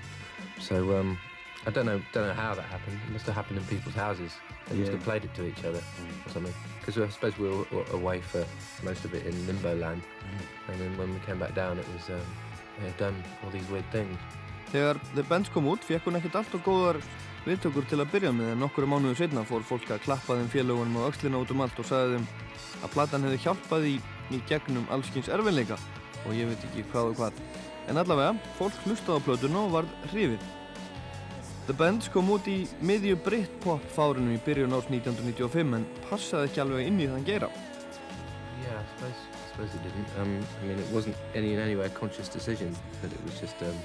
So 0.61 0.99
um, 0.99 1.19
I 1.67 1.71
don't 1.71 1.87
know, 1.87 2.01
don't 2.13 2.27
know 2.29 2.35
how 2.35 2.55
that 2.55 2.67
happened. 2.67 2.99
It 3.07 3.13
must 3.13 3.25
have 3.27 3.35
happened 3.35 3.59
in 3.59 3.65
people's 3.65 3.95
houses. 3.95 4.33
They 4.69 4.77
must 4.77 4.91
Yeah. 4.91 4.97
have 4.99 5.05
played 5.05 5.25
it 5.25 5.33
to 5.35 5.47
each 5.47 5.65
other 5.65 5.81
or 6.27 6.31
something. 6.33 6.55
Because 6.81 6.99
I 6.99 7.09
suppose 7.09 7.39
we 7.39 7.49
were 7.49 7.87
away 7.93 8.21
for 8.21 8.45
most 8.83 9.05
of 9.07 9.15
it 9.15 9.25
in 9.27 9.35
limbo 9.47 9.75
land, 9.75 10.03
and 10.69 10.79
then 10.81 10.97
when 10.99 11.13
we 11.15 11.21
came 11.27 11.39
back 11.39 11.55
down, 11.55 11.79
it 11.79 11.87
was 11.97 12.09
um, 12.11 12.21
yeah, 12.83 12.93
done 12.99 13.17
all 13.43 13.51
these 13.51 13.69
weird 13.71 13.89
things. 13.93 14.19
Þegar 14.73 14.99
The 15.15 15.23
Bands 15.23 15.49
kom 15.49 15.65
út 15.71 15.85
fekk 15.87 16.05
hún 16.05 16.17
ekkert 16.19 16.35
allt 16.41 16.55
og 16.55 16.65
góðar 16.67 16.99
viðtökur 17.47 17.87
til 17.89 18.01
að 18.03 18.11
byrja 18.13 18.33
með 18.35 18.53
en 18.55 18.59
nokkru 18.65 18.87
mánuðu 18.89 19.17
setna 19.21 19.45
fór 19.47 19.63
fólk 19.63 19.89
að 19.93 20.03
klappa 20.05 20.35
þeim 20.37 20.49
félagunum 20.53 20.97
á 21.01 21.09
öxlina 21.09 21.39
út 21.41 21.51
um 21.53 21.61
allt 21.61 21.79
og 21.79 21.87
sagði 21.87 22.17
þeim 22.19 22.27
að 22.85 22.93
platan 22.97 23.23
hefði 23.29 23.39
hjálpað 23.45 23.87
í, 23.89 23.95
í 24.35 24.41
gegnum 24.49 24.89
allskins 24.91 25.29
erfinleika 25.29 25.79
og 26.27 26.33
ég 26.35 26.49
veit 26.51 26.65
ekki 26.69 26.85
hvað 26.91 27.13
og 27.13 27.17
hvað. 27.21 27.41
En 27.89 28.01
allavega, 28.01 28.35
fólk 28.59 28.77
hlustaði 28.85 29.21
á 29.21 29.25
plötuna 29.29 29.65
og 29.67 29.73
varð 29.77 29.97
hrifið. 30.13 30.41
The 31.65 31.73
Bands 31.73 32.11
kom 32.13 32.29
út 32.29 32.45
í 32.45 32.67
miðju 32.85 33.15
Britpop 33.25 33.85
fárinu 33.95 34.35
í 34.35 34.41
byrjun 34.45 34.75
árs 34.77 34.91
1995 34.91 35.77
en 35.79 35.87
passaði 36.11 36.51
ekki 36.51 36.61
alveg 36.61 36.91
inn 36.91 36.99
í 37.01 37.07
þann 37.09 37.25
geira. 37.25 37.49
Yeah, 38.61 38.77
I 38.77 38.85
suppose, 38.91 39.23
I 39.33 39.49
suppose 39.49 39.79
it 39.79 39.87
didn't. 39.87 40.13
Um, 40.21 40.35
I 40.61 40.67
mean, 40.67 40.79
it 40.79 40.93
wasn't 40.93 41.17
any 41.35 41.55
in 41.55 41.61
any 41.61 41.75
way 41.75 41.87
a 41.87 41.95
conscious 41.97 42.29
decision, 42.29 42.77
but 43.01 43.11
it 43.13 43.25
was 43.25 43.41
just. 43.41 43.57
Um, 43.63 43.81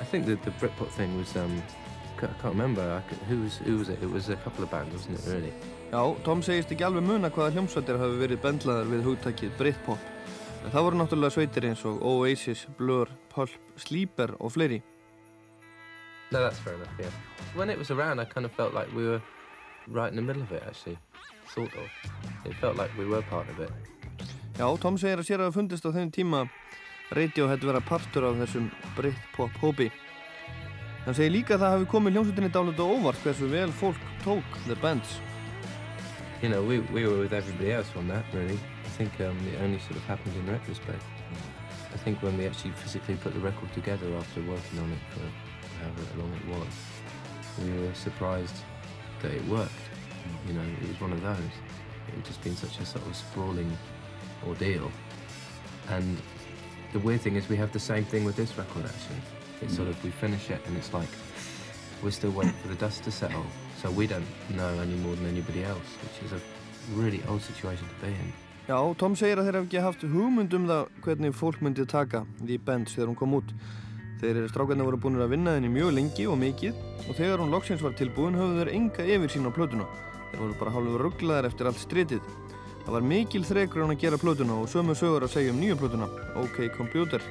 I 0.00 0.04
think 0.04 0.26
that 0.26 0.42
the 0.42 0.50
Britpop 0.58 0.90
thing 0.98 1.16
was. 1.16 1.36
Um, 1.36 1.62
I 2.18 2.26
can't 2.26 2.54
remember. 2.54 2.82
I 2.82 3.00
could, 3.08 3.18
who 3.30 3.42
was 3.42 3.58
who 3.58 3.78
was 3.78 3.88
it? 3.88 4.02
It 4.02 4.10
was 4.10 4.28
a 4.28 4.36
couple 4.42 4.64
of 4.64 4.70
bands, 4.70 4.92
wasn't 4.92 5.20
it? 5.20 5.30
Really. 5.30 5.52
Já, 5.92 6.02
Tom 6.24 6.42
segist 6.42 6.74
ekki 6.74 6.82
alveg 6.82 7.06
muna 7.06 7.30
hvaða 7.30 7.54
hljómsveitir 7.54 7.98
hafi 8.02 8.18
verið 8.26 8.42
bendlaðar 8.42 8.90
við 8.90 9.06
hugtakið 9.06 9.54
Britpop. 9.58 10.10
En 10.64 10.74
það 10.74 10.88
voru 10.88 10.98
náttúrulega 10.98 11.34
sveitir 11.36 11.66
eins 11.70 11.86
og 11.86 12.02
Oasis, 12.02 12.66
Blur, 12.78 13.10
Pulp, 13.30 13.54
Sleeper 13.78 14.34
og 14.40 14.54
fleiri. 14.54 14.82
No, 16.32 16.42
that's 16.42 16.58
fair 16.58 16.74
enough. 16.74 16.88
Yeah. 16.98 17.10
When 17.54 17.68
it 17.68 17.78
was 17.78 17.90
around, 17.90 18.18
I 18.18 18.24
kind 18.24 18.46
of 18.46 18.52
felt 18.52 18.72
like 18.72 18.88
we 18.94 19.04
were 19.04 19.20
right 19.88 20.08
in 20.08 20.16
the 20.16 20.22
middle 20.22 20.42
of 20.42 20.50
it. 20.50 20.62
Actually, 20.66 20.98
sort 21.54 21.74
of. 21.74 21.86
It 22.46 22.54
felt 22.54 22.76
like 22.76 22.90
we 22.96 23.04
were 23.04 23.22
part 23.22 23.48
of 23.50 23.60
it. 23.60 23.70
Já, 24.56 24.80
Tom 24.80 24.96
segir 25.00 25.20
að 25.20 25.28
sér 25.28 25.44
að 25.44 25.54
fundist 25.56 25.84
á 25.84 25.90
þeim 25.92 26.10
tíma 26.12 26.46
Radiohead 27.12 27.64
vera 27.64 27.80
partur 27.84 28.24
af 28.28 28.40
þessum 28.40 28.70
Britpop 28.96 29.52
hópi. 29.60 29.90
Hann 31.04 31.16
segir 31.16 31.32
líka 31.36 31.56
að 31.56 31.64
það 31.64 31.74
hafi 31.76 31.88
komið 31.92 32.16
hljómsveitinni 32.16 32.50
dálit 32.52 32.80
og 32.80 32.96
óvart 32.96 33.24
hversu 33.24 33.48
vel 33.52 33.72
fólk 33.80 34.02
tók 34.24 34.58
The 34.66 34.76
Bands. 34.80 35.20
You 36.42 36.48
know, 36.48 36.62
we 36.64 36.80
we 36.92 37.06
were 37.06 37.20
with 37.20 37.32
everybody 37.32 37.72
else 37.72 37.92
on 37.96 38.08
that. 38.08 38.24
Really, 38.32 38.56
I 38.56 38.92
think 38.96 39.20
um, 39.20 39.36
it 39.52 39.60
only 39.60 39.80
sort 39.80 39.96
of 39.96 40.04
happened 40.08 40.36
in 40.36 40.48
retrospect. 40.52 41.04
I 41.92 41.98
think 42.04 42.22
when 42.22 42.38
we 42.38 42.46
actually 42.46 42.72
physically 42.72 43.16
put 43.16 43.34
the 43.34 43.40
record 43.40 43.72
together 43.74 44.08
after 44.16 44.40
working 44.42 44.78
on 44.80 44.92
it 44.92 45.02
for 45.12 45.51
however 45.82 46.18
long 46.18 46.32
it 46.32 46.46
was, 46.48 46.74
we 47.62 47.70
were 47.78 47.94
surprised 47.94 48.56
that 49.20 49.30
it 49.32 49.44
worked. 49.46 49.72
You 50.46 50.54
know, 50.54 50.62
it 50.82 50.88
was 50.88 51.00
one 51.00 51.12
of 51.12 51.22
those. 51.22 51.52
It 52.08 52.14
had 52.14 52.24
just 52.24 52.42
been 52.42 52.56
such 52.56 52.78
a 52.78 52.86
sort 52.86 53.06
of 53.06 53.16
sprawling 53.16 53.76
ordeal. 54.46 54.90
And 55.88 56.16
the 56.92 56.98
weird 56.98 57.20
thing 57.20 57.36
is 57.36 57.48
we 57.48 57.56
have 57.56 57.72
the 57.72 57.80
same 57.80 58.04
thing 58.04 58.24
with 58.24 58.36
this 58.36 58.56
record 58.56 58.84
actually. 58.84 59.22
It's 59.60 59.76
sort 59.76 59.88
of, 59.88 60.02
we 60.04 60.10
finish 60.10 60.50
it 60.50 60.60
and 60.66 60.76
it's 60.76 60.92
like, 60.92 61.08
we're 62.02 62.10
still 62.10 62.30
waiting 62.32 62.54
for 62.62 62.68
the 62.68 62.74
dust 62.74 63.04
to 63.04 63.12
settle. 63.12 63.44
So 63.80 63.90
we 63.90 64.06
don't 64.06 64.26
know 64.50 64.68
any 64.80 64.94
more 64.96 65.14
than 65.14 65.26
anybody 65.26 65.64
else, 65.64 65.88
which 66.02 66.24
is 66.24 66.32
a 66.32 66.40
really 66.94 67.22
odd 67.28 67.42
situation 67.42 67.86
to 67.88 68.06
be 68.06 68.12
in. 68.12 68.32
Já, 68.68 68.78
Tom 68.96 69.16
segir 69.18 69.40
að 69.40 69.48
þeir 69.48 69.56
hafa 69.58 69.66
ekki 69.66 69.80
haft 69.82 70.02
hugmynd 70.06 70.52
um 70.54 70.66
það 70.70 70.90
hvernig 71.02 71.34
fólk 71.34 71.62
myndi 71.66 71.82
taka 71.90 72.20
The 72.46 72.58
Bands 72.62 72.94
þegar 72.94 73.08
hún 73.10 73.18
kom 73.18 73.34
út. 73.40 73.48
Þeir 74.22 74.44
strákarnir 74.52 74.86
voru 74.86 75.00
búin 75.02 75.18
að 75.18 75.32
vinna 75.32 75.56
henni 75.56 75.66
mjög 75.74 75.88
lengi 75.96 76.28
og 76.30 76.36
mikið 76.38 76.76
og 77.10 77.16
þegar 77.18 77.40
hún 77.42 77.50
loksins 77.50 77.80
var 77.82 77.96
tilbúin 77.98 78.36
höfðu 78.38 78.60
þeir 78.60 78.68
enga 78.70 79.06
yfir 79.16 79.32
sín 79.32 79.48
á 79.50 79.56
plötuna. 79.56 79.86
Þeir 80.30 80.42
voru 80.44 80.58
bara 80.60 80.74
hálfur 80.76 81.02
rugglaðar 81.08 81.48
eftir 81.48 81.66
allt 81.66 81.80
stritið. 81.82 82.28
Það 82.84 82.94
var 82.94 83.08
mikil 83.10 83.42
þrekur 83.48 83.82
hann 83.82 83.94
að 83.96 84.04
gera 84.04 84.20
plötuna 84.22 84.60
og 84.62 84.70
sömu 84.70 84.94
sögur 84.94 85.26
að 85.26 85.34
segja 85.34 85.50
um 85.50 85.58
nýju 85.58 85.80
plötuna, 85.80 86.06
OK 86.38 86.60
Computer. 86.76 87.26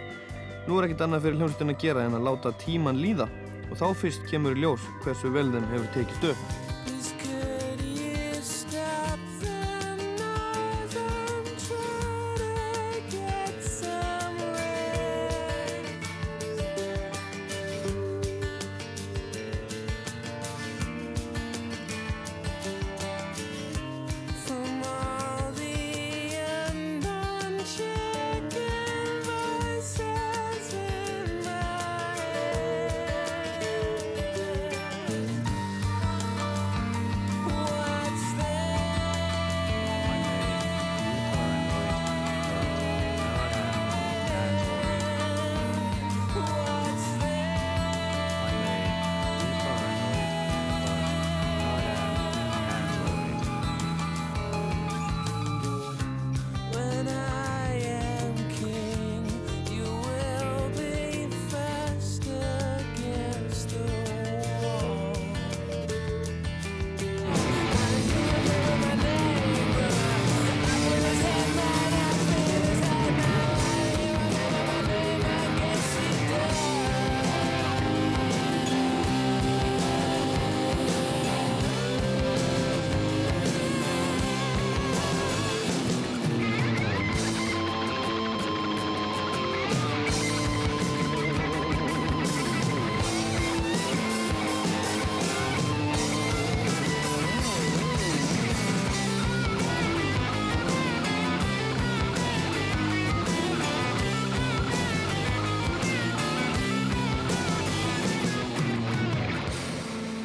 Nú 0.68 0.82
er 0.82 0.90
ekkert 0.90 1.06
annað 1.08 1.30
fyrir 1.30 1.40
hljómsveitin 1.40 1.72
að 1.72 1.80
gera 1.86 2.04
en 2.10 2.20
að 2.20 2.28
láta 2.28 2.52
tíman 2.66 3.00
líða 3.00 3.30
og 3.70 3.80
þá 3.80 3.88
fyrst 4.04 4.28
kemur 4.28 4.60
í 4.60 4.66
ljós 4.66 4.92
hversu 5.06 5.32
vel 5.32 5.48
þeim 5.48 5.72
hefur 5.72 5.90
tekist 5.96 6.28
upp. 6.34 6.71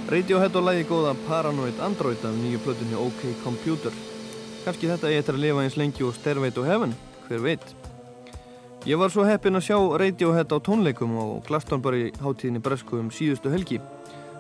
Radiohead 0.07 0.55
og 0.55 0.63
lægi 0.63 0.85
góða 0.87 1.17
Paranoid 1.27 1.81
Android 1.83 2.25
af 2.25 2.35
nýju 2.35 2.59
plötunni 2.63 2.95
OK 2.95 3.23
Computer. 3.43 3.91
Kanski 4.65 4.87
þetta 4.87 5.11
ég 5.11 5.19
eftir 5.19 5.35
að 5.35 5.43
lifa 5.43 5.65
eins 5.65 5.77
lengi 5.77 6.05
og 6.07 6.15
Stairway 6.15 6.53
to 6.55 6.63
Heaven, 6.63 6.93
hver 7.27 7.43
veit. 7.43 7.65
Ég 8.87 9.01
var 9.01 9.11
svo 9.11 9.25
heppinn 9.27 9.59
að 9.59 9.65
sjá 9.67 9.81
Radiohead 9.99 10.55
á 10.55 10.63
tónleikum 10.63 11.19
á 11.19 11.43
Glastonbury 11.49 12.13
hátíðinni 12.23 12.63
Bresku 12.63 13.01
um 13.03 13.11
síðustu 13.11 13.51
helgi. 13.51 13.81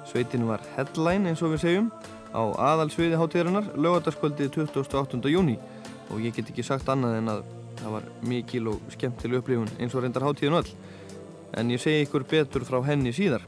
Sveitin 0.06 0.46
var 0.46 0.62
headline 0.76 1.32
eins 1.32 1.42
og 1.42 1.56
við 1.56 1.64
segjum 1.64 1.90
á 2.30 2.42
aðalsviði 2.70 3.18
hátíðarinnar 3.18 3.74
lögataskvöldi 3.74 4.46
28. 4.54 5.18
júni 5.34 5.58
og 6.14 6.22
ég 6.22 6.30
get 6.30 6.54
ekki 6.54 6.62
sagt 6.62 6.86
annað 6.86 7.18
en 7.24 7.34
að 7.34 7.44
það 7.82 7.98
var 7.98 8.10
mikil 8.22 8.68
og 8.70 8.94
skemmtileg 8.94 9.42
upplifun 9.42 9.74
eins 9.80 9.98
og 9.98 10.06
reyndar 10.06 10.30
hátíðin 10.30 10.62
öll. 10.62 10.74
En 11.58 11.74
ég 11.74 11.82
segi 11.82 12.06
ykkur 12.06 12.30
betur 12.30 12.62
frá 12.62 12.84
henni 12.86 13.10
síðar. 13.10 13.42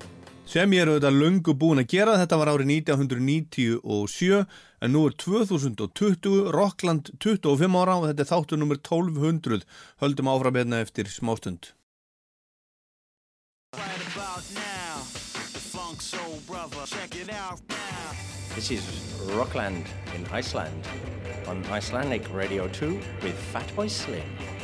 Sem 0.49 0.73
ég 0.73 0.81
er 0.81 0.89
auðvitað 0.89 1.17
löngu 1.21 1.53
búin 1.61 1.83
að 1.83 1.91
gera, 1.93 2.15
þetta 2.17 2.37
var 2.41 2.49
árið 2.49 2.71
1997 2.89 4.39
en 4.81 4.95
nú 4.95 5.03
er 5.05 5.17
2020, 5.21 6.39
Rockland 6.57 7.11
25 7.21 7.77
ára 7.77 7.99
og 7.99 8.07
þetta 8.09 8.25
er 8.25 8.31
þáttur 8.31 8.63
nummer 8.63 8.81
1200. 8.81 9.67
Höldum 10.01 10.31
áfram 10.33 10.57
hérna 10.57 10.81
eftir 10.81 11.11
smástund. 11.13 11.75
This 18.55 18.71
is 18.73 18.89
Rockland 19.37 19.85
in 20.17 20.25
Iceland 20.33 20.89
on 21.47 21.61
Icelandic 21.69 22.25
Radio 22.33 22.69
2 22.69 22.97
with 23.21 23.37
Fatboy 23.53 23.91
Slim. 23.91 24.58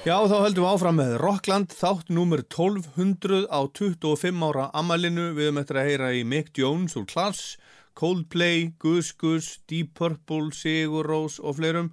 Já, 0.00 0.14
þá 0.24 0.38
höldum 0.46 0.64
við 0.64 0.70
áfram 0.70 0.96
með 0.96 1.10
Rockland, 1.20 1.72
þátt 1.76 2.08
nummer 2.08 2.40
1200 2.40 3.42
á 3.52 3.60
25 3.68 4.44
ára 4.48 4.70
amalinu. 4.72 5.26
Við 5.36 5.50
höfum 5.50 5.58
eftir 5.60 5.76
að 5.76 5.88
heyra 5.90 6.06
í 6.16 6.22
Mick 6.24 6.56
Jones 6.56 6.94
úr 6.96 7.04
Klass, 7.04 7.58
Coldplay, 7.92 8.70
Gus 8.80 9.10
Gus, 9.20 9.50
Deep 9.68 9.90
Purple, 10.00 10.54
Sigur 10.56 11.04
Rós 11.04 11.36
og 11.36 11.58
fleirum 11.58 11.90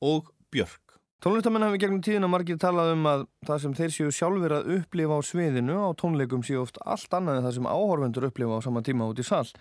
og 0.00 0.30
Björk. 0.48 0.94
Tónlistamenn 1.20 1.66
hafi 1.66 1.82
gegnum 1.82 2.00
tíðina 2.00 2.30
margir 2.32 2.56
talað 2.56 2.94
um 2.94 3.04
að 3.10 3.26
það 3.44 3.60
sem 3.66 3.74
þeir 3.76 3.92
séu 3.92 4.14
sjálfur 4.16 4.54
að 4.56 4.70
upplifa 4.78 5.18
á 5.20 5.28
sviðinu 5.28 5.76
á 5.84 5.88
tónleikum 6.00 6.46
séu 6.48 6.62
oft 6.62 6.80
allt 6.80 7.12
annað 7.18 7.42
en 7.42 7.48
það 7.50 7.56
sem 7.58 7.68
áhorfendur 7.68 8.28
upplifa 8.30 8.56
á 8.56 8.64
sama 8.64 8.80
tíma 8.88 9.10
út 9.12 9.20
í 9.20 9.26
sall. 9.28 9.52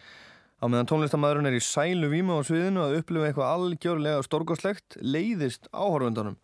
Á 0.63 0.71
meðan 0.71 0.87
tónlistamæðurinn 0.87 1.51
er 1.51 1.59
í 1.59 1.67
sælu 1.67 2.07
víma 2.15 2.39
á 2.39 2.47
sviðinu 2.47 2.85
að 2.85 3.01
upplifa 3.01 3.27
eitthvað 3.27 3.51
algjörlega 3.57 4.23
stórgóðslegt 4.23 5.01
leiðist 5.03 5.67
áhorfendunum 5.75 6.39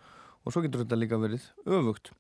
og 0.46 0.54
svo 0.54 0.64
getur 0.64 0.86
þetta 0.86 1.00
líka 1.02 1.20
verið 1.20 1.50
öfugt. 1.66 2.14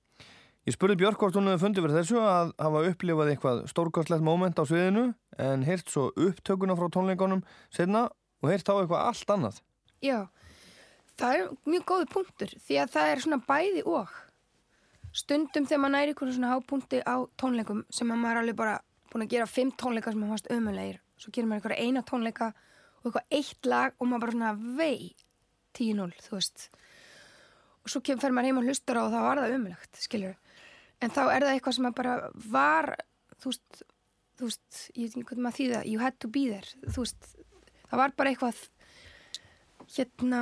Ég 0.65 0.73
spurði 0.73 0.97
Björk 0.97 1.21
hvort 1.21 1.35
hún 1.37 1.45
hefði 1.51 1.61
fundið 1.61 1.85
verið 1.85 1.97
þessu 1.99 2.21
að 2.25 2.51
hafa 2.57 2.79
upplifað 2.89 3.31
eitthvað 3.31 3.59
stórkostlegt 3.69 4.25
móment 4.25 4.57
á 4.57 4.65
sviðinu 4.65 5.03
en 5.45 5.65
heyrt 5.67 5.91
svo 5.93 6.07
upptökuna 6.17 6.77
frá 6.79 6.87
tónleikonum 6.95 7.43
setna 7.69 8.07
og 8.41 8.49
heyrt 8.49 8.65
á 8.65 8.73
eitthvað 8.73 9.03
allt 9.11 9.33
annað. 9.35 9.59
Já, 10.01 10.25
það 11.21 11.35
er 11.35 11.51
mjög 11.69 11.85
góði 11.91 12.07
punktur 12.15 12.55
því 12.65 12.79
að 12.81 12.95
það 12.95 13.11
er 13.11 13.21
svona 13.25 13.39
bæði 13.45 13.83
og 13.93 14.15
stundum 15.15 15.69
þegar 15.69 15.83
maður 15.83 15.95
næri 15.95 16.15
einhvern 16.15 16.35
svona 16.35 16.53
hápunkti 16.55 17.03
á 17.05 17.15
tónleikum 17.37 17.85
sem 17.93 18.09
að 18.09 18.21
maður 18.23 18.39
er 18.39 18.41
alveg 18.41 18.59
bara 18.59 18.79
búin 19.11 19.27
að 19.27 19.35
gera 19.35 19.47
fimm 19.49 19.71
tónleika 19.77 20.11
sem 20.11 20.23
maður 20.23 20.33
fannst 20.33 20.51
ömulegir 20.55 20.97
svo 21.15 21.31
gerir 21.31 21.51
maður 21.51 21.75
eitthvað 21.75 21.85
eina 21.85 22.03
tónleika 22.09 22.49
og 22.49 23.05
eitthvað 23.05 23.37
eitt 23.37 23.69
lag 23.69 23.95
og 23.99 24.09
maður 24.09 24.25
bara 24.25 24.35
svona 24.35 24.55
vei 24.81 25.13
10-0, 25.77 26.09
þú 26.25 26.35
veist 26.39 26.67
og 27.85 27.93
svo 27.93 28.01
fer 28.05 28.33
maður 28.33 28.49
heim 28.49 28.61
og 28.61 28.69
hlustar 28.69 28.99
á 28.99 29.01
og 29.05 29.13
þá 29.13 29.19
var 29.21 29.43
það 29.43 29.57
ömulegt, 29.59 30.01
skiljur 30.01 30.35
en 31.03 31.13
þá 31.13 31.21
er 31.27 31.45
það 31.45 31.51
eitthvað 31.53 31.77
sem 31.77 31.91
bara 31.99 32.15
var 32.49 32.91
þú 33.41 33.51
veist, 33.51 33.83
þú 34.39 34.49
veist 34.49 34.81
ég 34.95 35.03
veit 35.03 35.19
ekki 35.19 35.27
hvað 35.29 35.45
maður 35.45 35.59
þýða, 35.59 35.85
you 35.85 36.01
had 36.01 36.17
to 36.19 36.31
be 36.31 36.47
there 36.49 36.89
þú 36.89 37.05
veist, 37.05 37.31
það 37.91 38.01
var 38.01 38.17
bara 38.17 38.33
eitthvað 38.33 38.65
hérna 39.95 40.41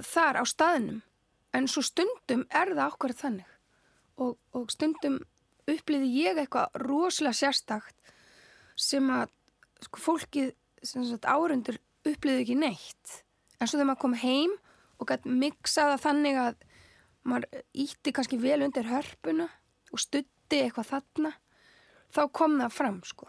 þar 0.00 0.40
á 0.40 0.44
staðinum 0.48 1.00
en 1.56 1.68
svo 1.70 1.82
stundum 1.84 2.44
er 2.48 2.72
það 2.74 2.86
okkur 2.86 3.14
þannig. 3.16 3.52
Og, 4.20 4.36
og 4.54 4.72
stundum 4.72 5.20
upplýði 5.70 6.10
ég 6.20 6.40
eitthvað 6.40 6.80
rosalega 6.82 7.38
sérstakt 7.38 8.12
sem 8.80 9.06
að 9.12 9.30
sko, 9.86 10.02
fólkið 10.04 10.52
árundur 11.28 11.80
upplýði 12.06 12.44
ekki 12.44 12.58
neitt. 12.58 13.16
En 13.58 13.68
svo 13.68 13.78
þegar 13.78 13.90
maður 13.92 14.02
kom 14.04 14.18
heim 14.22 14.56
og 15.00 15.08
gæti 15.08 15.32
miksaða 15.42 15.98
þannig 16.02 16.38
að 16.44 16.64
maður 17.30 17.62
ítti 17.84 18.12
kannski 18.16 18.38
vel 18.40 18.62
undir 18.64 18.88
hörpuna 18.88 19.48
og 19.90 20.00
stutti 20.00 20.62
eitthvað 20.64 20.90
þarna 20.94 21.34
þá 22.10 22.22
kom 22.34 22.56
það 22.60 22.74
fram 22.74 22.98
sko. 23.06 23.28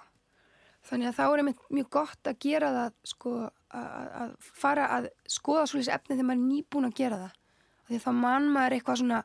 Þannig 0.90 1.12
að 1.12 1.18
þá 1.20 1.24
er 1.28 1.42
einmitt 1.44 1.60
mjög 1.70 1.90
gott 1.94 2.30
að 2.32 2.40
gera 2.42 2.72
það 2.74 2.96
sko 3.12 3.34
að, 3.46 3.90
að 4.24 4.32
fara 4.42 4.88
að 4.96 5.08
skoða 5.30 5.68
svolítið 5.70 5.94
efni 5.94 6.16
þegar 6.16 6.28
maður 6.32 6.42
er 6.42 6.48
nýbúin 6.48 6.88
að 6.90 6.96
gera 6.98 7.20
það. 7.22 7.36
Því 7.88 8.00
að 8.00 8.06
þá 8.08 8.12
mann 8.24 8.50
maður 8.56 8.78
eitthvað 8.78 9.02
svona 9.04 9.22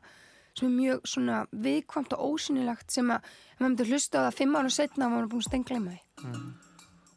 sem 0.57 0.67
er 0.67 0.75
mjög 0.77 1.09
svona 1.09 1.39
viðkvamt 1.65 2.13
og 2.17 2.35
ósynilegt 2.35 2.93
sem 2.93 3.09
að 3.13 3.25
ef 3.25 3.59
maður 3.59 3.69
myndir 3.71 3.91
hlusta 3.91 4.21
á 4.21 4.25
það 4.27 4.37
fimm 4.41 4.55
ára 4.57 4.73
setna 4.73 5.05
að 5.07 5.11
maður 5.13 5.25
er 5.27 5.31
búin 5.33 5.43
að 5.45 5.49
stengleima 5.51 5.95
því 5.95 6.03
Mm. 6.17 6.45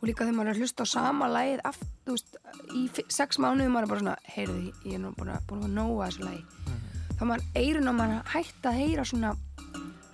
Og 0.01 0.09
líka 0.09 0.25
þegar 0.25 0.37
maður 0.39 0.51
er 0.51 0.55
að 0.57 0.63
hlusta 0.65 0.87
á 0.89 0.93
sama 0.95 1.29
lægið 1.29 1.63
aft, 1.69 1.85
þú 2.07 2.17
veist, 2.17 2.39
í 2.73 2.83
sex 3.13 3.41
mánuðum 3.43 3.77
maður 3.77 3.87
er 3.87 3.93
bara 3.93 4.03
svona, 4.05 4.17
heyrðu, 4.35 4.63
ég 4.87 4.97
er 4.97 5.03
nú 5.05 5.13
búin 5.19 5.35
að, 5.35 5.45
búin 5.51 5.67
að 5.67 5.77
nóa 5.77 6.09
þessu 6.09 6.23
lægi 6.25 6.43
þá 7.19 7.25
maður 7.29 7.45
eirun 7.61 7.91
á 7.91 7.93
maður 7.93 8.33
hægt 8.33 8.71
að 8.71 8.81
heyra 8.81 9.05
svona 9.05 9.35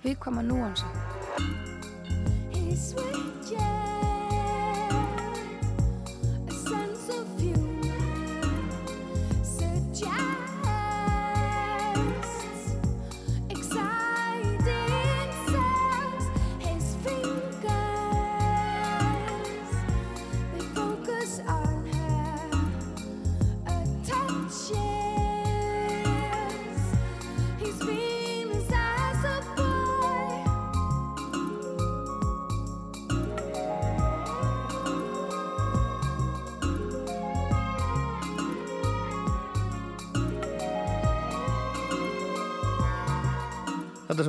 viðkvama 0.03 0.43
núansa 0.43 0.87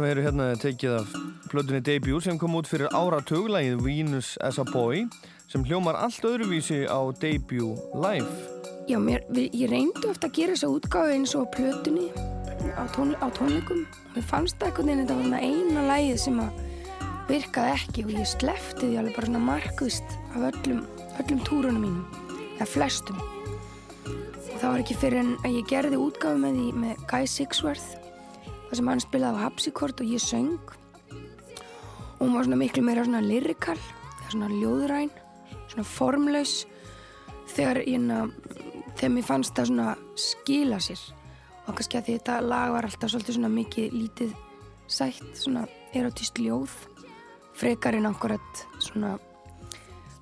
Erum 0.09 0.25
hérna 0.25 0.45
tekið 0.57 0.93
af 1.03 1.11
plötunni 1.53 1.83
Debut 1.85 2.25
sem 2.25 2.39
kom 2.41 2.55
út 2.57 2.69
fyrir 2.71 2.89
áratuglægið 2.97 3.83
Venus 3.85 4.31
as 4.41 4.57
a 4.57 4.65
Boy 4.65 5.03
sem 5.53 5.67
hljómar 5.69 5.99
allt 6.01 6.25
öðruvísi 6.25 6.87
á 6.89 7.13
Debut 7.21 7.77
Live. 7.93 8.31
Já, 8.89 8.97
mér, 8.97 9.27
ég 9.37 9.69
reyndi 9.69 10.09
ofta 10.09 10.31
að 10.31 10.39
gera 10.39 10.55
þessa 10.55 10.71
útgáfi 10.73 11.19
eins 11.19 11.37
og 11.37 11.51
plötunni 11.53 12.07
á, 12.73 12.89
tón, 12.97 13.13
á 13.21 13.29
tónleikum. 13.37 13.85
Mér 14.15 14.27
fannst 14.33 14.57
það 14.57 14.71
einhvern 14.71 14.89
veginn 14.89 15.05
þetta 15.05 15.19
var 15.21 15.45
eina 15.45 15.85
lægið 15.91 16.25
sem 16.25 16.41
að 16.47 16.65
virkaði 17.29 17.77
ekki 17.77 18.09
og 18.09 18.17
ég 18.17 18.33
slefti 18.33 18.85
því 18.87 18.99
alveg 19.03 19.21
bara 19.21 19.29
svona 19.29 19.47
markvist 19.53 20.19
af 20.33 20.51
öllum, 20.55 20.83
öllum 21.21 21.47
túrunum 21.53 21.85
mínum, 21.85 22.29
eða 22.57 22.73
flestum. 22.79 23.21
Og 24.09 24.57
það 24.57 24.69
var 24.73 24.83
ekki 24.87 25.01
fyrir 25.05 25.25
en 25.27 25.33
að 25.45 25.61
ég 25.61 25.73
gerði 25.77 26.05
útgáfi 26.09 26.47
með 26.49 26.63
með 26.81 27.09
Guy 27.13 27.29
Sigsworth 27.29 28.08
þar 28.69 28.81
sem 28.81 28.91
hann 28.93 29.05
spilaði 29.05 29.41
á 29.41 29.45
hapsikort 29.47 30.03
og 30.03 30.11
ég 30.13 30.23
söng. 30.23 30.59
Og 32.19 32.27
hún 32.27 32.35
var 32.35 32.49
svona 32.49 32.61
miklu 32.61 32.83
meira 32.85 33.07
svona 33.07 33.23
lyrikal, 33.25 33.79
eða 33.79 34.33
svona 34.33 34.51
ljóðræn, 34.53 35.13
svona 35.71 35.87
formlaus. 35.87 36.67
Þegar 37.55 37.83
ég 37.89 38.05
þegar 38.99 39.15
mér 39.15 39.27
fannst 39.27 39.55
það 39.57 39.71
svona 39.71 39.95
skila 40.19 40.81
sér. 40.83 41.01
Og 41.69 41.77
kannski 41.77 41.99
að 42.01 42.13
þetta 42.13 42.41
lag 42.43 42.73
var 42.75 42.89
alltaf 42.89 43.13
svolítið 43.13 43.39
svona 43.39 43.53
mikið 43.53 43.95
lítið 43.95 44.37
sætt, 44.89 45.27
svona 45.37 45.67
erotist 45.97 46.39
ljóð 46.41 46.73
frekar 47.59 47.97
en 47.99 48.07
akkurat 48.07 48.65
svona 48.79 49.17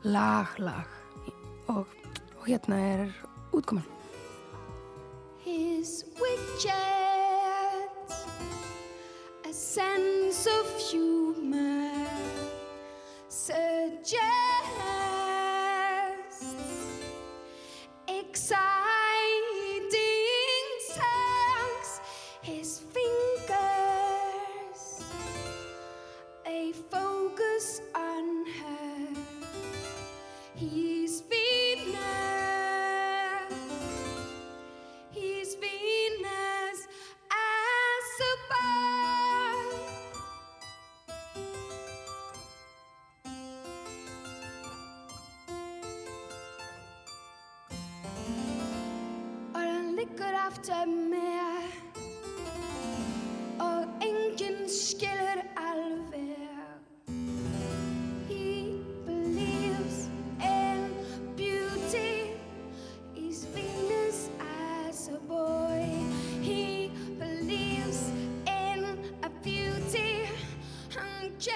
lag, 0.05 0.47
lag. 0.59 0.88
Og, 1.68 1.86
og 2.38 2.47
hérna 2.47 2.78
er 2.80 3.07
útkoman. 3.53 3.84
His 5.44 6.05
witches, 6.18 7.25
sense 9.57 10.46
of 10.46 10.66
humor 10.90 11.90
suggests 13.26 14.20
exciting 18.07 18.75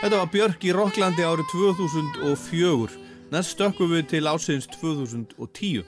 Þetta 0.00 0.16
var 0.16 0.30
Björk 0.32 0.62
í 0.64 0.70
Rocklandi 0.72 1.26
árið 1.26 1.50
2004. 1.50 2.94
Næst 3.34 3.52
stökkum 3.56 3.90
við 3.92 4.06
til 4.14 4.22
ásins 4.30 4.70
2010. 4.78 5.82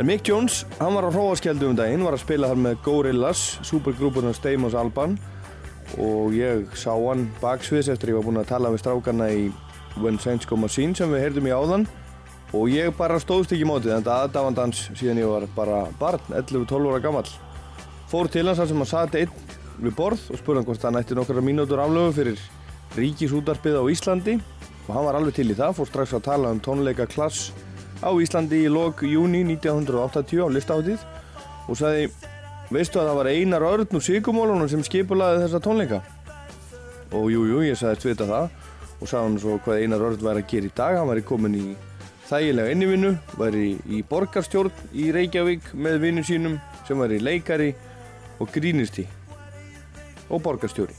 En 0.00 0.06
Mick 0.06 0.24
Jones, 0.24 0.62
hann 0.78 0.94
var 0.96 1.04
á 1.04 1.12
hróaskjaldu 1.12 1.66
um 1.68 1.74
daginn, 1.76 2.00
var 2.00 2.14
að 2.16 2.22
spila 2.22 2.48
þar 2.48 2.60
með 2.64 2.78
Gorillaz, 2.86 3.40
supergrúpurinn 3.68 4.32
Stamos 4.32 4.72
Alban. 4.72 5.18
Og 6.00 6.32
ég 6.32 6.72
sá 6.72 6.94
hann 6.94 7.26
baksviðs 7.42 7.90
eftir 7.92 8.14
ég 8.14 8.16
var 8.16 8.24
búinn 8.24 8.40
að 8.40 8.48
tala 8.48 8.70
við 8.72 8.80
strákarna 8.80 9.28
í 9.28 9.50
When 10.00 10.16
Saints 10.16 10.48
Go 10.48 10.56
Machine 10.56 10.96
sem 10.96 11.12
við 11.12 11.26
heyrðum 11.26 11.50
í 11.50 11.52
áðan. 11.52 11.86
Og 12.56 12.72
ég 12.72 12.96
bara 12.96 13.20
stóðst 13.20 13.52
ekki 13.52 13.66
í 13.66 13.68
mótið, 13.68 13.98
þetta 13.98 14.18
aðdáfandans 14.24 14.82
síðan 14.96 15.20
ég 15.20 15.32
var 15.34 15.48
bara 15.52 15.84
barn, 16.00 16.24
11-12 16.32 16.88
ára 16.94 17.04
gammal. 17.04 17.28
Fór 18.08 18.32
til 18.32 18.48
hans 18.48 18.56
þar 18.56 18.72
sem 18.72 18.80
hann 18.80 18.92
satt 18.96 19.20
einn 19.20 19.38
við 19.84 19.98
borð 20.00 20.30
og 20.32 20.40
spurði 20.40 20.62
hann 20.62 20.70
hvort 20.72 20.86
hann 20.88 21.04
ætti 21.04 21.18
nokkra 21.18 21.44
mínútur 21.44 21.84
aflöfu 21.84 22.22
fyrir 22.22 22.46
ríkisútarpið 22.96 23.76
á 23.76 23.84
Íslandi. 23.92 24.40
Og 24.86 24.94
hann 24.96 25.10
var 25.12 25.20
alveg 25.20 25.42
til 25.42 25.50
í 25.52 25.60
það, 25.60 25.76
fór 25.76 25.92
strax 25.92 26.16
að 26.16 26.30
tala 26.32 26.56
um 26.56 26.64
tónleika 26.64 27.04
klass 27.04 27.50
á 28.00 28.10
Íslandi 28.16 28.62
í 28.64 28.72
lok 28.72 29.02
júni 29.04 29.42
1980 29.44 30.40
á 30.40 30.48
listáttið 30.52 31.04
og 31.68 31.76
sagði, 31.78 32.08
veistu 32.72 33.00
að 33.00 33.10
það 33.10 33.18
var 33.20 33.30
Einar 33.34 33.66
Örn 33.68 33.98
úr 33.98 34.04
Sigurmólunum 34.04 34.70
sem 34.72 34.82
skipulaði 34.86 35.44
þessa 35.44 35.60
tónleika? 35.64 36.00
Og 37.12 37.28
jú, 37.34 37.44
jú, 37.50 37.60
ég 37.66 37.78
sagðist 37.78 38.08
vita 38.08 38.28
það 38.30 38.48
og 39.00 39.06
sagði 39.08 39.22
hann 39.26 39.38
svo 39.42 39.60
hvað 39.64 39.84
Einar 39.84 40.06
Örn 40.08 40.24
væri 40.24 40.44
að 40.44 40.50
gera 40.54 40.70
í 40.70 40.74
dag, 40.80 40.98
hann 40.98 41.10
væri 41.10 41.26
komin 41.28 41.58
í 41.58 41.66
þægilega 42.30 42.74
innivinnu, 42.74 43.12
væri 43.40 43.68
í 43.90 44.02
borgarstjórn 44.06 44.84
í 44.94 45.10
Reykjavík 45.14 45.72
með 45.74 46.02
vinnu 46.04 46.26
sínum 46.26 46.58
sem 46.86 47.00
væri 47.00 47.20
leikari 47.22 47.70
og 48.40 48.50
grínisti 48.54 49.06
og 50.30 50.42
borgarstjóri. 50.44 50.94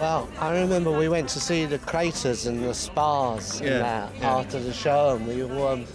Well, 0.00 0.26
I 0.40 0.50
remember 0.58 0.90
we 0.90 1.08
went 1.08 1.28
to 1.28 1.40
see 1.40 1.64
the 1.64 1.78
craters 1.78 2.46
and 2.46 2.64
the 2.64 2.74
spars 2.74 3.60
Yeah, 3.60 3.70
and 3.70 3.84
that 3.84 4.10
yeah. 4.18 4.38
after 4.38 4.58
the 4.58 4.72
show, 4.72 5.14
and 5.14 5.28
we 5.28 5.44
were, 5.44 5.74
um, 5.74 5.86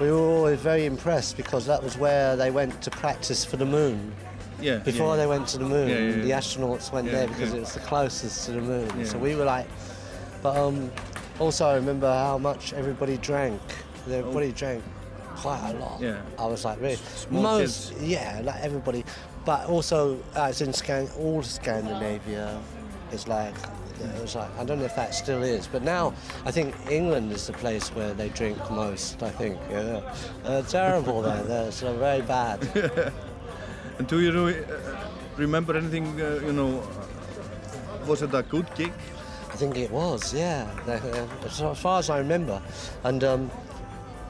we 0.00 0.10
were 0.10 0.18
always 0.18 0.58
very 0.60 0.86
impressed 0.86 1.36
because 1.36 1.66
that 1.66 1.82
was 1.82 1.96
where 1.98 2.34
they 2.36 2.50
went 2.50 2.80
to 2.82 2.90
practice 2.90 3.44
for 3.44 3.56
the 3.56 3.66
moon. 3.66 4.12
Yeah, 4.60 4.78
Before 4.78 5.10
yeah. 5.14 5.22
they 5.22 5.26
went 5.26 5.48
to 5.48 5.58
the 5.58 5.64
moon, 5.64 5.88
Yeah, 5.88 6.22
the 6.22 6.30
astronauts 6.30 6.92
went 6.92 7.10
there 7.10 7.28
because 7.28 7.52
it 7.54 7.60
was 7.60 7.72
the 7.74 7.80
closest 7.80 8.46
to 8.46 8.52
the 8.52 8.60
moon. 8.60 9.06
So 9.06 9.18
we 9.18 9.34
were 9.34 9.44
like, 9.44 9.66
but 10.42 10.56
um, 10.56 10.90
also 11.38 11.66
I 11.66 11.74
remember 11.76 12.12
how 12.12 12.38
much 12.38 12.72
everybody 12.72 13.16
drank. 13.18 13.60
Everybody 14.10 14.52
drank 14.52 14.82
quite 15.36 15.70
a 15.70 15.78
lot. 15.78 15.98
Oh. 16.00 16.02
Yeah. 16.04 16.20
I 16.38 16.46
was 16.46 16.64
like, 16.64 16.80
really, 16.80 16.96
Small 16.96 17.42
most, 17.42 17.92
yeah, 18.00 18.40
like 18.44 18.60
everybody. 18.62 19.04
But 19.46 19.66
also, 19.66 20.18
it's 20.36 20.60
in 20.60 20.72
Scan- 20.72 21.08
all 21.18 21.42
Scandinavia. 21.42 22.60
It's 23.12 23.26
like, 23.26 23.54
it 24.00 24.20
was 24.22 24.34
like, 24.34 24.50
I 24.58 24.64
don't 24.64 24.78
know 24.78 24.84
if 24.86 24.96
that 24.96 25.14
still 25.14 25.42
is, 25.42 25.66
but 25.66 25.82
now 25.82 26.12
I 26.44 26.50
think 26.50 26.74
England 26.90 27.32
is 27.32 27.46
the 27.46 27.52
place 27.52 27.88
where 27.94 28.12
they 28.14 28.28
drink 28.30 28.58
most. 28.70 29.22
I 29.22 29.30
think, 29.30 29.58
yeah, 29.70 30.00
uh, 30.44 30.62
terrible 30.62 31.22
there. 31.26 31.42
They're 31.42 31.72
so 31.72 31.92
very 31.94 32.22
bad. 32.22 32.58
And 33.98 34.08
do 34.08 34.18
you 34.20 34.32
re- 34.46 34.64
uh, 34.64 34.96
remember 35.36 35.76
anything, 35.76 36.06
uh, 36.22 36.40
you 36.42 36.52
know, 36.54 36.78
uh, 36.80 38.06
was 38.06 38.22
it 38.22 38.32
a 38.34 38.42
good 38.42 38.66
gig? 38.74 38.92
I 39.52 39.56
think 39.56 39.76
it 39.76 39.90
was, 39.90 40.32
yeah. 40.32 40.66
Uh, 40.88 41.26
As 41.46 41.60
as 41.60 41.78
far 41.78 41.98
as 41.98 42.08
I 42.08 42.16
remember, 42.16 42.62
and 43.04 43.22
um, 43.24 43.50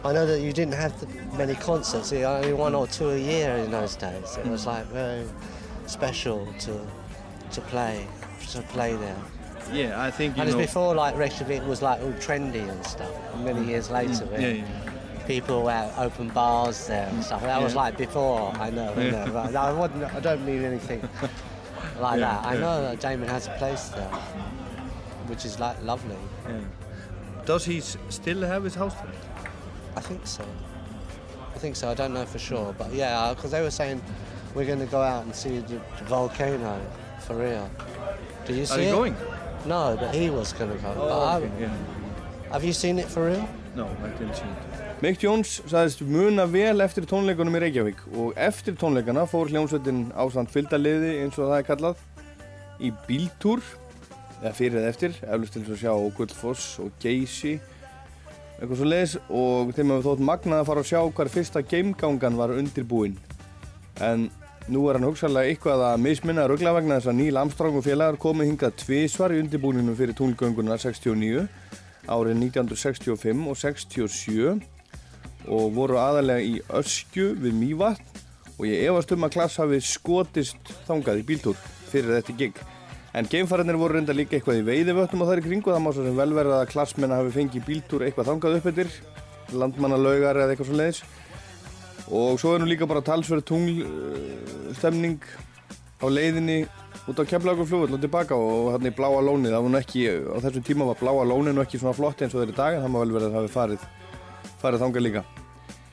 I 0.04 0.12
know 0.12 0.26
that 0.26 0.40
you 0.40 0.52
didn't 0.52 0.74
have 0.74 0.92
many 1.38 1.54
concerts. 1.54 2.12
Only 2.12 2.52
one 2.52 2.74
or 2.74 2.88
two 2.88 3.10
a 3.10 3.16
year 3.18 3.54
in 3.58 3.70
those 3.70 3.94
days. 3.94 4.38
It 4.38 4.46
was 4.46 4.66
like 4.66 4.86
very 4.86 5.24
special 5.86 6.48
to 6.60 6.80
to 7.52 7.60
play 7.60 8.06
to 8.52 8.62
play 8.72 8.96
there. 8.96 9.22
Yeah, 9.72 10.02
I 10.02 10.10
think, 10.10 10.36
you 10.36 10.42
and 10.42 10.50
it's 10.50 10.58
before 10.58 10.94
like 10.94 11.16
Reykjavik 11.16 11.66
was 11.66 11.82
like 11.82 12.00
all 12.00 12.12
trendy 12.14 12.68
and 12.68 12.84
stuff. 12.84 13.10
Many 13.38 13.64
years 13.64 13.88
mm. 13.88 13.92
later, 13.92 14.26
Mm, 14.26 14.40
yeah, 14.40 14.48
yeah. 14.48 15.26
people 15.26 15.68
had 15.68 15.92
open 15.98 16.28
bars 16.28 16.86
there 16.86 17.06
and 17.08 17.18
mm. 17.18 17.24
stuff. 17.24 17.42
That 17.42 17.62
was 17.62 17.74
like 17.74 17.96
before. 17.96 18.52
I 18.56 18.70
know. 18.70 18.92
I, 18.96 19.02
Yeah. 19.02 19.24
know 19.24 19.32
but 19.32 19.56
I, 19.56 19.72
wouldn't, 19.72 20.02
I 20.14 20.20
don't 20.20 20.44
mean 20.44 20.64
anything 20.64 21.00
like 22.00 22.20
Yeah, 22.20 22.32
that. 22.40 22.44
I 22.44 22.54
yeah. 22.54 22.60
know 22.60 22.82
that 22.82 23.00
Damon 23.00 23.28
has 23.28 23.46
a 23.46 23.50
place 23.52 23.88
there, 23.90 24.08
which 25.26 25.44
is 25.44 25.58
like 25.60 25.82
lovely. 25.84 26.16
Yeah. 26.48 26.60
Does 27.46 27.64
he 27.64 27.80
still 27.80 28.42
have 28.42 28.64
his 28.64 28.74
house 28.74 28.94
there? 28.94 29.12
I 29.96 30.00
think 30.00 30.26
so. 30.26 30.44
I 31.54 31.58
think 31.58 31.76
so. 31.76 31.90
I 31.90 31.94
don't 31.94 32.14
know 32.14 32.24
for 32.26 32.38
sure, 32.38 32.74
but 32.78 32.92
yeah, 32.92 33.18
uh, 33.18 33.34
because 33.34 33.50
they 33.50 33.60
were 33.62 33.70
saying 33.70 34.00
we're 34.54 34.66
going 34.66 34.78
to 34.78 34.86
go 34.86 35.00
out 35.00 35.24
and 35.24 35.34
see 35.34 35.58
the, 35.58 35.74
the 35.98 36.04
volcano 36.04 36.80
for 37.20 37.34
real. 37.36 37.70
Do 38.46 38.54
you 38.54 38.66
see? 38.66 38.74
Are 38.74 38.80
you 38.82 38.88
it? 38.88 38.92
going? 38.92 39.16
No, 39.66 39.96
but 40.00 40.14
he 40.14 40.30
was 40.30 40.52
going 40.52 40.70
to 40.70 40.78
go. 40.78 40.94
Oh, 40.96 41.36
okay, 41.36 41.50
yeah. 41.60 41.74
Have 42.50 42.64
you 42.64 42.72
seen 42.72 42.98
it 42.98 43.06
for 43.06 43.26
real? 43.26 43.48
No, 43.76 43.86
I 44.02 44.08
didn't 44.18 44.34
see 44.34 44.42
it. 44.42 44.80
Mick 45.00 45.18
Jones 45.18 45.60
sagðist 45.64 46.02
muna 46.04 46.44
vel 46.50 46.82
eftir 46.84 47.06
tónleikunum 47.08 47.54
í 47.56 47.60
Reykjavík 47.62 48.00
og 48.20 48.34
eftir 48.36 48.74
tónleikana 48.76 49.22
fór 49.30 49.48
hljómsveitin 49.48 50.10
ásand 50.12 50.50
fylgdaliði 50.52 51.14
eins 51.22 51.38
og 51.38 51.48
það 51.48 51.56
er 51.56 51.68
kallað 51.70 52.02
í 52.80 52.90
bíltúr 53.06 53.62
eða 54.42 54.52
fyrir 54.56 54.80
eða 54.82 54.90
eftir, 54.92 55.16
eflust 55.24 55.56
til 55.56 55.64
að 55.64 55.80
sjá 55.80 55.94
Gullfoss 56.18 56.66
og 56.84 56.92
Geysi 57.00 57.54
eitthvað 58.58 58.76
svo 58.76 58.90
leiðis 58.90 59.16
og 59.28 59.72
þeim 59.76 59.94
hefur 59.94 60.06
þótt 60.10 60.26
magnað 60.28 60.60
að 60.60 60.68
fara 60.68 60.84
að 60.84 60.90
sjá 60.90 61.00
hvar 61.16 61.32
fyrsta 61.32 61.64
geimgangan 61.72 62.36
var 62.36 62.52
undirbúinn 62.52 63.16
en 64.04 64.28
nú 64.68 64.82
er 64.90 64.98
hann 64.98 65.06
hugsaðlega 65.08 65.52
eitthvað 65.54 65.84
að 65.86 66.02
misminna 66.04 66.44
ruggla 66.50 66.74
vegna 66.76 66.98
þess 66.98 67.10
að 67.12 67.18
Neil 67.20 67.38
Armstrong 67.40 67.78
og 67.80 67.86
félagar 67.86 68.18
komið 68.20 68.50
hingað 68.50 68.76
tvísvar 68.84 69.32
í 69.32 69.40
undirbúninu 69.40 69.94
fyrir 69.96 70.18
túnlgönguna 70.18 70.76
69 70.76 71.46
árið 72.10 72.42
1965 72.42 73.46
og 73.48 73.58
67 73.60 74.60
og 75.50 75.72
voru 75.74 75.96
aðalega 76.00 76.44
í 76.44 76.58
öskju 76.80 77.32
við 77.40 77.56
Mývatn 77.62 78.20
og 78.60 78.66
ég 78.68 78.90
efast 78.90 79.14
um 79.16 79.24
að 79.24 79.34
klass 79.38 79.56
hafi 79.62 79.80
skotist 79.80 80.74
þangað 80.88 81.22
í 81.22 81.26
bíltúr 81.30 81.56
fyrir 81.90 82.18
þetta 82.18 82.36
gig. 82.36 82.60
En 83.16 83.26
geimfæranir 83.26 83.78
voru 83.80 83.96
reynda 83.96 84.14
líka 84.14 84.36
eitthvað 84.36 84.60
í 84.60 84.66
veiðivötnum 84.68 85.24
og 85.24 85.30
það 85.30 85.38
er 85.38 85.46
kringu 85.46 85.72
það 85.72 85.82
má 85.82 85.90
svo 85.94 86.04
sem 86.04 86.18
vel 86.20 86.34
verða 86.36 86.60
að 86.60 86.70
klassmenn 86.74 87.14
hafi 87.16 87.32
fengið 87.34 87.64
bíltúr 87.66 88.04
eitthvað 88.06 88.28
þangað 88.30 88.58
upp 88.58 88.68
eftir, 88.70 88.92
landmannalaugar 89.50 90.38
eða 90.38 90.54
eitthvað 90.54 90.70
svo 90.70 90.78
leiðis. 90.78 91.00
Og 92.10 92.40
svo 92.42 92.56
er 92.56 92.62
nú 92.62 92.66
líka 92.66 92.88
bara 92.90 93.04
talsverð 93.06 93.44
tunglstemning 93.46 95.20
á 96.02 96.06
leiðinni 96.10 96.64
út 97.06 97.20
á 97.22 97.24
Keflavíkurflugvöll 97.24 97.94
og 97.94 98.02
tilbaka 98.02 98.34
og 98.34 98.72
hann 98.74 98.88
í 98.88 98.94
bláa 98.94 99.20
lónið. 99.22 99.54
Það 99.54 99.62
var 99.66 99.72
nú 99.74 99.78
ekki, 99.78 100.06
á 100.10 100.36
þessum 100.42 100.64
tíma 100.66 100.88
var 100.90 100.98
bláa 100.98 101.26
lónið 101.28 101.54
nú 101.54 101.62
ekki 101.62 101.78
svona 101.78 101.94
flott 101.94 102.22
eins 102.22 102.34
og 102.34 102.42
þeir 102.42 102.54
í 102.54 102.56
dag 102.56 102.76
en 102.76 102.82
það 102.84 102.94
má 102.94 102.98
vel 103.02 103.14
verða 103.14 103.28
að 103.28 103.34
það 103.34 103.40
hafi 103.40 103.54
farið, 103.54 103.84
farið 104.62 104.84
þangað 104.84 105.06
líka. 105.06 105.22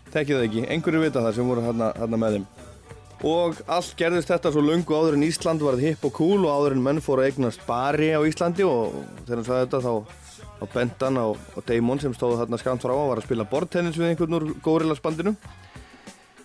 Þekkið 0.08 0.40
það 0.40 0.48
ekki, 0.48 0.64
einhverju 0.74 1.04
vita 1.04 1.24
það 1.26 1.38
sem 1.38 1.52
voru 1.52 1.68
hérna, 1.68 1.92
hérna 2.00 2.22
með 2.24 2.38
þeim. 2.38 2.48
Og 3.28 3.62
allt 3.66 3.94
gerðist 3.98 4.30
þetta 4.30 4.52
svo 4.54 4.62
lungu 4.62 4.94
áður 4.94 5.18
en 5.18 5.26
Ísland 5.26 5.64
varð 5.66 5.82
hipp 5.82 6.04
og 6.06 6.14
cool 6.18 6.46
og 6.46 6.52
áður 6.54 6.76
en 6.76 6.84
menn 6.86 7.02
fóru 7.02 7.24
að 7.24 7.32
eignast 7.32 7.64
bari 7.66 8.12
á 8.14 8.22
Íslandi 8.22 8.66
og 8.66 9.00
þegar 9.26 9.40
hann 9.40 9.48
sagði 9.48 9.64
þetta 9.66 9.80
þá, 9.86 9.94
á, 10.62 11.26
á 11.58 11.60
Damon 11.66 12.02
sem 12.02 12.14
stóð 12.14 12.38
þarna 12.44 12.62
skamt 12.62 12.86
frá 12.86 12.94
og 12.94 13.10
var 13.10 13.22
að 13.22 13.26
spila 13.26 13.48
bortennis 13.50 13.98
við 13.98 14.12
einhvern 14.12 14.38
úr 14.38 14.46
Gorillaz-bandinu. 14.62 15.34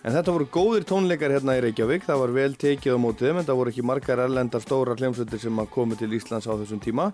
En 0.03 0.11
þetta 0.11 0.33
voru 0.35 0.45
góðir 0.51 0.83
tónleikar 0.83 1.31
hérna 1.31 1.53
í 1.55 1.61
Reykjavík, 1.63 2.03
það 2.03 2.17
var 2.19 2.31
vel 2.35 2.55
tekið 2.59 2.97
á 2.99 2.99
mótið 2.99 3.29
en 3.31 3.45
það 3.47 3.59
voru 3.61 3.71
ekki 3.71 3.85
margar 3.87 4.21
erlendar 4.25 4.63
stóra 4.63 4.97
hljómsveitir 4.99 5.39
sem 5.39 5.61
að 5.63 5.69
komu 5.71 5.95
til 5.95 6.09
Íslands 6.17 6.47
á 6.51 6.59
þessum 6.59 6.81
tíma. 6.83 7.05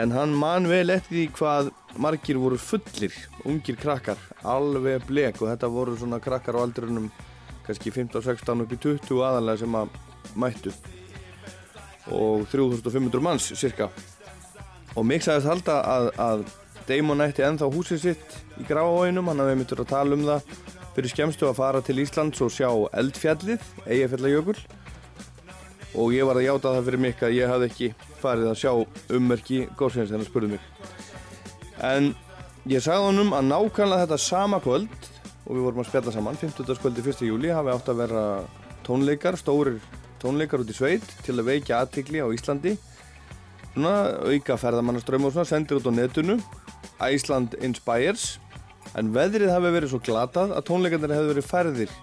En 0.00 0.14
hann 0.16 0.32
man 0.32 0.64
vel 0.70 0.94
eftir 0.94 1.18
því 1.18 1.24
hvað 1.36 1.68
margir 2.00 2.40
voru 2.40 2.56
fullir, 2.56 3.12
ungir 3.44 3.76
krakkar, 3.76 4.16
alveg 4.48 5.04
blek. 5.10 5.42
Og 5.42 5.50
þetta 5.50 5.68
voru 5.74 5.98
svona 6.00 6.22
krakkar 6.24 6.56
á 6.56 6.64
aldrunum 6.64 7.10
kannski 7.66 7.92
15-16 7.92 8.64
upp 8.64 8.72
í 8.72 8.80
20 8.80 9.20
aðalega 9.26 9.60
sem 9.66 9.78
að 9.82 9.92
mættu. 10.40 10.72
Og 12.16 12.48
3500 12.48 13.28
manns 13.28 13.52
cirka. 13.60 13.92
Og 14.96 15.04
mig 15.04 15.20
sagðist 15.26 15.52
halda 15.52 15.82
að, 15.84 16.10
að 16.16 16.48
Damon 16.88 17.28
ætti 17.28 17.44
ennþá 17.44 17.68
húsið 17.70 18.06
sitt 18.08 18.42
í 18.56 18.64
Gráhóinum, 18.64 19.28
hann 19.28 19.44
hafði 19.44 19.60
myndur 19.60 19.84
að 19.84 19.92
tala 19.92 20.16
um 20.16 20.28
það 20.32 20.78
fyrir 21.00 21.14
skemmstu 21.14 21.46
að 21.48 21.56
fara 21.56 21.80
til 21.80 21.96
Íslands 22.02 22.42
og 22.44 22.50
sjá 22.52 22.68
eldfjallið, 23.00 23.62
Eyjafjallajökul 23.88 24.56
og 25.96 26.12
ég 26.12 26.26
var 26.28 26.36
að 26.36 26.44
játa 26.44 26.72
það 26.74 26.88
fyrir 26.88 27.00
mig 27.00 27.22
að 27.24 27.36
ég 27.38 27.48
hafði 27.48 27.68
ekki 27.70 27.86
farið 28.20 28.50
að 28.50 28.58
sjá 28.60 28.72
ummerki 29.16 29.60
góðsins 29.78 30.12
en 30.12 30.20
það 30.20 30.28
spurði 30.28 30.50
mig 30.52 30.66
en 31.88 32.10
ég 32.68 32.84
sagði 32.84 33.06
honum 33.06 33.32
að 33.32 33.48
nákvæmlega 33.48 34.04
þetta 34.04 34.18
sama 34.26 34.60
kvöld 34.60 35.08
og 35.46 35.54
við 35.54 35.64
vorum 35.64 35.80
að 35.80 35.88
spjalla 35.88 36.14
saman 36.18 36.38
15. 36.42 36.68
kvöldi 36.84 37.06
1. 37.06 37.24
júli 37.30 37.54
hafi 37.56 37.72
átt 37.72 37.88
að 37.88 38.02
vera 38.04 38.26
tónleikar, 38.84 39.40
stórir 39.40 39.80
tónleikar 40.20 40.60
út 40.60 40.74
í 40.74 40.76
sveit 40.76 41.16
til 41.24 41.38
að 41.38 41.48
veikja 41.48 41.80
aðtikli 41.80 42.20
á 42.20 42.28
Íslandi 42.28 42.76
svona 43.72 43.96
auka 44.28 44.60
ferðamannaströmm 44.60 45.30
og 45.30 45.32
svona 45.32 45.48
sendir 45.48 45.80
út 45.80 45.88
á 45.88 45.92
netinu 45.96 46.36
Iceland 47.08 47.56
Inspires 47.64 48.34
en 48.98 49.10
veðrið 49.14 49.52
hafi 49.52 49.72
verið 49.74 49.92
svo 49.92 50.00
glatað 50.04 50.54
að 50.56 50.66
tónleikarnir 50.68 51.16
hefði 51.16 51.34
verið 51.34 51.50
færðir 51.50 51.98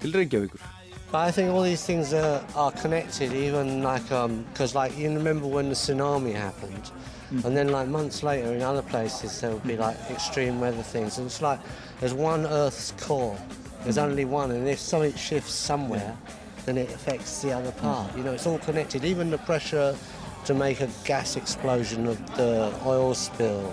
til 0.00 0.14
Reykjavíkur. 0.16 0.68
But 1.10 1.26
I 1.26 1.30
think 1.32 1.50
all 1.50 1.62
these 1.62 1.84
things 1.84 2.12
are, 2.12 2.40
are 2.54 2.70
connected, 2.70 3.32
even 3.32 3.82
like, 3.82 4.12
um, 4.12 4.44
because 4.52 4.76
like 4.76 4.96
you 4.96 5.12
remember 5.12 5.46
when 5.46 5.68
the 5.68 5.74
tsunami 5.74 6.32
happened, 6.32 6.86
hmm. 7.30 7.44
and 7.44 7.56
then 7.56 7.70
like 7.70 7.88
months 7.88 8.22
later 8.22 8.54
in 8.54 8.62
other 8.62 8.82
places 8.82 9.40
there 9.40 9.50
would 9.50 9.64
be 9.64 9.74
hmm. 9.74 9.82
like 9.82 9.96
extreme 10.08 10.60
weather 10.60 10.82
things, 10.82 11.18
and 11.18 11.26
it's 11.26 11.42
like 11.42 11.58
there's 11.98 12.14
one 12.14 12.46
Earth's 12.46 12.92
core, 13.00 13.36
there's 13.82 13.96
hmm. 13.96 14.02
only 14.02 14.24
one, 14.24 14.52
and 14.52 14.68
if 14.68 14.78
something 14.78 15.12
shifts 15.14 15.52
somewhere, 15.52 16.16
then 16.64 16.78
it 16.78 16.88
affects 16.90 17.42
the 17.42 17.52
other 17.52 17.72
part. 17.72 18.16
You 18.16 18.22
know, 18.22 18.32
it's 18.32 18.46
all 18.46 18.58
connected. 18.58 19.04
Even 19.04 19.30
the 19.30 19.38
pressure 19.38 19.96
to 20.44 20.54
make 20.54 20.80
a 20.80 20.88
gas 21.04 21.36
explosion 21.36 22.06
of 22.06 22.36
the 22.36 22.72
oil 22.86 23.14
spill. 23.14 23.72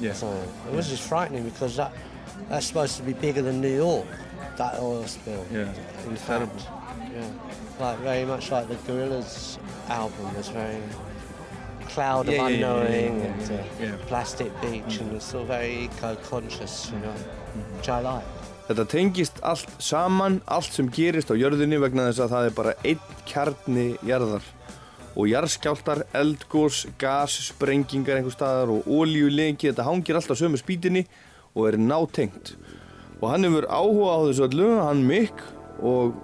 Yeah. 0.00 0.12
So 0.12 0.28
it 0.68 0.74
was 0.74 0.88
just 0.88 1.02
frightening 1.08 1.44
because 1.44 1.76
that 1.76 1.92
that's 2.48 2.66
supposed 2.66 2.96
to 2.98 3.02
be 3.02 3.12
bigger 3.14 3.42
than 3.42 3.60
New 3.60 3.74
York, 3.74 4.06
that 4.56 4.78
oil 4.78 5.06
spill. 5.06 5.44
Yeah, 5.52 5.72
In 6.06 6.12
it's 6.12 6.22
fact, 6.22 6.26
terrible. 6.26 6.62
Yeah. 7.14 7.28
Like 7.80 7.98
very 8.00 8.24
much 8.24 8.50
like 8.50 8.68
the 8.68 8.76
Gorillaz 8.86 9.58
album 9.88 10.34
was 10.36 10.48
very 10.48 10.80
cloud 11.88 12.26
Yeah, 12.28 12.32
of 12.32 12.36
yeah, 12.36 12.48
yeah, 12.48 12.48
yeah, 12.48 12.54
unknowing 12.54 13.20
yeah, 13.20 13.26
and 13.26 13.50
uh, 13.50 13.64
yeah. 13.80 13.96
plastic 14.06 14.50
beach 14.60 14.98
and 15.00 15.12
it's 15.16 15.32
all 15.34 15.44
very 15.44 15.84
eco-conscious, 15.84 16.90
you 16.92 16.98
know, 16.98 17.12
which 17.76 17.88
I 17.88 18.00
like. 18.00 18.24
Þetta 18.66 18.84
tengist 18.90 19.38
allt 19.46 19.68
saman, 19.78 20.40
allt 20.50 20.72
sem 20.74 20.88
gerist 20.90 21.30
á 21.30 21.38
jörðinni 21.38 21.78
vegna 21.78 22.08
þess 22.08 22.24
að 22.24 22.32
það 22.34 22.46
er 22.48 22.54
bara 22.56 22.72
einn 22.82 23.04
kjarni 23.30 23.84
jarðar 24.02 24.42
og 25.16 25.30
jarðskjáltar, 25.30 26.04
eldgós, 26.16 26.84
gas, 27.00 27.38
sprengingar 27.48 28.18
einhver 28.18 28.34
staðar 28.34 28.74
og 28.74 28.88
ólíulengi, 28.88 29.70
þetta 29.70 29.86
hangir 29.88 30.18
alltaf 30.18 30.38
sömu 30.38 30.60
spýtinni 30.60 31.06
og 31.56 31.70
er 31.70 31.80
nátengt. 31.80 32.54
Og 33.22 33.30
hann 33.32 33.48
hefur 33.48 33.68
áhuga 33.72 34.12
á 34.12 34.18
þessu 34.28 34.48
öllu, 34.50 34.70
hann 34.84 35.04
Mick 35.08 35.40
og 35.80 36.16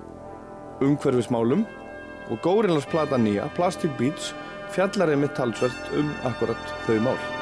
umhverfismálum 0.85 1.65
og 2.29 2.43
Gorillaz 2.45 2.89
plata 2.89 3.17
nýja, 3.21 3.49
Plastic 3.57 3.97
Beats, 4.01 4.35
fjallar 4.77 5.15
einmitt 5.15 5.37
talsvert 5.37 5.97
um 5.97 6.13
akkurat 6.29 6.77
þau 6.87 7.01
mál. 7.09 7.42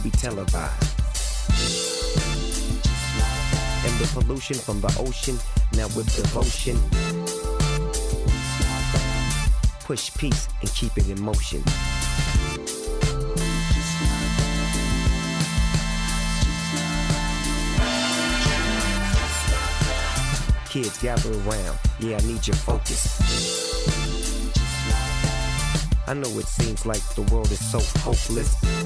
Will 0.00 0.10
be 0.10 0.16
televised. 0.16 1.00
And 3.84 3.98
the 3.98 4.10
pollution 4.12 4.56
from 4.56 4.80
the 4.80 4.94
ocean, 4.98 5.38
now 5.72 5.86
with 5.96 6.14
devotion. 6.14 6.76
Push 9.84 10.14
peace 10.16 10.48
and 10.60 10.70
keep 10.74 10.96
it 10.96 11.08
in 11.08 11.20
motion. 11.20 11.62
Kids 20.68 21.02
gather 21.02 21.32
around, 21.32 21.78
yeah, 21.98 22.16
I 22.16 22.26
need 22.26 22.46
your 22.46 22.56
focus. 22.56 23.20
I 26.06 26.14
know 26.14 26.28
it 26.38 26.46
seems 26.46 26.86
like 26.86 27.02
the 27.14 27.22
world 27.32 27.50
is 27.50 27.64
so 27.70 27.80
hopeless. 28.00 28.79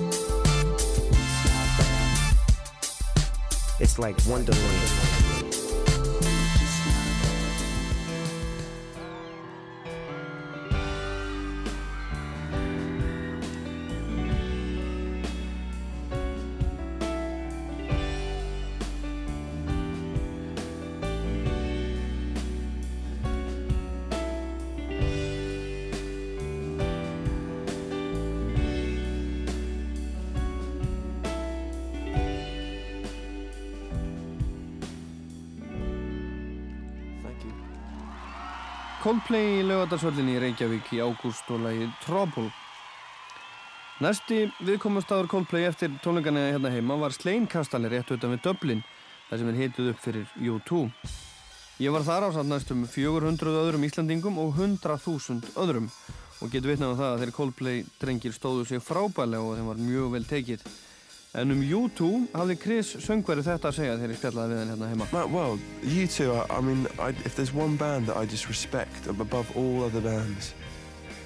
Like 3.99 4.17
Wonderland. 4.27 5.34
Coldplay 39.35 39.57
í 39.59 39.62
laugardalsvöllinni 39.66 40.37
í 40.37 40.41
Reykjavík 40.45 40.91
í 40.95 41.01
ágúst 41.03 41.49
og 41.51 41.64
lagið 41.64 41.89
Trouble. 42.05 42.53
Næsti 43.99 44.37
viðkomustadur 44.62 45.26
Coldplay 45.26 45.66
eftir 45.66 45.91
tónleikana 46.05 46.45
hérna 46.53 46.70
heima 46.70 46.95
var 47.01 47.11
Sleinkastali 47.11 47.91
rétt 47.91 48.12
utan 48.14 48.30
við 48.30 48.45
Dublin, 48.45 48.85
þar 49.26 49.41
sem 49.41 49.51
er 49.51 49.59
hitið 49.59 49.91
upp 49.91 50.05
fyrir 50.05 50.30
U2. 50.39 50.85
Ég 51.82 51.97
var 51.97 52.07
þar 52.07 52.28
á 52.30 52.37
samt 52.37 52.53
næstum 52.53 52.87
400 52.87 53.59
öðrum 53.64 53.89
Íslandingum 53.89 54.39
og 54.39 54.55
100.000 54.55 55.51
öðrum 55.64 55.91
og 56.39 56.55
getur 56.55 56.70
vitnað 56.70 56.95
á 56.95 57.01
það 57.01 57.11
að 57.11 57.24
þeir 57.24 57.37
Coldplay 57.41 57.85
drengir 58.05 58.39
stóðu 58.39 58.68
sig 58.70 58.87
frábælega 58.87 59.43
og 59.43 59.59
þeim 59.59 59.72
var 59.72 59.82
mjög 59.82 60.14
vel 60.14 60.28
tekið. 60.30 60.62
En 61.35 61.51
um 61.51 61.62
U2 61.62 62.09
hafði 62.30 62.55
Chris 62.62 62.93
söngveri 63.03 63.43
þetta 63.43 63.72
að 63.72 63.78
segja 63.80 63.95
þegar 63.99 64.12
ég 64.12 64.18
spjallaði 64.20 64.55
við 64.55 64.68
hérna 64.70 64.91
heima. 64.93 65.07
Well, 65.32 65.57
you 65.82 66.07
two, 66.07 66.30
I, 66.32 66.45
I 66.49 66.61
mean, 66.62 66.87
I, 67.03 67.09
if 67.26 67.35
there's 67.35 67.53
one 67.53 67.74
band 67.76 68.07
that 68.07 68.16
I 68.16 68.24
just 68.24 68.49
respect 68.49 69.09
above 69.09 69.51
all 69.57 69.82
other 69.82 70.01
bands, 70.01 70.55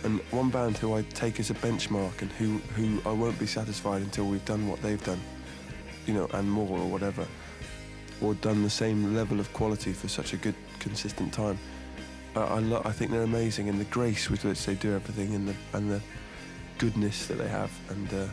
and 0.05 0.21
one 0.31 0.49
band 0.49 0.79
who 0.79 0.95
I 0.95 1.03
take 1.13 1.41
as 1.41 1.51
a 1.51 1.55
benchmark 1.55 2.23
and 2.23 2.33
who, 2.33 2.57
who 2.75 3.03
I 3.05 3.13
won't 3.13 3.39
be 3.39 3.47
satisfied 3.47 4.01
until 4.01 4.25
we've 4.25 4.45
done 4.47 4.67
what 4.67 4.81
they've 4.81 5.03
done, 5.05 5.21
you 6.07 6.15
know, 6.15 6.27
and 6.33 6.51
more 6.51 6.79
or 6.79 6.89
whatever, 6.89 7.27
or 8.23 8.33
done 8.35 8.63
the 8.63 8.71
same 8.71 9.15
level 9.15 9.41
of 9.41 9.53
quality 9.53 9.93
for 9.93 10.09
such 10.09 10.33
a 10.33 10.39
good, 10.39 10.55
consistent 10.79 11.35
time. 11.35 11.59
Uh, 12.35 12.47
I, 12.47 12.59
lo- 12.61 12.83
I 12.87 12.93
think 12.93 13.11
they're 13.11 13.29
amazing, 13.29 13.69
and 13.69 13.79
the 13.79 13.91
grace 13.93 14.31
with 14.31 14.45
which 14.47 14.65
they 14.65 14.75
do 14.75 14.95
everything, 14.95 15.35
and 15.35 15.49
the 15.49 15.55
and 15.75 15.91
the 15.91 16.01
goodness 16.79 17.27
that 17.27 17.37
they 17.37 17.49
have, 17.49 17.71
and 17.91 18.09
uh, 18.15 18.27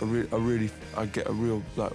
I, 0.00 0.04
re- 0.04 0.28
I 0.32 0.36
really, 0.36 0.70
I 0.96 1.06
get 1.06 1.28
a 1.28 1.32
real 1.32 1.62
like 1.76 1.92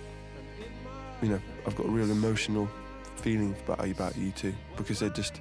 you 1.22 1.30
know, 1.30 1.39
I've 1.66 1.76
got 1.76 1.86
a 1.88 1.89
real 1.89 2.10
emotional 2.12 2.70
feeling 3.18 3.56
about 3.66 3.88
about 3.89 4.18
you 4.18 4.32
two 4.32 4.53
because 4.78 4.99
they're 4.99 5.10
just, 5.10 5.39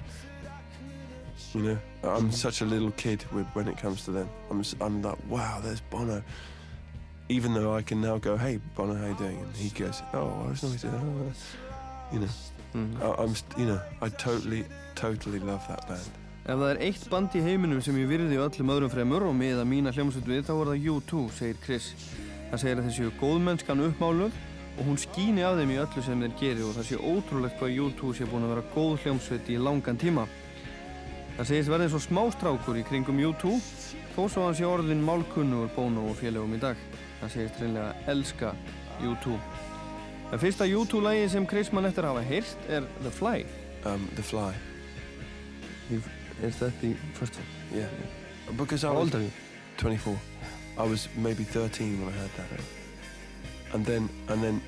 you 1.53 1.61
know, 1.61 1.77
I'm 2.03 2.31
such 2.31 2.61
a 2.61 2.65
little 2.65 2.91
kid 2.91 3.23
with, 3.31 3.45
when 3.53 3.67
it 3.67 3.77
comes 3.77 4.03
to 4.05 4.11
them. 4.11 4.29
I'm 4.49 4.63
I'm 4.81 5.01
like, 5.01 5.17
wow, 5.29 5.59
there's 5.63 5.81
Bono. 5.81 6.23
Even 7.27 7.53
though 7.53 7.75
I 7.75 7.81
can 7.81 8.01
now 8.01 8.17
go, 8.19 8.37
hey, 8.37 8.59
Bono, 8.75 8.95
how 8.95 9.07
you 9.07 9.15
doing? 9.15 9.39
And 9.39 9.55
he 9.55 9.69
goes, 9.69 10.01
oh, 10.13 10.47
it's 10.51 10.63
nice. 10.63 10.81
to- 10.81 10.89
oh," 10.89 11.33
You 12.13 12.19
know, 12.19 12.27
I, 13.01 13.23
I'm, 13.23 13.33
you 13.57 13.65
know, 13.65 13.81
I 14.01 14.09
totally, 14.09 14.63
totally 14.93 15.39
love 15.39 15.67
that 15.67 15.87
band. 15.87 16.11
Ef 16.45 16.59
það 16.61 16.69
er 16.75 16.79
eitt 16.85 17.05
band 17.09 17.33
í 17.33 17.39
heiminum 17.41 17.79
sem 17.81 17.95
ég 17.97 18.05
virði 18.05 18.37
öllum 18.37 18.69
öðrum 18.69 18.91
fremur 18.93 19.23
og 19.25 19.33
miða 19.33 19.63
mína 19.65 19.89
hljómsveit 19.95 20.27
við 20.29 20.43
þá 20.45 20.51
er 20.53 20.69
það 20.69 20.83
U2, 20.91 21.21
segir 21.33 21.57
Chris. 21.63 21.87
Það 22.51 22.61
segir 22.61 22.79
að 22.79 22.87
þessi 22.89 23.11
góðmennskan 23.19 23.83
uppmáluð 23.89 24.39
og 24.75 24.87
hún 24.89 24.99
skýni 24.99 25.43
af 25.47 25.57
þeim 25.59 25.71
í 25.73 25.79
öllu 25.81 26.03
sem 26.03 26.23
þeir 26.25 26.35
geri 26.39 26.65
og 26.65 26.73
það 26.75 26.87
sé 26.89 26.99
ótrúlegt 26.99 27.59
hvað 27.59 27.77
U2 27.85 28.11
sé 28.17 28.27
búin 28.29 28.45
að 28.47 28.53
vera 28.55 28.65
góð 28.75 29.05
hljómsveit 29.05 29.51
í 29.51 29.59
langan 29.61 29.99
tíma. 29.99 30.25
Það 31.35 31.49
segist 31.49 31.71
verðið 31.71 31.93
svo 31.93 32.01
smástrákur 32.05 32.79
í 32.79 32.83
kringum 32.87 33.21
U2 33.31 33.55
þó 34.15 34.21
svo 34.31 34.45
hann 34.45 34.55
sé 34.55 34.67
orðin 34.67 35.03
málkunnugur 35.03 35.71
Bono 35.75 36.09
og 36.11 36.19
félögum 36.19 36.55
í 36.55 36.61
dag. 36.61 36.79
Það 37.21 37.33
segist 37.33 37.61
reynlega 37.63 38.11
elska 38.11 38.53
U2. 39.03 39.39
Það 40.31 40.45
fyrsta 40.45 40.67
U2-lægi 40.67 41.27
sem 41.31 41.47
Chris 41.47 41.71
mann 41.75 41.87
eftir 41.89 42.07
að 42.07 42.15
hafa 42.15 42.29
heyrt 42.29 42.69
er 42.71 42.87
The 43.01 43.11
Fly. 43.13 43.45
Um, 43.85 44.07
The 44.15 44.23
Fly. 44.25 44.51
Is 46.43 46.57
that 46.59 46.73
the 46.81 46.95
first 47.13 47.35
one? 47.35 47.47
Yeah. 47.71 47.87
Because 48.57 48.83
I 48.83 48.91
was 48.91 49.05
old 49.05 49.15
are 49.15 49.21
you? 49.21 49.31
24. 49.77 50.17
I 50.77 50.83
was 50.83 51.07
maybe 51.15 51.43
13 51.43 51.99
when 51.99 52.13
I 52.13 52.17
heard 52.17 52.31
that. 52.37 52.59
And 53.73 53.85
then, 53.85 54.09
and 54.29 54.43
then, 54.43 54.61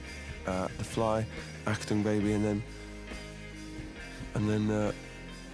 uh, 0.46 0.68
The 0.78 0.84
Fly, 0.84 1.26
Acting 1.66 2.04
Baby, 2.04 2.34
and 2.34 2.44
then, 2.44 2.64
and 4.36 4.50
then, 4.50 4.72
uh, 4.72 4.92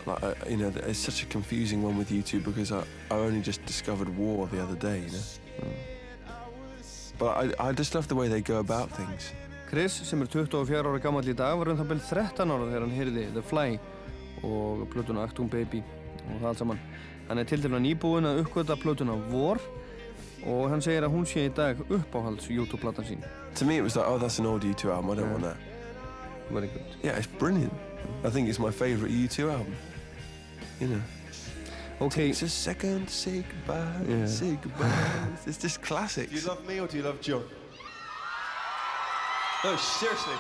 Like, 0.06 0.24
uh, 0.24 0.34
you 0.50 0.58
know, 0.58 0.72
it's 0.86 1.00
such 1.00 1.24
a 1.24 1.26
confusing 1.26 1.82
one 1.82 1.98
with 1.98 2.10
YouTube 2.10 2.44
because 2.44 2.72
I, 2.72 2.84
I 3.10 3.16
only 3.16 3.42
just 3.42 3.66
discovered 3.66 4.10
War 4.18 4.48
the 4.48 4.62
other 4.62 4.76
day, 4.76 5.00
you 5.00 5.12
know. 5.12 5.70
But 7.18 7.54
I, 7.60 7.70
I 7.70 7.72
just 7.72 7.96
love 7.96 8.08
the 8.08 8.16
way 8.16 8.28
they 8.28 8.42
go 8.42 8.60
about 8.60 8.92
things. 8.92 9.32
Chris, 9.70 9.94
sem 9.94 10.22
er 10.22 10.28
24 10.28 10.84
ára 10.84 11.00
gammal 11.02 11.24
í 11.24 11.34
dag, 11.34 11.56
var 11.58 11.72
um 11.72 11.78
það 11.80 11.88
byrjum 11.94 12.10
13 12.10 12.52
ára 12.52 12.68
þegar 12.68 12.84
hann 12.84 12.98
heyrði 12.98 13.24
The 13.34 13.42
Fly 13.42 13.80
og 14.44 14.84
plötuna 14.92 15.24
Actung 15.24 15.50
Baby 15.50 15.82
og 16.28 16.42
það 16.42 16.50
allt 16.52 16.62
saman. 16.62 16.82
Hann 17.30 17.42
er 17.42 17.48
til 17.48 17.64
dæla 17.64 17.80
nýbúinn 17.82 18.28
að 18.28 18.44
uppgöta 18.44 18.78
plötuna 18.78 19.16
War 19.32 19.62
og 20.46 20.70
hann 20.70 20.82
segir 20.82 21.06
að 21.06 21.14
hún 21.16 21.26
sé 21.28 21.46
í 21.48 21.54
dag 21.56 21.80
uppáhalds 21.90 22.50
YouTube-platan 22.52 23.08
sín. 23.08 23.24
To 23.56 23.66
me, 23.66 23.78
it 23.78 23.82
was 23.82 23.96
like, 23.96 24.08
oh, 24.08 24.18
that's 24.18 24.40
an 24.40 24.46
old 24.46 24.64
U2 24.64 24.92
album. 24.92 25.12
I 25.12 25.16
don't 25.16 25.32
want 25.32 25.44
that. 25.44 25.58
Very 26.50 26.68
good. 26.68 26.84
Yeah, 27.02 27.18
it's 27.18 27.28
brilliant. 27.28 27.74
I 28.24 28.30
think 28.30 28.50
it's 28.50 28.60
my 28.60 28.72
favourite 28.72 29.14
U2 29.14 29.52
album. 29.52 29.76
You 30.80 30.88
know. 30.88 31.02
Okay. 32.02 32.28
Takes 32.28 32.42
a 32.42 32.50
second 32.50 33.08
to 33.08 33.14
say 33.14 33.44
goodbye. 33.50 34.06
Yeah. 34.08 34.26
Say 34.26 34.58
goodbye. 34.62 34.92
it's 35.46 35.58
just 35.58 35.82
classics. 35.82 36.32
Do 36.32 36.36
you 36.36 36.48
love 36.48 36.68
me 36.68 36.80
or 36.80 36.88
do 36.88 36.98
you 36.98 37.04
love 37.04 37.22
John? 37.22 37.44
No, 39.64 39.78
seriously. 39.78 40.36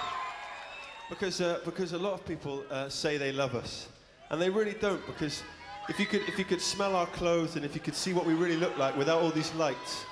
Because, 1.10 1.40
uh, 1.40 1.60
because 1.64 1.94
a 1.94 1.98
lot 1.98 2.14
of 2.14 2.26
people 2.26 2.64
uh, 2.70 2.90
say 2.90 3.18
they 3.18 3.32
love 3.32 3.56
us, 3.56 3.88
and 4.30 4.42
they 4.42 4.50
really 4.50 4.74
don't. 4.74 5.06
Because 5.06 5.44
if 5.90 6.00
you 6.00 6.06
could 6.06 6.22
if 6.28 6.40
you 6.40 6.46
could 6.46 6.62
smell 6.62 6.96
our 6.96 7.08
clothes 7.08 7.56
and 7.56 7.66
if 7.66 7.76
you 7.76 7.82
could 7.82 7.96
see 7.96 8.14
what 8.14 8.26
we 8.26 8.34
really 8.34 8.56
look 8.56 8.78
like 8.78 8.96
without 8.98 9.22
all 9.22 9.32
these 9.32 9.54
lights, 9.56 10.06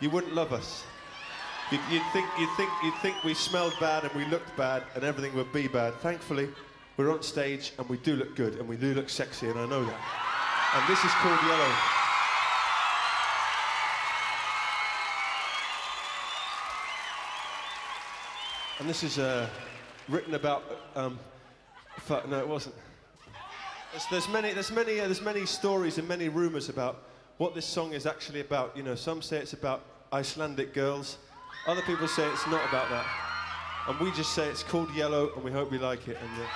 you 0.00 0.10
wouldn't 0.10 0.34
love 0.34 0.52
us. 0.52 0.84
You'd, 1.70 1.80
you'd 1.90 2.02
think 2.12 2.26
you'd 2.38 2.50
think 2.56 2.70
you'd 2.82 2.94
think 2.96 3.22
we 3.24 3.34
smelled 3.34 3.74
bad 3.78 4.04
and 4.04 4.12
we 4.14 4.24
looked 4.26 4.54
bad 4.56 4.82
and 4.94 5.04
everything 5.04 5.34
would 5.36 5.52
be 5.52 5.68
bad. 5.68 5.94
Thankfully, 6.00 6.48
we're 6.96 7.10
on 7.10 7.22
stage 7.22 7.72
and 7.78 7.88
we 7.88 7.98
do 7.98 8.16
look 8.16 8.34
good 8.34 8.56
and 8.58 8.68
we 8.68 8.76
do 8.76 8.94
look 8.94 9.08
sexy, 9.08 9.48
and 9.48 9.58
I 9.58 9.66
know 9.66 9.84
that. 9.84 10.00
And 10.74 10.88
this 10.88 11.04
is 11.04 11.12
called 11.12 11.38
Yellow. 11.42 11.72
And 18.80 18.88
this 18.88 19.04
is 19.04 19.18
uh, 19.18 19.48
written 20.08 20.34
about. 20.34 20.64
Um, 20.96 21.18
no, 22.28 22.38
it 22.38 22.48
wasn't. 22.48 22.74
There's, 23.92 24.06
there's 24.06 24.28
many, 24.30 24.54
there's 24.54 24.72
many, 24.72 25.00
uh, 25.00 25.04
there's 25.04 25.20
many 25.20 25.44
stories 25.44 25.98
and 25.98 26.08
many 26.08 26.30
rumours 26.30 26.70
about 26.70 27.02
what 27.36 27.54
this 27.54 27.66
song 27.66 27.92
is 27.92 28.06
actually 28.06 28.40
about. 28.40 28.74
You 28.74 28.82
know, 28.82 28.94
some 28.94 29.20
say 29.20 29.36
it's 29.36 29.52
about 29.52 29.84
Icelandic 30.14 30.72
girls. 30.72 31.18
Other 31.66 31.82
people 31.82 32.08
say 32.08 32.26
it's 32.30 32.46
not 32.46 32.66
about 32.70 32.88
that. 32.88 33.06
And 33.88 34.00
we 34.00 34.10
just 34.12 34.32
say 34.32 34.48
it's 34.48 34.62
called 34.62 34.90
Yellow, 34.94 35.32
and 35.34 35.44
we 35.44 35.52
hope 35.52 35.70
we 35.70 35.76
like 35.76 36.08
it. 36.08 36.16
And 36.22 36.42
uh, 36.42 36.46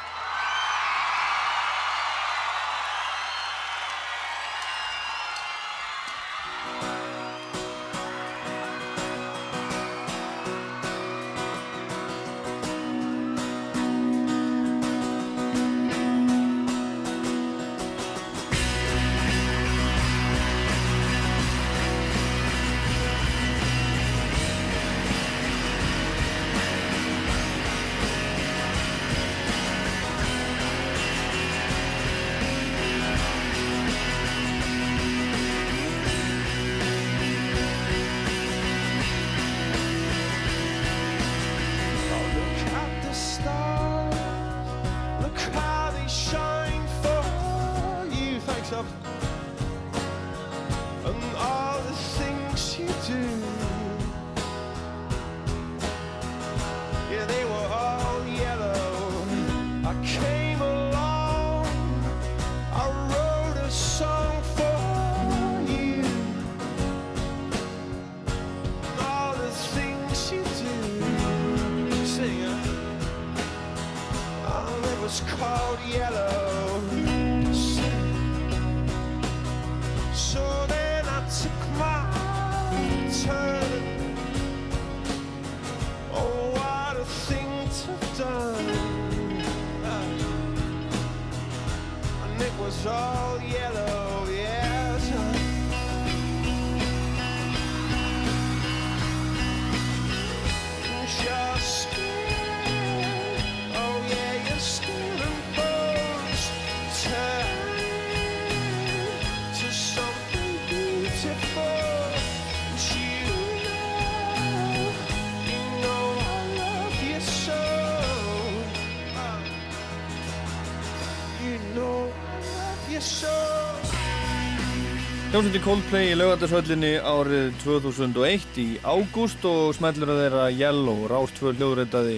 Hljómsveitin 125.37 125.65
Coldplay 125.67 126.07
í 126.09 126.13
laugardarshöllinni 126.17 126.91
árið 127.05 127.51
2001 127.61 128.55
í 128.57 128.65
ágúst 128.81 129.43
og 129.45 129.75
smellur 129.77 130.09
að 130.15 130.21
þeirra 130.23 130.45
Yellow, 130.49 131.03
Rás 131.11 131.35
2 131.37 131.51
hljóðrættaði 131.59 132.15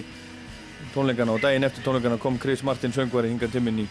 tónleikana 0.93 1.33
og 1.35 1.41
daginn 1.43 1.65
eftir 1.67 1.83
tónleikana 1.83 2.15
kom 2.15 2.37
Chris 2.39 2.61
Martin 2.63 2.93
söngvari 2.95 3.27
hingað 3.27 3.57
til 3.57 3.63
minn 3.65 3.81
í 3.83 3.87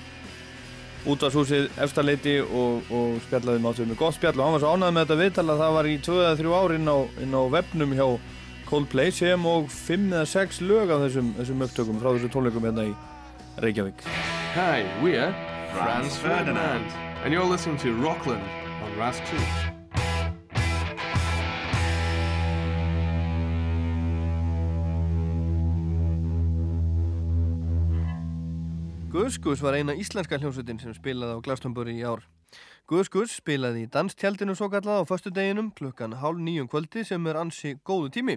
útvarshúsið 1.12 1.66
efstaleiti 1.76 2.38
og, 2.40 2.88
og 2.88 3.18
spjallaði 3.26 3.60
náttúrulega 3.66 3.90
með 3.90 3.98
gott 4.00 4.16
spjall 4.16 4.32
og 4.32 4.46
hann 4.46 4.55
var 4.56 4.62
svo 4.62 4.70
ánægð 4.72 4.94
með 4.96 5.05
þetta 5.05 5.18
viðtal 5.20 5.44
að 5.44 5.60
það 5.60 5.76
var 5.76 5.88
í 5.90 5.96
2-3 6.06 6.55
ári 6.60 6.78
inn 6.78 6.88
á, 6.88 6.98
inn 7.26 7.36
á 7.36 7.42
webnum 7.52 7.92
hjá 7.98 8.06
Coldplay 8.70 9.12
sem 9.18 9.44
og 9.50 9.68
5 9.74 10.06
eða 10.14 10.30
6 10.32 10.62
lög 10.70 10.94
af 10.94 11.05
þessum, 11.05 11.34
þessum 11.42 11.66
upptökum 11.66 12.00
frá 12.00 12.14
þessu 12.14 12.30
tónleikum 12.32 12.64
hérna 12.64 12.88
í 12.88 12.96
Reykjavík. 13.60 14.09
Hi, 14.56 14.88
we're 15.05 15.28
Franz 15.76 16.16
Ferdinand, 16.16 16.88
and 17.20 17.36
you're 17.36 17.44
listening 17.44 17.76
to 17.84 17.92
Rockland 18.00 18.57
Ras 18.98 19.20
2. 19.30 19.38
Guðskus 29.14 29.62
var 29.62 29.76
eina 29.78 29.94
íslenska 29.94 30.40
hljómsveitin 30.40 30.80
sem 30.82 30.96
spilaði 30.96 31.38
á 31.38 31.44
Glastonbury 31.46 31.94
í 32.00 32.02
ár. 32.02 32.24
Guðskus 32.90 33.36
spilaði 33.38 33.84
í 33.84 33.90
danstjaldinu 33.94 34.56
svo 34.58 34.66
kallað 34.72 35.04
á 35.06 35.08
föstudeginum 35.12 35.68
klukkan 35.78 36.16
hálf 36.18 36.40
nýjum 36.42 36.66
kvöldi 36.66 37.04
sem 37.06 37.22
er 37.30 37.38
ansi 37.38 37.76
góðu 37.86 38.10
tími. 38.16 38.34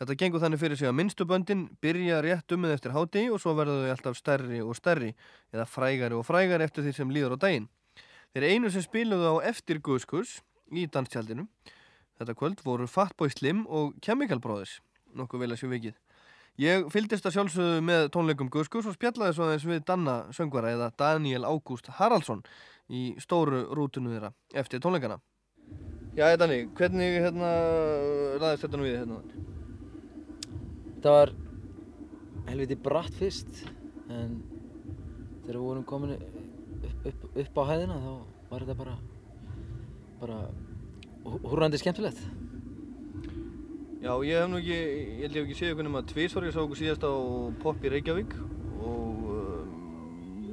Þetta 0.00 0.16
gengur 0.18 0.42
þannig 0.42 0.64
fyrir 0.64 0.80
sig 0.80 0.90
að 0.90 0.96
minnstu 0.98 1.28
böndin 1.30 1.68
byrja 1.78 2.18
rétt 2.26 2.56
um 2.56 2.66
með 2.66 2.74
eftir 2.80 2.96
háti 2.96 3.28
og 3.30 3.38
svo 3.38 3.54
verða 3.54 3.84
þau 3.84 3.94
alltaf 3.94 4.18
stærri 4.18 4.58
og 4.66 4.74
stærri 4.74 5.12
eða 5.54 5.68
frægari 5.70 6.18
og 6.18 6.26
frægari 6.26 6.66
eftir 6.66 6.88
því 6.88 6.96
sem 6.98 7.14
líður 7.14 7.38
á 7.38 7.46
daginn. 7.46 7.70
Þeir 8.32 8.46
einu 8.48 8.70
sem 8.72 8.80
spiluðu 8.80 9.28
á 9.28 9.44
eftir 9.50 9.76
Guðskus 9.84 10.38
í 10.72 10.86
danstjaldinu 10.88 11.42
þetta 12.16 12.34
kvöld 12.38 12.62
voru 12.64 12.86
Fatboy 12.88 13.28
Slim 13.28 13.66
og 13.68 13.90
Chemical 14.00 14.40
Brothers, 14.40 14.78
nokkuð 15.12 15.42
vel 15.42 15.48
að 15.52 15.58
sjá 15.60 15.68
vikið. 15.68 15.98
Ég 16.62 16.86
fylgdist 16.94 17.28
að 17.28 17.34
sjálfsögðu 17.34 17.82
með 17.84 18.06
tónleikum 18.14 18.48
Guðskus 18.54 18.88
og 18.88 18.96
spjallaði 18.96 19.36
svo 19.36 19.44
aðeins 19.44 19.66
við 19.68 19.84
Danna 19.90 20.14
söngvara 20.32 20.72
eða 20.72 20.88
Daniel 21.02 21.44
Ágúst 21.44 21.90
Haraldsson 21.98 22.40
í 22.88 23.02
stóru 23.20 23.66
rútunu 23.76 24.14
þeirra 24.14 24.32
eftir 24.62 24.80
tónleikana. 24.80 25.18
Já, 26.16 26.32
Danni, 26.40 26.62
hvernig 26.76 27.18
hérna 27.26 27.50
ræðist 28.40 28.64
þetta 28.64 28.80
nú 28.80 28.88
við 28.88 28.96
hérna? 29.02 29.20
Þetta 30.94 31.14
var 31.18 31.34
helviti 32.48 32.80
bratt 32.88 33.20
fyrst 33.20 33.66
en 34.08 34.40
þegar 35.44 35.58
við 35.58 35.68
vorum 35.68 35.84
komin 35.84 36.16
upp 37.10 37.26
upp, 37.32 37.58
á 37.58 37.62
hæðina 37.72 37.98
þá 38.02 38.12
var 38.52 38.64
þetta 38.64 38.78
bara 38.78 38.96
bara 40.22 40.38
húrrandi 41.42 41.80
skemmtilegt 41.80 42.22
Já, 44.02 44.16
ég 44.26 44.34
hef 44.34 44.48
nú 44.50 44.58
ekki, 44.58 44.74
ég 44.74 45.20
held 45.22 45.36
ég 45.36 45.44
hef 45.44 45.44
ekki 45.46 45.56
séð 45.60 45.72
ykkur 45.76 45.86
nema 45.86 46.00
tvísvar, 46.10 46.46
ég 46.48 46.54
sá 46.54 46.58
okkur 46.64 46.78
síðast 46.80 47.04
á 47.06 47.12
Pop 47.62 47.84
í 47.86 47.90
Reykjavík 47.92 48.32
og 48.82 49.28
um, 49.30 49.76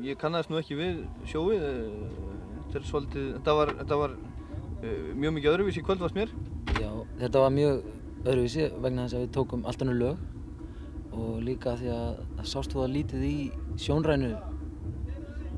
ég 0.06 0.20
kannast 0.22 0.52
nú 0.54 0.60
ekki 0.60 0.78
við 0.78 1.00
sjóið, 1.32 1.64
uh, 1.66 2.28
þetta 2.68 2.78
er 2.78 2.86
svolítið, 2.92 3.26
þetta 3.40 3.56
var, 3.58 3.72
þetta 3.80 3.98
var 4.04 4.14
uh, 4.14 5.08
mjög 5.18 5.34
mikið 5.40 5.52
öðruvísi 5.56 5.84
kvöld 5.88 6.06
varst 6.06 6.20
mér. 6.20 6.36
Já, 6.78 6.92
þetta 7.24 7.42
var 7.42 7.56
mjög 7.58 7.82
öðruvísi 8.20 8.70
vegna 8.86 9.08
þess 9.08 9.18
að 9.18 9.26
við 9.26 9.34
tókum 9.40 9.66
allt 9.66 9.82
annað 9.88 10.00
lög 10.04 11.18
og 11.18 11.42
líka 11.50 11.74
því 11.82 11.90
að 11.96 12.22
það 12.38 12.50
sást 12.54 12.76
þú 12.76 12.86
að 12.86 12.96
lítið 13.00 13.28
í 13.32 13.36
sjónrænu 13.82 14.32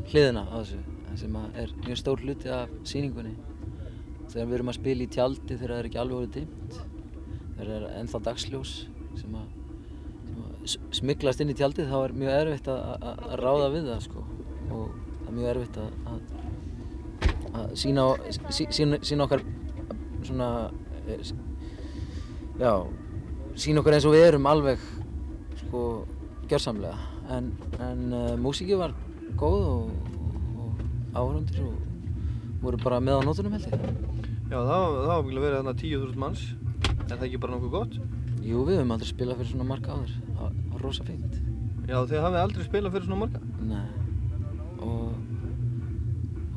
hliðina 0.10 0.44
á 0.50 0.56
þessu 0.62 0.82
sem 1.22 1.36
er 1.60 1.72
mjög 1.86 1.98
stór 2.00 2.22
hluti 2.24 2.50
af 2.56 2.70
sýningunni. 2.88 3.34
Þegar 4.32 4.48
við 4.48 4.56
erum 4.58 4.72
að 4.72 4.78
spila 4.80 5.04
í 5.04 5.10
tjaldi 5.12 5.58
þegar 5.60 5.74
það 5.74 5.80
er 5.82 5.88
ekki 5.90 6.00
alveg 6.02 6.18
orðið 6.22 6.36
dimmt 6.38 6.78
þegar 7.58 7.68
það 7.68 7.76
er 7.76 7.86
ennþá 8.00 8.22
dagsljós 8.28 8.72
sem 9.20 9.34
að, 9.36 9.50
sem 10.32 10.46
að 10.46 10.96
smiglast 11.02 11.44
inn 11.44 11.52
í 11.52 11.58
tjaldið 11.60 11.90
þá 11.92 11.98
er 12.06 12.14
mjög 12.22 12.38
erfitt 12.38 12.70
að, 12.72 12.80
að, 12.96 13.26
að 13.28 13.36
ráða 13.44 13.68
við 13.76 13.90
það 13.92 14.06
sko. 14.08 14.24
Og 14.72 14.96
það 14.96 15.28
er 15.28 15.36
mjög 15.40 15.52
erfitt 15.52 15.82
að, 15.84 16.22
sína, 17.84 18.06
sí, 18.56 18.68
sína, 18.72 19.02
sína 19.04 19.28
okkar 19.28 19.44
svona 20.24 20.48
s- 21.20 21.36
já, 22.62 22.74
sína 23.60 23.82
okkur 23.84 23.98
eins 23.98 24.08
og 24.08 24.16
við 24.16 24.28
erum 24.30 24.48
alveg 24.48 24.84
sko 25.66 25.84
gjörsamlega. 26.48 26.96
En, 27.32 27.52
en 27.84 28.08
uh, 28.16 28.32
músíki 28.40 28.76
var 28.80 28.96
góð 29.42 29.62
og, 29.68 29.92
og 30.62 30.84
áhörundur 31.18 31.62
og 31.68 32.62
voru 32.62 32.78
bara 32.84 33.00
með 33.04 33.20
á 33.20 33.22
nótunum 33.26 33.56
held 33.58 33.68
ég. 33.72 33.86
Já, 34.52 34.58
það 34.58 34.82
var, 35.08 35.24
mikilvægt 35.26 35.46
verið 35.46 35.58
þarna 35.60 35.74
10.000 35.82 36.22
manns, 36.24 36.44
er 37.08 37.16
það 37.16 37.28
ekki 37.30 37.42
bara 37.42 37.56
nokkuð 37.56 37.74
gott? 37.76 37.98
Jú, 38.42 38.62
við 38.68 38.80
höfum 38.82 38.94
aldrei 38.96 39.10
spilað 39.10 39.40
fyrir 39.42 39.52
svona 39.54 39.68
marga 39.72 39.96
áður. 39.96 40.14
Það 40.28 40.44
var- 40.46 40.82
rosa 40.82 41.04
fínt. 41.08 41.36
Já, 41.88 41.98
þið 42.10 42.24
hafið 42.26 42.40
aldrei 42.42 42.64
spilað 42.66 42.94
fyrir 42.96 43.08
svona 43.10 43.22
marga? 43.22 43.42
Nei. 43.62 43.88
Og, 44.82 45.14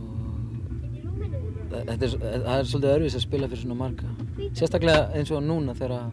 og 0.00 1.74
þetta 1.74 2.06
er, 2.06 2.14
það 2.18 2.58
er 2.58 2.68
svolítið 2.70 2.92
öðruvísi 2.94 3.18
að 3.20 3.26
spila 3.26 3.48
fyrir 3.50 3.62
svona 3.64 3.78
marga 3.80 4.12
sérstaklega 4.54 5.02
eins 5.18 5.32
og 5.34 5.42
núna 5.44 5.74
þegar 5.76 6.06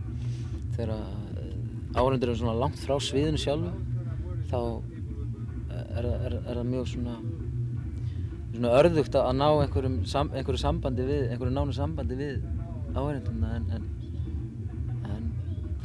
þegar 0.76 0.92
áhörundur 1.96 2.32
eru 2.32 2.40
svona 2.40 2.58
langt 2.60 2.80
frá 2.82 2.96
sviðinu 3.04 3.40
sjálfu 3.42 3.72
þá 4.52 4.60
er, 5.98 6.08
það- 6.10 6.26
er, 6.30 6.36
er 6.42 6.60
það 6.62 6.70
mjög 6.74 6.88
svona 6.94 7.16
svona 8.52 8.72
örðugt 8.82 9.16
að 9.16 9.32
ná 9.40 9.48
einhverjum 9.64 9.94
sam, 10.12 10.30
einhverju 10.36 10.60
sambandi 10.62 11.06
við, 11.08 11.22
einhverju 11.32 11.54
nánu 11.56 11.74
sambandi 11.76 12.18
við 12.20 12.42
áhörunduna 12.92 13.54
en, 13.56 13.70
en, 13.78 13.86
en 15.08 15.30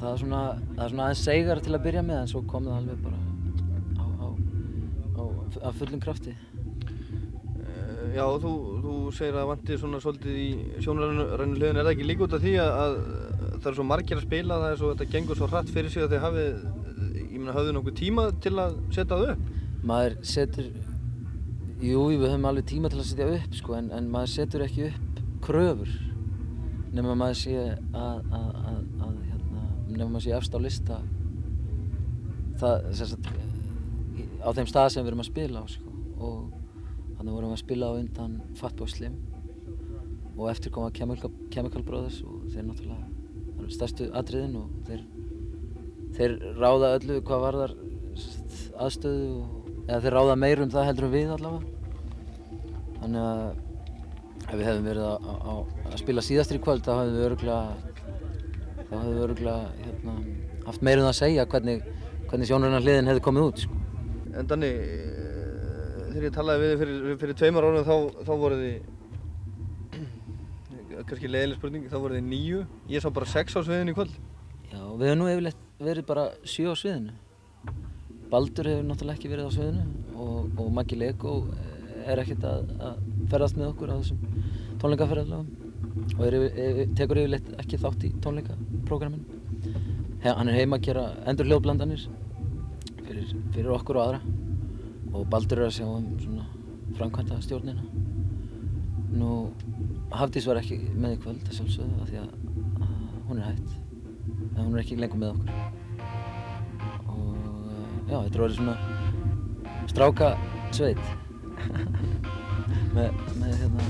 það 0.00 0.08
er 0.12 0.18
svona 0.24 0.40
það 0.74 0.82
er 0.86 0.90
svona 0.94 1.06
aðeins 1.06 1.24
segar 1.28 1.62
til 1.62 1.76
að 1.78 1.84
byrja 1.86 2.02
með 2.08 2.20
en 2.24 2.30
svo 2.32 2.42
kom 2.50 2.66
það 2.66 2.80
alveg 2.80 3.04
bara 3.06 3.20
á, 3.96 4.04
á, 4.18 4.26
á, 5.14 5.22
á 5.62 5.70
fullum 5.78 6.02
krafti 6.02 6.34
Eh, 7.66 8.16
Já, 8.16 8.24
þú, 8.40 8.50
þú 8.84 8.92
segir 9.16 9.36
að 9.36 9.48
vantir 9.50 9.78
svona 9.80 9.98
svolítið 10.02 10.36
í 10.40 10.48
sjónarænu 10.84 11.24
hliðin, 11.56 11.78
er 11.80 11.84
það 11.86 11.92
ekki 11.92 12.06
líka 12.08 12.24
út 12.26 12.36
af 12.36 12.42
því 12.44 12.52
að, 12.62 12.70
að 12.82 12.94
það 13.56 13.68
er 13.70 13.76
svo 13.78 13.86
margir 13.88 14.20
að 14.20 14.26
spila, 14.26 14.58
það 14.62 14.70
er 14.74 14.78
svo, 14.80 14.90
þetta 14.94 15.08
gengur 15.14 15.38
svo 15.40 15.48
hratt 15.50 15.72
fyrir 15.74 15.92
sig 15.92 16.04
að 16.06 16.14
þið 16.14 16.22
hafið, 16.24 16.60
ég 17.18 17.34
meina, 17.40 17.54
hafið 17.56 17.74
nokkuð 17.76 17.96
tíma 18.00 18.26
til 18.44 18.54
að 18.62 18.76
setja 18.94 19.10
það 19.18 19.32
upp? 19.34 19.50
Maður 19.86 20.16
setur 20.26 20.70
jú, 21.82 22.02
við 22.10 22.26
höfum 22.26 22.48
alveg 22.48 22.68
tíma 22.70 22.90
til 22.90 23.00
að 23.00 23.08
setja 23.10 23.28
upp 23.36 23.56
sko, 23.56 23.76
en, 23.78 23.90
en 23.94 24.10
maður 24.12 24.32
setur 24.32 24.64
ekki 24.66 24.88
upp 24.90 25.22
kröfur 25.44 25.92
nema 26.96 27.16
maður 27.18 27.40
sé 27.42 27.56
að, 27.60 28.22
að, 28.32 28.46
að, 28.70 28.78
að 29.06 29.16
hérna, 29.28 29.64
nema 29.90 30.08
maður 30.10 30.26
sé 30.26 30.36
efst 30.38 30.56
á 30.56 30.58
lista 30.62 31.00
það, 32.60 32.86
sagt, 33.00 33.30
á 34.40 34.48
þeim 34.56 34.70
stað 34.70 34.92
sem 34.94 35.04
við 35.04 35.12
erum 35.12 35.24
að 35.24 35.30
spila 35.30 35.62
á 35.62 35.66
sko. 35.70 35.96
og 36.16 36.38
þannig 37.16 37.36
vorum 37.36 37.52
við 37.52 37.58
að 37.58 37.64
spila 37.64 37.90
á 37.92 37.98
undan 38.00 38.38
Fatboy 38.56 38.92
Slim 38.92 39.18
og 40.36 40.48
eftir 40.52 40.72
koma 40.72 40.92
Chemical, 40.96 41.30
Chemical 41.52 41.84
Brothers 41.84 42.22
og 42.24 42.48
þeir 42.52 42.66
náttúrulega 42.70 43.70
stærstu 43.72 44.08
atriðin 44.16 44.58
og 44.60 44.72
þeir 44.88 45.04
þeir 46.16 46.34
ráða 46.56 46.94
öllu 46.96 47.20
hvað 47.26 47.44
varðar 47.44 47.76
sest, 48.16 48.72
aðstöðu 48.80 49.30
og, 49.40 49.65
eða 49.86 50.02
þeir 50.02 50.16
ráða 50.16 50.36
meir 50.42 50.62
um 50.62 50.70
það 50.72 50.88
heldur 50.90 51.12
við 51.12 51.32
allavega 51.36 51.76
þannig 53.00 53.22
að 53.22 53.42
ef 54.46 54.54
við 54.54 54.66
hefðum 54.68 54.88
verið 54.90 55.06
að, 55.06 55.28
að, 55.36 55.60
að 55.90 56.00
spila 56.02 56.24
síðastir 56.24 56.58
í 56.58 56.62
kvöld 56.62 56.84
þá 56.86 56.92
hefðum 56.92 57.16
við 57.16 57.26
öruglega 57.28 57.60
þá 58.86 58.92
hefðum 58.92 59.12
við 59.12 59.24
öruglega 59.26 59.60
hérna, 59.82 60.14
haft 60.66 60.84
meir 60.86 61.00
um 61.00 61.06
það 61.06 61.12
að 61.12 61.18
segja 61.20 61.46
hvernig, 61.52 61.88
hvernig 62.30 62.50
sjónurinn 62.50 62.82
hliðin 62.82 63.10
hefði 63.10 63.24
komið 63.26 63.46
út 63.46 63.62
sko. 63.64 63.80
En 64.36 64.50
Danni, 64.50 64.70
eh, 64.70 65.98
þegar 66.12 66.28
ég 66.28 66.36
talaði 66.36 66.62
við 66.62 66.72
þig 66.72 66.80
fyrir, 66.82 67.18
fyrir 67.22 67.38
tveimar 67.40 67.66
árum 67.66 67.86
þá, 67.86 67.96
þá 68.28 68.32
voru 68.42 68.58
þið, 68.62 68.76
kannski 71.10 71.32
leiðileg 71.32 71.60
spurning, 71.60 71.86
þá 71.90 71.98
voru 71.98 72.18
þið 72.18 72.26
níu, 72.30 72.64
ég 72.92 73.02
sá 73.02 73.08
bara 73.10 73.30
sex 73.30 73.58
á 73.58 73.60
sviðinu 73.62 73.94
í 73.94 73.98
kvöld. 73.98 74.18
Já, 74.70 74.80
við 74.82 75.08
hefum 75.08 75.22
nú 75.22 75.30
yfirleitt 75.32 75.62
verið 75.82 76.08
bara 76.10 76.28
sjö 76.46 76.70
á 76.70 76.76
sviðinu 76.78 77.16
Baldur 78.30 78.68
hefur 78.70 78.86
náttúrulega 78.88 79.18
ekki 79.18 79.30
verið 79.30 79.48
á 79.48 79.52
sviðinu 79.54 79.84
og, 80.22 80.58
og 80.58 80.72
Maggi 80.74 80.98
Lego 80.98 81.34
er 82.06 82.22
ekkert 82.22 82.46
að, 82.46 82.72
að 82.88 83.00
ferðast 83.30 83.58
með 83.58 83.70
okkur 83.72 83.92
á 83.92 83.96
þessum 84.00 84.20
tónleikaferðalögum 84.82 86.16
og 86.16 86.22
er, 86.26 86.36
yfir, 86.38 86.58
yfir, 86.66 86.90
tekur 86.98 87.20
yfirleitt 87.22 87.52
ekki 87.62 87.80
þátt 87.82 88.06
í 88.06 88.12
tónleikaprógraminu. 88.24 89.40
He, 90.22 90.30
hann 90.30 90.50
er 90.50 90.58
heima 90.58 90.78
að 90.80 90.86
gera 90.88 91.06
endur 91.30 91.48
hljóðblandanir 91.50 92.06
fyrir, 93.06 93.32
fyrir 93.54 93.72
okkur 93.76 94.00
og 94.00 94.04
aðra 94.06 94.20
og 95.16 95.26
Baldur 95.32 95.62
er 95.62 95.70
að 95.70 95.76
sjá 95.78 95.86
um 95.88 96.10
svona 96.20 96.46
framkvæmta 96.96 97.40
stjórnina 97.44 97.82
nú 99.16 99.48
Hafdís 100.16 100.46
var 100.48 100.60
ekki 100.60 100.78
með 100.94 101.16
í 101.16 101.22
kvöld 101.24 101.48
að 101.48 101.56
sjálfsögðu 101.58 102.02
af 102.02 102.10
því 102.10 102.20
að, 102.20 102.30
að 102.84 102.94
hún 103.28 103.40
er 103.40 103.48
hætt 103.50 103.74
en 104.56 104.62
hún 104.62 104.76
er 104.76 104.82
ekki 104.84 104.98
lengur 105.00 105.20
með 105.20 105.34
okkur. 105.34 105.50
eh, 105.50 105.85
já, 108.06 108.16
þetta 108.16 108.36
er 108.38 108.44
orðið 108.46 108.58
svona 108.60 108.76
stráka 109.90 110.28
sveit. 110.74 111.04
Með, 112.96 113.08
með 113.36 113.52
hérna 113.60 113.82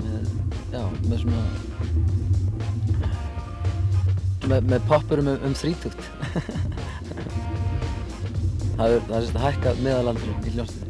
með, 0.00 0.30
já, 0.72 0.82
með 1.06 1.18
svona 1.24 1.44
með, 4.50 4.60
með 4.72 4.80
poppurum 4.90 5.32
um, 5.34 5.42
um 5.48 5.54
þrítugt. 5.58 6.02
Það 8.80 8.94
er, 8.94 9.02
það 9.04 9.16
er 9.16 9.24
sérst 9.26 9.36
að 9.36 9.42
hækka 9.44 9.72
meðalaldurinn 9.84 10.46
í 10.48 10.52
hljómsveitinni 10.54 10.89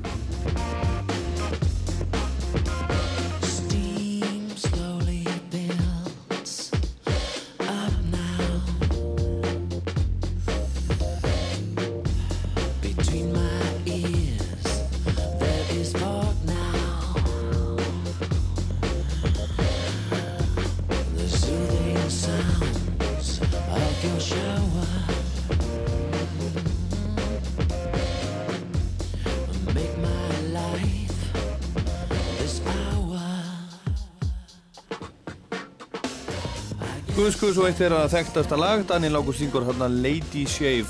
Guðs 37.51 37.59
og 37.59 37.67
eitt 37.67 37.81
þeirra 37.81 38.05
þekktasta 38.07 38.55
lag, 38.55 38.83
Daniel 38.87 39.19
Ágúst 39.19 39.41
syngur 39.43 39.65
hérna 39.67 39.89
Lady 39.91 40.45
Shave 40.47 40.87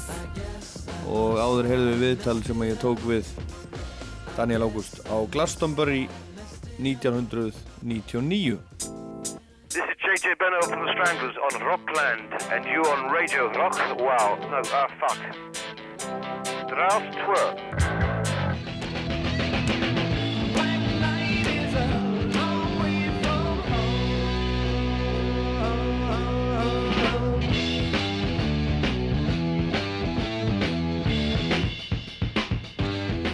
og 1.08 1.38
áður 1.40 1.70
heyrðum 1.70 1.94
við 1.94 2.02
viðtal 2.04 2.34
sem 2.44 2.64
ég 2.66 2.76
tók 2.82 3.00
við 3.08 3.30
Daniel 4.36 4.68
Ágúst 4.68 5.00
á 5.08 5.24
Glastonbury 5.32 6.02
1999 6.76 8.60
This 9.72 9.88
is 9.88 9.96
JJ 10.04 10.36
Benno 10.36 10.60
from 10.68 10.84
the 10.84 10.92
Stranglers 10.92 11.40
on 11.48 11.64
Rockland, 11.64 12.28
and 12.52 12.68
you 12.68 12.84
on 12.92 13.08
Radio 13.08 13.48
Rock. 13.56 13.80
Wow, 13.96 14.36
no, 14.52 14.60
ah, 14.60 14.88
fuck. 15.00 15.16
Draft 16.68 17.08
Twerk. 17.24 18.09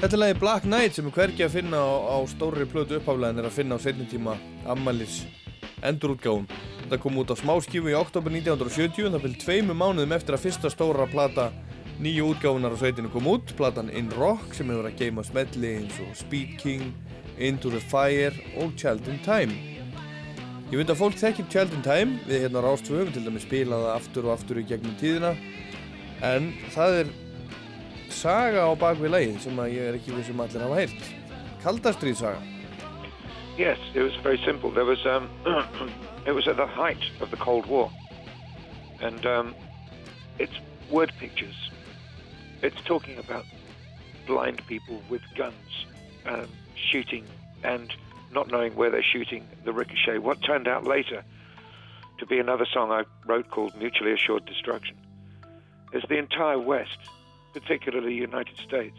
Þetta 0.06 0.14
er 0.14 0.20
lagi 0.22 0.34
Black 0.38 0.66
Knight 0.68 0.94
sem 0.94 1.06
er 1.08 1.14
hvergi 1.16 1.42
að 1.42 1.54
finna 1.56 1.78
á, 1.82 1.90
á 2.14 2.18
stórri 2.30 2.62
plötu 2.70 2.94
upphaflega 3.00 3.34
en 3.34 3.40
er 3.42 3.48
að 3.48 3.56
finna 3.56 3.74
á 3.74 3.82
setjum 3.82 4.06
tíma 4.06 4.36
ammælis 4.70 5.16
endurútgáfum. 5.82 6.44
Þetta 6.84 6.98
kom 7.02 7.18
út 7.18 7.32
á 7.34 7.36
smáskífu 7.40 7.90
í 7.90 7.96
oktober 7.98 8.30
1970 8.30 9.08
en 9.08 9.16
það 9.16 9.24
fylgd 9.24 9.42
tveimu 9.42 9.74
mánuðum 9.74 10.14
eftir 10.14 10.36
að 10.36 10.44
fyrsta 10.44 10.70
stóra 10.70 11.08
plata 11.10 11.48
nýju 11.98 12.28
útgáfunar 12.36 12.78
á 12.78 12.82
sveitinu 12.84 13.10
kom 13.10 13.26
út. 13.32 13.50
Platan 13.58 13.90
In 13.90 14.14
Rock 14.14 14.54
sem 14.54 14.70
hefur 14.70 14.86
að 14.86 15.02
geima 15.02 15.26
smelli 15.26 15.74
eins 15.80 15.98
og 16.06 16.14
Speed 16.22 16.54
King, 16.62 16.94
Into 17.42 17.74
the 17.74 17.82
Fire 17.82 18.30
og 18.62 18.78
Child 18.78 19.10
in 19.10 19.18
Time. 19.26 19.58
Ég 20.70 20.78
veit 20.78 20.86
að 20.86 21.02
fólk 21.02 21.18
þekkir 21.18 21.50
Child 21.50 21.74
in 21.80 21.86
Time 21.90 22.22
við 22.30 22.46
hérna 22.46 22.62
Rástfö, 22.62 23.02
við 23.02 23.16
til 23.18 23.26
dæmis 23.26 23.50
spilaða 23.50 23.98
aftur 23.98 24.30
og 24.30 24.38
aftur 24.38 24.62
í 24.62 24.68
gegnum 24.70 24.94
tíðina 25.02 25.34
en 26.22 26.52
það 26.70 27.02
er 27.02 27.16
saga 28.10 28.66
á 28.66 28.72
bakvið 28.78 29.12
lagið 29.14 29.40
sem 29.44 29.58
að 29.58 29.72
ég 29.76 29.88
er 29.88 29.98
ekki 29.98 30.14
vissum 30.16 30.40
allir 30.40 30.62
hafa 30.64 30.80
heyrt. 30.80 31.08
Kaldastrýð 31.62 32.20
saga. 32.20 32.42
Yes, 33.56 33.78
it 33.94 34.02
was 34.02 34.14
very 34.22 34.38
simple. 34.44 34.70
There 34.70 34.84
was 34.84 35.04
um, 35.06 35.30
it 36.26 36.32
was 36.32 36.46
at 36.46 36.56
the 36.56 36.66
height 36.66 37.02
of 37.20 37.30
the 37.30 37.36
Cold 37.38 37.66
War, 37.66 37.90
and 39.00 39.24
um, 39.24 39.54
it's 40.38 40.52
word 40.90 41.12
pictures. 41.18 41.70
It's 42.62 42.80
talking 42.84 43.18
about 43.18 43.44
blind 44.26 44.66
people 44.66 45.02
with 45.08 45.22
guns 45.36 45.86
um, 46.26 46.48
shooting 46.74 47.24
and 47.64 47.92
not 48.32 48.50
knowing 48.50 48.74
where 48.76 48.90
they're 48.90 49.02
shooting. 49.02 49.46
The 49.64 49.72
ricochet. 49.72 50.18
What 50.18 50.42
turned 50.42 50.68
out 50.68 50.84
later 50.84 51.24
to 52.18 52.26
be 52.26 52.38
another 52.38 52.66
song 52.70 52.92
I 52.92 53.04
wrote 53.26 53.50
called 53.50 53.74
"Mutually 53.76 54.12
Assured 54.12 54.44
Destruction." 54.44 54.96
Is 55.92 56.02
the 56.08 56.18
entire 56.18 56.58
West, 56.58 56.98
particularly 57.56 58.10
the 58.10 58.26
United 58.32 58.58
States, 58.58 58.98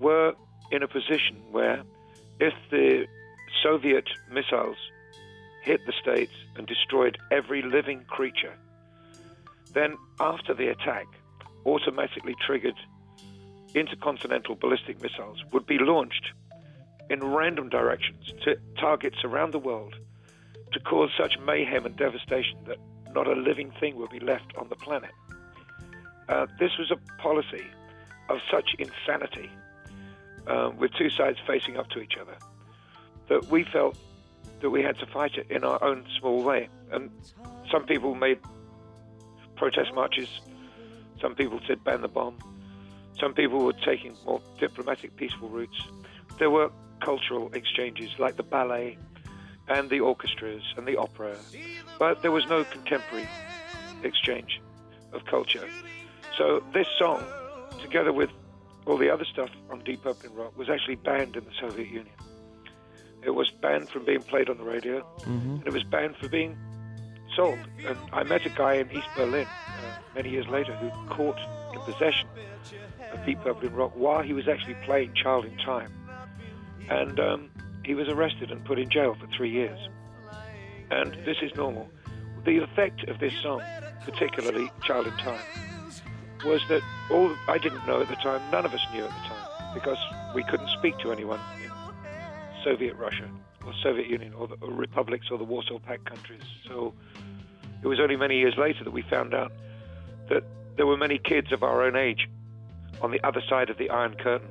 were 0.00 0.34
in 0.72 0.82
a 0.82 0.88
position 0.88 1.36
where 1.52 1.82
if 2.40 2.52
the 2.70 3.06
Soviet 3.62 4.08
missiles 4.28 4.76
hit 5.62 5.80
the 5.86 5.92
States 6.02 6.32
and 6.56 6.66
destroyed 6.66 7.16
every 7.30 7.62
living 7.62 8.04
creature, 8.08 8.54
then 9.72 9.96
after 10.18 10.52
the 10.52 10.66
attack, 10.66 11.06
automatically 11.64 12.34
triggered 12.44 12.74
intercontinental 13.74 14.56
ballistic 14.56 15.00
missiles 15.00 15.38
would 15.52 15.64
be 15.64 15.78
launched 15.78 16.32
in 17.08 17.22
random 17.22 17.68
directions 17.68 18.32
to 18.42 18.56
targets 18.80 19.18
around 19.22 19.52
the 19.52 19.60
world 19.60 19.94
to 20.72 20.80
cause 20.80 21.10
such 21.16 21.38
mayhem 21.46 21.86
and 21.86 21.96
devastation 21.96 22.58
that 22.66 22.78
not 23.14 23.28
a 23.28 23.32
living 23.32 23.70
thing 23.78 23.94
would 23.96 24.10
be 24.10 24.18
left 24.18 24.52
on 24.56 24.68
the 24.68 24.76
planet. 24.76 25.10
Uh, 26.32 26.46
this 26.58 26.70
was 26.78 26.90
a 26.90 26.96
policy 27.20 27.66
of 28.30 28.38
such 28.50 28.74
insanity, 28.78 29.50
um, 30.46 30.74
with 30.78 30.90
two 30.94 31.10
sides 31.10 31.36
facing 31.46 31.76
up 31.76 31.90
to 31.90 32.00
each 32.00 32.16
other, 32.18 32.34
that 33.28 33.44
we 33.50 33.64
felt 33.64 33.98
that 34.62 34.70
we 34.70 34.82
had 34.82 34.98
to 34.98 35.04
fight 35.04 35.34
it 35.36 35.46
in 35.50 35.62
our 35.62 35.84
own 35.84 36.06
small 36.18 36.42
way. 36.42 36.70
And 36.90 37.10
some 37.70 37.84
people 37.84 38.14
made 38.14 38.38
protest 39.56 39.92
marches, 39.92 40.40
some 41.20 41.34
people 41.34 41.60
said 41.66 41.84
ban 41.84 42.00
the 42.00 42.08
bomb, 42.08 42.38
some 43.20 43.34
people 43.34 43.62
were 43.62 43.74
taking 43.74 44.16
more 44.24 44.40
diplomatic, 44.58 45.14
peaceful 45.16 45.50
routes. 45.50 45.82
There 46.38 46.48
were 46.48 46.70
cultural 47.02 47.52
exchanges 47.52 48.08
like 48.18 48.36
the 48.36 48.42
ballet 48.42 48.96
and 49.68 49.90
the 49.90 50.00
orchestras 50.00 50.62
and 50.78 50.86
the 50.86 50.96
opera, 50.96 51.36
but 51.98 52.22
there 52.22 52.32
was 52.32 52.46
no 52.46 52.64
contemporary 52.64 53.28
exchange 54.02 54.62
of 55.12 55.26
culture. 55.26 55.68
So 56.36 56.62
this 56.72 56.86
song, 56.98 57.22
together 57.80 58.12
with 58.12 58.30
all 58.86 58.96
the 58.96 59.10
other 59.10 59.24
stuff 59.24 59.50
on 59.70 59.80
Deep 59.84 60.02
Purple 60.02 60.28
and 60.30 60.36
Rock, 60.36 60.56
was 60.56 60.68
actually 60.70 60.96
banned 60.96 61.36
in 61.36 61.44
the 61.44 61.50
Soviet 61.60 61.86
Union. 61.88 62.14
It 63.22 63.30
was 63.30 63.50
banned 63.50 63.88
from 63.90 64.04
being 64.04 64.22
played 64.22 64.48
on 64.48 64.56
the 64.58 64.64
radio, 64.64 65.02
Mhm. 65.20 65.58
and 65.58 65.66
it 65.66 65.72
was 65.72 65.84
banned 65.84 66.16
for 66.16 66.28
being 66.28 66.56
sold. 67.36 67.58
And 67.86 67.96
I 68.12 68.24
met 68.24 68.44
a 68.46 68.48
guy 68.50 68.74
in 68.74 68.90
East 68.90 69.06
Berlin 69.16 69.46
uh, 69.46 69.98
many 70.14 70.30
years 70.30 70.46
later 70.48 70.74
who 70.76 70.90
caught 71.08 71.38
in 71.72 71.80
possession 71.82 72.28
of 73.12 73.24
Deep 73.24 73.40
Purple 73.42 73.68
and 73.68 73.76
Rock 73.76 73.92
while 73.94 74.22
he 74.22 74.32
was 74.32 74.48
actually 74.48 74.74
playing 74.84 75.14
Child 75.14 75.44
in 75.44 75.56
Time. 75.58 75.92
And 76.90 77.20
um, 77.20 77.50
he 77.84 77.94
was 77.94 78.08
arrested 78.08 78.50
and 78.50 78.64
put 78.64 78.78
in 78.78 78.88
jail 78.90 79.14
for 79.14 79.26
three 79.28 79.50
years. 79.50 79.78
And 80.90 81.14
this 81.24 81.36
is 81.42 81.54
normal. 81.54 81.88
The 82.44 82.58
effect 82.58 83.04
of 83.08 83.18
this 83.20 83.32
song, 83.40 83.62
particularly 84.04 84.68
Child 84.82 85.06
in 85.06 85.16
Time, 85.18 85.40
was 86.44 86.62
that 86.68 86.82
all 87.08 87.36
I 87.48 87.58
didn't 87.58 87.86
know 87.86 88.00
at 88.00 88.08
the 88.08 88.16
time, 88.16 88.48
none 88.50 88.64
of 88.64 88.72
us 88.74 88.86
knew 88.90 89.04
at 89.04 89.14
the 89.14 89.28
time, 89.28 89.44
because 89.74 89.98
we 90.34 90.42
couldn't 90.44 90.68
speak 90.68 90.98
to 90.98 91.12
anyone 91.12 91.40
in 91.62 91.70
Soviet 92.64 92.94
Russia 92.96 93.28
or 93.64 93.72
Soviet 93.82 94.08
Union 94.08 94.32
or 94.34 94.48
the 94.48 94.56
or 94.60 94.70
republics 94.70 95.26
or 95.30 95.38
the 95.38 95.44
Warsaw 95.44 95.78
Pact 95.78 96.04
countries. 96.04 96.42
So 96.66 96.94
it 97.82 97.86
was 97.86 98.00
only 98.00 98.16
many 98.16 98.38
years 98.38 98.54
later 98.56 98.84
that 98.84 98.92
we 98.92 99.02
found 99.02 99.34
out 99.34 99.52
that 100.28 100.44
there 100.76 100.86
were 100.86 100.96
many 100.96 101.18
kids 101.18 101.52
of 101.52 101.62
our 101.62 101.82
own 101.82 101.96
age 101.96 102.28
on 103.00 103.10
the 103.10 103.22
other 103.24 103.42
side 103.48 103.70
of 103.70 103.78
the 103.78 103.90
Iron 103.90 104.14
Curtain 104.14 104.48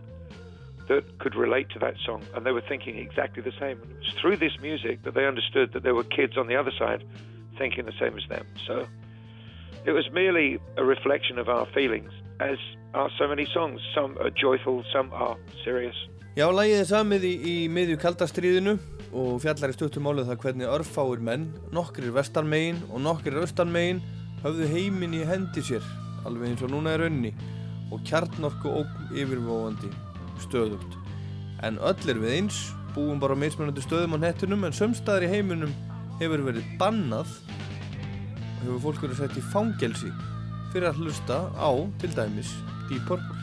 that 0.88 1.20
could 1.20 1.36
relate 1.36 1.70
to 1.70 1.80
that 1.80 1.96
song, 2.06 2.24
and 2.36 2.46
they 2.46 2.52
were 2.52 2.62
thinking 2.62 2.98
exactly 2.98 3.42
the 3.42 3.54
same. 3.54 3.82
And 3.82 3.92
it 3.92 3.98
was 4.00 4.14
through 4.20 4.38
this 4.38 4.60
music 4.62 5.04
that 5.04 5.14
they 5.14 5.26
understood 5.26 5.74
that 5.74 5.84
there 5.84 5.96
were 5.96 6.04
kids 6.04 6.38
on 6.38 6.48
the 6.48 6.56
other 6.56 6.72
side 6.78 7.04
thinking 7.58 7.86
the 7.86 7.94
same 8.00 8.18
as 8.18 8.28
them. 8.28 8.46
So 8.66 8.88
it 9.86 9.92
was 9.92 10.10
merely 10.12 10.60
a 10.78 10.84
reflection 10.84 11.40
of 11.40 11.50
our 11.50 11.66
feelings, 11.74 12.12
as 12.40 12.58
are 12.94 13.10
so 13.18 13.28
many 13.28 13.46
songs. 13.54 13.82
Some 13.96 14.18
are 14.20 14.30
joyful, 14.30 14.84
some 14.94 15.12
are 15.14 15.38
serious. 15.64 15.96
Já, 16.38 16.48
lagið 16.48 16.80
er 16.80 16.88
samið 16.88 17.26
í, 17.28 17.32
í 17.44 17.56
miðju 17.68 17.98
kaldastriðinu 18.00 18.78
og 19.12 19.42
fjallar 19.44 19.74
í 19.74 19.76
stuttum 19.76 20.06
málið 20.08 20.30
það 20.30 20.44
hvernig 20.46 20.70
örfáir 20.72 21.24
menn, 21.28 21.50
nokkrir 21.76 22.14
vestarmegin 22.16 22.80
og 22.88 23.02
nokkrir 23.04 23.42
austanmegin 23.42 24.00
höfðu 24.46 24.70
heiminn 24.72 25.18
í 25.18 25.26
hendi 25.28 25.64
sér, 25.66 25.84
alveg 26.24 26.54
eins 26.54 26.64
og 26.64 26.72
núna 26.72 26.96
er 26.96 27.04
önni 27.10 27.34
og 27.92 28.00
kjarnorku 28.08 28.72
ógn 28.80 29.12
yfirvóandi 29.12 29.92
stöðugt. 30.46 30.96
En 31.68 31.82
öll 31.84 32.08
er 32.10 32.22
við 32.22 32.38
eins, 32.38 32.62
búum 32.96 33.20
bara 33.20 33.36
á 33.36 33.42
mismunandi 33.44 33.84
stöðum 33.84 34.16
á 34.16 34.24
nettunum 34.24 34.64
en 34.68 34.76
sömstaðar 34.76 35.28
í 35.28 35.34
heiminum 35.36 35.76
hefur 36.22 36.48
verið 36.48 36.72
bannað 36.80 37.28
og 37.28 37.71
hefur 38.64 38.82
fólk 38.88 39.06
verið 39.06 39.24
sett 39.24 39.38
í 39.40 39.46
fangelsi 39.54 40.12
fyrir 40.72 40.92
að 40.92 41.04
hlusta 41.04 41.44
á, 41.58 41.72
til 42.00 42.14
dæmis, 42.16 42.56
Deep 42.88 43.08
Purple. 43.10 43.41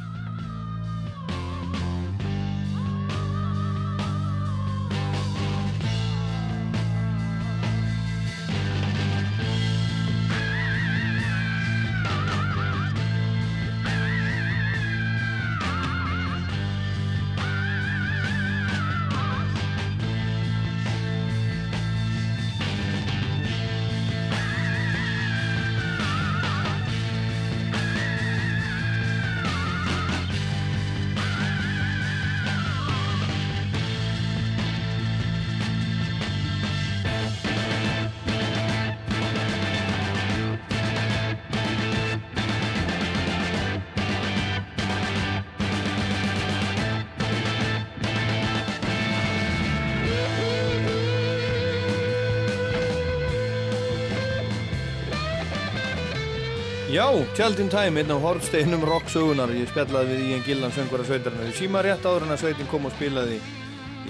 Já, 56.99 57.07
Child 57.37 57.61
in 57.61 57.69
Time, 57.69 58.01
einn 58.01 58.11
af 58.11 58.25
horfsteinum 58.25 58.83
rocksögunar 58.83 59.53
Ég 59.55 59.69
spjallaði 59.71 60.17
við 60.17 60.23
Ian 60.33 60.41
Gillan, 60.43 60.73
söngvara 60.75 61.05
sveitarinnar 61.07 61.47
í 61.47 61.53
síma 61.55 61.79
rétt 61.87 62.03
áður 62.03 62.25
en 62.27 62.35
að 62.35 62.41
sveitin 62.41 62.67
kom 62.73 62.89
og 62.89 62.95
spilaði 62.97 63.37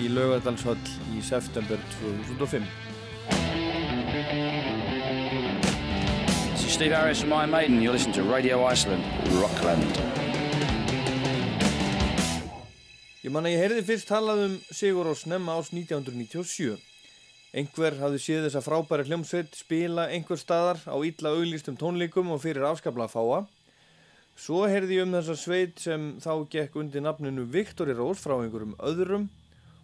í 0.00 0.06
Laugardalshöll 0.08 0.80
í 1.12 1.20
september 1.20 1.76
2005 1.98 2.64
This 6.54 6.64
is 6.64 6.72
Steve 6.72 6.96
Harris 6.96 7.20
from 7.20 7.36
Iron 7.36 7.52
Maiden. 7.52 7.82
You're 7.82 7.92
listening 7.92 8.16
to 8.16 8.24
Radio 8.24 8.64
Iceland, 8.64 9.04
Rockland. 9.36 10.00
Ég 13.20 13.28
man 13.36 13.44
að 13.44 13.58
ég 13.58 13.66
heyrði 13.66 13.84
fyrst 13.84 14.08
talað 14.08 14.46
um 14.46 14.60
Sigur 14.72 15.12
Rós 15.12 15.28
nefna 15.28 15.60
ás 15.60 15.68
1997 15.76 16.87
Einhver 17.58 17.96
hafði 17.98 18.18
séð 18.22 18.44
þessa 18.44 18.60
frábæri 18.62 19.08
hljómsveit 19.08 19.56
spila 19.58 20.04
einhver 20.12 20.38
staðar 20.38 20.78
á 20.86 20.94
illa 21.02 21.32
auglýstum 21.34 21.78
tónleikum 21.80 22.28
og 22.30 22.42
fyrir 22.44 22.66
afskaplega 22.68 23.10
fáa. 23.10 23.40
Svo 24.38 24.60
heyrði 24.70 25.00
ég 25.00 25.08
um 25.08 25.14
þessa 25.16 25.34
sveit 25.34 25.80
sem 25.82 26.04
þá 26.22 26.44
gekk 26.52 26.76
undir 26.78 27.02
nafninu 27.02 27.48
Viktori 27.50 27.96
Rós 27.98 28.20
frá 28.22 28.36
einhverjum 28.36 28.76
öðrum 28.78 29.24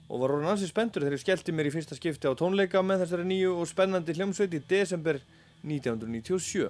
og 0.06 0.20
var 0.22 0.34
orðin 0.36 0.52
ansið 0.52 0.70
spenntur 0.70 1.02
þegar 1.02 1.16
ég 1.16 1.22
skellti 1.24 1.54
mér 1.56 1.70
í 1.70 1.72
fyrsta 1.74 1.98
skipti 1.98 2.30
á 2.30 2.38
tónleika 2.38 2.82
með 2.84 3.02
þessari 3.02 3.24
nýju 3.32 3.56
og 3.56 3.66
spennandi 3.66 4.14
hljómsveit 4.14 4.54
í 4.54 4.60
desember 4.70 5.18
1997. 5.64 6.68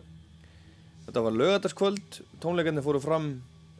Þetta 1.04 1.24
var 1.26 1.36
lögataskvöld, 1.36 2.20
tónleikarnir 2.40 2.86
fóru 2.86 3.02
fram 3.04 3.28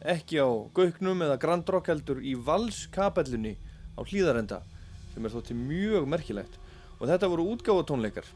ekki 0.05 0.43
á 0.45 0.49
Gauknum 0.77 1.25
eða 1.25 1.39
Grand 1.41 1.73
Rock 1.73 1.89
heldur 1.89 2.21
í 2.21 2.35
Valskapellunni 2.37 3.55
á 3.97 4.05
Hlíðarenda 4.05 4.61
sem 5.15 5.25
er 5.25 5.33
þótti 5.33 5.57
mjög 5.57 6.05
merkilegt 6.11 6.61
og 6.99 7.07
þetta 7.09 7.29
voru 7.31 7.47
útgáfatónleikar. 7.55 8.27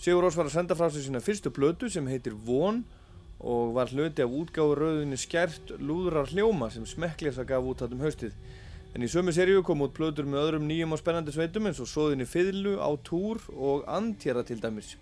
Sigur 0.00 0.24
Rós 0.24 0.36
var 0.38 0.48
að 0.48 0.56
senda 0.56 0.76
frá 0.78 0.88
sig 0.90 1.04
sína 1.04 1.20
fyrstu 1.20 1.52
plötu 1.52 1.90
sem 1.92 2.06
heitir 2.08 2.32
Von 2.46 2.84
og 3.40 3.74
var 3.76 3.92
hluti 3.92 4.24
af 4.24 4.32
útgáfuröðinni 4.32 5.18
skært 5.20 5.74
lúðrar 5.80 6.28
hljóma 6.32 6.70
sem 6.72 6.86
smekklesa 6.88 7.44
gaf 7.48 7.64
út 7.64 7.82
þattum 7.82 8.04
haustið. 8.04 8.32
En 8.94 9.04
í 9.06 9.08
sömu 9.08 9.32
seríu 9.32 9.62
kom 9.62 9.84
út 9.84 9.94
plötur 9.94 10.26
með 10.26 10.42
öðrum 10.44 10.66
nýjum 10.68 10.96
og 10.96 11.00
spennandi 11.00 11.34
sveitum 11.34 11.68
eins 11.68 11.78
og 11.80 11.88
Sóðinni 11.88 12.26
Fiðlu, 12.26 12.78
Á 12.82 12.90
Túr 13.06 13.38
og 13.54 13.84
Antjara 13.88 14.42
til 14.44 14.58
dæmis. 14.60 14.96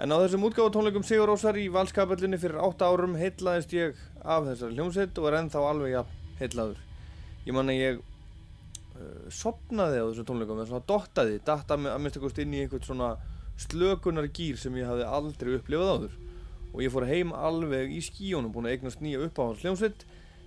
En 0.00 0.10
á 0.10 0.16
þessum 0.22 0.46
útgáfatónleikum 0.48 1.04
Sigur 1.06 1.28
Rósar 1.28 1.58
í 1.60 1.68
Valskapellinni 1.70 2.40
fyrir 2.40 2.62
8 2.62 2.88
árum 2.88 3.18
heitlaðist 3.20 3.74
ég 3.76 3.98
af 4.24 4.48
þessari 4.48 4.78
hljómsveit 4.78 5.18
og 5.20 5.28
er 5.28 5.38
ennþá 5.42 5.66
alveg 5.68 5.92
ja, 5.92 6.06
heitlaður. 6.40 6.80
Ég 7.44 7.54
man 7.54 7.70
að 7.70 7.82
ég 7.82 8.00
sopnaði 9.32 10.00
á 10.02 10.04
þessum 10.08 10.28
tónleikum 10.28 10.58
eða 10.60 10.70
svona 10.70 10.88
dottaði, 10.88 11.38
datta 11.46 11.78
að 11.78 12.02
mista 12.04 12.22
kost 12.22 12.40
inn 12.42 12.54
í 12.54 12.64
einhvern 12.64 12.86
svona 12.86 13.12
slökunar 13.60 14.28
gýr 14.32 14.58
sem 14.60 14.76
ég 14.78 14.88
hafði 14.88 15.06
aldrei 15.06 15.54
upplifað 15.58 15.92
áður. 15.94 16.18
Og 16.72 16.82
ég 16.84 16.92
fór 16.92 17.06
heim 17.08 17.32
alveg 17.36 17.92
í 17.92 18.00
skíunum 18.04 18.52
búin 18.54 18.68
að 18.68 18.78
eignast 18.78 19.02
nýja 19.04 19.20
uppáhalds 19.26 19.64
hljómsveit. 19.64 20.06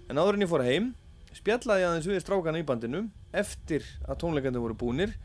En 0.10 0.18
áður 0.18 0.40
en 0.40 0.46
ég 0.46 0.52
fór 0.52 0.66
heim 0.66 0.92
spjallaði 1.36 1.86
aðeins 1.86 2.10
við 2.10 2.22
strákana 2.24 2.62
í 2.62 2.66
bandinu 2.68 3.06
eftir 3.36 3.86
að 4.08 4.20
tónleikandi 4.24 4.62
voru 4.64 4.78
búnir. 4.80 5.16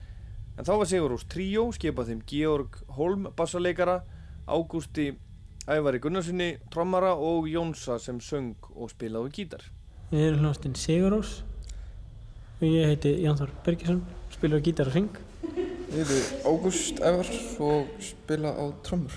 En 0.59 0.67
þá 0.67 0.75
var 0.77 0.89
Sigur 0.91 1.15
Rós 1.15 1.27
tríó 1.31 1.69
skipað 1.73 2.11
þeim 2.11 2.25
Georg 2.29 2.81
Holm 2.99 3.29
bassaleikara 3.39 4.01
Ágústi 4.51 5.13
Ævari 5.71 6.01
Gunnarssoni 6.03 6.57
trommara 6.73 7.15
og 7.15 7.47
Jónsa 7.49 8.01
sem 8.03 8.19
söng 8.21 8.57
og 8.75 8.91
spilaði 8.93 9.33
gítar. 9.37 9.63
Við 10.11 10.27
erum 10.27 10.45
hljómsdinn 10.45 10.77
Sigurós 10.77 11.41
og 11.45 11.50
ég 12.69 12.91
heiti 12.91 13.15
Jánþór 13.25 13.51
Bergesson, 13.65 14.03
spilur 14.35 14.61
á 14.61 14.65
gítar 14.65 14.91
og 14.91 14.97
syng. 14.97 15.17
Ég 15.95 16.05
heiti 16.05 16.19
Ágúst 16.45 17.01
Ævar 17.01 17.31
og 17.65 17.89
spila 18.05 18.53
á 18.53 18.65
trommur. 18.85 19.17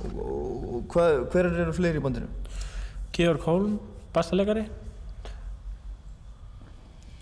Og, 0.00 0.16
og, 0.16 0.66
og 0.74 0.84
hvað, 0.90 1.20
hver 1.30 1.50
eru 1.52 1.76
fleiri 1.76 2.00
í 2.00 2.04
bandinu? 2.04 2.26
Georg 3.14 3.46
Holm, 3.46 3.78
bassalegari. 4.14 4.66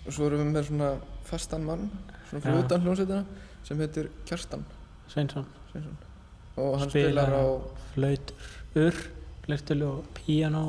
Og 0.07 0.15
svo 0.15 0.25
erum 0.25 0.47
við 0.47 0.51
með 0.55 0.67
svona 0.71 0.91
fastan 1.29 1.65
mann, 1.69 1.89
svona 2.31 2.43
fyrir 2.47 2.65
utan 2.65 2.85
hljómsveitina, 2.85 3.23
sem 3.67 3.81
heitir 3.85 4.09
Kjartan 4.25 4.65
Sveinsson. 5.09 5.45
Sveinsson. 5.71 5.97
Og 6.57 6.79
hann 6.81 6.91
spilar 6.91 7.33
á 7.33 7.45
flautur, 7.93 8.53
urr, 8.77 9.03
fleirtölu 9.45 9.89
og 9.89 10.07
píanó 10.17 10.63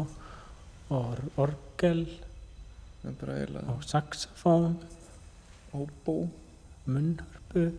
og 0.91 1.19
orgel 1.41 2.05
Það 3.01 3.11
er 3.11 3.19
bara 3.21 3.37
eiginlega 3.41 3.75
og 3.75 3.85
saxofón. 3.89 4.75
Óbó 5.73 6.29
munnhörpu 6.91 7.73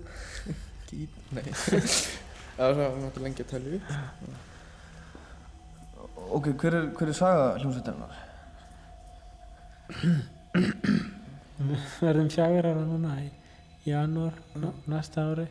Gít, 0.89 1.09
nei. 1.31 1.43
Það 2.55 2.67
er 2.67 2.73
svona, 2.75 2.89
maður 3.01 3.23
lengi 3.25 3.43
að 3.43 3.51
telja 3.51 3.77
upp 3.77 3.87
Ok, 6.31 6.45
hver 6.61 6.77
er, 6.77 6.85
hver 6.95 7.11
er 7.11 7.17
saga 7.17 7.45
hljómsveitarinnar? 7.59 8.13
Við 11.61 11.81
verðum 11.99 12.29
fjagur 12.31 12.67
ára 12.69 12.83
núna 12.87 13.15
í 13.19 13.27
janúar 13.89 14.37
næsta 14.87 15.25
ári. 15.33 15.47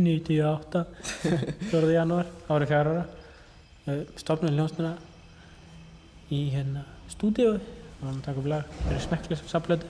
98 0.00 0.84
4. 1.74 1.90
janúar 1.92 2.30
árið 2.48 2.72
fjagur 2.72 2.92
ára. 2.94 3.04
Við 3.84 4.00
stofnum 4.22 4.56
hljómsnuna 4.56 4.94
í 6.32 6.40
hérna 6.54 6.86
stúdíu 7.12 7.58
og 8.00 8.06
hann 8.08 8.22
taka 8.24 8.40
upp 8.40 8.46
lag 8.50 8.64
fyrir 8.84 9.02
smekklis 9.04 9.42
saflötu 9.50 9.86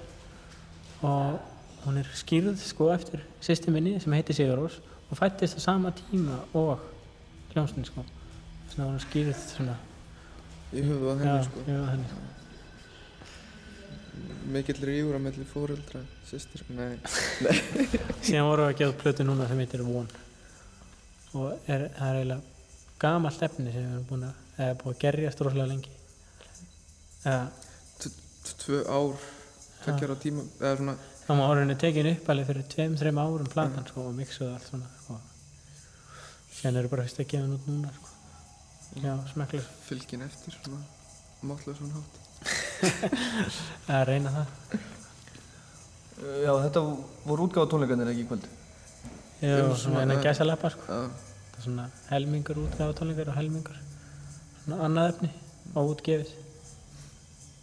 og 1.07 1.39
hún 1.85 1.99
er 2.01 2.09
skýrð 2.15 2.57
sko 2.61 2.91
eftir 2.95 3.23
sýsti 3.43 3.73
minni 3.73 4.01
sem 4.01 4.13
heitir 4.13 4.37
Sigurós 4.37 4.81
og 5.11 5.19
fættist 5.19 5.57
á 5.57 5.61
sama 5.61 5.93
tíma 5.97 6.41
og 6.55 6.79
hljómsnun 7.55 7.87
sko. 7.89 8.05
Þannig 8.71 8.83
að 8.85 8.91
hún 8.91 8.99
er 8.99 9.07
skýrð 9.07 9.41
svona 9.55 9.77
Í 10.71 10.85
höfuð 10.87 11.09
á 11.11 11.15
henni, 11.19 11.31
Já, 11.31 11.47
sko. 11.49 11.63
í 11.65 11.71
höfuð 11.73 11.87
á 11.87 11.91
henni 11.91 12.11
sko. 12.11 12.21
Mikill 14.51 14.83
rífur 14.87 15.17
á 15.19 15.21
melli 15.23 15.45
fóreldra, 15.47 16.01
sýstir, 16.27 16.63
nei. 16.75 16.99
Síðan 18.27 18.47
vorum 18.49 18.67
við 18.67 18.73
að 18.73 18.79
gefa 18.81 18.99
plötu 19.03 19.27
núna 19.27 19.49
sem 19.51 19.59
heitir 19.63 19.83
One 19.87 20.09
og 21.31 21.53
er, 21.71 21.85
það 21.95 22.09
er 22.09 22.17
eiginlega 22.19 22.41
gamalt 23.01 23.43
efni 23.47 23.71
sem 23.71 23.85
við 23.85 23.93
erum 23.95 24.07
búin 24.09 24.25
að 24.27 24.63
eða 24.65 24.79
búin 24.81 24.95
að 24.95 25.03
gerjast 25.05 25.43
rosalega 25.45 25.71
lengi. 25.71 25.93
Eða 27.25 27.45
Tvö 28.61 28.83
ár, 28.89 29.17
tveggjara 29.85 30.17
tíma, 30.21 30.45
eða 30.61 30.77
svona 30.81 30.95
þá 31.31 31.37
má 31.39 31.45
orðinni 31.47 31.77
tekin 31.79 32.09
upp 32.11 32.31
alveg 32.33 32.49
fyrir 32.49 32.65
tveim, 32.73 32.95
þreim 32.99 33.19
árum 33.23 33.51
platan 33.51 33.85
sko 33.87 34.07
og 34.09 34.17
mixuð 34.19 34.49
allt 34.51 34.67
svona 34.67 34.89
sko. 35.03 35.19
síðan 36.57 36.81
eru 36.81 36.91
bara 36.91 37.05
fyrst 37.07 37.21
að 37.23 37.29
gefa 37.31 37.45
hann 37.45 37.55
út 37.55 37.69
núna 37.71 37.93
sko. 37.95 38.09
já, 39.05 39.13
smekklega 39.33 39.77
Fylgin 39.87 40.25
eftir, 40.27 40.57
svona 40.57 40.81
Mátlega 41.47 41.77
svona 41.79 42.01
hátt 42.01 42.17
að 43.95 44.03
reyna 44.09 44.31
það. 44.33 44.51
Já, 46.41 46.51
þetta 46.65 46.83
voru 47.29 47.47
útgáfa 47.47 47.71
tónleikarnir 47.73 48.11
ekki 48.13 48.25
í 48.25 48.29
kvöld? 48.29 48.47
Já, 49.41 49.57
svona 49.81 50.03
eina 50.03 50.17
eh, 50.17 50.23
gæsa 50.25 50.45
lappa 50.49 50.73
sko. 50.73 50.85
Já. 50.89 51.07
það 51.53 51.59
er 51.61 51.67
svona 51.69 51.87
helmingur 52.11 52.61
útgáfa 52.65 52.97
tónleikar 52.99 53.31
og 53.33 53.39
helmingur 53.39 53.79
svona 54.65 54.83
annað 54.89 55.13
efni 55.15 55.31
óútgefið 55.77 56.35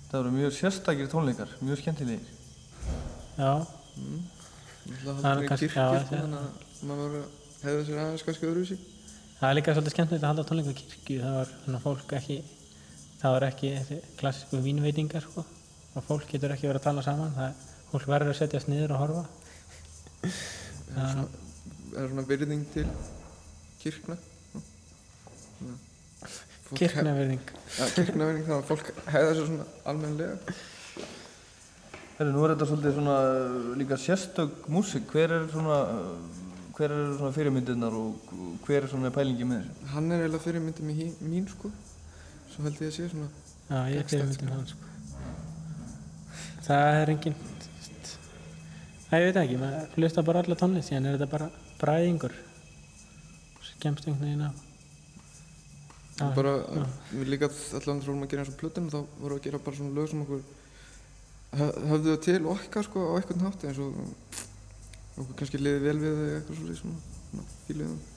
Það 0.07 0.19
voru 0.21 0.31
mjög 0.37 0.53
sérstakir 0.55 1.09
tónleikar, 1.11 1.49
mjög 1.61 1.81
skemmtilegir. 1.81 2.27
Já. 3.37 3.51
Mm. 3.97 4.21
Það 4.87 5.17
Það 5.21 5.25
er 5.41 5.47
kannski- 5.49 5.67
kirkju, 5.67 5.81
já, 5.81 5.99
sko, 5.99 6.15
það- 6.15 6.21
þannig 6.21 6.37
að 6.37 6.85
maður 6.87 7.15
að 7.17 7.25
hefða 7.63 7.85
sér 7.87 7.97
aðeins 8.03 8.23
kannski 8.27 8.47
öðruvísi. 8.47 8.77
Það 9.39 9.49
er 9.49 9.55
líka 9.57 9.73
svolítið 9.75 9.93
skemmtilegt 9.95 10.23
að 10.23 10.31
halda 10.31 10.43
tónleika 10.49 10.71
í 10.71 10.77
kirkju, 10.81 11.17
það 11.21 11.33
var 11.37 11.49
svona 11.65 11.81
fólk 11.83 12.13
ekki, 12.19 12.37
það 13.21 13.31
var 13.35 13.43
ekki 13.49 14.01
klassísku 14.17 14.61
vínveitingar 14.63 15.21
sko. 15.27 15.45
Og 15.97 16.03
fólk 16.07 16.27
getur 16.31 16.51
ekki 16.53 16.67
verið 16.69 16.79
að 16.79 16.87
tala 16.87 17.01
saman, 17.03 17.33
það 17.35 17.49
er, 17.49 17.53
fólk 17.91 18.05
verður 18.07 18.31
að 18.33 18.39
setjast 18.39 18.67
niður 18.71 18.91
og 18.95 18.99
horfa. 19.03 19.27
Það 20.21 21.03
er 21.03 21.11
svona, 21.11 21.27
er 21.97 22.07
svona 22.09 22.25
virðing 22.27 22.65
til 22.73 22.87
kirkna. 23.81 24.17
Svona, 25.57 25.77
Kirknavirðing. 26.75 27.53
Já, 27.77 27.85
kirknavirðing, 27.95 28.47
þannig 28.47 28.57
að 28.57 28.65
fólk 28.67 28.89
hefða 29.07 29.35
sér 29.37 29.45
svona 29.47 29.67
almennlega 29.87 30.55
Herri, 32.17 32.31
nú 32.33 32.41
er 32.43 32.55
þetta 32.55 32.65
svolítið 32.65 32.95
svona 32.95 33.15
uh, 33.29 33.65
líka 33.77 33.97
sérstök 34.01 34.63
músík, 34.73 35.03
hver 35.13 35.35
er 35.35 35.43
svona, 35.51 35.75
uh, 35.85 36.63
hver 36.73 36.95
er 36.95 37.11
svona 37.19 37.35
fyrirmyndirnar 37.35 37.93
og 37.93 38.31
hver 38.65 38.87
er 38.87 38.89
svona 38.89 39.11
pælingi 39.13 39.45
með 39.45 39.67
þessu? 39.67 39.89
Hann 39.93 40.09
er 40.09 40.23
eiginlega 40.23 40.45
fyrirmyndin 40.47 40.89
mín, 40.89 41.13
mín 41.21 41.45
sko 41.51 41.69
Svo 42.49 42.65
held 42.65 42.81
ég 42.81 42.89
að 42.89 42.95
sé 42.95 43.07
svona 43.13 43.29
Já, 43.29 43.77
ég 43.93 44.01
er 44.01 44.01
gagnstætt, 44.01 44.17
fyrirmyndin 44.17 44.53
hans 44.55 44.73
sko. 44.73 44.83
Það 46.67 47.01
er 47.03 47.13
engin, 47.13 47.35
það 49.07 49.21
ég 49.21 49.29
veit 49.29 49.41
ekki, 49.43 49.59
maður 49.61 49.99
hlusta 50.01 50.27
bara 50.31 50.41
alla 50.43 50.57
tónlist, 50.59 50.89
síðan 50.89 51.11
er 51.11 51.19
þetta 51.19 51.33
bara 51.37 51.51
bræðingur 51.77 52.33
sem 53.61 53.83
kemst 53.85 54.09
einhvern 54.09 54.25
veginn 54.25 54.49
á. 54.49 54.66
Já, 56.17 56.27
bara, 56.33 56.53
við 57.11 57.29
líka 57.29 57.49
allan 57.77 58.01
þróum 58.01 58.25
að 58.25 58.31
gera 58.31 58.43
eins 58.43 58.53
og 58.53 58.59
plötinu 58.61 58.93
þá 58.93 58.99
vorum 59.21 59.35
við 59.35 59.39
að 59.39 59.47
gera 59.47 59.63
bara 59.67 59.77
svona 59.77 59.97
lög 59.97 60.11
sem 60.11 60.25
okkur 60.25 60.45
höfðu 61.57 62.11
það 62.11 62.21
til 62.25 62.39
okkar 62.53 62.87
sko 62.87 63.05
á 63.05 63.11
einhvern 63.19 63.45
hátt 63.45 63.65
eins 63.69 63.81
og 63.85 63.97
okkur 65.21 65.39
kannski 65.39 65.61
liði 65.61 65.83
vel 65.85 65.97
við 66.01 66.13
eða 66.13 66.37
eitthvað 66.39 66.61
svolítið 66.61 66.79
svona, 66.81 67.17
svona 67.31 67.49
fílið 67.67 67.91
það 67.91 68.15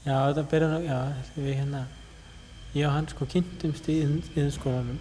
Já, 0.00 0.14
þetta 0.30 0.42
byrjar 0.48 0.84
já, 0.86 0.98
við 1.34 1.48
hérna, 1.58 1.80
ég 2.72 2.86
og 2.88 2.94
hann 2.94 3.08
sko 3.10 3.26
kynntumst 3.28 3.88
í 3.92 3.98
yðinskólanum. 4.00 4.96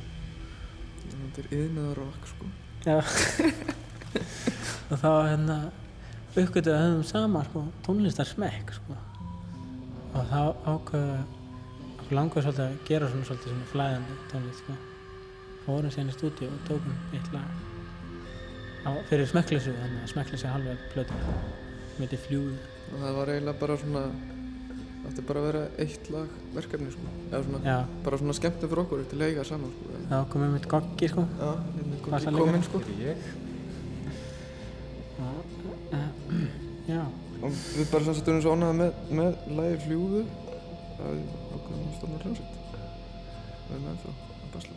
Þetta 1.05 1.39
er 1.45 1.53
yðnaðar 1.55 2.01
rock 2.01 2.25
sko. 2.27 2.49
Já. 2.83 2.97
og 4.89 4.99
þá 4.99 5.07
hérna 5.29 5.55
að 6.33 6.35
höfum 6.35 7.05
sama 7.07 7.45
sko 7.47 7.63
tónlistar 7.85 8.27
smekk 8.27 8.75
sko. 8.75 8.97
Og 10.19 10.27
þá 10.33 10.41
ákveðu, 10.67 11.15
okkur 12.09 12.17
langaði 12.17 12.41
svolítið 12.41 12.63
að 12.65 12.77
gera 12.87 13.07
svona 13.11 13.25
svolítið 13.27 13.51
svona 13.51 13.67
flæðandi 13.69 14.15
tónlist 14.31 14.61
sko. 14.63 14.73
Fórum 15.65 15.91
síðan 15.93 16.09
í 16.09 16.13
stúdíu 16.15 16.47
og 16.49 16.61
tókum 16.65 16.95
eitt 17.13 17.27
lag 17.35 17.49
á, 18.81 18.91
fyrir 19.11 19.27
smekkleysu, 19.29 19.75
þannig 19.77 20.01
að 20.01 20.09
smekkleysu 20.13 20.49
halva 20.49 20.73
plötu. 20.93 21.13
Með 21.99 22.07
þetta 22.07 22.19
fljúið. 22.25 22.57
og 22.89 22.97
það 23.03 23.13
var 23.19 23.31
eiginlega 23.33 23.59
bara 23.59 23.77
svona 23.77 24.03
átti 25.09 25.25
bara 25.29 25.39
að 25.39 25.47
vera 25.49 25.63
eitt 25.85 26.09
lag 26.09 26.33
verkefni 26.55 26.89
sko. 26.95 27.13
eða 27.29 27.43
svona, 27.45 27.59
Já. 27.69 27.77
bara 28.03 28.17
svona 28.17 28.37
skemmtum 28.39 28.69
fyrir 28.69 28.83
okkur 28.83 29.05
til 29.05 29.19
að 29.19 29.27
eiga 29.29 29.43
saman 29.45 29.71
sko. 29.77 30.01
Já, 30.09 30.19
komið 30.33 30.49
mitt 30.57 30.67
goggi 30.73 31.07
sko. 31.13 31.27
Já, 31.29 31.51
hérna 31.77 31.93
er 31.93 32.01
Hvað 32.01 32.09
goggi 32.09 32.25
það 32.25 32.33
kominn 32.41 32.63
sko. 32.63 32.77
Já. 36.89 37.03
Og 37.39 37.51
við 37.53 37.91
bara 37.91 38.03
sem 38.03 38.15
sagt 38.15 38.27
erum 38.27 38.41
svo 38.41 38.55
ánægða 38.57 38.73
með, 38.81 38.91
með 39.13 39.31
lagi 39.59 39.81
fljúðu 39.85 40.48
að 41.05 41.13
við 41.17 41.27
ákveðum 41.55 41.87
að 41.87 41.95
stofna 41.97 42.21
hljómsveit. 42.23 42.53
Það 43.65 43.75
er 43.75 43.81
með 43.85 43.95
þá 44.03 44.09
að 44.11 44.49
basla. 44.55 44.75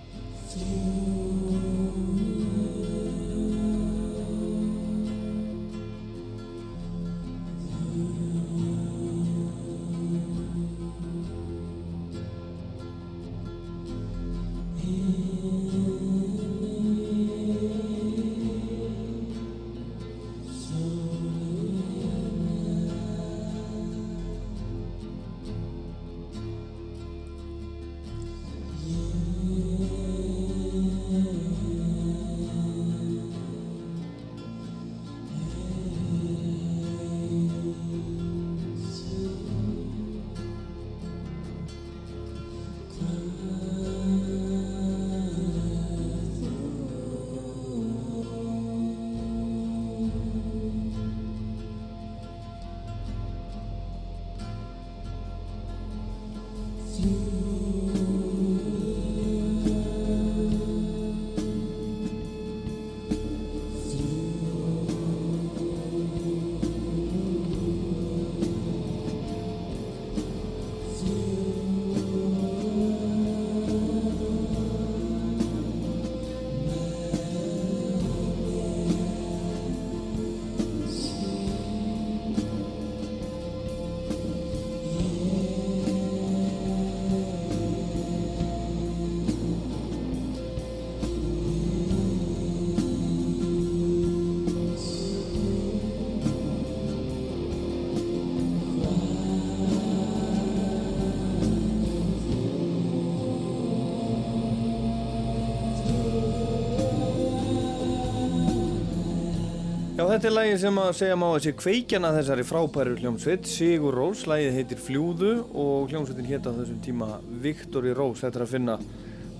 Þetta 110.13 110.29
er 110.29 110.35
lagið 110.35 110.59
sem 110.61 110.79
að 110.83 110.91
segja 110.99 111.15
má 111.17 111.25
að 111.31 111.39
sé 111.41 111.51
kveikjana 111.57 112.09
þessari 112.13 112.43
frábæru 112.45 112.97
hljómsveit. 112.99 113.47
Sigur 113.49 113.95
Rós, 113.97 114.27
lagið 114.29 114.59
heitir 114.59 114.81
Fljúðu 114.85 115.31
og 115.57 115.89
hljómsveitin 115.89 116.29
hétt 116.29 116.45
á 116.45 116.53
þessum 116.53 116.83
tíma 116.85 117.09
Victory 117.41 117.95
Rós, 117.97 118.21
þetta 118.21 118.43
er 118.43 118.45
að 118.45 118.51
finna 118.53 118.75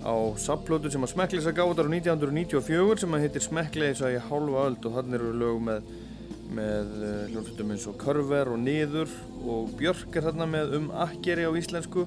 á 0.01 0.15
sapplötu 0.41 0.89
sem 0.89 1.05
að 1.05 1.13
Smekkleysa 1.13 1.53
gáði 1.53 1.85
á 1.85 1.93
1994 1.93 3.03
sem 3.05 3.13
að 3.19 3.25
heitir 3.27 3.45
Smekkleysa 3.45 4.15
í 4.15 4.23
hálfa 4.31 4.65
öld 4.71 4.89
og 4.89 4.97
þannig 4.97 5.19
eru 5.19 5.37
lög 5.43 5.63
með, 5.69 5.93
með 6.57 6.97
eh, 7.03 7.23
hljómsveitum 7.35 7.77
eins 7.77 7.89
og 7.93 7.99
Körver 8.01 8.55
og 8.55 8.63
Niður 8.65 9.17
og 9.45 9.75
Björk 9.77 10.17
er 10.17 10.31
þarna 10.31 10.49
með 10.55 10.77
um 10.81 10.93
akkeri 11.05 11.45
á 11.45 11.53
íslensku. 11.53 12.07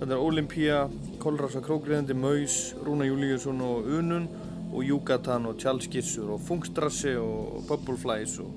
Þetta 0.00 0.16
er 0.16 0.24
Olympia, 0.26 0.86
Kolrasa 1.22 1.62
Krókriðandi, 1.62 2.18
Maus, 2.18 2.72
Rúna 2.82 3.06
Júlíusson 3.06 3.62
og 3.62 3.86
Unun 3.86 4.26
og 4.72 4.84
Yucatan 4.84 5.46
og 5.46 5.54
Charles 5.60 5.88
Gissur 5.88 6.32
og 6.32 6.40
Funkstrassi 6.40 7.16
og 7.16 7.64
Bubbleflies 7.68 8.38
og 8.38 8.50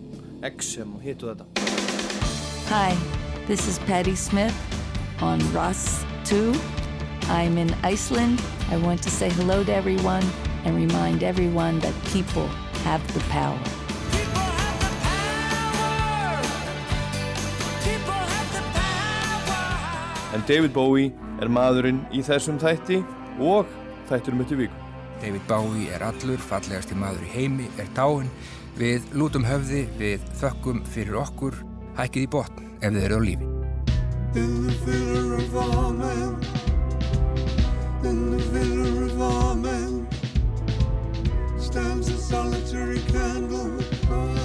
XM 0.59 0.95
og 0.95 1.01
hitt 1.01 1.23
og 1.23 1.35
þetta. 1.35 1.45
Hi, 2.69 2.95
this 3.45 3.67
is 3.67 3.79
Patty 3.87 4.15
Smith 4.15 4.55
on 5.21 5.39
Ross 5.55 6.05
2. 6.25 6.53
I'm 7.29 7.57
in 7.57 7.69
Iceland. 7.93 8.39
I 8.71 8.77
want 8.77 9.03
to 9.03 9.09
say 9.09 9.29
hello 9.29 9.63
to 9.63 9.71
everyone 9.71 10.23
and 10.65 10.75
remind 10.75 11.23
everyone 11.23 11.79
that 11.79 11.93
people 12.13 12.47
have 12.83 13.01
the 13.13 13.23
power. 13.29 13.59
En 20.35 20.43
David 20.47 20.73
Bowie 20.73 21.13
er 21.41 21.47
maðurinn 21.47 22.01
í 22.11 22.23
þessum 22.25 22.59
þætti 22.59 23.03
og 23.39 23.69
þætturum 24.09 24.43
eftir 24.43 24.65
viku. 24.65 24.84
David 25.25 25.47
Bowie 25.47 25.89
er 25.89 26.03
allur, 26.05 26.37
fallegasti 26.37 26.93
maður 27.01 27.23
í 27.25 27.29
heimi, 27.33 27.65
er 27.81 27.87
dáinn. 27.97 28.27
Við 28.77 29.07
lútum 29.17 29.41
höfði, 29.47 29.87
við 29.97 30.21
þökkum 30.37 30.83
fyrir 30.85 31.17
okkur, 31.17 31.57
hækkið 31.97 32.27
í 32.27 32.29
botn 32.35 32.67
ef 32.77 32.93
þið 32.93 33.05
eru 33.07 33.17
á 33.17 33.21
lífi. 33.25 33.47
In 34.37 34.67
the 34.67 34.75
filler 34.85 35.33
of 35.39 35.55
amen 35.57 36.37
In 38.05 38.19
the 38.35 38.43
filler 38.51 39.05
of 39.07 39.21
amen 39.25 40.05
Stands 41.57 42.09
a 42.09 42.17
solitary 42.19 43.01
candle 43.09 44.44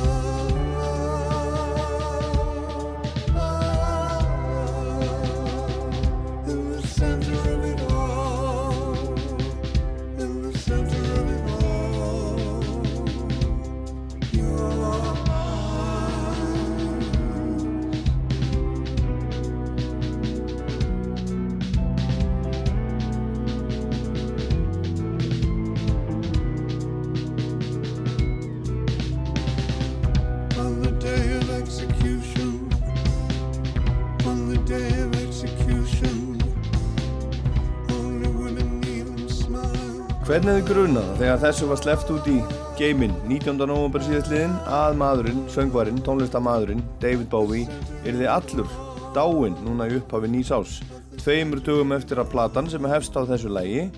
Hvernig 40.30 40.60
þið 40.60 40.68
grunaða 40.68 41.14
þegar 41.18 41.38
þessu 41.42 41.66
var 41.66 41.78
sleppt 41.80 42.10
út 42.14 42.26
í 42.30 42.36
geiminn 42.78 43.16
19. 43.26 43.56
november 43.66 44.04
síðastliðin 44.06 44.52
að 44.70 44.92
maðurinn, 45.00 45.40
söngvarinn, 45.50 45.96
tónlistamadurinn 46.06 46.84
David 47.02 47.26
Bowie 47.32 47.64
er 48.06 48.14
þið 48.14 48.28
allur 48.30 48.76
dáinn 49.16 49.56
núna 49.64 49.88
í 49.90 49.96
upphafi 49.98 50.30
nýs 50.30 50.52
ás 50.54 50.76
tveimur 51.16 51.58
dögum 51.66 51.96
eftir 51.96 52.22
að 52.22 52.30
platan 52.30 52.70
sem 52.70 52.86
hefst 52.92 53.18
á 53.18 53.26
þessu 53.26 53.50
lægi 53.50 53.88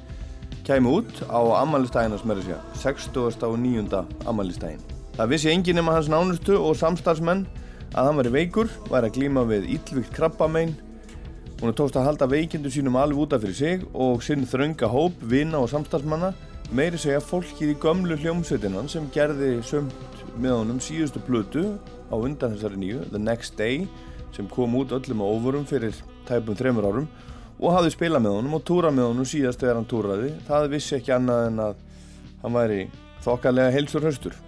kæmi 0.64 0.94
út 1.02 1.20
á 1.28 1.36
er 1.36 2.40
að 2.40 2.48
segja 2.48 2.62
60. 2.80 3.44
og 3.50 3.58
9. 3.66 4.02
ammælistæðin 4.24 4.80
Það 5.18 5.32
vissi 5.34 5.52
enginn 5.52 5.82
nema 5.82 5.98
hans 5.98 6.08
nánustu 6.08 6.56
og 6.56 6.80
samstarfsmenn 6.80 7.44
að 7.92 8.08
hann 8.08 8.22
væri 8.22 8.36
veikur, 8.38 8.72
væri 8.88 9.12
að 9.12 9.18
glíma 9.18 9.44
við 9.52 9.68
illvíkt 9.76 10.16
krabbamein 10.16 10.72
Hún 11.62 11.70
tókst 11.78 11.94
að 11.94 12.08
halda 12.08 12.26
veikindu 12.26 12.70
sínum 12.74 12.96
alveg 12.98 13.20
útaf 13.22 13.44
fyrir 13.44 13.54
sig 13.54 13.82
og 13.94 14.24
sinn 14.26 14.42
þrönga 14.50 14.88
hóp, 14.90 15.20
vina 15.30 15.60
og 15.62 15.68
samstagsmanna 15.70 16.32
meiri 16.74 16.98
segja 16.98 17.20
fólkið 17.22 17.70
í 17.70 17.76
gömlu 17.78 18.16
hljómsveitinan 18.18 18.90
sem 18.90 19.06
gerði 19.14 19.52
sömt 19.68 19.94
með 20.42 20.56
honum 20.56 20.80
síðustu 20.82 21.22
plötu 21.22 21.62
á 22.10 22.18
undan 22.18 22.56
þessari 22.56 22.82
nýju, 22.82 23.04
The 23.12 23.22
Next 23.22 23.54
Day 23.54 23.86
sem 24.34 24.50
kom 24.50 24.74
út 24.74 24.90
öllum 24.98 25.22
á 25.22 25.26
óvurum 25.30 25.70
fyrir 25.70 25.94
tæpum 26.26 26.58
þremur 26.58 26.90
árum 26.90 27.08
og 27.60 27.76
hafði 27.76 27.94
spilað 27.94 28.26
með 28.26 28.38
honum 28.40 28.58
og 28.58 28.66
túrað 28.66 28.98
með 28.98 29.10
honum 29.12 29.32
síðast 29.36 29.62
þegar 29.62 29.78
hann 29.78 29.90
túraði. 29.94 30.34
Það 30.50 30.70
vissi 30.74 30.98
ekki 30.98 31.14
annað 31.14 31.46
en 31.46 31.66
að 31.68 31.82
hann 32.42 32.58
væri 32.58 32.84
þokkalega 33.22 33.76
heilsur 33.78 34.10
höstur 34.10 34.40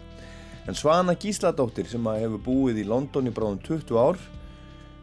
en 0.66 0.74
Svana 0.74 1.14
Gísladóttir 1.14 1.86
sem 1.86 2.10
að 2.10 2.24
hefur 2.26 2.48
búið 2.48 2.82
í 2.82 2.90
London 2.90 3.30
í 3.30 3.38
bráðum 3.38 3.62
20 3.62 4.02
ár 4.02 4.18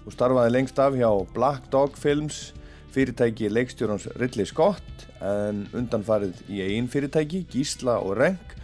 og 0.06 0.16
starfaði 0.16 0.56
lengst 0.56 0.80
af 0.82 0.96
hjá 0.98 1.10
Black 1.36 1.70
Dog 1.74 1.98
Films, 2.00 2.52
fyrirtæki 2.92 3.50
leikstjórans 3.52 4.08
Ridley 4.20 4.48
Scott 4.50 5.08
en 5.22 5.66
undanfarið 5.78 6.42
í 6.50 6.62
eigin 6.66 6.90
fyrirtæki, 6.92 7.46
Gísla 7.52 8.00
og 8.02 8.18
Renk. 8.20 8.56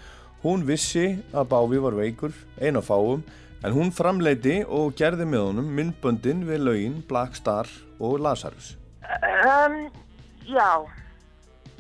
Hún 0.43 0.65
vissi 0.67 1.17
að 1.33 1.49
Bávi 1.51 1.81
var 1.81 1.97
veikur, 1.97 2.33
eina 2.61 2.81
fáum, 2.85 3.23
en 3.65 3.73
hún 3.73 3.93
framleiti 3.93 4.59
og 4.63 4.95
gerði 4.97 5.25
með 5.29 5.47
honum 5.49 5.69
myndböndin 5.77 6.43
við 6.47 6.63
laugin 6.65 6.97
Black 7.09 7.37
Star 7.37 7.69
og 7.99 8.19
Lazarus. 8.21 8.75
Um, 9.01 9.87
já, 10.45 10.71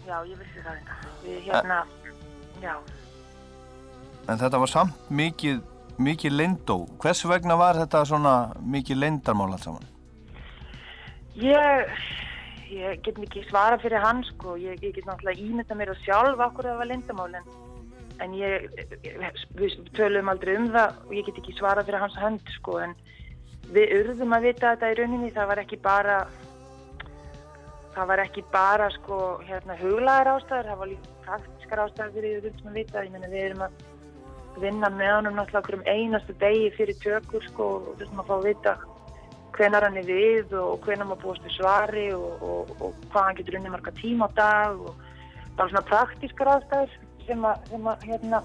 já, 0.07 0.17
ég 0.25 0.37
vissi 0.39 0.63
það. 0.65 0.93
Við 1.25 1.49
hérna, 1.49 1.81
já. 2.63 2.75
En 4.27 4.39
þetta 4.39 4.59
var 4.59 4.71
samt 4.71 5.11
mikið, 5.13 5.61
mikið 6.03 6.35
leyndó. 6.37 6.77
Hvers 7.01 7.23
vegna 7.29 7.57
var 7.59 7.79
þetta 7.81 8.03
svona 8.07 8.33
mikið 8.61 9.01
leyndarmál 9.03 9.51
allt 9.51 9.65
saman? 9.67 9.87
Ég, 11.37 11.93
ég 12.73 13.01
get 13.05 13.21
mikið 13.21 13.47
svara 13.49 13.77
fyrir 13.81 14.03
hann, 14.03 14.23
sko. 14.31 14.57
Ég, 14.61 14.79
ég 14.81 14.95
get 14.95 15.05
náttúrulega 15.09 15.43
ímynda 15.43 15.77
mér 15.77 15.93
og 15.93 16.01
sjálf 16.05 16.41
okkur 16.47 16.69
það 16.69 16.81
var 16.81 16.91
leyndamál, 16.91 17.29
en, 17.37 17.51
en 18.25 18.35
ég, 18.37 18.67
við 19.57 19.77
tölum 19.97 20.33
aldrei 20.33 20.55
um 20.57 20.71
það 20.73 20.97
og 21.05 21.15
ég 21.17 21.29
get 21.29 21.41
ekki 21.43 21.57
svara 21.59 21.85
fyrir 21.85 22.01
hans 22.05 22.17
hönd, 22.21 22.53
sko, 22.57 22.79
en 22.85 22.97
við 23.73 23.95
urðum 24.01 24.35
að 24.37 24.49
vita 24.49 24.73
þetta 24.73 24.93
í 24.93 24.99
rauninni, 25.01 25.33
það 25.35 25.51
var 25.51 25.63
ekki 25.65 25.81
bara 25.83 26.21
það 27.97 28.09
var 28.11 28.21
ekki 28.21 28.43
bara 28.53 28.87
sko 28.93 29.17
hérna 29.47 29.75
huglaðar 29.79 30.35
ástæður, 30.35 30.67
það 30.69 30.81
var 30.81 30.89
líka 30.91 31.15
praktiskar 31.25 31.79
ástæður 31.81 32.11
fyrir 32.13 32.27
því 32.27 32.33
við 32.35 32.43
vildum 32.45 32.69
að 32.69 32.77
vita, 32.77 33.03
ég 33.05 33.13
meina 33.15 33.31
við 33.31 33.45
erum 33.47 33.63
að 33.65 33.79
vinna 34.61 34.89
með 34.93 35.13
honum 35.15 35.37
náttúrulega 35.37 35.63
okkur 35.63 35.79
um 35.79 35.87
einastu 35.87 36.35
degi 36.41 36.69
fyrir 36.77 37.01
tökur 37.03 37.49
sko 37.49 37.71
og 37.77 37.89
þurfum 37.99 38.21
að 38.23 38.29
fá 38.29 38.35
að 38.37 38.47
vita 38.47 38.75
hvenar 39.57 39.87
hann 39.87 39.97
er 39.97 40.07
við 40.07 40.53
og 40.59 40.85
hvenar 40.85 41.09
maður 41.09 41.23
búast 41.23 41.45
við 41.45 41.57
svari 41.57 42.05
og, 42.13 42.45
og, 42.45 42.71
og 42.77 43.01
hvað 43.11 43.27
hann 43.27 43.39
getur 43.39 43.59
unni 43.59 43.73
marga 43.73 43.93
tíma 43.97 44.29
á 44.29 44.37
dag 44.37 44.81
og 44.85 45.03
bara 45.57 45.69
svona 45.71 45.87
praktískar 45.89 46.53
ástæður 46.53 46.95
sem 47.25 47.45
að, 47.45 47.69
sem 47.71 47.91
að 47.91 48.07
hérna 48.11 48.41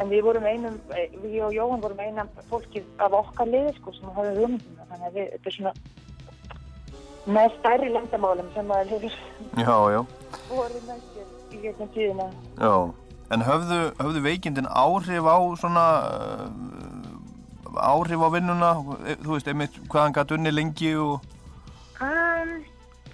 en 0.00 0.10
við 0.12 0.26
vorum 0.26 0.46
einum, 0.46 0.76
við 1.22 1.38
og 1.46 1.54
Jóhann 1.56 1.82
vorum 1.84 2.02
einam 2.04 2.30
fólkið 2.50 2.88
af 3.02 3.16
okkar 3.16 3.48
liði 3.50 3.72
sko 3.78 3.94
sem 3.96 4.12
hafði 4.18 4.34
hugmyndina 4.42 4.88
þannig 4.90 5.08
að 5.08 5.18
við, 5.18 5.30
þetta 5.34 5.50
er 5.50 5.56
svona 5.56 5.74
með 7.26 7.56
stærri 7.56 7.88
landamálum 7.94 8.52
sem 8.54 8.68
maður 8.70 8.92
hefur 8.94 9.16
voru 10.50 10.82
næstir 10.86 11.26
í 11.56 11.62
gegnum 11.64 11.90
tíðina. 11.94 12.28
Já. 12.60 13.05
En 13.34 13.42
höfðu, 13.42 13.80
höfðu 13.98 14.22
veikindin 14.22 14.68
áhrif 14.70 15.26
á 15.26 15.38
svona 15.58 15.86
uh, 16.06 17.80
áhrif 17.82 18.22
á 18.22 18.28
vinnuna? 18.30 18.70
Þú 19.24 19.32
veist, 19.32 19.50
einmitt 19.50 19.80
hvað 19.90 20.04
hann 20.04 20.16
gæti 20.16 20.36
unni 20.36 20.52
lengi 20.54 20.92
og... 21.02 21.24
Um, 21.98 22.52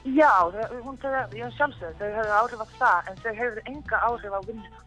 já, 0.04 0.28
hún 0.84 0.98
tegði, 1.00 1.40
já 1.40 1.48
sjálfsögðu, 1.56 1.96
þau 1.96 2.16
hefðu 2.18 2.36
áhrif 2.40 2.60
á 2.60 2.68
það 2.82 3.10
en 3.12 3.22
þau 3.24 3.32
hefðu 3.40 3.64
enga 3.72 4.02
áhrif 4.10 4.36
á 4.36 4.40
vinnuna. 4.50 4.84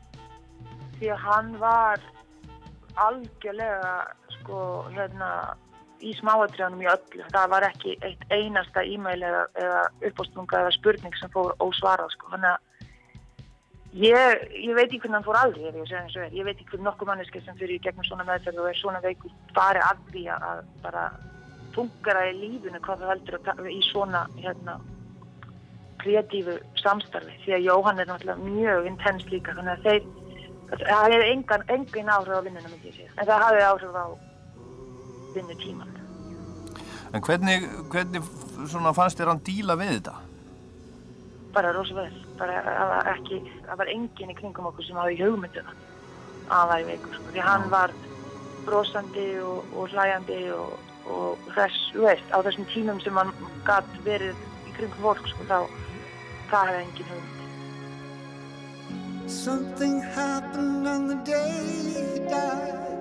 Því 1.00 1.12
að 1.16 1.24
hann 1.26 1.52
var 1.64 2.06
algjörlega, 3.08 3.96
sko, 4.38 4.60
hérna, 4.94 5.32
í 6.06 6.14
smáatriðanum 6.20 6.86
í 6.86 6.92
öllu. 6.92 7.26
Það 7.34 7.50
var 7.56 7.66
ekki 7.72 7.98
eitt 8.06 8.30
einasta 8.30 8.86
e-mail 8.86 9.26
eða, 9.26 9.44
eða 9.58 9.82
uppástunga 10.12 10.62
eða 10.62 10.78
spurning 10.78 11.18
sem 11.18 11.34
fór 11.34 11.56
ósvarað, 11.66 12.14
sko. 12.14 12.30
Þannig 12.36 12.54
að 12.54 12.75
ég, 13.96 14.44
ég 14.62 14.74
veit 14.76 14.88
ekki 14.88 15.02
hvernig 15.04 15.18
hann 15.18 15.26
fór 15.28 15.40
aldrei, 15.40 15.70
ef 15.70 15.78
ég 15.80 15.88
segja 15.90 16.02
eins 16.04 16.18
og 16.18 16.26
er. 16.26 16.34
Ég 16.36 16.48
veit 16.48 16.58
ekki 16.58 16.74
hvernig 16.74 16.88
nokkuð 16.90 17.10
manneski 17.12 17.42
sem 17.46 17.58
fyrir 17.60 17.82
gegnum 17.84 18.08
svona 18.08 18.28
meðferð 18.28 18.62
og 18.64 18.68
er 18.70 18.80
svona 18.80 19.02
veikur 19.04 19.34
fari 19.56 19.82
að 19.84 20.04
því 20.12 20.26
að 20.36 20.60
bara 20.84 21.06
fungera 21.76 22.26
í 22.30 22.36
lífinu 22.42 22.82
hvað 22.84 23.02
það 23.04 23.14
heldur 23.14 23.72
í 23.72 23.80
svona, 23.90 24.26
hérna, 24.44 24.78
kreatífu 26.04 26.60
samstarfi. 26.84 27.40
Því 27.46 27.58
að 27.58 27.66
Jóhann 27.70 28.04
er 28.04 28.12
náttúrulega 28.12 28.52
mjög 28.52 28.92
intens 28.92 29.28
líka, 29.32 29.56
þannig 29.58 29.74
að 29.74 29.90
þeir, 29.90 30.08
það 30.86 31.10
hefði 31.16 31.32
engan, 31.34 31.68
engin 31.78 32.14
áhrif 32.16 32.36
á 32.36 32.44
segja. 32.46 33.10
En 33.16 33.26
það 33.26 33.44
hafði 33.48 33.66
áhrif 33.72 34.00
á 34.00 34.06
vinnutíman. 35.36 35.98
En 37.16 37.24
hvernig, 37.24 37.68
hvernig 37.92 38.32
svona 38.68 38.96
fannst 38.96 39.20
þér 39.20 39.32
hann 39.32 39.46
díla 39.46 39.76
við 39.80 39.98
þetta? 39.98 40.16
bara 41.56 41.72
rosa 41.72 41.96
vel 41.96 42.25
bara 42.40 42.62
það 42.66 42.90
var 42.94 43.12
ekki, 43.14 43.42
það 43.68 43.82
var 43.82 43.92
enginn 43.94 44.34
í 44.34 44.38
kringum 44.40 44.70
okkur 44.72 44.88
sem 44.88 45.00
hafði 45.00 45.22
hugmynduna 45.24 45.76
að 46.56 46.68
var 46.72 46.84
í 46.84 46.90
veikur 46.90 47.16
sko. 47.18 47.30
því 47.36 47.46
hann 47.46 47.70
var 47.74 47.94
brosandi 48.66 49.30
og, 49.46 49.72
og 49.76 49.94
hlæjandi 49.94 50.42
og, 50.56 50.76
og 51.12 51.48
þess, 51.56 51.88
þú 51.94 52.10
veist, 52.10 52.34
á 52.34 52.38
þessum 52.48 52.68
tímum 52.74 53.00
sem 53.04 53.22
hann 53.22 53.34
gatt 53.68 53.96
verið 54.08 54.44
í 54.66 54.76
kringum 54.78 55.08
fólk 55.08 55.32
sko, 55.32 55.48
þá, 55.50 55.58
það 56.52 56.72
hefði 56.72 56.84
enginn 56.84 57.10
hugmynd 57.14 57.36
Something 59.28 60.02
happened 60.02 60.88
on 60.88 61.08
the 61.08 61.16
day 61.16 62.14
he 62.14 62.20
died. 62.30 62.96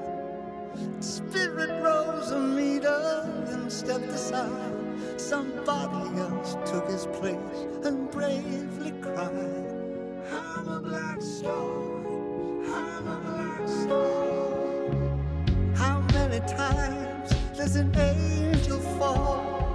Spirit 1.01 1.83
rose 1.83 2.31
a 2.31 2.39
meter 2.39 3.45
and 3.49 3.71
stepped 3.71 4.09
aside. 4.09 4.84
Somebody 5.17 6.19
else 6.19 6.57
took 6.67 6.89
his 6.89 7.07
place 7.07 7.67
and 7.85 8.11
bravely 8.11 8.93
cried. 9.01 9.73
I'm 10.31 10.69
a 10.69 10.81
black 10.81 11.21
star. 11.21 12.07
I'm 12.67 13.07
a 13.07 13.19
black 13.27 13.69
star. 13.69 14.15
How 15.75 16.01
many 16.13 16.41
times 16.47 17.31
does 17.57 17.77
an 17.77 17.95
angel 17.97 18.81
fall? 18.99 19.73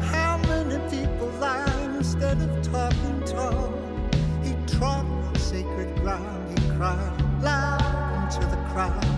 How 0.00 0.38
many 0.48 0.78
people 0.90 1.28
lie 1.40 1.94
instead 1.96 2.40
of 2.40 2.62
talking 2.62 3.22
tall? 3.24 3.72
He 4.42 4.54
trod 4.66 5.06
on 5.06 5.34
sacred 5.36 5.94
ground, 5.96 6.58
he 6.58 6.68
cried 6.76 7.42
loud 7.42 8.32
into 8.34 8.46
the 8.46 8.62
crowd. 8.72 9.09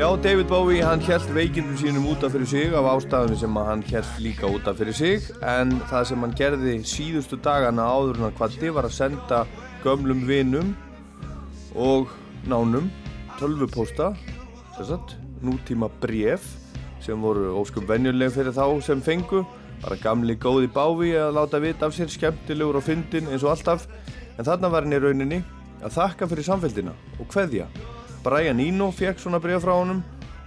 Já, 0.00 0.16
David 0.16 0.48
Bowie, 0.48 0.80
hann 0.80 1.02
held 1.04 1.26
veikindum 1.36 1.76
sínum 1.76 2.06
útaf 2.08 2.32
fyrir 2.32 2.48
sig 2.48 2.70
af 2.72 2.86
ástæðunum 2.88 3.36
sem 3.36 3.56
hann 3.60 3.82
held 3.84 4.06
líka 4.24 4.48
útaf 4.48 4.78
fyrir 4.80 4.96
sig. 4.96 5.26
En 5.44 5.74
það 5.90 6.06
sem 6.08 6.24
hann 6.24 6.32
gerði 6.38 6.76
síðustu 6.88 7.36
dagana 7.44 7.84
áður 7.84 8.22
hann 8.22 8.32
kvatti 8.38 8.70
var 8.72 8.88
að 8.88 8.94
senda 8.96 9.42
gömlum 9.84 10.24
vinum 10.24 10.72
og 11.76 12.08
nánum 12.48 12.88
tölvupósta, 13.36 14.14
sagt, 14.80 15.18
nútíma 15.44 15.92
bref 16.00 16.48
sem 17.04 17.20
voru 17.20 17.52
óskum 17.60 17.84
venjuleg 17.84 18.32
fyrir 18.32 18.56
þá 18.56 18.80
sem 18.80 19.04
fengu. 19.04 19.44
Bara 19.84 20.00
gamli 20.00 20.40
góði 20.40 20.72
Bowie 20.72 21.20
að 21.20 21.36
láta 21.42 21.60
vita 21.60 21.92
af 21.92 22.00
sér 22.00 22.08
skemmtilegur 22.08 22.80
og 22.80 22.88
fyndin 22.88 23.28
eins 23.28 23.44
og 23.44 23.52
alltaf. 23.52 23.84
En 24.38 24.48
þarna 24.48 24.72
var 24.72 24.88
hann 24.88 24.96
í 24.96 25.04
rauninni 25.04 25.44
að 25.84 25.98
þakka 26.00 26.32
fyrir 26.32 26.54
samfélgina 26.54 26.96
og 27.20 27.28
kveðja 27.28 27.68
Brian 28.20 28.60
Eno 28.60 28.90
fekk 28.92 29.20
svona 29.22 29.40
bregð 29.40 29.64
frá 29.64 29.72
honum 29.78 30.02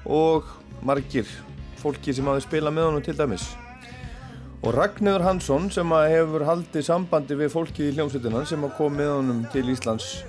og 0.06 0.46
margir 0.86 1.26
fólki 1.82 2.14
sem 2.14 2.28
hafi 2.30 2.44
spilað 2.46 2.76
með 2.76 2.88
honum 2.90 3.06
til 3.06 3.16
dæmis. 3.18 3.48
Og 4.64 4.76
Ragnhjóður 4.78 5.26
Hansson 5.26 5.66
sem 5.74 5.90
hefur 5.92 6.46
haldið 6.48 6.86
sambandi 6.88 7.36
við 7.40 7.52
fólkið 7.52 7.90
í 7.90 7.96
hljómsveitinnan 7.98 8.48
sem 8.48 8.64
kom 8.78 8.96
með 8.96 9.12
honum 9.18 9.42
til 9.52 9.66
Íslands 9.74 10.22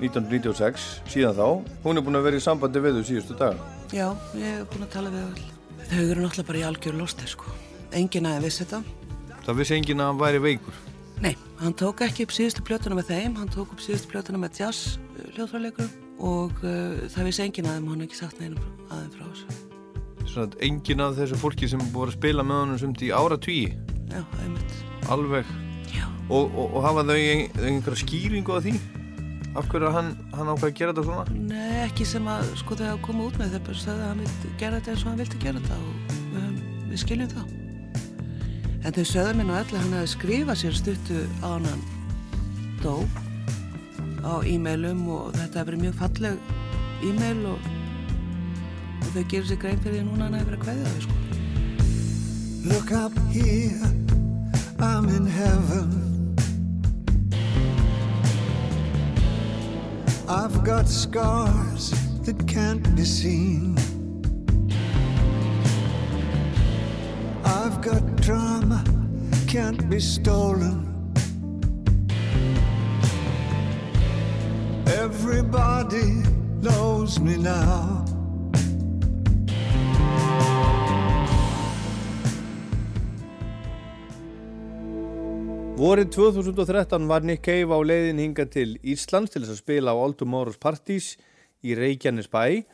1996 0.00 0.88
síðan 1.12 1.36
þá, 1.36 1.46
hún 1.84 2.00
er 2.00 2.06
búin 2.06 2.18
að 2.18 2.26
vera 2.30 2.40
í 2.40 2.44
sambandi 2.46 2.82
við 2.82 2.98
þau 2.98 3.06
síðustu 3.10 3.36
daga. 3.38 3.70
Já, 3.92 4.08
ég 4.40 4.56
hef 4.56 4.66
búin 4.72 4.88
að 4.88 4.92
tala 4.96 5.12
við 5.12 5.26
öll. 5.28 5.46
Þau 5.90 6.00
eru 6.00 6.24
náttúrulega 6.24 6.48
bara 6.48 6.62
í 6.62 6.66
algjöru 6.70 7.02
lóster, 7.02 7.28
sko. 7.28 7.56
Enginn 7.92 8.30
aðeins 8.30 8.48
vissi 8.48 8.64
þetta. 8.64 8.82
Það 9.44 9.60
vissi 9.60 9.76
enginn 9.76 10.00
að 10.00 10.12
hann 10.12 10.22
væri 10.24 10.44
veikur. 10.48 10.84
Nei, 11.20 11.34
hann 11.60 11.76
tók 11.76 12.00
ekki 12.06 12.24
upp 12.24 12.32
síðustu 12.32 12.64
plötuna 12.64 12.96
með 12.96 13.12
þeim, 13.12 13.36
hann 13.36 13.52
tók 13.52 13.74
upp 13.74 13.82
síðustu 13.84 14.08
plötuna 14.14 14.40
með 14.40 14.62
jazz 14.62 14.96
hljóðfræðleikur 15.34 15.90
og 16.20 16.52
uh, 16.62 17.00
það 17.12 17.26
vissi 17.30 17.42
enginn 17.46 17.66
aðeins, 17.70 17.88
hann 17.88 18.00
hef 18.04 18.08
ekki 18.10 18.18
sagt 18.20 18.40
neinum 18.40 18.86
aðeins 18.92 19.16
frá 19.16 19.26
þessu. 19.30 19.58
Svona 20.30 20.46
að 20.50 20.56
enginn 20.68 21.00
af 21.04 21.16
þessu 21.18 21.38
fólki 21.40 21.68
sem 21.72 21.80
voru 21.94 22.12
að 22.12 22.18
spila 22.18 22.44
með 22.46 22.60
honum 22.64 22.78
sumt 22.82 23.02
í 23.02 23.10
ára 23.14 23.38
tví, 23.40 23.58
Já, 24.12 24.20
einmitt. 24.44 24.74
alveg. 25.10 25.48
Já. 25.94 26.04
Og, 26.30 26.52
og, 26.54 26.74
og 26.76 26.84
hafa 26.86 27.02
þau 27.08 27.16
ein- 27.18 27.50
einhverja 27.66 28.02
skýringu 28.04 28.52
á 28.54 28.60
því? 28.62 28.74
Af 29.58 29.66
hverju 29.66 29.88
hann, 29.90 30.12
hann 30.36 30.46
ákvað 30.52 30.68
að 30.68 30.76
gera 30.78 30.92
þetta 30.94 31.06
svona? 31.08 31.24
Nei, 31.50 31.80
ekki 31.88 32.04
sem 32.06 32.28
að, 32.30 32.52
sko, 32.60 32.76
þau 32.78 32.84
hafa 32.92 33.00
komið 33.08 33.24
út 33.32 33.38
með 33.40 33.56
þau 33.56 33.62
bara 33.66 33.80
sagði 33.80 34.04
að 34.04 34.10
hann 34.12 34.20
vildi 34.22 34.52
gera 34.60 34.76
þetta 34.78 34.92
eins 34.92 35.02
og 35.02 35.08
hann 35.10 35.22
vildi 35.24 35.40
gera 35.42 35.62
þetta 35.64 35.78
og 35.80 36.12
við, 36.12 36.36
höfum- 36.36 36.84
við 36.92 37.02
skiljum 37.02 37.32
það. 37.34 37.56
En 38.84 38.94
þau 38.96 39.02
sögðu 39.10 39.32
mér 39.40 39.48
nú 39.50 39.56
allir 39.58 39.74
að 39.74 39.82
hann 39.82 39.96
hefði 39.98 40.12
skrifað 40.14 40.60
sér 40.62 40.78
stuttu 40.78 41.18
á 41.42 41.48
hann 41.50 41.82
dó 42.84 42.94
á 44.24 44.34
e-mailum 44.44 45.06
og 45.08 45.30
þetta 45.36 45.60
hefur 45.60 45.70
verið 45.70 45.84
mjög 45.84 45.94
falleg 46.00 46.36
e-mail 47.08 47.40
og, 47.54 47.70
og 49.00 49.08
þau 49.14 49.24
gerur 49.32 49.48
sér 49.48 49.60
grein 49.62 49.80
fyrir 49.84 50.00
því 50.00 50.04
núna 50.08 50.26
að 50.26 50.30
það 50.30 50.40
hefur 50.40 50.50
verið 50.50 50.60
að 50.60 50.64
kveðja 50.66 50.86
þau 50.92 51.00
sko. 51.06 51.16
Look 52.70 52.92
up 52.92 53.18
here, 53.32 53.88
I'm 54.78 55.08
in 55.08 55.26
heaven. 55.26 56.10
I've 60.28 60.62
got 60.62 60.88
scars 60.88 61.90
that 62.24 62.46
can't 62.46 62.94
be 62.94 63.04
seen. 63.04 63.76
I've 67.44 67.80
got 67.80 68.16
drama, 68.16 68.84
can't 69.48 69.88
be 69.88 69.98
stolen. 69.98 70.89
Everybody 75.30 76.24
knows 76.58 77.20
me 77.22 77.36
now. 77.38 78.02
Vorið 85.78 86.10
2013 86.16 87.06
var 87.06 87.22
Nick 87.22 87.44
Cave 87.46 87.70
á 87.70 87.78
leiðin 87.78 88.18
hinga 88.18 88.48
til 88.50 88.74
Íslands 88.82 89.30
til 89.30 89.44
þess 89.44 89.54
að 89.54 89.60
spila 89.60 89.94
á 89.94 90.02
All 90.02 90.16
Tomorrow's 90.18 90.58
Parties 90.58 91.12
í 91.62 91.78
Reykjanes 91.78 92.26
bæ 92.26 92.66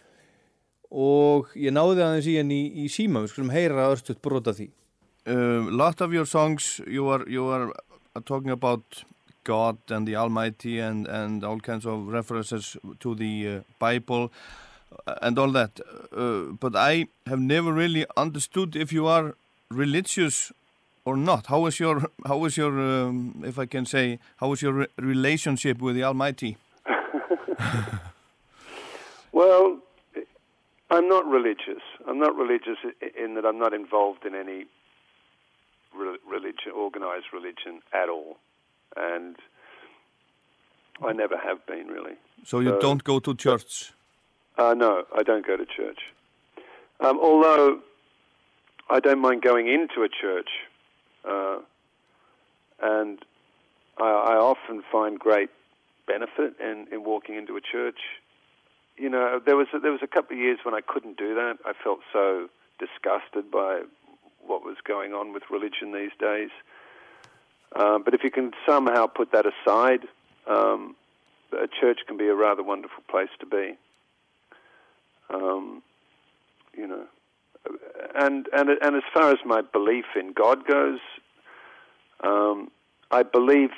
og 0.88 1.52
ég 1.60 1.76
náði 1.76 2.06
aðeins 2.06 2.30
í 2.32 2.38
henni 2.38 2.62
í, 2.70 2.86
í 2.86 2.88
síma, 2.88 3.20
við 3.20 3.34
skulum 3.34 3.52
heyra 3.52 3.90
örstuðt 3.90 4.22
brota 4.24 4.56
því. 4.56 4.70
Uh, 5.28 5.68
lot 5.76 6.00
of 6.00 6.16
your 6.16 6.24
songs 6.24 6.80
you 6.88 7.12
are 7.12 7.28
you 7.28 7.52
are 7.52 7.68
talking 8.24 8.56
about 8.56 9.04
God 9.46 9.76
and 9.88 10.08
the 10.08 10.16
Almighty 10.16 10.78
and 10.88 11.06
and 11.06 11.44
all 11.44 11.60
kinds 11.60 11.86
of 11.86 12.12
references 12.18 12.76
to 13.00 13.14
the 13.14 13.32
uh, 13.48 13.60
Bible 13.78 14.30
and 15.22 15.38
all 15.38 15.52
that. 15.52 15.80
Uh, 16.12 16.52
but 16.60 16.76
I 16.76 17.06
have 17.26 17.40
never 17.40 17.72
really 17.72 18.04
understood 18.16 18.76
if 18.76 18.92
you 18.92 19.06
are 19.06 19.34
religious 19.70 20.52
or 21.04 21.16
not. 21.16 21.46
How 21.46 21.66
is 21.66 21.80
your 21.80 22.10
how 22.26 22.44
is 22.46 22.56
your 22.56 22.72
um, 22.80 23.44
if 23.46 23.58
I 23.58 23.66
can 23.66 23.86
say 23.86 24.18
how 24.36 24.52
is 24.52 24.62
your 24.62 24.72
re 24.72 24.86
relationship 25.14 25.82
with 25.82 25.96
the 25.96 26.04
Almighty? 26.04 26.56
Well, 29.36 29.80
I'm 30.90 31.08
not 31.10 31.26
religious. 31.26 31.82
I'm 32.08 32.18
not 32.18 32.34
religious 32.34 32.78
in 33.22 33.34
that 33.34 33.44
I'm 33.44 33.58
not 33.58 33.74
involved 33.74 34.24
in 34.24 34.34
any 34.34 34.64
re- 35.94 36.16
religion, 36.26 36.72
organized 36.74 37.26
religion 37.34 37.82
at 37.92 38.08
all, 38.08 38.38
and 38.96 39.36
I 41.02 41.12
never 41.12 41.36
have 41.36 41.64
been 41.66 41.88
really. 41.88 42.14
So 42.44 42.60
you 42.60 42.78
don't 42.80 43.02
go 43.04 43.18
to 43.20 43.34
church. 43.34 43.92
Uh, 44.56 44.74
no, 44.74 45.04
I 45.14 45.22
don't 45.22 45.46
go 45.46 45.56
to 45.56 45.66
church. 45.66 45.98
Um, 47.00 47.18
although 47.20 47.80
I 48.88 49.00
don't 49.00 49.20
mind 49.20 49.42
going 49.42 49.68
into 49.68 50.02
a 50.02 50.08
church, 50.08 50.48
uh, 51.28 51.58
and 52.82 53.18
I, 53.98 54.04
I 54.04 54.36
often 54.36 54.82
find 54.90 55.18
great 55.18 55.50
benefit 56.06 56.54
in, 56.60 56.86
in 56.92 57.04
walking 57.04 57.34
into 57.34 57.56
a 57.56 57.60
church. 57.60 57.98
You 58.96 59.10
know, 59.10 59.40
there 59.44 59.56
was 59.56 59.66
a, 59.74 59.78
there 59.78 59.92
was 59.92 60.00
a 60.02 60.06
couple 60.06 60.36
of 60.36 60.42
years 60.42 60.58
when 60.62 60.74
I 60.74 60.80
couldn't 60.80 61.18
do 61.18 61.34
that. 61.34 61.58
I 61.66 61.72
felt 61.84 62.00
so 62.12 62.48
disgusted 62.78 63.50
by 63.50 63.82
what 64.46 64.64
was 64.64 64.76
going 64.86 65.12
on 65.12 65.32
with 65.32 65.42
religion 65.50 65.92
these 65.92 66.12
days. 66.18 66.50
Um, 67.74 68.02
but 68.04 68.14
if 68.14 68.22
you 68.22 68.30
can 68.30 68.52
somehow 68.66 69.06
put 69.06 69.32
that 69.32 69.44
aside, 69.46 70.06
um, 70.46 70.94
a 71.52 71.66
church 71.68 72.00
can 72.06 72.16
be 72.16 72.28
a 72.28 72.34
rather 72.34 72.62
wonderful 72.62 73.02
place 73.08 73.28
to 73.40 73.46
be. 73.46 73.76
Um, 75.30 75.82
you 76.76 76.86
know, 76.86 77.04
and 78.14 78.46
and 78.52 78.70
and 78.70 78.96
as 78.96 79.02
far 79.12 79.30
as 79.30 79.38
my 79.44 79.60
belief 79.60 80.04
in 80.14 80.32
God 80.32 80.66
goes, 80.66 81.00
um, 82.22 82.70
I 83.10 83.22
believe 83.22 83.70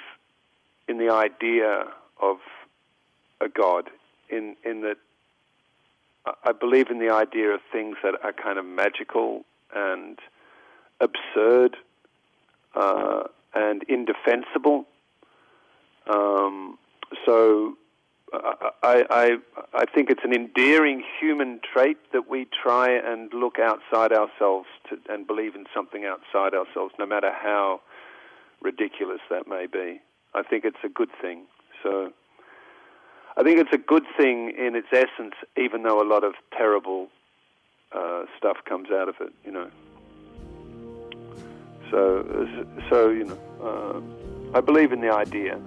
in 0.89 0.99
the 0.99 1.11
idea 1.13 1.85
of 2.21 2.37
a 3.41 3.49
God. 3.49 3.91
In 4.29 4.57
in 4.65 4.83
that, 4.83 4.99
I- 6.27 6.35
I 6.45 6.53
believe 6.53 6.91
in 6.91 6.99
the 6.99 7.11
idea 7.11 7.51
of 7.51 7.61
things 7.73 7.97
that 8.03 8.15
are 8.23 8.33
kind 8.33 8.59
of 8.59 8.65
magical 8.67 9.45
and 9.75 10.19
absurd 11.01 11.77
uh, 12.75 13.25
and 13.55 13.83
indefensible. 13.85 14.87
Um, 16.07 16.79
so 17.25 17.77
I, 18.33 19.05
I, 19.11 19.37
I 19.75 19.85
think 19.95 20.11
it's 20.11 20.25
an 20.25 20.35
endearing 20.35 21.03
human 21.21 21.61
trait 21.73 21.97
that 22.13 22.29
we 22.29 22.47
try 22.63 22.91
and 22.91 23.33
look 23.33 23.59
outside 23.59 24.13
ourselves 24.13 24.69
to, 24.89 24.99
and 25.09 25.27
believe 25.27 25.55
in 25.55 25.65
something 25.75 26.05
outside 26.05 26.55
ourselves, 26.55 26.95
no 26.99 27.07
matter 27.07 27.33
how 27.33 27.81
ridiculous 28.61 29.21
that 29.31 29.47
may 29.49 29.67
be. 29.67 30.01
I 30.35 30.43
think 30.43 30.65
it's 30.65 30.85
a 30.85 30.89
good 30.89 31.11
thing. 31.21 31.45
So 31.83 32.13
I 33.37 33.43
think 33.43 33.61
it's 33.61 33.73
a 33.73 33.79
good 33.79 34.05
thing 34.19 34.53
in 34.59 34.75
its 34.75 34.89
essence, 34.93 35.35
even 35.57 35.83
though 35.83 36.03
a 36.03 36.09
lot 36.09 36.25
of 36.25 36.35
terrible 36.57 37.09
uh, 37.93 38.25
stuff 38.37 38.59
comes 38.69 38.89
out 38.91 39.09
of 39.09 39.15
it, 39.21 39.33
you 39.45 39.53
know. 39.53 39.71
So, 41.91 42.47
so 42.91 43.11
you 43.11 43.25
know, 43.25 43.39
uh, 43.63 44.57
I 44.59 44.61
believe 44.61 44.93
in 44.93 45.01
the 45.01 45.13
idea. 45.13 45.61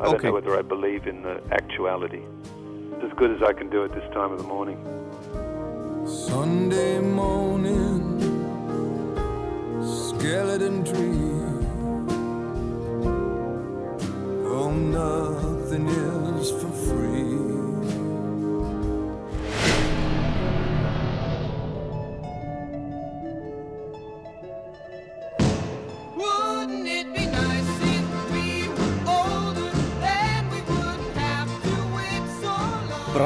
I 0.00 0.04
don't 0.04 0.22
know 0.22 0.32
whether 0.32 0.56
I 0.56 0.62
believe 0.62 1.06
in 1.06 1.22
the 1.22 1.42
actuality. 1.50 2.22
It's 2.92 3.04
as 3.04 3.12
good 3.18 3.30
as 3.30 3.42
I 3.42 3.52
can 3.52 3.68
do 3.68 3.84
at 3.84 3.92
this 3.92 4.08
time 4.12 4.30
of 4.32 4.38
the 4.38 4.44
morning. 4.44 4.78
Sunday 6.06 7.00
morning, 7.00 8.20
skeleton 9.82 10.84
tree. 10.84 11.28
Oh, 14.50 14.70
nothing 14.70 15.88
is 15.88 16.17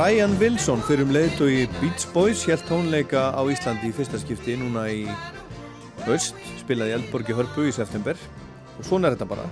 Brian 0.02 0.32
Wilson 0.40 0.80
fyrir 0.82 1.04
um 1.06 1.12
leiðtói 1.14 1.68
Beach 1.76 2.08
Boys 2.10 2.40
helt 2.50 2.64
tónleika 2.66 3.28
á 3.38 3.42
Íslandi 3.46 3.86
í 3.86 3.94
fyrsta 3.94 4.18
skipti 4.18 4.56
núna 4.58 4.88
í 4.90 5.04
höst, 6.08 6.34
spilaði 6.58 6.90
í 6.90 6.96
Eldborgi 6.96 7.36
Hörpu 7.38 7.68
í 7.68 7.74
september. 7.76 8.18
Og 8.80 8.88
svona 8.88 9.06
er 9.06 9.14
þetta 9.14 9.30
bara. 9.30 9.46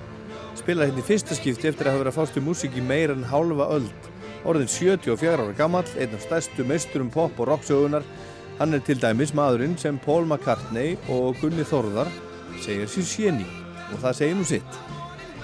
Spilaði 0.59 0.91
hérna 0.91 1.05
í 1.05 1.07
fyrsta 1.07 1.39
skipti 1.39 1.71
eftir 1.71 1.87
að 1.87 1.95
hafa 1.95 2.03
verið 2.03 2.11
að 2.11 2.19
fást 2.19 2.43
í 2.43 2.45
músík 2.49 2.83
í 2.83 2.83
meira 2.83 3.15
en 3.15 3.23
hálfa 3.31 3.71
öld. 3.77 4.11
Orðin 4.43 4.75
74 4.75 5.39
ára 5.39 5.55
gamall, 5.55 5.87
einn 5.95 6.19
af 6.19 6.27
stærstu 6.27 6.67
meisturum 6.67 7.15
pop 7.15 7.39
og 7.39 7.53
rocksögunar 7.53 8.11
hann 8.59 8.75
er 8.75 8.83
til 8.83 8.99
dæmis 8.99 9.31
maðurinn 9.39 9.79
sem 9.79 10.03
Paul 10.03 10.27
McCartney 10.27 10.99
og 11.15 11.39
Gunni 11.39 11.63
Þórðar 11.63 12.11
segir 12.59 12.91
sér 12.91 13.13
séni. 13.15 13.47
Og 13.93 14.03
það 14.03 14.25
segir 14.25 14.43
nú 14.43 14.51
sitt 14.51 14.90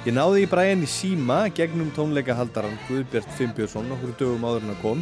Ég 0.06 0.14
náði 0.14 0.44
í 0.44 0.48
Brian 0.50 0.84
í 0.84 0.86
síma 0.86 1.38
gegnum 1.54 1.88
tónleikahaldaran 1.96 2.76
Guðbjart 2.86 3.30
Fimbjörnsson 3.34 3.88
okkur 3.96 4.12
dögum 4.20 4.44
áður 4.46 4.66
en 4.68 4.74
að 4.76 4.82
kom. 4.84 5.00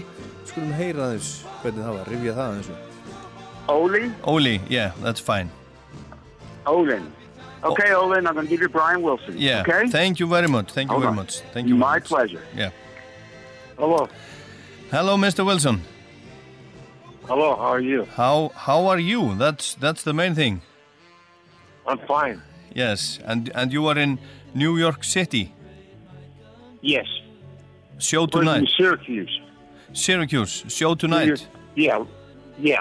Skulum 0.49 0.71
heyra 0.79 1.11
aðeins 1.11 1.27
hvernig 1.61 1.85
það 1.85 1.99
var, 1.99 2.09
rifja 2.13 2.37
það 2.39 2.47
aðeins. 2.47 2.71
Oli? 3.75 4.01
Oli, 4.33 4.55
yeah, 4.73 4.97
that's 5.03 5.21
fine. 5.21 5.51
Olin. 6.67 7.05
Okay, 7.65 7.93
Olin, 7.95 8.27
I'm 8.27 8.35
going 8.35 8.47
to 8.47 8.51
give 8.51 8.61
you 8.63 8.69
Brian 8.69 9.03
Wilson. 9.03 9.37
Yeah, 9.39 9.61
Okay? 9.61 9.89
thank 9.89 10.21
you 10.21 10.27
very 10.27 10.49
much. 10.49 10.73
Thank 10.73 10.89
you 10.89 10.93
Hold 10.95 11.03
very 11.03 11.11
on. 11.11 11.17
much. 11.17 11.41
Thank 11.53 11.69
you. 11.69 11.77
My 11.77 11.95
much. 11.97 12.05
pleasure. 12.09 12.43
Yeah. 12.57 12.71
Hello. 13.79 14.09
Hello, 14.91 15.17
Mr. 15.17 15.45
Wilson. 15.45 15.83
Hello, 17.27 17.57
how 17.57 17.73
are 17.77 17.81
you? 17.81 18.05
How 18.17 18.51
how 18.55 18.87
are 18.87 18.99
you? 18.99 19.35
That's 19.37 19.75
that's 19.75 20.03
the 20.03 20.13
main 20.13 20.35
thing. 20.35 20.61
I'm 21.87 21.99
fine. 22.07 22.43
Yes, 22.75 23.19
and 23.25 23.51
and 23.55 23.73
you 23.73 23.87
are 23.89 23.97
in 23.99 24.19
New 24.55 24.77
York 24.79 25.05
City. 25.05 25.53
Yes. 26.81 27.07
Show 27.99 28.21
We're 28.21 28.43
in 28.43 28.47
tonight. 28.47 28.69
Syracuse. 28.77 29.41
Syracuse. 29.93 30.65
Show 30.69 30.95
tonight. 30.95 31.47
Yeah. 31.75 32.05
Yeah. 32.59 32.81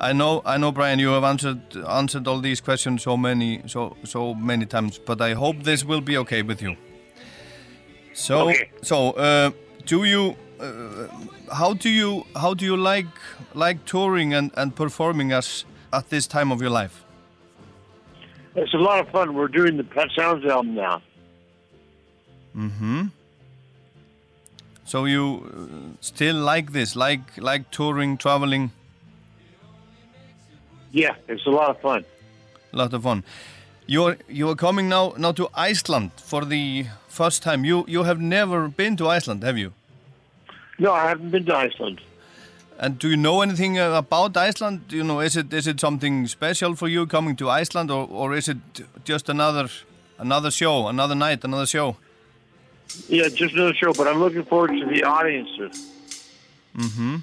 I 0.00 0.12
know, 0.12 0.42
I 0.44 0.56
know, 0.58 0.72
Brian. 0.72 0.98
You 0.98 1.10
have 1.10 1.22
answered 1.24 1.60
answered 1.88 2.26
all 2.26 2.40
these 2.40 2.60
questions 2.60 3.02
so 3.02 3.16
many, 3.16 3.62
so 3.66 3.96
so 4.04 4.34
many 4.34 4.66
times. 4.66 4.98
But 4.98 5.20
I 5.20 5.34
hope 5.34 5.62
this 5.62 5.84
will 5.84 6.00
be 6.00 6.18
okay 6.18 6.42
with 6.42 6.60
you. 6.62 6.76
So, 8.12 8.48
Okay. 8.48 8.70
so 8.82 9.12
uh, 9.12 9.50
do 9.86 10.04
you? 10.04 10.36
Uh, 10.60 11.06
how 11.54 11.74
do 11.74 11.88
you? 11.88 12.24
How 12.34 12.54
do 12.54 12.64
you 12.64 12.76
like 12.76 13.06
like 13.54 13.84
touring 13.84 14.34
and 14.34 14.50
and 14.56 14.74
performing 14.74 15.32
us 15.32 15.64
at 15.92 16.08
this 16.10 16.26
time 16.26 16.50
of 16.52 16.60
your 16.60 16.70
life? 16.82 17.01
It's 18.54 18.74
a 18.74 18.78
lot 18.78 19.00
of 19.00 19.08
fun. 19.10 19.34
We're 19.34 19.48
doing 19.48 19.76
the 19.76 19.84
Pet 19.84 20.08
Sounds 20.16 20.44
album 20.44 20.74
now. 20.74 21.02
Mm-hmm. 22.56 23.06
So 24.84 25.04
you 25.06 25.24
uh, 25.46 25.96
still 26.00 26.36
like 26.36 26.72
this, 26.72 26.94
like 26.96 27.20
like 27.38 27.70
touring, 27.70 28.18
traveling, 28.18 28.70
Yeah, 30.90 31.14
it's 31.28 31.46
a 31.46 31.50
lot 31.50 31.70
of 31.70 31.80
fun. 31.80 32.04
a 32.72 32.76
lot 32.76 32.92
of 32.92 33.02
fun. 33.02 33.24
You're 33.86 34.16
you 34.28 34.48
are 34.50 34.54
coming 34.56 34.88
now 34.88 35.14
now 35.16 35.32
to 35.32 35.48
Iceland 35.54 36.10
for 36.16 36.44
the 36.44 36.86
first 37.08 37.42
time. 37.42 37.64
You 37.64 37.84
you 37.88 38.04
have 38.04 38.20
never 38.20 38.68
been 38.68 38.96
to 38.96 39.08
Iceland, 39.08 39.42
have 39.42 39.56
you? 39.58 39.72
No, 40.78 40.92
I 40.92 41.08
haven't 41.08 41.30
been 41.30 41.46
to 41.46 41.56
Iceland. 41.56 42.00
And 42.78 42.98
do 42.98 43.08
you 43.08 43.16
know 43.16 43.42
anything 43.42 43.78
uh, 43.78 43.92
about 43.92 44.36
Iceland? 44.36 44.80
You 44.88 45.04
know, 45.04 45.20
is 45.20 45.36
it 45.36 45.52
is 45.52 45.66
it 45.66 45.80
something 45.80 46.26
special 46.26 46.74
for 46.74 46.88
you 46.88 47.06
coming 47.06 47.36
to 47.36 47.48
Iceland, 47.48 47.90
or, 47.90 48.08
or 48.10 48.34
is 48.34 48.48
it 48.48 48.58
just 49.04 49.28
another 49.28 49.68
another 50.18 50.50
show, 50.50 50.88
another 50.88 51.14
night, 51.14 51.44
another 51.44 51.66
show? 51.66 51.96
Yeah, 53.08 53.28
just 53.28 53.54
another 53.54 53.74
show, 53.74 53.92
but 53.92 54.08
I'm 54.08 54.18
looking 54.18 54.44
forward 54.44 54.72
to 54.80 54.86
the 54.86 55.04
audiences. 55.04 55.90
Mm-hmm. 56.76 57.16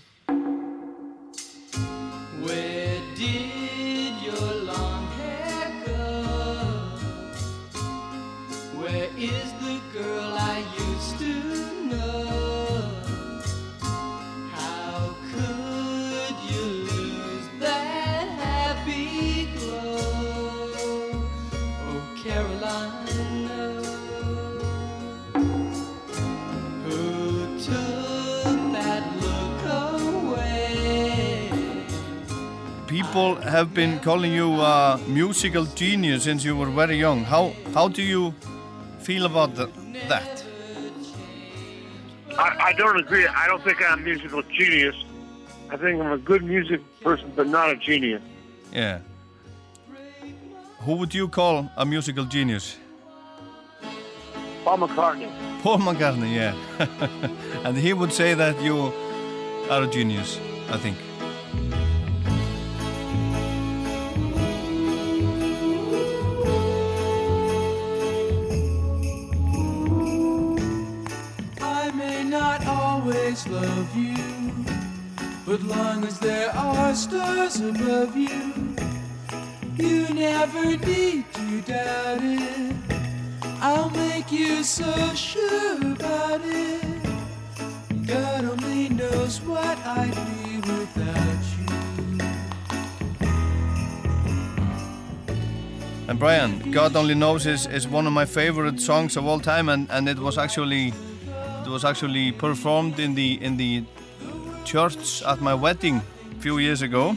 People 33.19 33.41
have 33.41 33.73
been 33.73 33.99
calling 33.99 34.31
you 34.31 34.61
a 34.61 34.97
musical 35.05 35.65
genius 35.65 36.23
since 36.23 36.45
you 36.45 36.55
were 36.55 36.71
very 36.71 36.95
young. 36.95 37.25
How 37.25 37.51
how 37.73 37.89
do 37.89 38.01
you 38.01 38.33
feel 38.99 39.25
about 39.25 39.55
the, 39.55 39.65
that? 40.07 40.45
I, 42.37 42.47
I 42.69 42.73
don't 42.77 42.97
agree. 42.97 43.27
I 43.27 43.45
don't 43.47 43.61
think 43.61 43.81
I'm 43.81 43.99
a 43.99 44.01
musical 44.01 44.41
genius. 44.43 44.95
I 45.69 45.75
think 45.75 46.01
I'm 46.01 46.13
a 46.13 46.17
good 46.17 46.43
music 46.45 46.79
person, 47.01 47.33
but 47.35 47.47
not 47.47 47.69
a 47.69 47.75
genius. 47.75 48.21
Yeah. 48.71 48.99
Who 50.85 50.93
would 50.99 51.13
you 51.13 51.27
call 51.27 51.69
a 51.75 51.85
musical 51.85 52.23
genius? 52.23 52.77
Paul 54.63 54.77
McCartney. 54.77 55.29
Paul 55.61 55.79
McCartney, 55.79 56.31
yeah. 56.41 56.55
and 57.65 57.77
he 57.77 57.91
would 57.91 58.13
say 58.13 58.33
that 58.33 58.55
you 58.61 58.93
are 59.69 59.83
a 59.83 59.87
genius, 59.87 60.39
I 60.69 60.77
think. 60.77 60.97
Always 73.09 73.47
love 73.47 73.95
you, 73.95 74.15
but 75.45 75.61
long 75.63 76.05
as 76.05 76.19
there 76.19 76.51
are 76.51 76.93
stars 76.93 77.59
above 77.59 78.15
you, 78.15 78.75
you 79.77 80.13
never 80.13 80.77
need 80.77 81.25
to 81.33 81.61
doubt 81.61 82.19
it. 82.21 82.75
I'll 83.61 83.89
make 83.89 84.31
you 84.31 84.63
so 84.63 84.93
sure 85.15 85.77
about 85.93 86.41
it. 86.43 86.83
God 88.05 88.45
only 88.45 88.89
knows 88.89 89.41
what 89.41 89.77
I'd 89.79 90.13
be 90.29 90.57
without 90.57 91.43
you. 91.57 91.65
And 96.07 96.19
Brian, 96.19 96.71
God 96.71 96.95
Only 96.95 97.15
Knows 97.15 97.47
is, 97.47 97.65
is 97.65 97.87
one 97.87 98.05
of 98.05 98.13
my 98.13 98.25
favorite 98.25 98.79
songs 98.79 99.17
of 99.17 99.25
all 99.25 99.39
time 99.39 99.67
and, 99.69 99.89
and 99.89 100.07
it 100.07 100.19
was 100.19 100.37
actually 100.37 100.93
was 101.69 101.85
actually 101.85 102.31
performed 102.31 102.99
in 102.99 103.15
the 103.15 103.39
in 103.41 103.57
the 103.57 103.83
church 104.65 105.23
at 105.23 105.41
my 105.41 105.53
wedding 105.53 106.01
a 106.31 106.41
few 106.41 106.57
years 106.57 106.81
ago. 106.81 107.15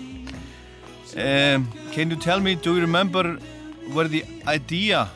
Um, 1.14 1.68
can 1.92 2.10
you 2.10 2.16
tell 2.16 2.40
me, 2.40 2.54
do 2.54 2.74
you 2.74 2.80
remember 2.80 3.38
where 3.92 4.08
the 4.08 4.24
idea 4.46 5.08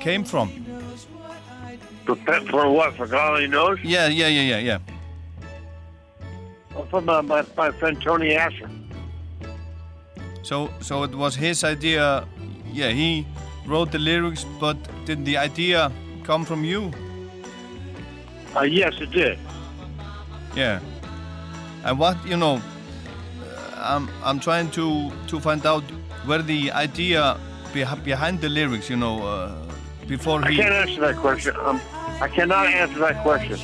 came 0.00 0.24
from? 0.24 0.48
For, 2.04 2.16
for 2.50 2.70
what? 2.70 2.94
For 2.96 3.06
God 3.06 3.34
only 3.34 3.46
knows? 3.46 3.78
Yeah, 3.82 4.08
yeah, 4.08 4.28
yeah, 4.28 4.42
yeah, 4.42 4.58
yeah. 4.58 4.78
From 6.90 7.08
uh, 7.08 7.22
my, 7.22 7.44
my 7.56 7.70
friend 7.72 8.00
Tony 8.02 8.34
Asher. 8.34 8.70
So 10.42 10.70
so 10.80 11.02
it 11.04 11.14
was 11.14 11.36
his 11.36 11.64
idea. 11.64 12.26
Yeah, 12.72 12.90
he 12.90 13.26
wrote 13.66 13.90
the 13.90 13.98
lyrics, 13.98 14.44
but 14.60 14.76
did 15.04 15.24
the 15.24 15.36
idea 15.36 15.90
come 16.24 16.44
from 16.44 16.64
you? 16.64 16.92
Uh, 18.56 18.62
yes, 18.62 18.94
it 19.00 19.10
did. 19.10 19.38
Yeah. 20.54 20.80
And 21.84 21.98
what 21.98 22.16
you 22.26 22.36
know, 22.36 22.56
uh, 22.56 23.74
I'm 23.76 24.08
I'm 24.24 24.40
trying 24.40 24.70
to 24.70 25.12
to 25.28 25.40
find 25.40 25.64
out 25.66 25.84
where 26.24 26.42
the 26.42 26.72
idea 26.72 27.38
beh 27.72 28.04
behind 28.04 28.40
the 28.40 28.48
lyrics. 28.48 28.88
You 28.88 28.96
know, 28.96 29.26
uh, 29.26 29.54
before 30.08 30.42
I 30.42 30.50
he. 30.50 30.56
can't 30.56 30.74
answer 30.74 31.00
that 31.02 31.16
question. 31.16 31.54
Um, 31.56 31.80
I 32.20 32.28
cannot 32.28 32.66
answer 32.66 32.98
that 33.00 33.22
question. 33.22 33.60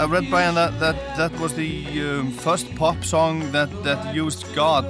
I 0.00 0.06
read 0.06 0.30
Brian 0.30 0.54
that 0.54 0.80
that 0.80 0.96
that 1.18 1.32
was 1.38 1.52
the 1.54 1.70
um, 2.00 2.30
first 2.30 2.74
pop 2.76 3.04
song 3.04 3.52
that 3.52 3.68
that 3.84 4.14
used 4.14 4.46
God. 4.54 4.86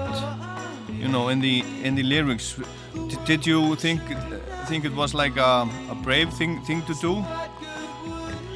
You 0.88 1.08
know, 1.08 1.28
in 1.28 1.40
the 1.40 1.64
in 1.82 1.96
the 1.96 2.04
lyrics. 2.04 2.56
D 3.08 3.16
did 3.24 3.46
you 3.46 3.74
think 3.76 4.00
think 4.70 4.84
it 4.84 4.94
was 4.94 5.12
like 5.14 5.36
a, 5.36 5.68
a 5.90 5.94
brave 6.06 6.32
thing 6.32 6.60
thing 6.62 6.82
to 6.82 6.94
do, 6.94 7.12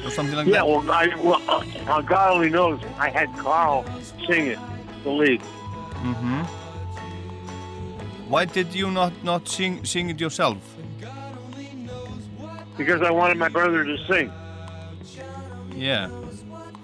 or 0.05 0.11
something 0.11 0.35
like 0.35 0.47
yeah, 0.47 0.53
that? 0.53 0.67
well, 0.67 0.91
I, 0.91 1.05
well, 1.27 1.41
uh, 1.89 2.01
God 2.01 2.27
only 2.35 2.49
knows. 2.49 2.79
I 2.97 3.09
had 3.09 3.29
Carl 3.37 3.83
sing 4.27 4.47
it, 4.53 4.59
the 5.03 5.11
lead. 5.11 5.41
Mm-hmm. 6.09 6.41
Why 8.31 8.45
did 8.45 8.73
you 8.73 8.89
not 8.91 9.13
not 9.23 9.47
sing 9.47 9.83
sing 9.83 10.09
it 10.09 10.19
yourself? 10.19 10.57
because 12.77 13.01
I 13.01 13.11
wanted 13.11 13.37
my 13.37 13.49
brother 13.49 13.83
to 13.85 13.97
sing. 14.07 14.31
Yeah, 15.73 16.09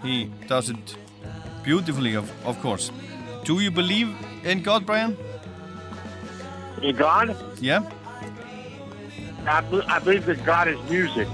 he 0.04 0.32
does 0.48 0.70
it 0.70 0.98
beautifully, 1.64 2.16
of, 2.16 2.30
of 2.46 2.60
course. 2.62 2.92
Do 3.44 3.60
you 3.60 3.72
believe 3.72 4.10
in 4.44 4.62
God, 4.62 4.86
Brian? 4.86 5.18
In 6.82 6.96
God? 6.96 7.36
Yeah. 7.60 7.90
I, 9.48 9.64
I 9.88 10.00
believe 10.00 10.26
that 10.28 10.46
God 10.46 10.68
is 10.68 10.78
music. 10.90 11.28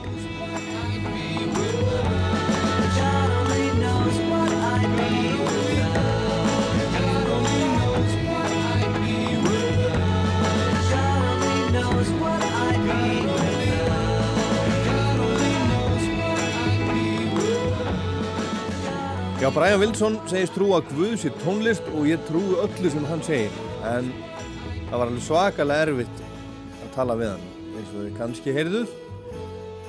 Já, 19.38 19.52
Brian 19.54 19.80
Wilson 19.80 20.16
segist 20.26 20.56
trúa 20.58 20.80
að 20.82 20.88
Guð 20.96 21.12
sér 21.22 21.36
tónlist 21.44 21.92
og 21.94 22.08
ég 22.10 22.24
trúi 22.26 22.58
öllu 22.64 22.90
sem 22.90 23.06
hann 23.06 23.22
segir 23.24 23.54
en 23.86 24.10
það 24.90 24.98
var 24.98 25.06
alveg 25.06 25.28
svakalega 25.28 25.86
erfitt 25.92 26.26
að 26.26 26.90
tala 26.96 27.20
við 27.22 27.32
hann 27.36 27.57
eins 27.88 27.96
og 27.96 28.08
þið 28.08 28.18
kannski 28.18 28.54
heyrðuð. 28.56 28.96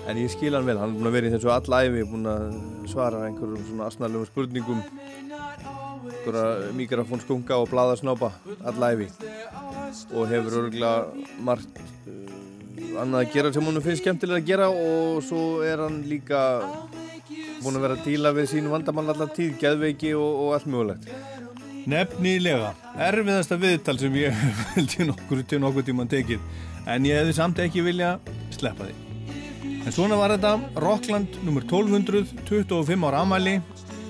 En 0.08 0.18
ég 0.22 0.30
skil 0.32 0.54
hann 0.54 0.66
vel, 0.66 0.78
hann 0.80 0.92
er 0.92 0.98
búin 0.98 1.10
að 1.10 1.16
vera 1.18 1.28
í 1.28 1.32
þessu 1.34 1.50
allæfi 1.52 2.04
búin 2.08 2.28
að 2.30 2.44
svara 2.88 3.24
einhverjum 3.26 3.64
svona 3.66 3.88
asnalegum 3.90 4.28
spurningum. 4.28 4.82
Einhverja 6.08 6.70
mikrofónskunga 6.78 7.58
og 7.58 7.68
blaðasnápa 7.72 8.30
allæfi 8.70 9.10
og 10.14 10.28
hefur 10.30 10.56
örgulega 10.62 10.92
margt 11.44 11.80
uh, 12.08 13.00
annað 13.02 13.24
að 13.24 13.34
gera 13.34 13.52
sem 13.52 13.68
hann 13.68 13.82
finnst 13.84 14.04
skemmtilega 14.04 14.40
að 14.40 14.48
gera 14.48 14.68
og 14.70 15.20
svo 15.26 15.44
er 15.66 15.82
hann 15.84 16.02
líka 16.08 16.42
búin 17.62 17.76
að 17.76 17.84
vera 17.84 17.98
að 17.98 18.06
díla 18.06 18.32
við 18.36 18.50
sín 18.54 18.70
vandamál 18.72 19.08
allar 19.10 19.32
tíð, 19.34 19.58
geðveiki 19.60 20.14
og, 20.16 20.44
og 20.44 20.56
allt 20.56 20.70
mögulegt. 20.70 21.10
Nefnilega, 21.88 22.74
erfiðasta 23.00 23.56
viðtal 23.60 23.96
sem 24.00 24.16
ég 24.20 24.40
held 24.74 24.96
ég 24.98 25.08
nokkur 25.08 25.44
til 25.48 25.60
nokkur 25.62 25.86
tíman 25.86 26.10
tekið, 26.10 26.42
en 26.88 27.06
ég 27.06 27.20
hefði 27.20 27.36
samt 27.36 27.60
ekki 27.62 27.84
vilja 27.86 28.16
sleppa 28.56 28.88
því. 28.88 28.96
En 29.86 29.94
svona 29.94 30.18
var 30.20 30.34
þetta, 30.34 30.56
Rockland 30.82 31.38
nr. 31.44 31.62
1200, 31.62 32.24
25 32.48 33.06
ára 33.08 33.22
amæli, 33.24 33.54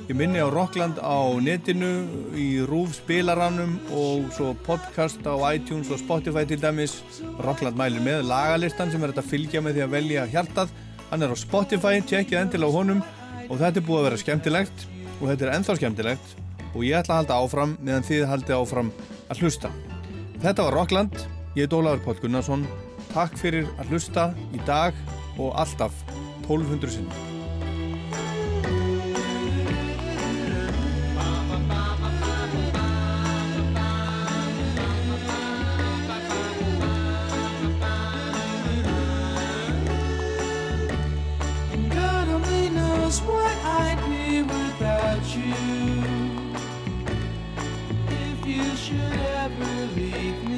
ég 0.09 0.17
minni 0.17 0.41
á 0.41 0.49
Rockland 0.51 0.99
á 0.99 1.19
netinu, 1.45 1.91
í 2.35 2.65
Rúf 2.67 2.97
spilaranum 3.03 3.77
og 3.93 4.31
svo 4.35 4.55
podcast 4.67 5.23
á 5.29 5.35
iTunes 5.53 5.93
og 5.93 6.01
Spotify 6.01 6.47
til 6.49 6.61
dæmis. 6.63 6.99
Rockland 7.45 7.79
mælir 7.79 8.03
með 8.03 8.27
lagalistan 8.31 8.91
sem 8.91 9.05
er 9.05 9.13
þetta 9.13 9.29
fylgja 9.29 9.63
með 9.63 9.79
því 9.79 9.87
að 9.87 9.95
velja 9.99 10.27
hjartað. 10.33 10.75
Hann 11.13 11.25
er 11.25 11.33
á 11.33 11.37
Spotify, 11.39 12.03
tjekkið 12.03 12.43
endilega 12.43 12.75
honum 12.75 13.05
og 13.49 13.57
þetta 13.61 13.81
er 13.81 13.87
búið 13.87 14.01
að 14.01 14.09
vera 14.09 14.23
skemmtilegt 14.25 14.87
og 15.19 15.25
þetta 15.31 15.47
er 15.47 15.55
ennþá 15.57 15.79
skemmtilegt 15.79 16.37
og 16.75 16.85
ég 16.85 16.99
ætla 16.99 17.17
að 17.17 17.23
halda 17.23 17.39
áfram 17.43 17.79
meðan 17.81 18.07
þið 18.09 18.29
haldið 18.33 18.59
áfram 18.59 18.91
að 19.29 19.43
hlusta. 19.43 19.71
Þetta 20.43 20.67
var 20.67 20.77
Rockland, 20.77 21.23
Ég 21.57 21.65
er 21.65 21.71
Dólaður 21.73 22.05
Pál 22.05 22.21
Gunnarsson. 22.23 22.67
Takk 23.15 23.39
fyrir 23.41 23.71
að 23.79 23.95
hlusta 23.95 24.29
í 24.53 24.61
dag 24.69 24.95
og 25.39 25.57
alltaf 25.57 26.05
1200 26.45 26.99
sinnum. 26.99 27.27
you 45.35 46.03
if 48.09 48.47
you 48.47 48.77
should 48.77 49.13
ever 49.13 49.87
leave 49.95 50.49
me. 50.49 50.58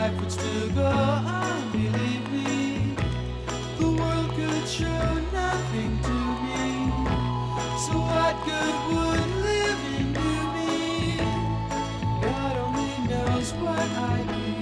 life 0.00 0.20
would 0.20 0.32
still 0.32 0.68
go 0.74 0.84
on, 0.84 1.72
believe 1.72 2.26
me. 2.30 2.94
The 3.78 3.88
world 3.98 4.30
could 4.38 4.66
show 4.68 5.08
nothing 5.42 5.92
to 6.08 6.16
me. 6.44 6.64
So 7.84 7.94
what 8.10 8.34
good 8.48 8.76
would 8.90 9.30
living 9.50 10.08
do 10.20 10.32
me? 10.56 11.16
God 12.24 12.54
only 12.66 12.96
knows 13.10 13.48
what 13.62 13.88
I'd 14.10 14.28
do. 14.28 14.55